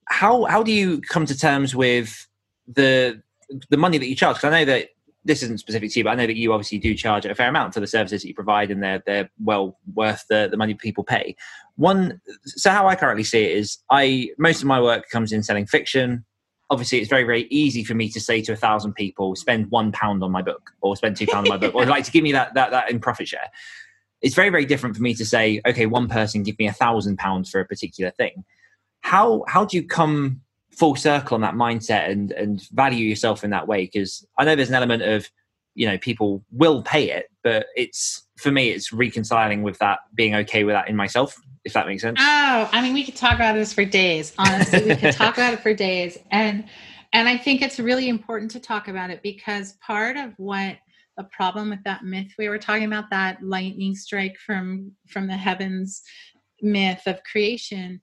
How 0.08 0.44
how 0.44 0.62
do 0.62 0.72
you 0.72 1.00
come 1.00 1.26
to 1.26 1.36
terms 1.36 1.74
with 1.74 2.28
the 2.66 3.22
the 3.70 3.76
money 3.76 3.98
that 3.98 4.08
you 4.08 4.16
charge? 4.16 4.36
Because 4.36 4.52
I 4.52 4.60
know 4.60 4.64
that 4.66 4.88
this 5.24 5.42
isn't 5.42 5.58
specific 5.58 5.90
to 5.92 6.00
you, 6.00 6.04
but 6.04 6.10
I 6.10 6.14
know 6.16 6.26
that 6.26 6.36
you 6.36 6.52
obviously 6.52 6.78
do 6.78 6.94
charge 6.94 7.24
a 7.24 7.34
fair 7.34 7.48
amount 7.48 7.74
for 7.74 7.80
the 7.80 7.86
services 7.86 8.22
that 8.22 8.28
you 8.28 8.34
provide, 8.34 8.70
and 8.70 8.82
they're 8.82 9.02
they're 9.06 9.30
well 9.42 9.78
worth 9.94 10.24
the, 10.28 10.48
the 10.50 10.56
money 10.56 10.74
people 10.74 11.04
pay. 11.04 11.36
One, 11.76 12.20
so 12.44 12.70
how 12.70 12.88
I 12.88 12.96
currently 12.96 13.24
see 13.24 13.44
it 13.44 13.56
is, 13.56 13.78
I 13.90 14.30
most 14.38 14.62
of 14.62 14.66
my 14.66 14.80
work 14.80 15.08
comes 15.10 15.32
in 15.32 15.42
selling 15.42 15.66
fiction. 15.66 16.24
Obviously, 16.70 16.98
it's 16.98 17.10
very 17.10 17.24
very 17.24 17.44
easy 17.44 17.84
for 17.84 17.94
me 17.94 18.08
to 18.10 18.20
say 18.20 18.40
to 18.42 18.52
a 18.52 18.56
thousand 18.56 18.94
people, 18.94 19.36
spend 19.36 19.70
one 19.70 19.92
pound 19.92 20.22
on 20.24 20.30
my 20.30 20.42
book, 20.42 20.70
or 20.80 20.96
spend 20.96 21.16
two 21.16 21.26
pound 21.26 21.46
on 21.46 21.50
my 21.50 21.56
book, 21.56 21.74
or 21.74 21.86
like 21.86 22.04
to 22.04 22.10
give 22.10 22.24
me 22.24 22.32
that 22.32 22.54
that 22.54 22.70
that 22.70 22.90
in 22.90 22.98
profit 22.98 23.28
share 23.28 23.50
it's 24.23 24.35
very 24.35 24.49
very 24.49 24.64
different 24.64 24.97
for 24.97 25.03
me 25.03 25.14
to 25.14 25.27
say 25.27 25.61
okay 25.66 25.87
one 25.87 26.09
person 26.09 26.43
give 26.43 26.59
me 26.59 26.66
a 26.66 26.73
thousand 26.73 27.18
pounds 27.18 27.51
for 27.51 27.61
a 27.61 27.64
particular 27.64 28.11
thing. 28.11 28.45
How 29.01 29.45
how 29.49 29.64
do 29.64 29.77
you 29.77 29.87
come 29.87 30.41
full 30.70 30.97
circle 30.97 31.35
on 31.35 31.43
that 31.43 31.55
mindset 31.55 32.09
and 32.11 32.33
and 32.33 32.62
value 32.70 33.05
yourself 33.07 33.45
in 33.45 33.51
that 33.51 33.68
way? 33.68 33.85
Because 33.85 34.27
i 34.39 34.45
know 34.45 34.55
there's 34.57 34.68
an 34.68 34.75
element 34.75 35.03
of 35.03 35.29
you 35.75 35.87
know 35.87 35.99
people 35.99 36.45
will 36.51 36.83
pay 36.83 37.11
it 37.11 37.27
but 37.43 37.66
it's 37.77 38.27
for 38.37 38.51
me 38.51 38.70
it's 38.70 38.93
reconciling 38.93 39.62
with 39.62 39.79
that 39.79 40.01
being 40.14 40.35
okay 40.35 40.64
with 40.64 40.75
that 40.75 40.89
in 40.89 40.97
myself 40.97 41.37
if 41.64 41.75
that 41.75 41.87
makes 41.87 42.03
sense. 42.03 42.18
Oh 42.20 42.68
i 42.73 42.83
mean 42.83 42.93
we 42.93 43.05
could 43.05 43.16
talk 43.16 43.35
about 43.35 43.55
this 43.55 43.73
for 43.73 43.85
days. 43.85 44.33
Honestly 44.39 44.85
we 44.85 44.97
could 44.97 45.14
talk 45.14 45.35
about 45.35 45.55
it 45.55 45.61
for 45.61 45.73
days. 45.75 46.18
And 46.31 46.64
and 47.12 47.29
i 47.29 47.37
think 47.37 47.62
it's 47.62 47.79
really 47.79 48.09
important 48.09 48.51
to 48.53 48.61
talk 48.61 48.89
about 48.89 49.11
it 49.11 49.23
because 49.23 49.73
part 49.75 50.16
of 50.16 50.33
what 50.39 50.77
a 51.18 51.24
problem 51.24 51.70
with 51.70 51.82
that 51.84 52.04
myth 52.04 52.32
we 52.38 52.48
were 52.48 52.58
talking 52.58 52.84
about 52.84 53.10
that 53.10 53.42
lightning 53.42 53.94
strike 53.94 54.36
from 54.38 54.90
from 55.08 55.26
the 55.26 55.36
heavens 55.36 56.02
myth 56.60 57.02
of 57.06 57.22
creation 57.24 58.00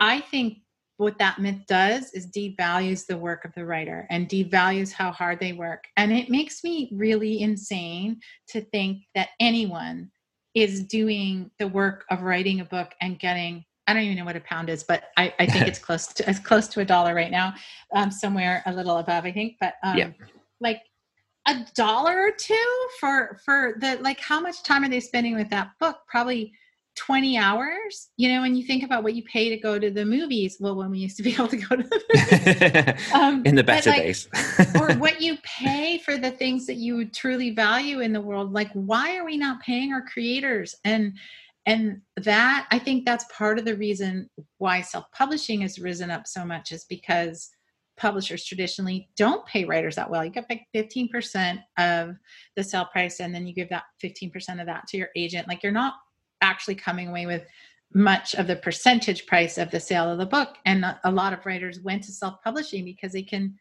i 0.00 0.20
think 0.20 0.58
what 0.98 1.18
that 1.18 1.40
myth 1.40 1.60
does 1.66 2.12
is 2.12 2.30
devalues 2.30 3.06
the 3.06 3.16
work 3.16 3.44
of 3.44 3.52
the 3.54 3.64
writer 3.64 4.06
and 4.10 4.28
devalues 4.28 4.92
how 4.92 5.10
hard 5.10 5.40
they 5.40 5.52
work 5.52 5.84
and 5.96 6.12
it 6.12 6.30
makes 6.30 6.62
me 6.62 6.90
really 6.94 7.40
insane 7.40 8.18
to 8.48 8.60
think 8.60 8.98
that 9.14 9.30
anyone 9.40 10.10
is 10.54 10.84
doing 10.84 11.50
the 11.58 11.68
work 11.68 12.04
of 12.10 12.22
writing 12.22 12.60
a 12.60 12.64
book 12.64 12.92
and 13.00 13.18
getting 13.18 13.64
I 13.86 13.94
don't 13.94 14.04
even 14.04 14.16
know 14.16 14.24
what 14.24 14.36
a 14.36 14.40
pound 14.40 14.70
is, 14.70 14.84
but 14.84 15.04
I, 15.16 15.34
I 15.40 15.46
think 15.46 15.66
it's 15.66 15.78
close 15.80 16.06
to 16.06 16.28
as 16.28 16.38
close 16.38 16.68
to 16.68 16.80
a 16.80 16.84
dollar 16.84 17.14
right 17.14 17.30
now, 17.30 17.54
um, 17.94 18.10
somewhere 18.10 18.62
a 18.66 18.72
little 18.72 18.98
above, 18.98 19.24
I 19.24 19.32
think. 19.32 19.56
But 19.60 19.74
um, 19.82 19.98
yeah. 19.98 20.10
like 20.60 20.82
a 21.46 21.66
dollar 21.74 22.20
or 22.20 22.30
two 22.30 22.86
for 23.00 23.38
for 23.44 23.74
the 23.80 23.98
like 24.00 24.20
how 24.20 24.40
much 24.40 24.62
time 24.62 24.84
are 24.84 24.88
they 24.88 25.00
spending 25.00 25.34
with 25.34 25.50
that 25.50 25.70
book? 25.80 25.98
Probably 26.06 26.52
20 26.94 27.38
hours 27.38 28.10
you 28.18 28.28
know 28.28 28.42
when 28.42 28.54
you 28.54 28.62
think 28.62 28.82
about 28.82 29.02
what 29.02 29.14
you 29.14 29.22
pay 29.22 29.48
to 29.48 29.56
go 29.56 29.78
to 29.78 29.90
the 29.90 30.04
movies. 30.04 30.58
Well 30.60 30.76
when 30.76 30.90
we 30.90 30.98
used 30.98 31.16
to 31.16 31.22
be 31.22 31.32
able 31.32 31.48
to 31.48 31.56
go 31.56 31.76
to 31.76 31.82
the 31.82 32.94
movies. 32.94 33.12
Um, 33.14 33.42
in 33.46 33.54
the 33.54 33.64
better 33.64 33.90
like, 33.90 34.02
days. 34.02 34.28
or 34.78 34.92
what 34.98 35.20
you 35.20 35.38
pay 35.42 35.98
for 35.98 36.18
the 36.18 36.30
things 36.30 36.66
that 36.66 36.76
you 36.76 37.06
truly 37.06 37.50
value 37.50 38.00
in 38.00 38.12
the 38.12 38.20
world. 38.20 38.52
Like 38.52 38.70
why 38.72 39.16
are 39.16 39.24
we 39.24 39.36
not 39.36 39.60
paying 39.60 39.92
our 39.92 40.02
creators? 40.02 40.76
And 40.84 41.14
and 41.66 42.00
that 42.16 42.66
i 42.70 42.78
think 42.78 43.04
that's 43.04 43.24
part 43.32 43.58
of 43.58 43.64
the 43.64 43.76
reason 43.76 44.28
why 44.58 44.80
self-publishing 44.80 45.60
has 45.60 45.78
risen 45.78 46.10
up 46.10 46.26
so 46.26 46.44
much 46.44 46.72
is 46.72 46.84
because 46.86 47.50
publishers 48.02 48.44
traditionally 48.44 49.08
don't 49.16 49.46
pay 49.46 49.64
writers 49.64 49.94
that 49.94 50.10
well. 50.10 50.24
You 50.24 50.30
get 50.32 50.50
like 50.50 50.66
15% 50.74 51.62
of 51.78 52.16
the 52.56 52.64
sale 52.64 52.86
price 52.86 53.20
and 53.20 53.32
then 53.32 53.46
you 53.46 53.54
give 53.54 53.68
that 53.68 53.84
15% 54.02 54.60
of 54.60 54.66
that 54.66 54.88
to 54.88 54.96
your 54.96 55.10
agent. 55.14 55.46
Like 55.46 55.62
you're 55.62 55.70
not 55.70 55.94
actually 56.40 56.74
coming 56.74 57.08
away 57.08 57.26
with 57.26 57.46
much 57.94 58.34
of 58.34 58.48
the 58.48 58.56
percentage 58.56 59.24
price 59.26 59.56
of 59.56 59.70
the 59.70 59.78
sale 59.78 60.10
of 60.10 60.18
the 60.18 60.26
book. 60.26 60.56
And 60.66 60.84
a 61.04 61.10
lot 61.12 61.32
of 61.32 61.46
writers 61.46 61.78
went 61.78 62.02
to 62.04 62.12
self 62.12 62.42
publishing 62.42 62.84
because 62.84 63.12
they 63.12 63.22
can 63.22 63.56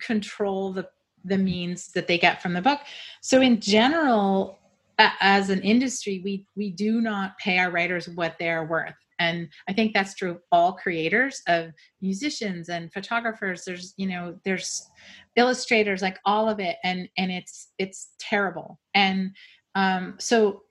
control 0.00 0.72
the 0.72 0.88
the 1.24 1.36
means 1.36 1.88
that 1.88 2.06
they 2.06 2.18
get 2.18 2.40
from 2.40 2.52
the 2.52 2.62
book. 2.62 2.80
So 3.20 3.42
in 3.42 3.60
general, 3.60 4.60
as 4.98 5.50
an 5.50 5.60
industry, 5.62 6.20
we 6.24 6.46
we 6.56 6.70
do 6.70 7.00
not 7.00 7.38
pay 7.38 7.58
our 7.58 7.70
writers 7.70 8.08
what 8.08 8.36
they're 8.38 8.64
worth. 8.64 8.94
And 9.18 9.48
i 9.68 9.72
think 9.72 9.92
that's 9.94 10.14
true 10.14 10.30
of 10.32 10.40
all 10.52 10.74
creators 10.74 11.42
of 11.48 11.72
musicians 12.00 12.68
and 12.68 12.92
photographers. 12.92 13.64
There's 13.64 13.94
you 13.96 14.06
know 14.06 14.38
there's 14.44 14.88
illustrators 15.36 16.02
like 16.02 16.18
all 16.24 16.48
of 16.48 16.60
it 16.60 16.76
and 16.84 17.08
and 17.18 17.30
it's 17.30 17.68
it's 17.78 18.10
terrible. 18.18 18.78
And 18.94 19.34
um 19.74 20.14
so 20.18 20.62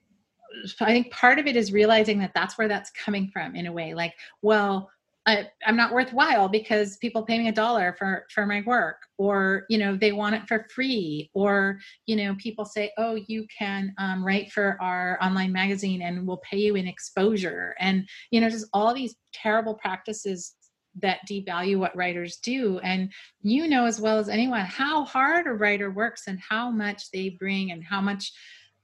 i 0.80 0.86
think 0.86 1.12
part 1.12 1.38
of 1.38 1.48
it 1.48 1.58
is 1.58 1.74
realizing 1.74 2.18
that 2.18 2.32
that's 2.34 2.58
where 2.58 2.70
that's 2.70 2.90
coming 2.92 3.30
from 3.32 3.56
in 3.56 3.68
a 3.68 3.72
way. 3.74 3.94
Like 3.94 4.14
well 4.42 4.90
I, 5.26 5.50
am 5.66 5.76
not 5.76 5.92
worthwhile 5.92 6.48
because 6.48 6.98
people 6.98 7.24
pay 7.24 7.40
me 7.40 7.48
a 7.48 7.52
dollar 7.52 7.96
for 7.98 8.26
for 8.34 8.46
my 8.46 8.62
work 8.66 8.98
or 9.18 9.66
you 9.70 9.78
know 9.78 9.96
they 9.96 10.12
want 10.12 10.36
it 10.36 10.48
for 10.48 10.68
free 10.74 11.32
or 11.34 11.80
you 12.06 12.16
know 12.16 12.36
people 12.36 12.64
say 12.66 12.92
oh 12.98 13.16
you 13.28 13.48
can 13.58 13.94
um, 13.98 14.24
write 14.24 14.52
for 14.52 14.78
our 14.82 15.18
online 15.22 15.52
magazine 15.52 16.04
and 16.04 16.28
we'll 16.28 16.42
pay 16.50 16.58
you 16.58 16.76
in 16.76 16.88
exposure. 16.88 17.76
And 17.80 18.08
you 18.32 18.42
know 18.42 18.50
just 18.50 18.68
all 18.74 18.94
these 18.94 19.16
terrible 19.34 19.74
practices 19.74 20.54
that 21.02 21.20
devalue 21.30 21.78
what 21.78 21.96
writers 21.96 22.38
do. 22.38 22.80
And 22.80 23.12
you 23.42 23.68
know 23.68 23.86
as 23.86 24.00
well 24.00 24.20
as 24.20 24.30
anyone 24.30 24.62
how 24.62 25.06
hard 25.06 25.48
a 25.48 25.52
writer 25.52 25.92
works 25.92 26.24
and 26.28 26.40
how 26.40 26.70
much 26.70 27.12
they 27.12 27.30
bring 27.30 27.72
and 27.72 27.84
how 27.84 28.00
much 28.00 28.32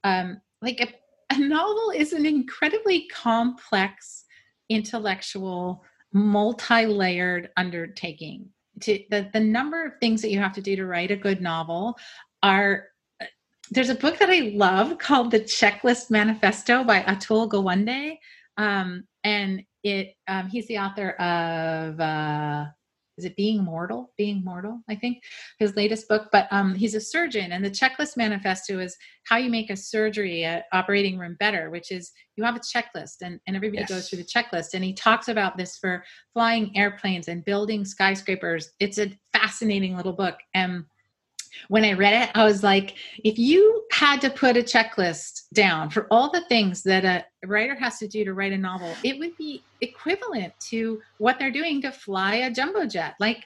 um, 0.03 0.41
like 0.61 0.81
a, 0.81 1.35
a 1.35 1.39
novel 1.39 1.91
is 1.95 2.13
an 2.13 2.25
incredibly 2.25 3.07
complex 3.07 4.25
intellectual 4.69 5.83
multi-layered 6.13 7.49
undertaking. 7.57 8.49
To 8.81 8.99
the, 9.09 9.29
the 9.33 9.39
number 9.39 9.85
of 9.85 9.93
things 9.99 10.21
that 10.21 10.31
you 10.31 10.39
have 10.39 10.53
to 10.53 10.61
do 10.61 10.75
to 10.75 10.85
write 10.85 11.11
a 11.11 11.15
good 11.15 11.41
novel 11.41 11.97
are 12.41 12.85
there's 13.69 13.89
a 13.89 13.95
book 13.95 14.17
that 14.19 14.29
i 14.29 14.51
love 14.53 14.97
called 14.97 15.31
the 15.31 15.39
checklist 15.39 16.09
manifesto 16.09 16.83
by 16.83 17.01
atul 17.01 17.49
gawande 17.49 18.17
um, 18.57 19.03
and 19.23 19.63
it 19.83 20.15
um, 20.27 20.47
he's 20.49 20.67
the 20.67 20.79
author 20.79 21.11
of 21.11 21.99
uh, 21.99 22.65
is 23.21 23.25
it 23.25 23.35
being 23.35 23.63
mortal? 23.63 24.11
Being 24.17 24.43
mortal 24.43 24.81
i 24.89 24.95
think 24.95 25.21
his 25.59 25.75
latest 25.75 26.07
book. 26.07 26.29
But 26.31 26.47
um, 26.51 26.73
he's 26.73 26.95
a 26.95 27.01
surgeon 27.01 27.51
and 27.51 27.63
the 27.63 27.69
checklist 27.69 28.17
manifesto 28.17 28.79
is 28.79 28.97
how 29.25 29.37
you 29.37 29.49
make 29.49 29.69
a 29.69 29.75
surgery 29.75 30.43
a 30.43 30.63
operating 30.73 31.17
room 31.17 31.37
better 31.39 31.69
which 31.69 31.91
is 31.91 32.11
you 32.35 32.43
have 32.43 32.55
a 32.55 32.59
checklist 32.59 33.17
and, 33.21 33.39
and 33.45 33.55
everybody 33.55 33.81
yes. 33.81 33.89
goes 33.89 34.09
through 34.09 34.17
the 34.17 34.23
checklist 34.23 34.73
and 34.73 34.83
he 34.83 34.93
talks 34.93 35.27
about 35.27 35.57
this 35.57 35.77
for 35.77 36.03
flying 36.33 36.75
airplanes 36.75 37.27
and 37.27 37.45
building 37.45 37.85
skyscrapers. 37.85 38.71
It's 38.79 38.97
a 38.97 39.11
fascinating 39.33 39.95
little 39.95 40.13
book 40.13 40.37
and 40.55 40.85
when 41.67 41.83
I 41.83 41.93
read 41.93 42.13
it, 42.13 42.31
I 42.33 42.45
was 42.45 42.63
like, 42.63 42.95
if 43.25 43.37
you 43.37 43.80
had 44.01 44.19
to 44.19 44.31
put 44.31 44.57
a 44.57 44.61
checklist 44.61 45.43
down 45.53 45.87
for 45.87 46.07
all 46.09 46.31
the 46.31 46.43
things 46.49 46.81
that 46.81 47.05
a 47.05 47.23
writer 47.45 47.75
has 47.75 47.99
to 47.99 48.07
do 48.07 48.25
to 48.25 48.33
write 48.33 48.51
a 48.51 48.57
novel, 48.57 48.91
it 49.03 49.19
would 49.19 49.37
be 49.37 49.61
equivalent 49.81 50.51
to 50.59 50.99
what 51.19 51.37
they're 51.37 51.51
doing 51.51 51.79
to 51.79 51.91
fly 51.91 52.33
a 52.33 52.51
jumbo 52.51 52.87
jet. 52.87 53.13
Like, 53.19 53.45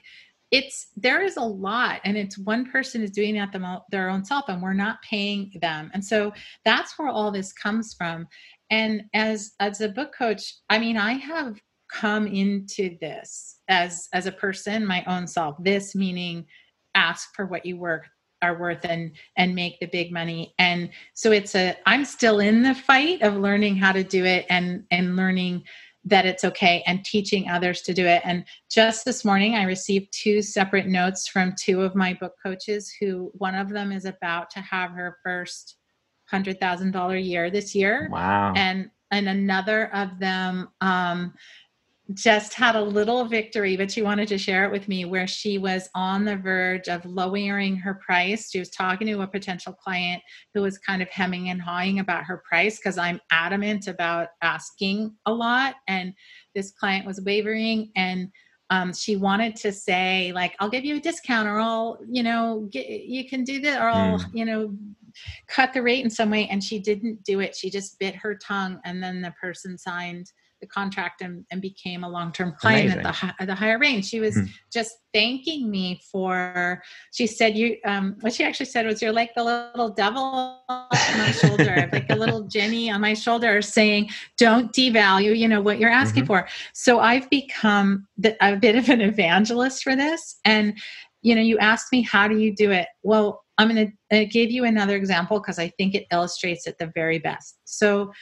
it's 0.50 0.86
there 0.96 1.20
is 1.20 1.36
a 1.36 1.42
lot 1.42 2.00
and 2.04 2.16
it's 2.16 2.38
one 2.38 2.70
person 2.70 3.02
is 3.02 3.10
doing 3.10 3.36
it 3.36 3.52
them, 3.52 3.66
their 3.90 4.08
own 4.08 4.24
self 4.24 4.46
and 4.48 4.62
we're 4.62 4.72
not 4.72 5.02
paying 5.02 5.52
them. 5.60 5.90
And 5.92 6.02
so 6.02 6.32
that's 6.64 6.98
where 6.98 7.08
all 7.08 7.30
this 7.30 7.52
comes 7.52 7.92
from. 7.92 8.26
And 8.70 9.02
as 9.12 9.52
as 9.60 9.82
a 9.82 9.90
book 9.90 10.14
coach 10.16 10.54
i 10.70 10.78
mean 10.78 10.96
i 10.96 11.12
have 11.12 11.60
come 11.92 12.26
into 12.26 12.96
this 13.00 13.60
as 13.68 14.08
as 14.12 14.24
a 14.24 14.32
person 14.32 14.86
my 14.86 15.04
own 15.06 15.26
self. 15.26 15.56
This 15.62 15.94
meaning 15.94 16.46
ask 16.94 17.34
for 17.34 17.44
what 17.46 17.66
you 17.66 17.76
work 17.76 18.06
worth 18.54 18.84
and 18.84 19.12
and 19.36 19.54
make 19.54 19.80
the 19.80 19.86
big 19.86 20.12
money. 20.12 20.54
And 20.58 20.90
so 21.14 21.32
it's 21.32 21.54
a 21.54 21.76
i'm 21.86 22.04
still 22.04 22.40
in 22.40 22.62
the 22.62 22.74
fight 22.74 23.22
of 23.22 23.36
learning 23.36 23.76
how 23.76 23.92
to 23.92 24.04
do 24.04 24.24
it 24.24 24.46
and 24.50 24.84
and 24.90 25.16
learning 25.16 25.64
that 26.04 26.24
it's 26.24 26.44
okay 26.44 26.84
and 26.86 27.04
teaching 27.04 27.48
others 27.48 27.82
to 27.82 27.92
do 27.92 28.06
it. 28.06 28.22
And 28.24 28.44
just 28.70 29.04
this 29.04 29.24
morning 29.24 29.54
i 29.54 29.64
received 29.64 30.12
two 30.12 30.42
separate 30.42 30.86
notes 30.86 31.26
from 31.26 31.54
two 31.58 31.82
of 31.82 31.94
my 31.94 32.14
book 32.14 32.34
coaches 32.42 32.94
who 33.00 33.30
one 33.34 33.54
of 33.54 33.70
them 33.70 33.92
is 33.92 34.04
about 34.04 34.50
to 34.50 34.60
have 34.60 34.90
her 34.92 35.18
first 35.24 35.76
$100000 36.32 37.24
year 37.24 37.50
this 37.50 37.74
year. 37.74 38.08
Wow. 38.10 38.52
And 38.56 38.90
and 39.12 39.28
another 39.28 39.94
of 39.94 40.18
them 40.18 40.68
um 40.80 41.32
just 42.14 42.54
had 42.54 42.76
a 42.76 42.82
little 42.82 43.24
victory, 43.24 43.76
but 43.76 43.90
she 43.90 44.02
wanted 44.02 44.28
to 44.28 44.38
share 44.38 44.64
it 44.64 44.70
with 44.70 44.86
me 44.86 45.04
where 45.04 45.26
she 45.26 45.58
was 45.58 45.88
on 45.94 46.24
the 46.24 46.36
verge 46.36 46.88
of 46.88 47.04
lowering 47.04 47.76
her 47.76 47.94
price. 47.94 48.50
She 48.50 48.58
was 48.60 48.70
talking 48.70 49.06
to 49.08 49.22
a 49.22 49.26
potential 49.26 49.72
client 49.72 50.22
who 50.54 50.62
was 50.62 50.78
kind 50.78 51.02
of 51.02 51.08
hemming 51.08 51.50
and 51.50 51.60
hawing 51.60 51.98
about 51.98 52.24
her 52.24 52.42
price 52.48 52.78
because 52.78 52.96
I'm 52.96 53.20
adamant 53.32 53.88
about 53.88 54.28
asking 54.40 55.14
a 55.26 55.32
lot. 55.32 55.74
And 55.88 56.14
this 56.54 56.70
client 56.70 57.06
was 57.06 57.20
wavering 57.20 57.90
and 57.96 58.30
um, 58.70 58.92
she 58.92 59.16
wanted 59.16 59.54
to 59.56 59.70
say 59.70 60.32
like 60.34 60.56
i'll 60.58 60.68
give 60.68 60.84
you 60.84 60.96
a 60.96 61.00
discount 61.00 61.46
or 61.46 61.60
i'll 61.60 61.98
you 62.08 62.22
know 62.22 62.68
get, 62.72 62.88
you 62.88 63.28
can 63.28 63.44
do 63.44 63.60
this 63.60 63.76
or 63.76 63.88
i'll 63.88 64.18
mm. 64.18 64.24
you 64.32 64.44
know 64.44 64.74
cut 65.48 65.72
the 65.72 65.82
rate 65.82 66.04
in 66.04 66.10
some 66.10 66.30
way 66.30 66.48
and 66.48 66.62
she 66.62 66.78
didn't 66.78 67.22
do 67.24 67.40
it 67.40 67.54
she 67.54 67.70
just 67.70 67.98
bit 67.98 68.14
her 68.14 68.34
tongue 68.34 68.80
and 68.84 69.02
then 69.02 69.20
the 69.20 69.32
person 69.40 69.76
signed 69.76 70.30
the 70.60 70.66
contract 70.66 71.20
and, 71.20 71.44
and 71.50 71.60
became 71.60 72.02
a 72.02 72.08
long-term 72.08 72.54
client 72.58 72.90
at 72.90 73.02
the, 73.02 73.34
at 73.40 73.46
the 73.46 73.54
higher 73.54 73.78
range. 73.78 74.06
She 74.06 74.20
was 74.20 74.36
mm-hmm. 74.36 74.46
just 74.72 74.92
thanking 75.12 75.70
me 75.70 76.00
for, 76.10 76.82
she 77.12 77.26
said, 77.26 77.56
you, 77.56 77.76
um, 77.84 78.16
what 78.20 78.32
she 78.32 78.42
actually 78.42 78.66
said 78.66 78.86
was, 78.86 79.02
you're 79.02 79.12
like 79.12 79.34
the 79.34 79.44
little 79.44 79.90
devil 79.90 80.62
on 80.68 80.88
my 80.90 81.30
shoulder, 81.32 81.88
like 81.92 82.08
a 82.10 82.16
little 82.16 82.42
Jennie 82.42 82.90
on 82.90 83.00
my 83.00 83.12
shoulder 83.12 83.60
saying, 83.60 84.08
don't 84.38 84.72
devalue, 84.72 85.36
you 85.36 85.48
know, 85.48 85.60
what 85.60 85.78
you're 85.78 85.90
asking 85.90 86.24
mm-hmm. 86.24 86.44
for. 86.44 86.48
So 86.72 87.00
I've 87.00 87.28
become 87.28 88.06
the, 88.16 88.36
a 88.40 88.56
bit 88.56 88.76
of 88.76 88.88
an 88.88 89.02
evangelist 89.02 89.82
for 89.82 89.94
this. 89.94 90.38
And, 90.44 90.78
you 91.20 91.34
know, 91.34 91.42
you 91.42 91.58
asked 91.58 91.92
me, 91.92 92.02
how 92.02 92.28
do 92.28 92.38
you 92.38 92.54
do 92.54 92.70
it? 92.70 92.88
Well, 93.02 93.42
I'm 93.58 93.68
going 93.68 93.92
to 94.10 94.22
uh, 94.22 94.26
give 94.30 94.50
you 94.50 94.64
another 94.64 94.96
example 94.96 95.40
because 95.40 95.58
I 95.58 95.68
think 95.78 95.94
it 95.94 96.06
illustrates 96.12 96.66
it 96.66 96.76
the 96.78 96.92
very 96.94 97.18
best. 97.18 97.58
So 97.64 98.12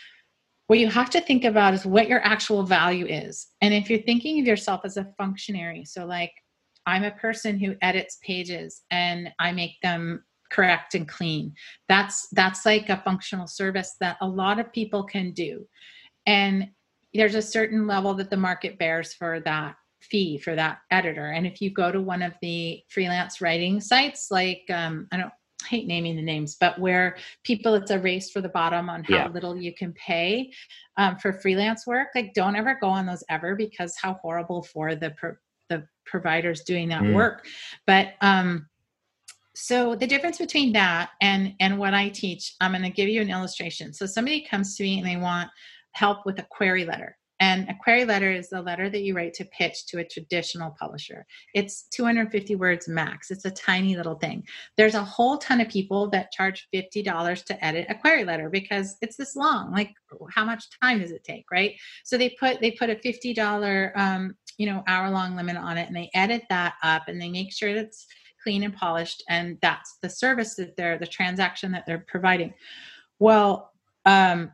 what 0.66 0.78
you 0.78 0.88
have 0.88 1.10
to 1.10 1.20
think 1.20 1.44
about 1.44 1.74
is 1.74 1.84
what 1.84 2.08
your 2.08 2.24
actual 2.24 2.62
value 2.62 3.06
is. 3.06 3.48
And 3.60 3.74
if 3.74 3.90
you're 3.90 4.02
thinking 4.02 4.40
of 4.40 4.46
yourself 4.46 4.82
as 4.84 4.96
a 4.96 5.12
functionary, 5.18 5.84
so 5.84 6.06
like 6.06 6.32
I'm 6.86 7.04
a 7.04 7.10
person 7.12 7.58
who 7.58 7.74
edits 7.82 8.18
pages 8.22 8.82
and 8.90 9.30
I 9.38 9.52
make 9.52 9.80
them 9.82 10.24
correct 10.50 10.94
and 10.94 11.08
clean. 11.08 11.52
That's 11.88 12.28
that's 12.32 12.64
like 12.64 12.88
a 12.88 13.02
functional 13.04 13.46
service 13.46 13.96
that 14.00 14.16
a 14.20 14.26
lot 14.26 14.58
of 14.58 14.72
people 14.72 15.04
can 15.04 15.32
do. 15.32 15.66
And 16.26 16.68
there's 17.12 17.34
a 17.34 17.42
certain 17.42 17.86
level 17.86 18.14
that 18.14 18.30
the 18.30 18.36
market 18.36 18.78
bears 18.78 19.12
for 19.14 19.40
that 19.40 19.76
fee 20.10 20.38
for 20.38 20.54
that 20.54 20.78
editor. 20.90 21.30
And 21.30 21.46
if 21.46 21.60
you 21.60 21.70
go 21.70 21.90
to 21.90 22.00
one 22.00 22.22
of 22.22 22.34
the 22.42 22.82
freelance 22.88 23.40
writing 23.40 23.80
sites 23.80 24.30
like 24.30 24.62
um, 24.70 25.08
I 25.12 25.16
don't 25.16 25.32
hate 25.66 25.86
naming 25.86 26.16
the 26.16 26.22
names, 26.22 26.56
but 26.60 26.78
where 26.78 27.16
people 27.42 27.74
it's 27.74 27.90
a 27.90 27.98
race 27.98 28.30
for 28.30 28.40
the 28.40 28.48
bottom 28.48 28.88
on 28.88 29.04
how 29.04 29.14
yeah. 29.14 29.28
little 29.28 29.56
you 29.56 29.74
can 29.74 29.92
pay 29.92 30.52
um, 30.96 31.16
for 31.16 31.32
freelance 31.32 31.86
work. 31.86 32.08
Like, 32.14 32.34
don't 32.34 32.56
ever 32.56 32.76
go 32.80 32.88
on 32.88 33.06
those 33.06 33.24
ever 33.30 33.56
because 33.56 33.96
how 34.00 34.14
horrible 34.22 34.62
for 34.62 34.94
the 34.94 35.10
pro- 35.10 35.36
the 35.70 35.86
providers 36.04 36.62
doing 36.62 36.88
that 36.90 37.02
mm. 37.02 37.14
work. 37.14 37.46
But 37.86 38.14
um, 38.20 38.68
so 39.54 39.94
the 39.94 40.06
difference 40.06 40.38
between 40.38 40.72
that 40.72 41.10
and 41.20 41.54
and 41.60 41.78
what 41.78 41.94
I 41.94 42.08
teach, 42.08 42.54
I'm 42.60 42.72
going 42.72 42.82
to 42.82 42.90
give 42.90 43.08
you 43.08 43.22
an 43.22 43.30
illustration. 43.30 43.92
So 43.92 44.06
somebody 44.06 44.46
comes 44.48 44.76
to 44.76 44.82
me 44.82 44.98
and 44.98 45.06
they 45.06 45.16
want 45.16 45.50
help 45.92 46.26
with 46.26 46.38
a 46.38 46.46
query 46.50 46.84
letter. 46.84 47.16
And 47.44 47.68
a 47.68 47.74
query 47.74 48.06
letter 48.06 48.32
is 48.32 48.48
the 48.48 48.62
letter 48.62 48.88
that 48.88 49.02
you 49.02 49.14
write 49.14 49.34
to 49.34 49.44
pitch 49.44 49.84
to 49.88 49.98
a 49.98 50.04
traditional 50.04 50.74
publisher. 50.80 51.26
It's 51.52 51.82
250 51.90 52.56
words 52.56 52.88
max. 52.88 53.30
It's 53.30 53.44
a 53.44 53.50
tiny 53.50 53.96
little 53.96 54.14
thing. 54.14 54.44
There's 54.78 54.94
a 54.94 55.04
whole 55.04 55.36
ton 55.36 55.60
of 55.60 55.68
people 55.68 56.08
that 56.08 56.32
charge 56.32 56.66
$50 56.74 57.44
to 57.44 57.62
edit 57.62 57.84
a 57.90 57.96
query 57.96 58.24
letter 58.24 58.48
because 58.48 58.96
it's 59.02 59.18
this 59.18 59.36
long. 59.36 59.70
Like 59.72 59.92
how 60.30 60.46
much 60.46 60.64
time 60.82 61.00
does 61.00 61.10
it 61.10 61.22
take, 61.22 61.44
right? 61.52 61.74
So 62.02 62.16
they 62.16 62.30
put 62.40 62.62
they 62.62 62.70
put 62.70 62.88
a 62.88 62.94
$50 62.94 63.92
um, 63.94 64.34
you 64.56 64.64
know, 64.64 64.82
hour 64.86 65.10
long 65.10 65.36
limit 65.36 65.58
on 65.58 65.76
it 65.76 65.86
and 65.86 65.94
they 65.94 66.10
edit 66.14 66.44
that 66.48 66.76
up 66.82 67.08
and 67.08 67.20
they 67.20 67.28
make 67.28 67.52
sure 67.52 67.68
it's 67.68 68.06
clean 68.42 68.62
and 68.62 68.74
polished 68.74 69.22
and 69.28 69.58
that's 69.60 69.98
the 70.00 70.08
service 70.08 70.54
that 70.54 70.78
they're 70.78 70.98
the 70.98 71.06
transaction 71.06 71.72
that 71.72 71.84
they're 71.86 72.06
providing. 72.08 72.54
Well, 73.18 73.70
um, 74.06 74.52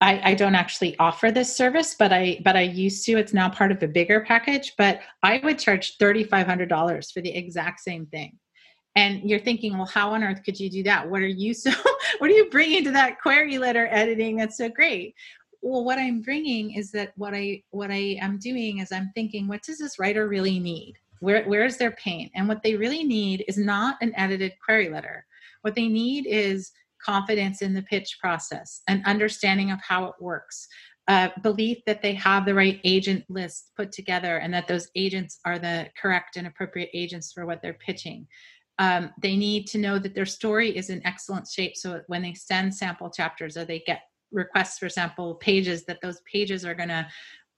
I, 0.00 0.30
I, 0.30 0.34
don't 0.34 0.54
actually 0.54 0.96
offer 0.98 1.32
this 1.32 1.56
service, 1.56 1.96
but 1.98 2.12
I 2.12 2.40
but 2.44 2.56
I 2.56 2.62
used 2.62 3.04
to. 3.06 3.18
It's 3.18 3.34
now 3.34 3.48
part 3.48 3.72
of 3.72 3.82
a 3.82 3.88
bigger 3.88 4.20
package, 4.20 4.74
but 4.78 5.00
I 5.22 5.40
would 5.42 5.58
charge 5.58 5.96
thirty 5.96 6.22
five 6.22 6.46
hundred 6.46 6.68
dollars 6.68 7.10
for 7.10 7.20
the 7.20 7.34
exact 7.34 7.80
same 7.80 8.06
thing. 8.06 8.38
And 8.94 9.28
you're 9.28 9.40
thinking, 9.40 9.76
well, 9.76 9.86
how 9.86 10.14
on 10.14 10.24
earth 10.24 10.42
could 10.44 10.58
you 10.58 10.70
do 10.70 10.82
that? 10.84 11.08
What 11.08 11.22
are 11.22 11.26
you 11.26 11.52
so? 11.52 11.70
what 12.18 12.30
are 12.30 12.34
you 12.34 12.48
bringing 12.50 12.84
to 12.84 12.90
that 12.92 13.20
query 13.20 13.58
letter 13.58 13.88
editing 13.90 14.36
that's 14.36 14.56
so 14.56 14.68
great? 14.68 15.14
Well, 15.62 15.84
what 15.84 15.98
I'm 15.98 16.22
bringing 16.22 16.74
is 16.74 16.92
that 16.92 17.12
what 17.16 17.34
I 17.34 17.62
what 17.70 17.90
I 17.90 18.18
am 18.20 18.38
doing 18.38 18.78
is 18.78 18.92
I'm 18.92 19.10
thinking, 19.14 19.48
what 19.48 19.62
does 19.62 19.78
this 19.78 19.98
writer 19.98 20.28
really 20.28 20.60
need? 20.60 20.94
Where 21.20 21.44
where 21.44 21.64
is 21.64 21.76
their 21.76 21.92
pain? 21.92 22.30
And 22.34 22.46
what 22.46 22.62
they 22.62 22.76
really 22.76 23.02
need 23.02 23.44
is 23.48 23.58
not 23.58 23.96
an 24.00 24.12
edited 24.16 24.52
query 24.64 24.88
letter. 24.88 25.26
What 25.62 25.74
they 25.74 25.88
need 25.88 26.26
is 26.26 26.70
confidence 27.04 27.62
in 27.62 27.74
the 27.74 27.82
pitch 27.82 28.18
process, 28.20 28.82
an 28.88 29.02
understanding 29.06 29.70
of 29.70 29.80
how 29.80 30.06
it 30.06 30.14
works, 30.20 30.66
a 31.08 31.30
belief 31.42 31.78
that 31.86 32.02
they 32.02 32.14
have 32.14 32.44
the 32.44 32.54
right 32.54 32.80
agent 32.84 33.24
list 33.28 33.72
put 33.76 33.92
together 33.92 34.38
and 34.38 34.52
that 34.52 34.68
those 34.68 34.88
agents 34.94 35.40
are 35.44 35.58
the 35.58 35.88
correct 36.00 36.36
and 36.36 36.46
appropriate 36.46 36.90
agents 36.92 37.32
for 37.32 37.46
what 37.46 37.62
they're 37.62 37.74
pitching. 37.74 38.26
Um, 38.78 39.10
they 39.20 39.36
need 39.36 39.66
to 39.68 39.78
know 39.78 39.98
that 39.98 40.14
their 40.14 40.26
story 40.26 40.76
is 40.76 40.90
in 40.90 41.04
excellent 41.04 41.48
shape 41.48 41.76
so 41.76 42.02
when 42.06 42.22
they 42.22 42.34
send 42.34 42.74
sample 42.74 43.10
chapters 43.10 43.56
or 43.56 43.64
they 43.64 43.80
get 43.80 44.02
requests 44.30 44.78
for 44.78 44.88
sample 44.88 45.34
pages 45.36 45.84
that 45.86 46.00
those 46.02 46.20
pages 46.30 46.64
are 46.64 46.74
going 46.74 46.90
to 46.90 47.06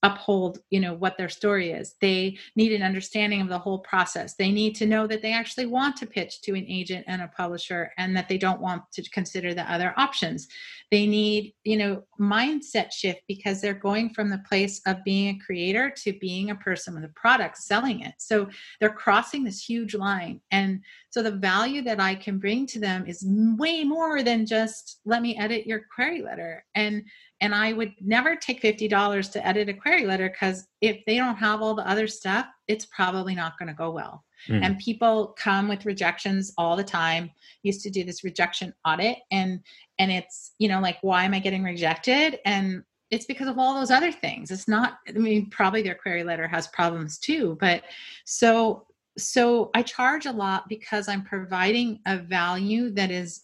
uphold 0.02 0.60
you 0.70 0.80
know 0.80 0.94
what 0.94 1.18
their 1.18 1.28
story 1.28 1.70
is. 1.72 1.94
They 2.00 2.38
need 2.56 2.72
an 2.72 2.82
understanding 2.82 3.40
of 3.40 3.48
the 3.48 3.58
whole 3.58 3.80
process. 3.80 4.34
They 4.34 4.50
need 4.50 4.74
to 4.76 4.86
know 4.86 5.06
that 5.06 5.22
they 5.22 5.32
actually 5.32 5.66
want 5.66 5.96
to 5.98 6.06
pitch 6.06 6.40
to 6.42 6.54
an 6.54 6.64
agent 6.68 7.04
and 7.06 7.22
a 7.22 7.28
publisher 7.28 7.92
and 7.98 8.16
that 8.16 8.28
they 8.28 8.38
don't 8.38 8.60
want 8.60 8.82
to 8.92 9.02
consider 9.10 9.52
the 9.52 9.70
other 9.70 9.92
options. 9.96 10.48
They 10.90 11.06
need 11.06 11.54
you 11.64 11.76
know 11.76 12.02
mindset 12.18 12.92
shift 12.92 13.22
because 13.28 13.60
they're 13.60 13.74
going 13.74 14.10
from 14.10 14.30
the 14.30 14.42
place 14.48 14.80
of 14.86 15.04
being 15.04 15.36
a 15.36 15.44
creator 15.44 15.90
to 16.04 16.12
being 16.14 16.50
a 16.50 16.54
person 16.54 16.94
with 16.94 17.04
a 17.04 17.08
product 17.08 17.58
selling 17.58 18.00
it. 18.00 18.14
So 18.18 18.48
they're 18.80 18.90
crossing 18.90 19.44
this 19.44 19.62
huge 19.62 19.94
line. 19.94 20.40
And 20.50 20.80
so 21.10 21.22
the 21.22 21.32
value 21.32 21.82
that 21.82 22.00
i 22.00 22.14
can 22.14 22.38
bring 22.38 22.66
to 22.66 22.78
them 22.78 23.04
is 23.06 23.24
way 23.26 23.84
more 23.84 24.22
than 24.22 24.46
just 24.46 25.00
let 25.04 25.22
me 25.22 25.36
edit 25.36 25.66
your 25.66 25.82
query 25.94 26.22
letter. 26.22 26.64
And 26.74 27.04
and 27.40 27.54
I 27.54 27.72
would 27.72 27.94
never 28.00 28.36
take 28.36 28.62
$50 28.62 29.32
to 29.32 29.46
edit 29.46 29.68
a 29.68 29.74
query 29.74 30.04
letter 30.04 30.28
because 30.28 30.66
if 30.80 31.02
they 31.06 31.16
don't 31.16 31.36
have 31.36 31.62
all 31.62 31.74
the 31.74 31.88
other 31.88 32.06
stuff, 32.06 32.46
it's 32.68 32.86
probably 32.86 33.34
not 33.34 33.58
going 33.58 33.68
to 33.68 33.74
go 33.74 33.90
well. 33.90 34.24
Mm. 34.48 34.64
And 34.64 34.78
people 34.78 35.34
come 35.38 35.68
with 35.68 35.86
rejections 35.86 36.52
all 36.58 36.76
the 36.76 36.84
time. 36.84 37.30
Used 37.62 37.82
to 37.82 37.90
do 37.90 38.04
this 38.04 38.24
rejection 38.24 38.74
audit 38.86 39.18
and 39.30 39.60
and 39.98 40.10
it's, 40.10 40.52
you 40.58 40.68
know, 40.68 40.80
like 40.80 40.98
why 41.02 41.24
am 41.24 41.34
I 41.34 41.40
getting 41.40 41.62
rejected? 41.62 42.38
And 42.44 42.82
it's 43.10 43.26
because 43.26 43.48
of 43.48 43.58
all 43.58 43.74
those 43.74 43.90
other 43.90 44.12
things 44.12 44.50
it's 44.50 44.68
not 44.68 44.98
i 45.08 45.12
mean 45.12 45.50
probably 45.50 45.82
their 45.82 45.96
query 45.96 46.22
letter 46.22 46.46
has 46.46 46.68
problems 46.68 47.18
too 47.18 47.56
but 47.60 47.82
so 48.24 48.86
so 49.18 49.70
i 49.74 49.82
charge 49.82 50.26
a 50.26 50.32
lot 50.32 50.68
because 50.68 51.08
i'm 51.08 51.24
providing 51.24 51.98
a 52.06 52.16
value 52.16 52.90
that 52.90 53.10
is 53.10 53.42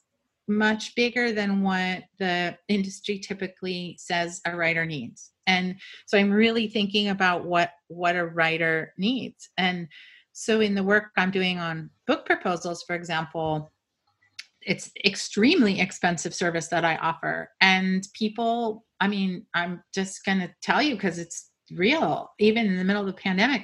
much 0.48 0.94
bigger 0.94 1.32
than 1.32 1.62
what 1.62 2.04
the 2.18 2.56
industry 2.68 3.18
typically 3.18 3.96
says 3.98 4.40
a 4.46 4.54
writer 4.54 4.86
needs. 4.86 5.32
And 5.46 5.76
so 6.06 6.18
i'm 6.18 6.30
really 6.30 6.68
thinking 6.68 7.08
about 7.08 7.44
what 7.44 7.70
what 7.88 8.16
a 8.16 8.26
writer 8.26 8.92
needs. 8.98 9.50
And 9.58 9.88
so 10.32 10.60
in 10.60 10.74
the 10.74 10.82
work 10.82 11.10
i'm 11.16 11.30
doing 11.30 11.58
on 11.58 11.90
book 12.06 12.26
proposals 12.26 12.82
for 12.86 12.94
example 12.94 13.72
it's 14.62 14.90
extremely 15.04 15.80
expensive 15.80 16.34
service 16.34 16.68
that 16.68 16.84
i 16.84 16.96
offer. 16.96 17.50
And 17.60 18.06
people 18.14 18.84
i 19.00 19.08
mean 19.08 19.46
i'm 19.54 19.82
just 19.94 20.24
going 20.24 20.38
to 20.38 20.50
tell 20.62 20.82
you 20.82 20.94
because 20.94 21.18
it's 21.18 21.50
real. 21.72 22.30
Even 22.38 22.66
in 22.66 22.76
the 22.76 22.84
middle 22.84 23.02
of 23.02 23.08
the 23.08 23.20
pandemic 23.20 23.62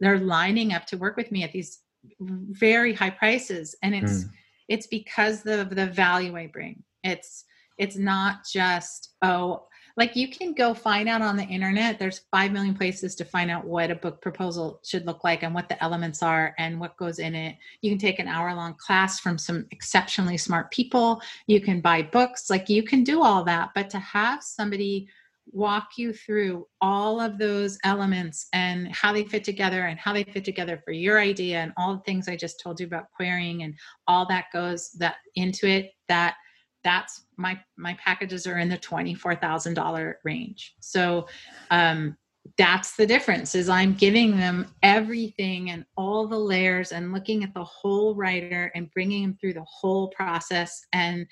they're 0.00 0.18
lining 0.18 0.72
up 0.72 0.84
to 0.86 0.96
work 0.96 1.16
with 1.16 1.30
me 1.30 1.44
at 1.44 1.52
these 1.52 1.78
very 2.20 2.92
high 2.92 3.10
prices. 3.10 3.76
And 3.82 3.94
it's 3.94 4.24
mm. 4.24 4.30
It's 4.72 4.86
because 4.86 5.44
of 5.44 5.76
the 5.76 5.86
value 5.86 6.34
i 6.36 6.46
bring. 6.46 6.82
It's 7.04 7.44
it's 7.78 7.96
not 7.96 8.46
just 8.50 9.10
oh 9.20 9.66
like 9.98 10.16
you 10.16 10.28
can 10.30 10.54
go 10.54 10.72
find 10.72 11.06
out 11.06 11.20
on 11.20 11.36
the 11.36 11.44
internet. 11.44 11.98
There's 11.98 12.22
5 12.30 12.50
million 12.50 12.74
places 12.74 13.14
to 13.16 13.26
find 13.26 13.50
out 13.50 13.66
what 13.66 13.90
a 13.90 13.94
book 13.94 14.22
proposal 14.22 14.80
should 14.82 15.04
look 15.04 15.22
like 15.22 15.42
and 15.42 15.54
what 15.54 15.68
the 15.68 15.82
elements 15.84 16.22
are 16.22 16.54
and 16.58 16.80
what 16.80 16.96
goes 16.96 17.18
in 17.18 17.34
it. 17.34 17.56
You 17.82 17.90
can 17.90 17.98
take 17.98 18.18
an 18.18 18.26
hour 18.26 18.54
long 18.54 18.74
class 18.78 19.20
from 19.20 19.36
some 19.36 19.66
exceptionally 19.70 20.38
smart 20.38 20.70
people. 20.70 21.20
You 21.46 21.60
can 21.60 21.82
buy 21.82 22.00
books. 22.00 22.48
Like 22.48 22.70
you 22.70 22.82
can 22.82 23.04
do 23.04 23.22
all 23.22 23.44
that. 23.44 23.72
But 23.74 23.90
to 23.90 23.98
have 23.98 24.42
somebody 24.42 25.08
walk 25.52 25.90
you 25.96 26.12
through 26.12 26.66
all 26.80 27.20
of 27.20 27.38
those 27.38 27.78
elements 27.84 28.48
and 28.52 28.88
how 28.88 29.12
they 29.12 29.24
fit 29.24 29.44
together 29.44 29.86
and 29.86 29.98
how 29.98 30.12
they 30.12 30.24
fit 30.24 30.44
together 30.44 30.80
for 30.84 30.92
your 30.92 31.20
idea 31.20 31.58
and 31.58 31.72
all 31.76 31.94
the 31.94 32.02
things 32.02 32.28
I 32.28 32.36
just 32.36 32.60
told 32.60 32.80
you 32.80 32.86
about 32.86 33.10
querying 33.14 33.62
and 33.62 33.74
all 34.08 34.26
that 34.26 34.46
goes 34.52 34.90
that 34.98 35.16
into 35.34 35.68
it 35.68 35.92
that 36.08 36.36
that's 36.82 37.26
my 37.36 37.58
my 37.76 37.94
packages 37.94 38.46
are 38.46 38.58
in 38.58 38.68
the 38.68 38.78
$24,000 38.78 40.14
range. 40.24 40.74
So 40.80 41.28
um 41.70 42.16
that's 42.58 42.96
the 42.96 43.06
difference 43.06 43.54
is 43.54 43.68
i'm 43.68 43.94
giving 43.94 44.36
them 44.36 44.66
everything 44.82 45.70
and 45.70 45.84
all 45.96 46.26
the 46.26 46.36
layers 46.36 46.90
and 46.90 47.12
looking 47.12 47.44
at 47.44 47.54
the 47.54 47.62
whole 47.62 48.16
writer 48.16 48.72
and 48.74 48.90
bringing 48.90 49.22
them 49.22 49.38
through 49.40 49.52
the 49.52 49.64
whole 49.64 50.08
process 50.08 50.84
and 50.92 51.24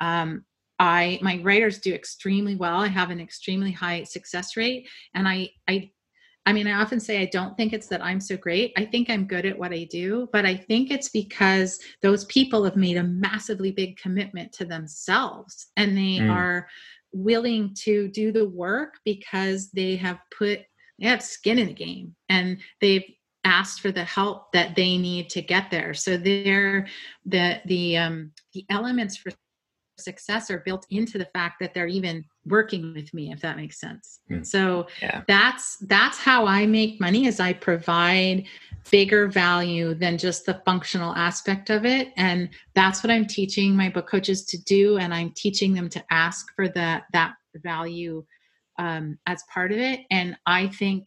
um, 0.00 0.44
i 0.78 1.18
my 1.22 1.40
writers 1.42 1.78
do 1.78 1.94
extremely 1.94 2.56
well 2.56 2.80
i 2.80 2.86
have 2.86 3.10
an 3.10 3.20
extremely 3.20 3.72
high 3.72 4.02
success 4.04 4.56
rate 4.56 4.88
and 5.14 5.26
i 5.28 5.48
i 5.68 5.90
I 6.46 6.52
mean, 6.52 6.68
I 6.68 6.80
often 6.80 7.00
say 7.00 7.20
I 7.20 7.26
don't 7.26 7.56
think 7.56 7.72
it's 7.72 7.88
that 7.88 8.04
I'm 8.04 8.20
so 8.20 8.36
great. 8.36 8.72
I 8.76 8.84
think 8.84 9.10
I'm 9.10 9.26
good 9.26 9.44
at 9.44 9.58
what 9.58 9.72
I 9.72 9.82
do, 9.90 10.28
but 10.32 10.46
I 10.46 10.56
think 10.56 10.92
it's 10.92 11.08
because 11.08 11.80
those 12.02 12.24
people 12.26 12.62
have 12.62 12.76
made 12.76 12.96
a 12.96 13.02
massively 13.02 13.72
big 13.72 13.96
commitment 13.96 14.52
to 14.52 14.64
themselves 14.64 15.66
and 15.76 15.96
they 15.96 16.20
mm. 16.20 16.32
are 16.32 16.68
willing 17.12 17.74
to 17.74 18.06
do 18.08 18.30
the 18.30 18.48
work 18.48 18.94
because 19.04 19.70
they 19.72 19.96
have 19.96 20.18
put 20.36 20.60
they 21.00 21.06
have 21.06 21.22
skin 21.22 21.58
in 21.58 21.66
the 21.66 21.74
game 21.74 22.14
and 22.28 22.58
they've 22.80 23.04
asked 23.44 23.80
for 23.80 23.92
the 23.92 24.04
help 24.04 24.50
that 24.52 24.74
they 24.76 24.96
need 24.96 25.28
to 25.30 25.42
get 25.42 25.70
there. 25.70 25.94
So 25.94 26.16
they're 26.16 26.86
the 27.24 27.60
the 27.66 27.96
um 27.96 28.32
the 28.54 28.64
elements 28.70 29.16
for 29.16 29.30
success 29.98 30.50
are 30.50 30.58
built 30.58 30.86
into 30.90 31.18
the 31.18 31.24
fact 31.26 31.56
that 31.60 31.72
they're 31.74 31.86
even 31.86 32.24
working 32.44 32.92
with 32.94 33.12
me 33.14 33.32
if 33.32 33.40
that 33.40 33.56
makes 33.56 33.80
sense 33.80 34.20
mm. 34.30 34.44
so 34.44 34.86
yeah. 35.00 35.22
that's 35.26 35.76
that's 35.82 36.18
how 36.18 36.46
i 36.46 36.66
make 36.66 37.00
money 37.00 37.26
is 37.26 37.40
i 37.40 37.52
provide 37.52 38.44
bigger 38.90 39.26
value 39.26 39.94
than 39.94 40.18
just 40.18 40.46
the 40.46 40.60
functional 40.64 41.14
aspect 41.14 41.70
of 41.70 41.84
it 41.84 42.12
and 42.16 42.48
that's 42.74 43.02
what 43.02 43.10
i'm 43.10 43.26
teaching 43.26 43.74
my 43.74 43.88
book 43.88 44.08
coaches 44.08 44.44
to 44.44 44.62
do 44.64 44.98
and 44.98 45.14
i'm 45.14 45.32
teaching 45.34 45.72
them 45.72 45.88
to 45.88 46.02
ask 46.10 46.46
for 46.54 46.68
that 46.68 47.04
that 47.12 47.34
value 47.56 48.24
um, 48.78 49.18
as 49.26 49.42
part 49.52 49.72
of 49.72 49.78
it 49.78 50.00
and 50.10 50.36
i 50.46 50.66
think 50.68 51.06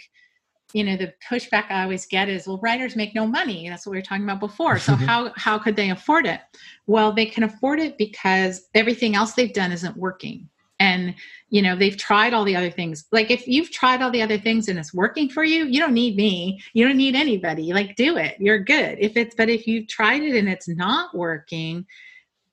you 0.73 0.83
know 0.83 0.95
the 0.95 1.13
pushback 1.27 1.69
i 1.71 1.83
always 1.83 2.05
get 2.05 2.29
is 2.29 2.47
well 2.47 2.59
writers 2.61 2.95
make 2.95 3.15
no 3.15 3.25
money. 3.25 3.67
That's 3.67 3.85
what 3.85 3.91
we 3.91 3.97
were 3.97 4.03
talking 4.03 4.23
about 4.23 4.39
before. 4.39 4.77
So 4.79 4.93
mm-hmm. 4.93 5.05
how 5.05 5.31
how 5.35 5.57
could 5.57 5.75
they 5.75 5.89
afford 5.89 6.25
it? 6.25 6.41
Well 6.87 7.11
they 7.11 7.25
can 7.25 7.43
afford 7.43 7.79
it 7.79 7.97
because 7.97 8.67
everything 8.75 9.15
else 9.15 9.33
they've 9.33 9.53
done 9.53 9.71
isn't 9.71 9.97
working. 9.97 10.49
And 10.79 11.15
you 11.49 11.61
know 11.61 11.75
they've 11.75 11.97
tried 11.97 12.33
all 12.33 12.45
the 12.45 12.55
other 12.55 12.69
things. 12.69 13.05
Like 13.11 13.31
if 13.31 13.47
you've 13.47 13.71
tried 13.71 14.01
all 14.01 14.11
the 14.11 14.21
other 14.21 14.37
things 14.37 14.67
and 14.67 14.77
it's 14.77 14.93
working 14.93 15.29
for 15.29 15.43
you 15.43 15.65
you 15.65 15.79
don't 15.79 15.93
need 15.93 16.15
me. 16.15 16.61
You 16.73 16.87
don't 16.87 16.97
need 16.97 17.15
anybody. 17.15 17.73
Like 17.73 17.95
do 17.95 18.17
it. 18.17 18.35
You're 18.39 18.59
good. 18.59 18.97
If 18.99 19.17
it's 19.17 19.35
but 19.35 19.49
if 19.49 19.67
you've 19.67 19.87
tried 19.87 20.21
it 20.21 20.35
and 20.35 20.47
it's 20.47 20.67
not 20.67 21.15
working 21.15 21.85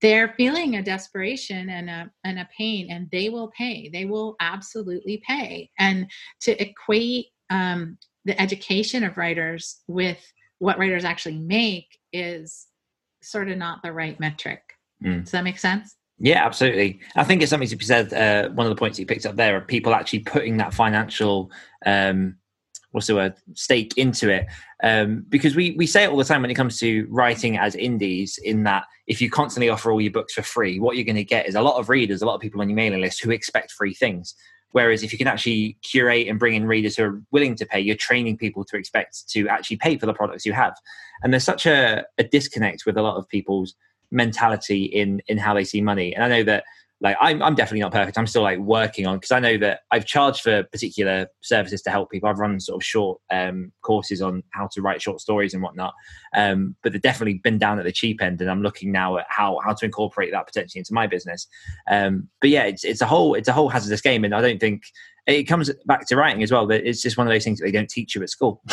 they're 0.02 0.34
feeling 0.36 0.76
a 0.76 0.82
desperation 0.82 1.70
and 1.70 1.88
a 1.88 2.10
and 2.24 2.38
a 2.38 2.48
pain 2.56 2.90
and 2.90 3.08
they 3.10 3.28
will 3.28 3.50
pay. 3.56 3.88
They 3.88 4.04
will 4.04 4.36
absolutely 4.40 5.22
pay. 5.26 5.70
And 5.78 6.10
to 6.40 6.62
equate 6.62 7.28
um, 7.50 7.98
the 8.24 8.40
education 8.40 9.04
of 9.04 9.16
writers 9.16 9.80
with 9.86 10.20
what 10.58 10.78
writers 10.78 11.04
actually 11.04 11.38
make 11.38 11.98
is 12.12 12.66
sort 13.22 13.48
of 13.48 13.58
not 13.58 13.82
the 13.82 13.92
right 13.92 14.18
metric. 14.18 14.62
Mm. 15.04 15.22
Does 15.22 15.32
that 15.32 15.44
make 15.44 15.58
sense? 15.58 15.96
Yeah, 16.18 16.44
absolutely. 16.46 17.00
I 17.14 17.24
think 17.24 17.42
it's 17.42 17.50
something 17.50 17.68
to 17.68 17.76
be 17.76 17.84
said. 17.84 18.12
Uh, 18.12 18.48
one 18.50 18.66
of 18.66 18.70
the 18.70 18.78
points 18.78 18.98
you 18.98 19.04
picked 19.04 19.26
up 19.26 19.36
there 19.36 19.56
are 19.56 19.60
people 19.60 19.94
actually 19.94 20.20
putting 20.20 20.56
that 20.56 20.72
financial, 20.72 21.50
um, 21.84 22.36
what's 22.92 23.06
the 23.06 23.14
word, 23.14 23.34
stake 23.52 23.98
into 23.98 24.30
it. 24.30 24.46
Um, 24.82 25.26
because 25.28 25.54
we, 25.54 25.72
we 25.72 25.86
say 25.86 26.04
it 26.04 26.10
all 26.10 26.16
the 26.16 26.24
time 26.24 26.40
when 26.40 26.50
it 26.50 26.54
comes 26.54 26.78
to 26.78 27.06
writing 27.10 27.58
as 27.58 27.74
indies, 27.74 28.38
in 28.42 28.62
that 28.62 28.84
if 29.06 29.20
you 29.20 29.28
constantly 29.28 29.68
offer 29.68 29.92
all 29.92 30.00
your 30.00 30.12
books 30.12 30.32
for 30.32 30.42
free, 30.42 30.80
what 30.80 30.96
you're 30.96 31.04
going 31.04 31.16
to 31.16 31.24
get 31.24 31.46
is 31.46 31.54
a 31.54 31.62
lot 31.62 31.78
of 31.78 31.90
readers, 31.90 32.22
a 32.22 32.26
lot 32.26 32.34
of 32.34 32.40
people 32.40 32.62
on 32.62 32.68
your 32.70 32.76
mailing 32.76 33.02
list 33.02 33.22
who 33.22 33.30
expect 33.30 33.72
free 33.72 33.92
things. 33.92 34.34
Whereas 34.72 35.02
if 35.02 35.12
you 35.12 35.18
can 35.18 35.26
actually 35.26 35.78
curate 35.82 36.28
and 36.28 36.38
bring 36.38 36.54
in 36.54 36.66
readers 36.66 36.96
who 36.96 37.04
are 37.04 37.22
willing 37.30 37.54
to 37.56 37.66
pay, 37.66 37.80
you're 37.80 37.96
training 37.96 38.36
people 38.36 38.64
to 38.64 38.76
expect 38.76 39.28
to 39.30 39.48
actually 39.48 39.78
pay 39.78 39.96
for 39.96 40.06
the 40.06 40.12
products 40.12 40.44
you 40.44 40.52
have. 40.52 40.74
And 41.22 41.32
there's 41.32 41.44
such 41.44 41.66
a, 41.66 42.04
a 42.18 42.24
disconnect 42.24 42.84
with 42.84 42.96
a 42.96 43.02
lot 43.02 43.16
of 43.16 43.28
people's 43.28 43.74
mentality 44.10 44.84
in 44.84 45.20
in 45.26 45.38
how 45.38 45.54
they 45.54 45.64
see 45.64 45.80
money. 45.80 46.14
And 46.14 46.24
I 46.24 46.28
know 46.28 46.42
that 46.44 46.64
like 47.00 47.16
I'm, 47.20 47.42
I'm 47.42 47.54
definitely 47.54 47.80
not 47.80 47.92
perfect. 47.92 48.16
I'm 48.16 48.26
still 48.26 48.42
like 48.42 48.58
working 48.58 49.06
on 49.06 49.16
because 49.16 49.30
i 49.30 49.38
know 49.38 49.58
that 49.58 49.80
i've 49.90 50.06
charged 50.06 50.40
for 50.40 50.62
particular 50.64 51.26
services 51.42 51.82
to 51.82 51.90
help 51.90 52.10
people. 52.10 52.28
I've 52.28 52.38
run 52.38 52.58
sort 52.60 52.82
of 52.82 52.86
short 52.86 53.20
um, 53.30 53.72
courses 53.82 54.22
on 54.22 54.42
how 54.50 54.68
to 54.72 54.82
write 54.82 55.02
short 55.02 55.20
stories 55.20 55.54
and 55.54 55.62
whatnot. 55.62 55.94
Um, 56.34 56.76
but 56.82 56.92
they've 56.92 57.02
definitely 57.02 57.40
been 57.44 57.58
down 57.58 57.78
at 57.78 57.84
the 57.84 57.92
cheap 57.92 58.22
end 58.22 58.40
and 58.40 58.50
i'm 58.50 58.62
looking 58.62 58.92
now 58.92 59.18
at 59.18 59.26
how 59.28 59.58
how 59.64 59.74
to 59.74 59.84
incorporate 59.84 60.32
that 60.32 60.46
potentially 60.46 60.78
into 60.78 60.94
my 60.94 61.06
business. 61.06 61.46
Um, 61.90 62.28
but 62.40 62.50
yeah 62.50 62.64
it's, 62.64 62.84
it's 62.84 63.00
a 63.00 63.06
whole 63.06 63.34
it's 63.34 63.48
a 63.48 63.52
whole 63.52 63.68
hazardous 63.68 64.00
game 64.00 64.24
and 64.24 64.34
i 64.34 64.40
don't 64.40 64.60
think 64.60 64.82
it 65.26 65.44
comes 65.44 65.70
back 65.86 66.06
to 66.06 66.16
writing 66.16 66.42
as 66.42 66.52
well 66.52 66.66
but 66.66 66.84
it's 66.86 67.02
just 67.02 67.18
one 67.18 67.26
of 67.26 67.32
those 67.32 67.44
things 67.44 67.58
that 67.58 67.66
they 67.66 67.72
don't 67.72 67.90
teach 67.90 68.14
you 68.14 68.22
at 68.22 68.30
school. 68.30 68.62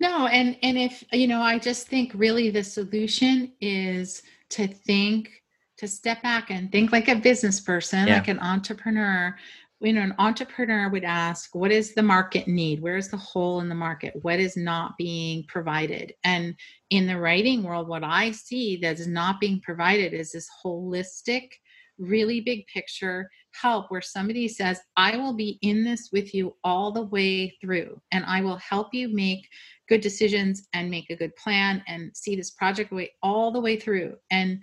No 0.00 0.28
and 0.28 0.56
and 0.62 0.78
if 0.78 1.02
you 1.12 1.26
know 1.26 1.40
i 1.40 1.58
just 1.58 1.88
think 1.88 2.12
really 2.14 2.50
the 2.50 2.62
solution 2.62 3.50
is 3.60 4.22
to 4.50 4.68
think 4.68 5.42
to 5.78 5.88
step 5.88 6.22
back 6.22 6.50
and 6.50 6.70
think 6.70 6.92
like 6.92 7.08
a 7.08 7.16
business 7.16 7.60
person, 7.60 8.06
yeah. 8.06 8.14
like 8.14 8.28
an 8.28 8.40
entrepreneur. 8.40 9.36
You 9.80 9.92
know, 9.92 10.02
an 10.02 10.14
entrepreneur 10.18 10.90
would 10.90 11.04
ask, 11.04 11.54
what 11.54 11.70
is 11.70 11.94
the 11.94 12.02
market 12.02 12.48
need? 12.48 12.82
Where's 12.82 13.08
the 13.08 13.16
hole 13.16 13.60
in 13.60 13.68
the 13.68 13.76
market? 13.76 14.12
What 14.22 14.40
is 14.40 14.56
not 14.56 14.96
being 14.98 15.44
provided? 15.46 16.14
And 16.24 16.56
in 16.90 17.06
the 17.06 17.18
writing 17.18 17.62
world, 17.62 17.86
what 17.86 18.02
I 18.02 18.32
see 18.32 18.76
that 18.78 18.98
is 18.98 19.06
not 19.06 19.38
being 19.38 19.60
provided 19.60 20.14
is 20.14 20.32
this 20.32 20.48
holistic, 20.64 21.50
really 21.96 22.40
big 22.40 22.66
picture 22.66 23.30
help 23.52 23.90
where 23.90 24.02
somebody 24.02 24.48
says, 24.48 24.80
I 24.96 25.16
will 25.16 25.32
be 25.32 25.58
in 25.62 25.84
this 25.84 26.10
with 26.12 26.34
you 26.34 26.56
all 26.64 26.90
the 26.90 27.04
way 27.04 27.56
through, 27.60 28.00
and 28.12 28.24
I 28.24 28.40
will 28.40 28.56
help 28.56 28.92
you 28.92 29.08
make 29.08 29.48
good 29.88 30.00
decisions 30.00 30.68
and 30.72 30.90
make 30.90 31.08
a 31.10 31.16
good 31.16 31.34
plan 31.36 31.82
and 31.86 32.10
see 32.16 32.36
this 32.36 32.50
project 32.50 32.92
way 32.92 33.12
all 33.22 33.50
the 33.50 33.60
way 33.60 33.76
through. 33.76 34.14
And 34.30 34.62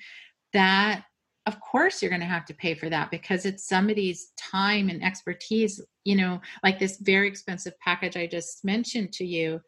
that 0.56 1.03
of 1.45 1.60
course 1.60 2.02
you're 2.02 2.10
going 2.10 2.22
to 2.22 2.26
have 2.26 2.45
to 2.45 2.53
pay 2.53 2.73
for 2.73 2.90
that 2.90 3.11
because 3.11 3.45
it's 3.45 3.68
somebody's 3.68 4.32
time 4.38 4.90
and 4.90 5.03
expertise. 5.03 5.80
You 6.03 6.15
know 6.15 6.41
like 6.64 6.80
this 6.80 6.98
very 6.98 7.27
expensive 7.27 7.73
package 7.80 8.15
i 8.15 8.27
just 8.27 8.64
mentioned 8.64 9.11
to 9.14 9.26
you 9.26 9.60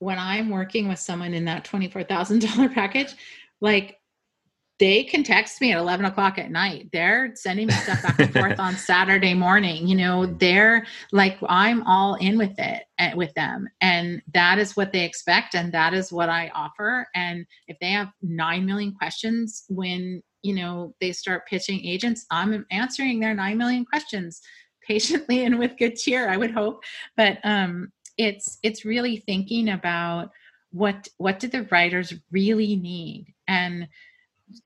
when 0.00 0.18
i'm 0.18 0.50
working 0.50 0.88
with 0.88 0.98
someone 0.98 1.34
in 1.34 1.44
that 1.44 1.64
$24000 1.64 2.74
package 2.74 3.14
like 3.60 3.96
they 4.80 5.04
can 5.04 5.22
text 5.22 5.60
me 5.60 5.70
at 5.70 5.78
11 5.78 6.04
o'clock 6.04 6.36
at 6.36 6.50
night. 6.50 6.88
They're 6.92 7.30
sending 7.36 7.68
me 7.68 7.74
stuff 7.74 8.02
back 8.02 8.18
and 8.18 8.32
forth 8.40 8.58
on 8.58 8.74
saturday 8.74 9.34
morning 9.34 9.86
you 9.86 9.94
know 9.94 10.26
they're 10.26 10.84
like 11.12 11.38
i'm 11.48 11.84
all 11.84 12.16
in 12.16 12.36
with 12.36 12.58
it 12.58 12.82
eh, 12.98 13.14
with 13.14 13.32
them. 13.34 13.68
And 13.80 14.20
that 14.32 14.58
is 14.58 14.76
what 14.76 14.92
they 14.92 15.04
expect 15.04 15.54
and 15.54 15.72
that 15.72 15.94
is 15.94 16.12
what 16.12 16.28
i 16.28 16.50
offer. 16.54 17.06
And 17.14 17.46
if 17.68 17.78
they 17.80 17.90
have 17.90 18.08
9 18.22 18.66
million 18.66 18.92
questions 18.94 19.64
when 19.68 20.22
you 20.44 20.54
know 20.54 20.94
they 21.00 21.10
start 21.10 21.46
pitching 21.46 21.84
agents 21.84 22.26
i'm 22.30 22.64
answering 22.70 23.18
their 23.18 23.34
9 23.34 23.58
million 23.58 23.84
questions 23.84 24.40
patiently 24.86 25.44
and 25.44 25.58
with 25.58 25.76
good 25.78 25.96
cheer 25.96 26.28
i 26.28 26.36
would 26.36 26.50
hope. 26.50 26.82
But 27.16 27.38
um 27.44 27.92
it's 28.16 28.58
it's 28.62 28.84
really 28.84 29.16
thinking 29.16 29.70
about 29.70 30.30
what 30.70 31.08
what 31.18 31.38
do 31.38 31.48
the 31.48 31.66
writers 31.70 32.12
really 32.30 32.76
need? 32.76 33.26
And 33.48 33.88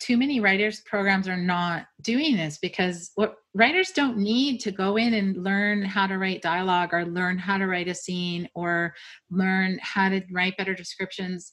too 0.01 0.17
many 0.17 0.41
writers 0.41 0.83
programs 0.87 1.29
are 1.29 1.37
not 1.37 1.87
doing 2.03 2.37
this 2.37 2.59
because 2.59 3.13
what 3.15 3.37
writers 3.55 3.93
don't 3.93 4.19
need 4.19 4.59
to 4.61 4.73
go 4.73 4.97
in 4.97 5.15
and 5.15 5.43
learn 5.43 5.83
how 5.83 6.07
to 6.07 6.19
write 6.19 6.43
dialogue 6.43 6.93
or 6.93 7.07
learn 7.07 7.39
how 7.39 7.57
to 7.57 7.67
write 7.67 7.89
a 7.89 7.95
scene 7.95 8.49
or 8.55 8.93
learn 9.31 9.79
how 9.81 10.09
to 10.09 10.23
write 10.33 10.57
better 10.57 10.75
descriptions. 10.75 11.53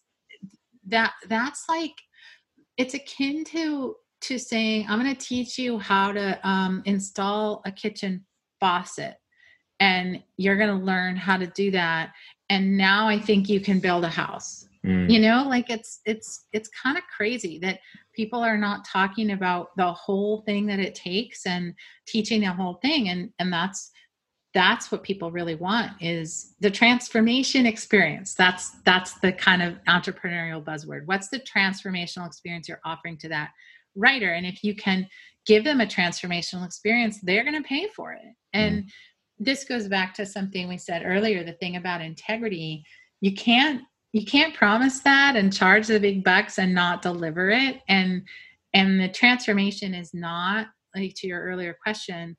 That 0.88 1.14
that's 1.28 1.66
like 1.70 1.94
it's 2.78 2.94
akin 2.94 3.44
to 3.46 3.96
to 4.28 4.38
saying 4.38 4.86
i'm 4.90 5.02
going 5.02 5.14
to 5.14 5.26
teach 5.26 5.58
you 5.58 5.78
how 5.78 6.12
to 6.12 6.48
um, 6.48 6.82
install 6.86 7.62
a 7.66 7.72
kitchen 7.72 8.26
faucet 8.60 9.16
and 9.80 10.22
you're 10.38 10.58
going 10.58 10.80
to 10.80 10.86
learn 10.86 11.16
how 11.16 11.38
to 11.38 11.48
do 11.48 11.72
that 11.72 12.12
and 12.50 12.78
now 12.78 13.08
i 13.08 13.20
think 13.20 13.50
you 13.50 13.60
can 13.60 13.80
build 13.80 14.04
a 14.04 14.10
house. 14.10 14.68
Mm. 14.86 15.10
you 15.10 15.20
know 15.20 15.46
like 15.48 15.70
it's 15.70 16.02
it's 16.06 16.46
it's 16.54 16.70
kind 16.70 16.98
of 16.98 17.04
crazy 17.16 17.58
that 17.60 17.80
people 18.14 18.40
are 18.40 18.58
not 18.58 18.86
talking 18.86 19.32
about 19.32 19.76
the 19.78 19.92
whole 19.92 20.42
thing 20.42 20.68
that 20.68 20.80
it 20.80 20.94
takes 20.94 21.48
and 21.48 21.74
teaching 22.08 22.42
the 22.42 22.52
whole 22.52 22.76
thing 22.76 23.10
and 23.10 23.32
and 23.40 23.52
that's 23.52 23.92
that's 24.56 24.90
what 24.90 25.04
people 25.04 25.32
really 25.32 25.54
want 25.54 25.92
is 26.02 26.56
the 26.62 26.72
transformation 26.72 27.66
experience. 27.66 28.34
That's 28.34 28.72
that's 28.86 29.20
the 29.20 29.34
kind 29.34 29.62
of 29.62 29.76
entrepreneurial 29.84 30.64
buzzword. 30.64 31.02
What's 31.06 31.28
the 31.28 31.42
transformational 31.42 32.26
experience 32.26 32.70
you're 32.70 32.80
offering 32.86 33.18
to 33.18 33.30
that 33.30 33.50
writer 33.96 34.34
and 34.34 34.46
if 34.46 34.64
you 34.64 34.76
can 34.76 35.08
give 35.46 35.64
them 35.64 35.82
a 35.82 35.86
transformational 35.86 36.66
experience 36.66 37.20
they're 37.22 37.44
going 37.44 37.62
to 37.62 37.68
pay 37.68 37.88
for 37.96 38.14
it. 38.14 38.34
And 38.54 38.84
mm. 38.84 38.88
this 39.40 39.64
goes 39.64 39.88
back 39.88 40.14
to 40.16 40.26
something 40.26 40.68
we 40.68 40.78
said 40.78 41.04
earlier 41.06 41.44
the 41.44 41.54
thing 41.54 41.76
about 41.76 42.02
integrity. 42.02 42.84
You 43.22 43.34
can't 43.34 43.82
you 44.12 44.26
can't 44.26 44.56
promise 44.56 45.02
that 45.02 45.36
and 45.36 45.52
charge 45.52 45.88
the 45.88 46.00
big 46.00 46.24
bucks 46.24 46.58
and 46.58 46.74
not 46.74 47.02
deliver 47.02 47.50
it. 47.50 47.82
And 47.90 48.24
and 48.74 49.00
the 49.00 49.10
transformation 49.10 49.94
is 49.94 50.14
not 50.14 50.68
like 50.96 51.14
to 51.18 51.28
your 51.28 51.42
earlier 51.42 51.76
question 51.82 52.38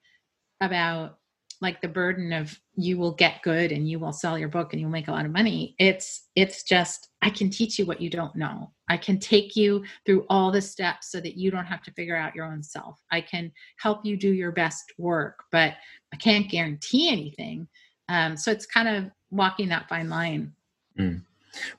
about 0.60 1.18
like 1.60 1.80
the 1.80 1.88
burden 1.88 2.32
of 2.32 2.58
you 2.74 2.98
will 2.98 3.12
get 3.12 3.42
good 3.42 3.72
and 3.72 3.88
you 3.88 3.98
will 3.98 4.12
sell 4.12 4.38
your 4.38 4.48
book 4.48 4.72
and 4.72 4.80
you'll 4.80 4.90
make 4.90 5.08
a 5.08 5.12
lot 5.12 5.24
of 5.24 5.32
money. 5.32 5.74
It's 5.78 6.28
it's 6.34 6.62
just 6.62 7.08
i 7.22 7.30
can 7.30 7.50
teach 7.50 7.78
you 7.78 7.86
what 7.86 8.00
you 8.00 8.10
don't 8.10 8.36
know. 8.36 8.72
I 8.88 8.96
can 8.96 9.18
take 9.18 9.56
you 9.56 9.84
through 10.04 10.26
all 10.28 10.50
the 10.52 10.60
steps 10.60 11.10
so 11.10 11.20
that 11.20 11.36
you 11.36 11.50
don't 11.50 11.66
have 11.66 11.82
to 11.82 11.92
figure 11.92 12.16
out 12.16 12.34
your 12.34 12.46
own 12.46 12.62
self. 12.62 13.00
I 13.10 13.20
can 13.20 13.52
help 13.78 14.04
you 14.04 14.16
do 14.16 14.32
your 14.32 14.52
best 14.52 14.92
work 14.98 15.44
but 15.50 15.74
i 16.12 16.16
can't 16.16 16.50
guarantee 16.50 17.10
anything. 17.10 17.68
Um, 18.08 18.36
so 18.36 18.50
it's 18.50 18.66
kind 18.66 18.88
of 18.88 19.10
walking 19.30 19.68
that 19.70 19.88
fine 19.88 20.08
line. 20.08 20.52
Mm. 20.98 21.22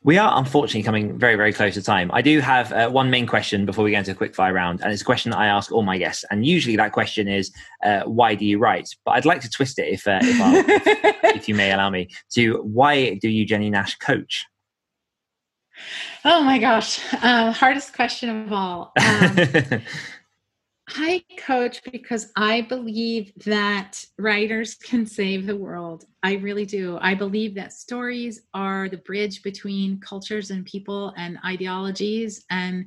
We 0.03 0.17
are 0.17 0.37
unfortunately 0.37 0.83
coming 0.83 1.17
very, 1.17 1.35
very 1.35 1.53
close 1.53 1.73
to 1.75 1.81
time. 1.81 2.09
I 2.13 2.21
do 2.21 2.39
have 2.39 2.71
uh, 2.71 2.89
one 2.89 3.09
main 3.09 3.27
question 3.27 3.65
before 3.65 3.83
we 3.83 3.91
get 3.91 3.99
into 3.99 4.11
a 4.11 4.15
quick 4.15 4.35
fire 4.35 4.53
round, 4.53 4.81
and 4.81 4.91
it's 4.91 5.01
a 5.01 5.05
question 5.05 5.31
that 5.31 5.39
I 5.39 5.47
ask 5.47 5.71
all 5.71 5.83
my 5.83 5.97
guests. 5.97 6.25
And 6.31 6.45
usually 6.45 6.75
that 6.77 6.91
question 6.91 7.27
is, 7.27 7.51
uh, 7.83 8.01
"Why 8.03 8.35
do 8.35 8.45
you 8.45 8.59
write?" 8.59 8.89
But 9.05 9.11
I'd 9.11 9.25
like 9.25 9.41
to 9.41 9.49
twist 9.49 9.79
it, 9.79 9.87
if 9.87 10.07
uh, 10.07 10.19
if, 10.21 10.87
if, 10.87 11.15
if, 11.35 11.49
you 11.49 11.55
may 11.55 11.71
allow 11.71 11.89
me, 11.89 12.09
to 12.33 12.61
"Why 12.63 13.15
do 13.15 13.29
you, 13.29 13.45
Jennie 13.45 13.69
Nash, 13.69 13.95
coach?" 13.97 14.45
Oh 16.25 16.43
my 16.43 16.57
gosh, 16.57 16.99
uh, 17.13 17.51
hardest 17.51 17.93
question 17.93 18.43
of 18.43 18.53
all. 18.53 18.93
Um, 18.99 19.37
I 20.89 21.23
coach 21.37 21.81
because 21.91 22.31
I 22.37 22.61
believe 22.61 23.33
that 23.45 24.03
writers 24.17 24.75
can 24.75 25.05
save 25.05 25.45
the 25.45 25.55
world. 25.55 26.05
I 26.23 26.35
really 26.35 26.65
do. 26.65 26.97
I 27.01 27.13
believe 27.13 27.55
that 27.55 27.73
stories 27.73 28.43
are 28.53 28.87
the 28.87 28.97
bridge 28.97 29.43
between 29.43 29.99
cultures 29.99 30.49
and 30.49 30.65
people 30.65 31.13
and 31.17 31.37
ideologies, 31.45 32.45
and 32.49 32.85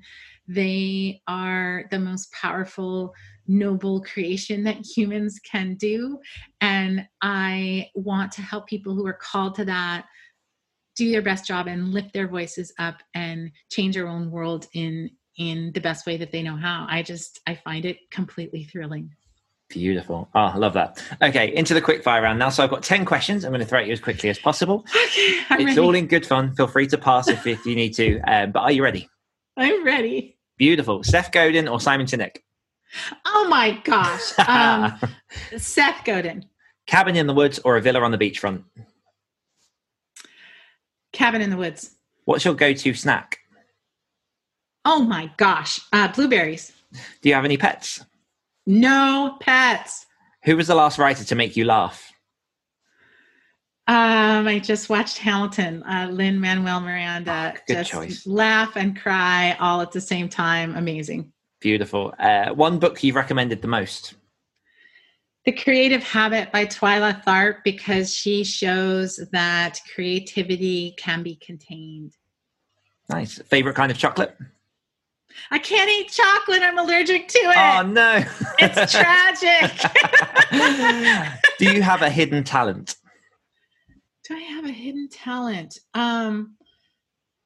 they 0.49 1.21
are 1.29 1.85
the 1.91 1.99
most 1.99 2.33
powerful, 2.33 3.15
noble 3.47 4.01
creation 4.01 4.65
that 4.65 4.85
humans 4.97 5.39
can 5.41 5.75
do. 5.75 6.19
And 6.63 7.07
I 7.21 7.91
want 7.95 8.33
to 8.33 8.43
help 8.43 8.67
people 8.67 8.95
who 8.95 9.07
are 9.07 9.13
called 9.21 9.55
to 9.57 9.65
that 9.67 10.07
do 10.97 11.11
their 11.11 11.23
best 11.23 11.47
job 11.47 11.67
and 11.67 11.93
lift 11.93 12.13
their 12.13 12.29
voices 12.29 12.73
up 12.79 13.03
and 13.15 13.51
change 13.71 13.97
our 13.97 14.07
own 14.07 14.31
world 14.31 14.67
in 14.75 15.11
in 15.41 15.73
the 15.73 15.81
best 15.81 16.07
way 16.07 16.19
that 16.19 16.31
they 16.33 16.43
know 16.43 16.55
how. 16.55 16.87
I 16.89 17.03
just 17.03 17.41
I 17.47 17.55
find 17.55 17.87
it 17.87 18.11
completely 18.11 18.65
thrilling. 18.65 19.11
Beautiful. 19.71 20.29
Oh, 20.35 20.39
I 20.41 20.57
love 20.57 20.75
that. 20.75 21.03
Okay, 21.23 21.55
into 21.57 21.73
the 21.73 21.81
quick 21.81 22.03
fire 22.03 22.21
round 22.23 22.39
now. 22.39 22.51
So 22.51 22.63
I've 22.63 22.71
got 22.71 22.83
10 22.83 23.05
questions. 23.07 23.45
I'm 23.45 23.53
going 23.53 23.61
to 23.61 23.67
throw 23.67 23.79
at 23.79 23.87
you 23.87 23.93
as 23.93 24.01
quickly 24.01 24.29
as 24.29 24.39
possible. 24.39 24.85
Okay, 24.95 25.41
I'm 25.49 25.61
it's 25.61 25.67
ready. 25.69 25.81
all 25.81 25.95
in 25.95 26.07
good 26.07 26.27
fun. 26.27 26.55
Feel 26.55 26.67
free 26.67 26.87
to 26.89 26.99
pass 26.99 27.27
if, 27.29 27.47
if 27.47 27.65
you 27.67 27.75
need 27.75 27.95
to. 27.95 28.21
Um, 28.21 28.53
but 28.53 28.61
are 28.61 28.73
you 28.73 28.83
ready? 28.83 29.09
I'm 29.57 29.85
ready. 29.85 30.37
Beautiful. 30.59 31.03
Seth 31.03 31.33
Godin 31.33 31.67
or 31.69 31.81
Simon 31.81 32.07
Sinek? 32.07 32.37
Oh 33.25 33.47
my 33.49 33.81
gosh. 33.85 34.39
Um, 34.47 34.99
Seth 35.57 36.05
Godin. 36.05 36.45
Cabin 36.87 37.17
in 37.17 37.27
the 37.27 37.35
woods 37.35 37.59
or 37.65 37.77
a 37.77 37.81
villa 37.81 38.01
on 38.01 38.11
the 38.13 38.19
beachfront? 38.19 38.63
Cabin 41.13 41.41
in 41.41 41.51
the 41.51 41.57
woods. 41.57 41.97
What's 42.25 42.45
your 42.45 42.55
go 42.55 42.73
to 42.73 42.95
snack? 42.95 43.40
Oh 44.85 45.03
my 45.03 45.31
gosh, 45.37 45.81
uh, 45.93 46.09
blueberries. 46.09 46.73
Do 47.23 47.29
you 47.29 47.35
have 47.35 47.45
any 47.45 47.57
pets? 47.57 48.05
No 48.67 49.37
pets. 49.41 50.07
Who 50.45 50.57
was 50.57 50.69
the 50.69 50.75
last 50.75 50.99
writer 50.99 51.25
to 51.25 51.35
make 51.35 51.57
you 51.57 51.65
laugh? 51.65 52.13
Um, 53.87 54.47
I 54.47 54.61
just 54.61 54.89
watched 54.89 55.19
Hamilton. 55.19 55.83
Uh, 55.83 56.09
Lin 56.11 56.41
Manuel 56.41 56.81
Miranda. 56.81 57.55
Good 57.67 57.75
just 57.79 57.91
choice. 57.91 58.27
Laugh 58.27 58.77
and 58.77 58.99
cry 58.99 59.57
all 59.59 59.81
at 59.81 59.93
the 59.93 60.01
same 60.01 60.29
time. 60.29 60.77
Amazing. 60.77 61.33
Beautiful. 61.61 62.15
Uh, 62.19 62.51
one 62.51 62.79
book 62.79 63.03
you've 63.03 63.17
recommended 63.17 63.63
the 63.63 63.69
most? 63.69 64.15
The 65.45 65.53
Creative 65.53 66.03
Habit 66.03 66.53
by 66.53 66.67
Twyla 66.67 67.25
Tharp 67.25 67.65
because 67.65 68.15
she 68.15 68.45
shows 68.45 69.21
that 69.33 69.81
creativity 69.95 70.95
can 70.97 71.23
be 71.23 71.37
contained. 71.37 72.15
Nice. 73.09 73.39
Favorite 73.43 73.75
kind 73.75 73.91
of 73.91 73.99
chocolate? 73.99 74.37
I 75.51 75.59
can't 75.59 75.91
eat 75.91 76.11
chocolate. 76.11 76.63
I'm 76.63 76.79
allergic 76.79 77.29
to 77.29 77.39
it. 77.39 77.57
Oh 77.57 77.83
no. 77.83 78.25
it's 78.59 78.93
tragic. 78.97 79.71
Do 81.59 81.73
you 81.73 81.83
have 81.83 82.03
a 82.03 82.11
hidden 82.11 82.45
talent? 82.45 82.97
Do 84.29 84.37
I 84.37 84.41
have 84.41 84.65
a 84.65 84.71
hidden 84.71 85.09
talent? 85.09 85.79
Um 85.95 86.57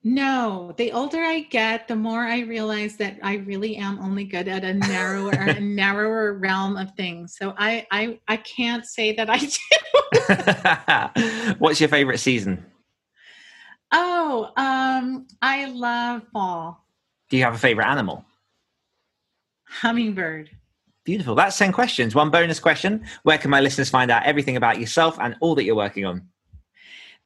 no. 0.06 0.74
The 0.76 0.92
older 0.92 1.22
I 1.22 1.40
get, 1.40 1.88
the 1.88 1.96
more 1.96 2.20
I 2.20 2.40
realize 2.40 2.98
that 2.98 3.16
I 3.22 3.36
really 3.36 3.76
am 3.76 3.98
only 4.00 4.24
good 4.24 4.48
at 4.48 4.62
a 4.62 4.74
narrower 4.74 5.32
a 5.32 5.58
narrower 5.60 6.34
realm 6.34 6.76
of 6.76 6.92
things. 6.94 7.36
So 7.38 7.54
I 7.56 7.86
I 7.90 8.20
I 8.28 8.36
can't 8.36 8.84
say 8.84 9.14
that 9.16 9.30
I 9.30 9.38
do. 11.54 11.58
What's 11.58 11.80
your 11.80 11.88
favorite 11.88 12.18
season? 12.18 12.66
Oh, 13.92 14.50
um 14.56 15.26
I 15.40 15.66
love 15.66 16.22
fall. 16.32 16.83
Do 17.30 17.36
you 17.36 17.44
have 17.44 17.54
a 17.54 17.58
favorite 17.58 17.86
animal? 17.86 18.24
Hummingbird. 19.66 20.50
Beautiful. 21.04 21.34
That's 21.34 21.58
10 21.58 21.72
questions. 21.72 22.14
One 22.14 22.30
bonus 22.30 22.58
question 22.58 23.04
Where 23.22 23.38
can 23.38 23.50
my 23.50 23.60
listeners 23.60 23.90
find 23.90 24.10
out 24.10 24.24
everything 24.24 24.56
about 24.56 24.80
yourself 24.80 25.18
and 25.20 25.36
all 25.40 25.54
that 25.54 25.64
you're 25.64 25.74
working 25.74 26.04
on? 26.04 26.28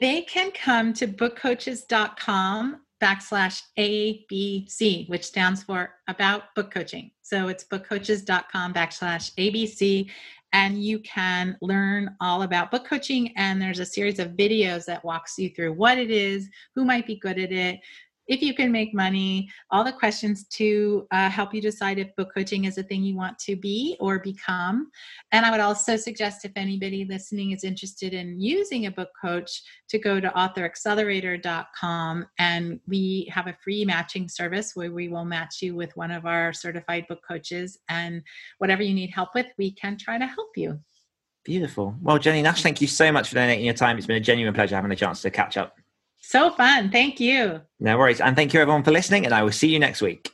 They 0.01 0.23
can 0.23 0.51
come 0.53 0.93
to 0.95 1.07
bookcoaches.com 1.07 2.81
backslash 3.03 3.63
ABC, 3.79 5.09
which 5.09 5.25
stands 5.25 5.63
for 5.63 5.95
about 6.09 6.55
book 6.55 6.73
coaching. 6.73 7.11
So 7.23 7.49
it's 7.49 7.65
bookcoaches.com 7.65 8.75
backslash 8.75 9.35
ABC. 9.35 10.11
And 10.53 10.83
you 10.83 10.99
can 11.01 11.59
learn 11.61 12.17
all 12.21 12.43
about 12.43 12.71
book 12.71 12.87
coaching. 12.87 13.37
And 13.37 13.61
there's 13.61 13.81
a 13.81 13.87
series 13.87 14.19
of 14.19 14.31
videos 14.31 14.87
that 14.87 15.05
walks 15.05 15.39
you 15.39 15.51
through 15.51 15.75
what 15.75 15.99
it 15.99 16.11
is, 16.11 16.49
who 16.75 16.85
might 16.85 17.07
be 17.07 17.17
good 17.17 17.39
at 17.39 17.53
it, 17.53 17.81
if 18.29 18.43
you 18.43 18.55
can 18.55 18.71
make 18.71 18.95
money, 18.95 19.51
all 19.71 19.83
the 19.83 19.93
questions 19.93 20.45
to 20.49 21.07
uh, 21.11 21.31
help 21.31 21.55
you 21.55 21.63
decide 21.63 21.99
if 21.99 22.15
book 22.15 22.29
coaching 22.33 22.67
is 22.67 22.77
a 22.77 22.83
thing 22.83 23.03
you 23.03 23.17
want 23.17 23.39
to 23.41 23.57
be 23.57 23.97
or 24.01 24.19
become. 24.19 24.91
And 25.33 25.47
I 25.47 25.51
would 25.51 25.61
also 25.61 25.97
suggest 25.97 26.45
if 26.45 26.53
anybody 26.55 27.07
listening 27.07 27.53
is 27.53 27.65
interested 27.65 28.13
in 28.13 28.39
using 28.39 28.87
a 28.87 28.91
book 28.91 29.11
coach 29.21 29.63
to 29.89 29.99
go 29.99 30.21
to 30.21 30.29
authoraccelerator.com 30.29 32.27
and 32.39 32.81
we 32.87 33.31
have 33.33 33.47
a 33.47 33.57
free 33.65 33.85
matching 33.85 34.29
service 34.29 34.73
where 34.75 34.93
we 34.93 35.09
will 35.09 35.25
match 35.25 35.63
you 35.63 35.75
with 35.75 35.97
one 35.97 36.11
of 36.11 36.27
our 36.27 36.53
certified 36.53 37.07
book 37.09 37.21
coaches 37.27 37.79
and 37.89 38.23
whatever 38.59 38.83
you 38.83 38.95
need 38.95 39.11
help 39.11 39.31
with, 39.35 39.47
we 39.57 39.71
can 39.71 39.97
try 39.97 40.19
to 40.19 40.27
help 40.27 40.51
you. 40.55 40.79
Beautiful. 41.45 41.95
Well, 42.03 42.19
Jennie 42.19 42.43
Nash, 42.43 42.63
thank 42.63 42.83
you 42.83 42.87
so 42.87 43.11
much 43.11 43.31
for 43.31 43.37
donating 43.37 43.65
your 43.65 43.73
time. 43.73 43.97
It's 43.97 44.07
been 44.07 44.17
a 44.17 44.21
genuine 44.21 44.53
pleasure 44.53 44.75
having 44.75 44.93
a 44.93 44.97
chance 44.97 45.23
to 45.23 45.31
catch 45.31 45.57
up. 45.57 45.79
So 46.29 46.51
fun. 46.51 46.91
Thank 46.91 47.21
you. 47.21 47.63
No 47.81 47.97
worries. 47.97 48.21
And 48.21 48.37
thank 48.37 48.53
you 48.53 48.61
everyone 48.61 48.83
for 48.83 48.91
listening, 48.91 49.25
and 49.25 49.35
I 49.35 49.43
will 49.43 49.51
see 49.51 49.69
you 49.69 49.79
next 49.79 50.03
week. 50.03 50.31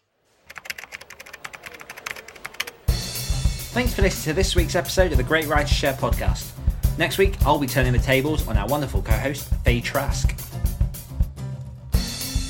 Thanks 2.88 3.94
for 3.94 4.02
listening 4.02 4.24
to 4.24 4.32
this 4.32 4.56
week's 4.56 4.74
episode 4.74 5.12
of 5.12 5.18
the 5.18 5.22
Great 5.22 5.46
Writers 5.46 5.70
Share 5.70 5.92
podcast. 5.92 6.50
Next 6.98 7.16
week, 7.16 7.36
I'll 7.46 7.60
be 7.60 7.68
turning 7.68 7.92
the 7.92 8.00
tables 8.00 8.48
on 8.48 8.56
our 8.56 8.66
wonderful 8.66 9.02
co 9.02 9.12
host, 9.12 9.48
Faye 9.62 9.80
Trask. 9.80 10.30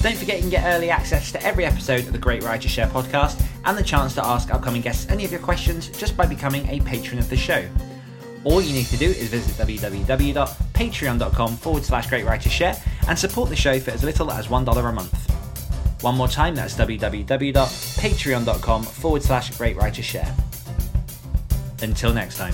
Don't 0.03 0.17
forget 0.17 0.37
you 0.37 0.41
can 0.41 0.49
get 0.49 0.65
early 0.65 0.89
access 0.89 1.31
to 1.33 1.43
every 1.43 1.67
episode 1.67 2.01
of 2.07 2.13
the 2.13 2.19
Great 2.19 2.43
Writers 2.43 2.71
Share 2.71 2.87
podcast 2.87 3.45
and 3.67 3.77
the 3.77 3.83
chance 3.83 4.15
to 4.15 4.25
ask 4.25 4.55
upcoming 4.55 4.81
guests 4.81 5.07
any 5.11 5.27
of 5.27 5.31
your 5.31 5.41
questions 5.41 5.91
just 5.91 6.17
by 6.17 6.25
becoming 6.25 6.67
a 6.71 6.81
patron 6.81 7.19
of 7.19 7.29
the 7.29 7.37
show. 7.37 7.69
All 8.45 8.61
you 8.61 8.75
need 8.75 8.87
to 8.87 8.97
do 8.97 9.07
is 9.07 9.29
visit 9.29 9.55
www.patreon.com 9.57 11.57
forward 11.57 11.85
slash 11.85 12.09
Great 12.09 12.25
Writers 12.27 12.53
Share 12.53 12.77
and 13.09 13.19
support 13.19 13.49
the 13.49 13.57
show 13.57 13.81
for 13.81 13.91
as 13.91 14.05
little 14.05 14.31
as 14.31 14.49
$1 14.49 14.89
a 14.89 14.93
month. 14.93 15.31
One 16.03 16.17
more 16.17 16.29
time, 16.29 16.55
that's 16.55 16.75
www.patreon.com 16.75 18.83
forward 18.83 19.23
slash 19.23 19.57
Great 19.57 19.77
Writers 19.77 20.05
Share. 20.05 20.31
Until 21.81 22.13
next 22.13 22.37
time. 22.37 22.53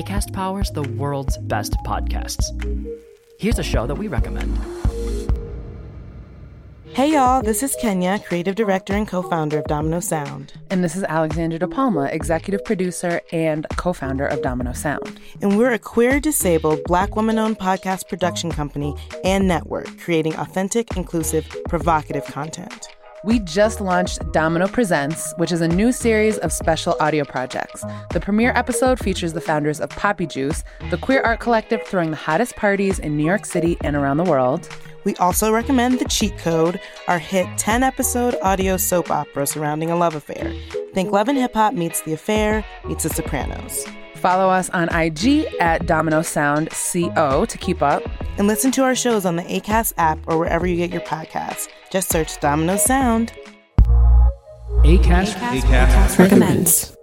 ACAST 0.00 0.32
powers 0.32 0.70
the 0.70 0.82
world's 0.82 1.36
best 1.36 1.74
podcasts. 1.84 2.46
Here's 3.38 3.58
a 3.58 3.62
show 3.62 3.86
that 3.86 3.96
we 3.96 4.08
recommend. 4.08 4.58
Hey 6.94 7.12
y'all, 7.12 7.42
this 7.42 7.62
is 7.62 7.76
Kenya, 7.80 8.18
creative 8.18 8.54
director 8.54 8.94
and 8.94 9.06
co 9.06 9.20
founder 9.20 9.58
of 9.58 9.66
Domino 9.66 10.00
Sound. 10.00 10.54
And 10.70 10.82
this 10.82 10.96
is 10.96 11.04
Alexandra 11.04 11.58
De 11.58 11.68
Palma, 11.68 12.04
executive 12.06 12.64
producer 12.64 13.20
and 13.30 13.66
co 13.76 13.92
founder 13.92 14.26
of 14.26 14.40
Domino 14.40 14.72
Sound. 14.72 15.20
And 15.42 15.58
we're 15.58 15.72
a 15.72 15.78
queer, 15.78 16.18
disabled, 16.18 16.80
black 16.84 17.14
woman 17.14 17.38
owned 17.38 17.58
podcast 17.58 18.08
production 18.08 18.50
company 18.50 18.94
and 19.22 19.46
network 19.46 19.98
creating 19.98 20.34
authentic, 20.36 20.96
inclusive, 20.96 21.46
provocative 21.68 22.24
content. 22.24 22.88
We 23.22 23.38
just 23.40 23.82
launched 23.82 24.32
Domino 24.32 24.66
Presents, 24.66 25.34
which 25.36 25.52
is 25.52 25.60
a 25.60 25.68
new 25.68 25.92
series 25.92 26.38
of 26.38 26.50
special 26.50 26.96
audio 27.00 27.22
projects. 27.22 27.84
The 28.14 28.20
premiere 28.20 28.52
episode 28.54 28.98
features 28.98 29.34
the 29.34 29.42
founders 29.42 29.78
of 29.78 29.90
Papi 29.90 30.26
Juice, 30.26 30.64
the 30.88 30.96
queer 30.96 31.20
art 31.20 31.38
collective 31.38 31.82
throwing 31.86 32.12
the 32.12 32.16
hottest 32.16 32.56
parties 32.56 32.98
in 32.98 33.18
New 33.18 33.24
York 33.26 33.44
City 33.44 33.76
and 33.82 33.94
around 33.94 34.16
the 34.16 34.24
world. 34.24 34.70
We 35.04 35.14
also 35.16 35.52
recommend 35.52 35.98
The 35.98 36.06
Cheat 36.06 36.38
Code, 36.38 36.80
our 37.08 37.18
hit 37.18 37.46
10 37.58 37.82
episode 37.82 38.36
audio 38.40 38.78
soap 38.78 39.10
opera 39.10 39.46
surrounding 39.46 39.90
a 39.90 39.96
love 39.96 40.14
affair. 40.14 40.54
Think 40.94 41.12
Love 41.12 41.28
and 41.28 41.36
Hip 41.36 41.52
Hop 41.52 41.74
meets 41.74 42.00
The 42.00 42.14
Affair 42.14 42.64
meets 42.86 43.02
The 43.02 43.10
Sopranos. 43.10 43.86
Follow 44.14 44.48
us 44.48 44.70
on 44.70 44.88
IG 44.94 45.46
at 45.60 45.84
Domino 45.86 46.22
Sound 46.22 46.70
CO 46.70 47.44
to 47.44 47.58
keep 47.58 47.82
up. 47.82 48.02
And 48.38 48.46
listen 48.46 48.70
to 48.72 48.82
our 48.82 48.94
shows 48.94 49.26
on 49.26 49.36
the 49.36 49.42
ACAST 49.42 49.94
app 49.98 50.18
or 50.26 50.38
wherever 50.38 50.66
you 50.66 50.76
get 50.76 50.90
your 50.90 51.02
podcasts. 51.02 51.68
Just 51.90 52.08
search 52.12 52.38
Domino 52.38 52.76
Sound. 52.76 53.32
ACAST, 54.84 55.34
ACAST, 55.34 55.62
ACAST 55.62 56.18
recommends. 56.18 56.99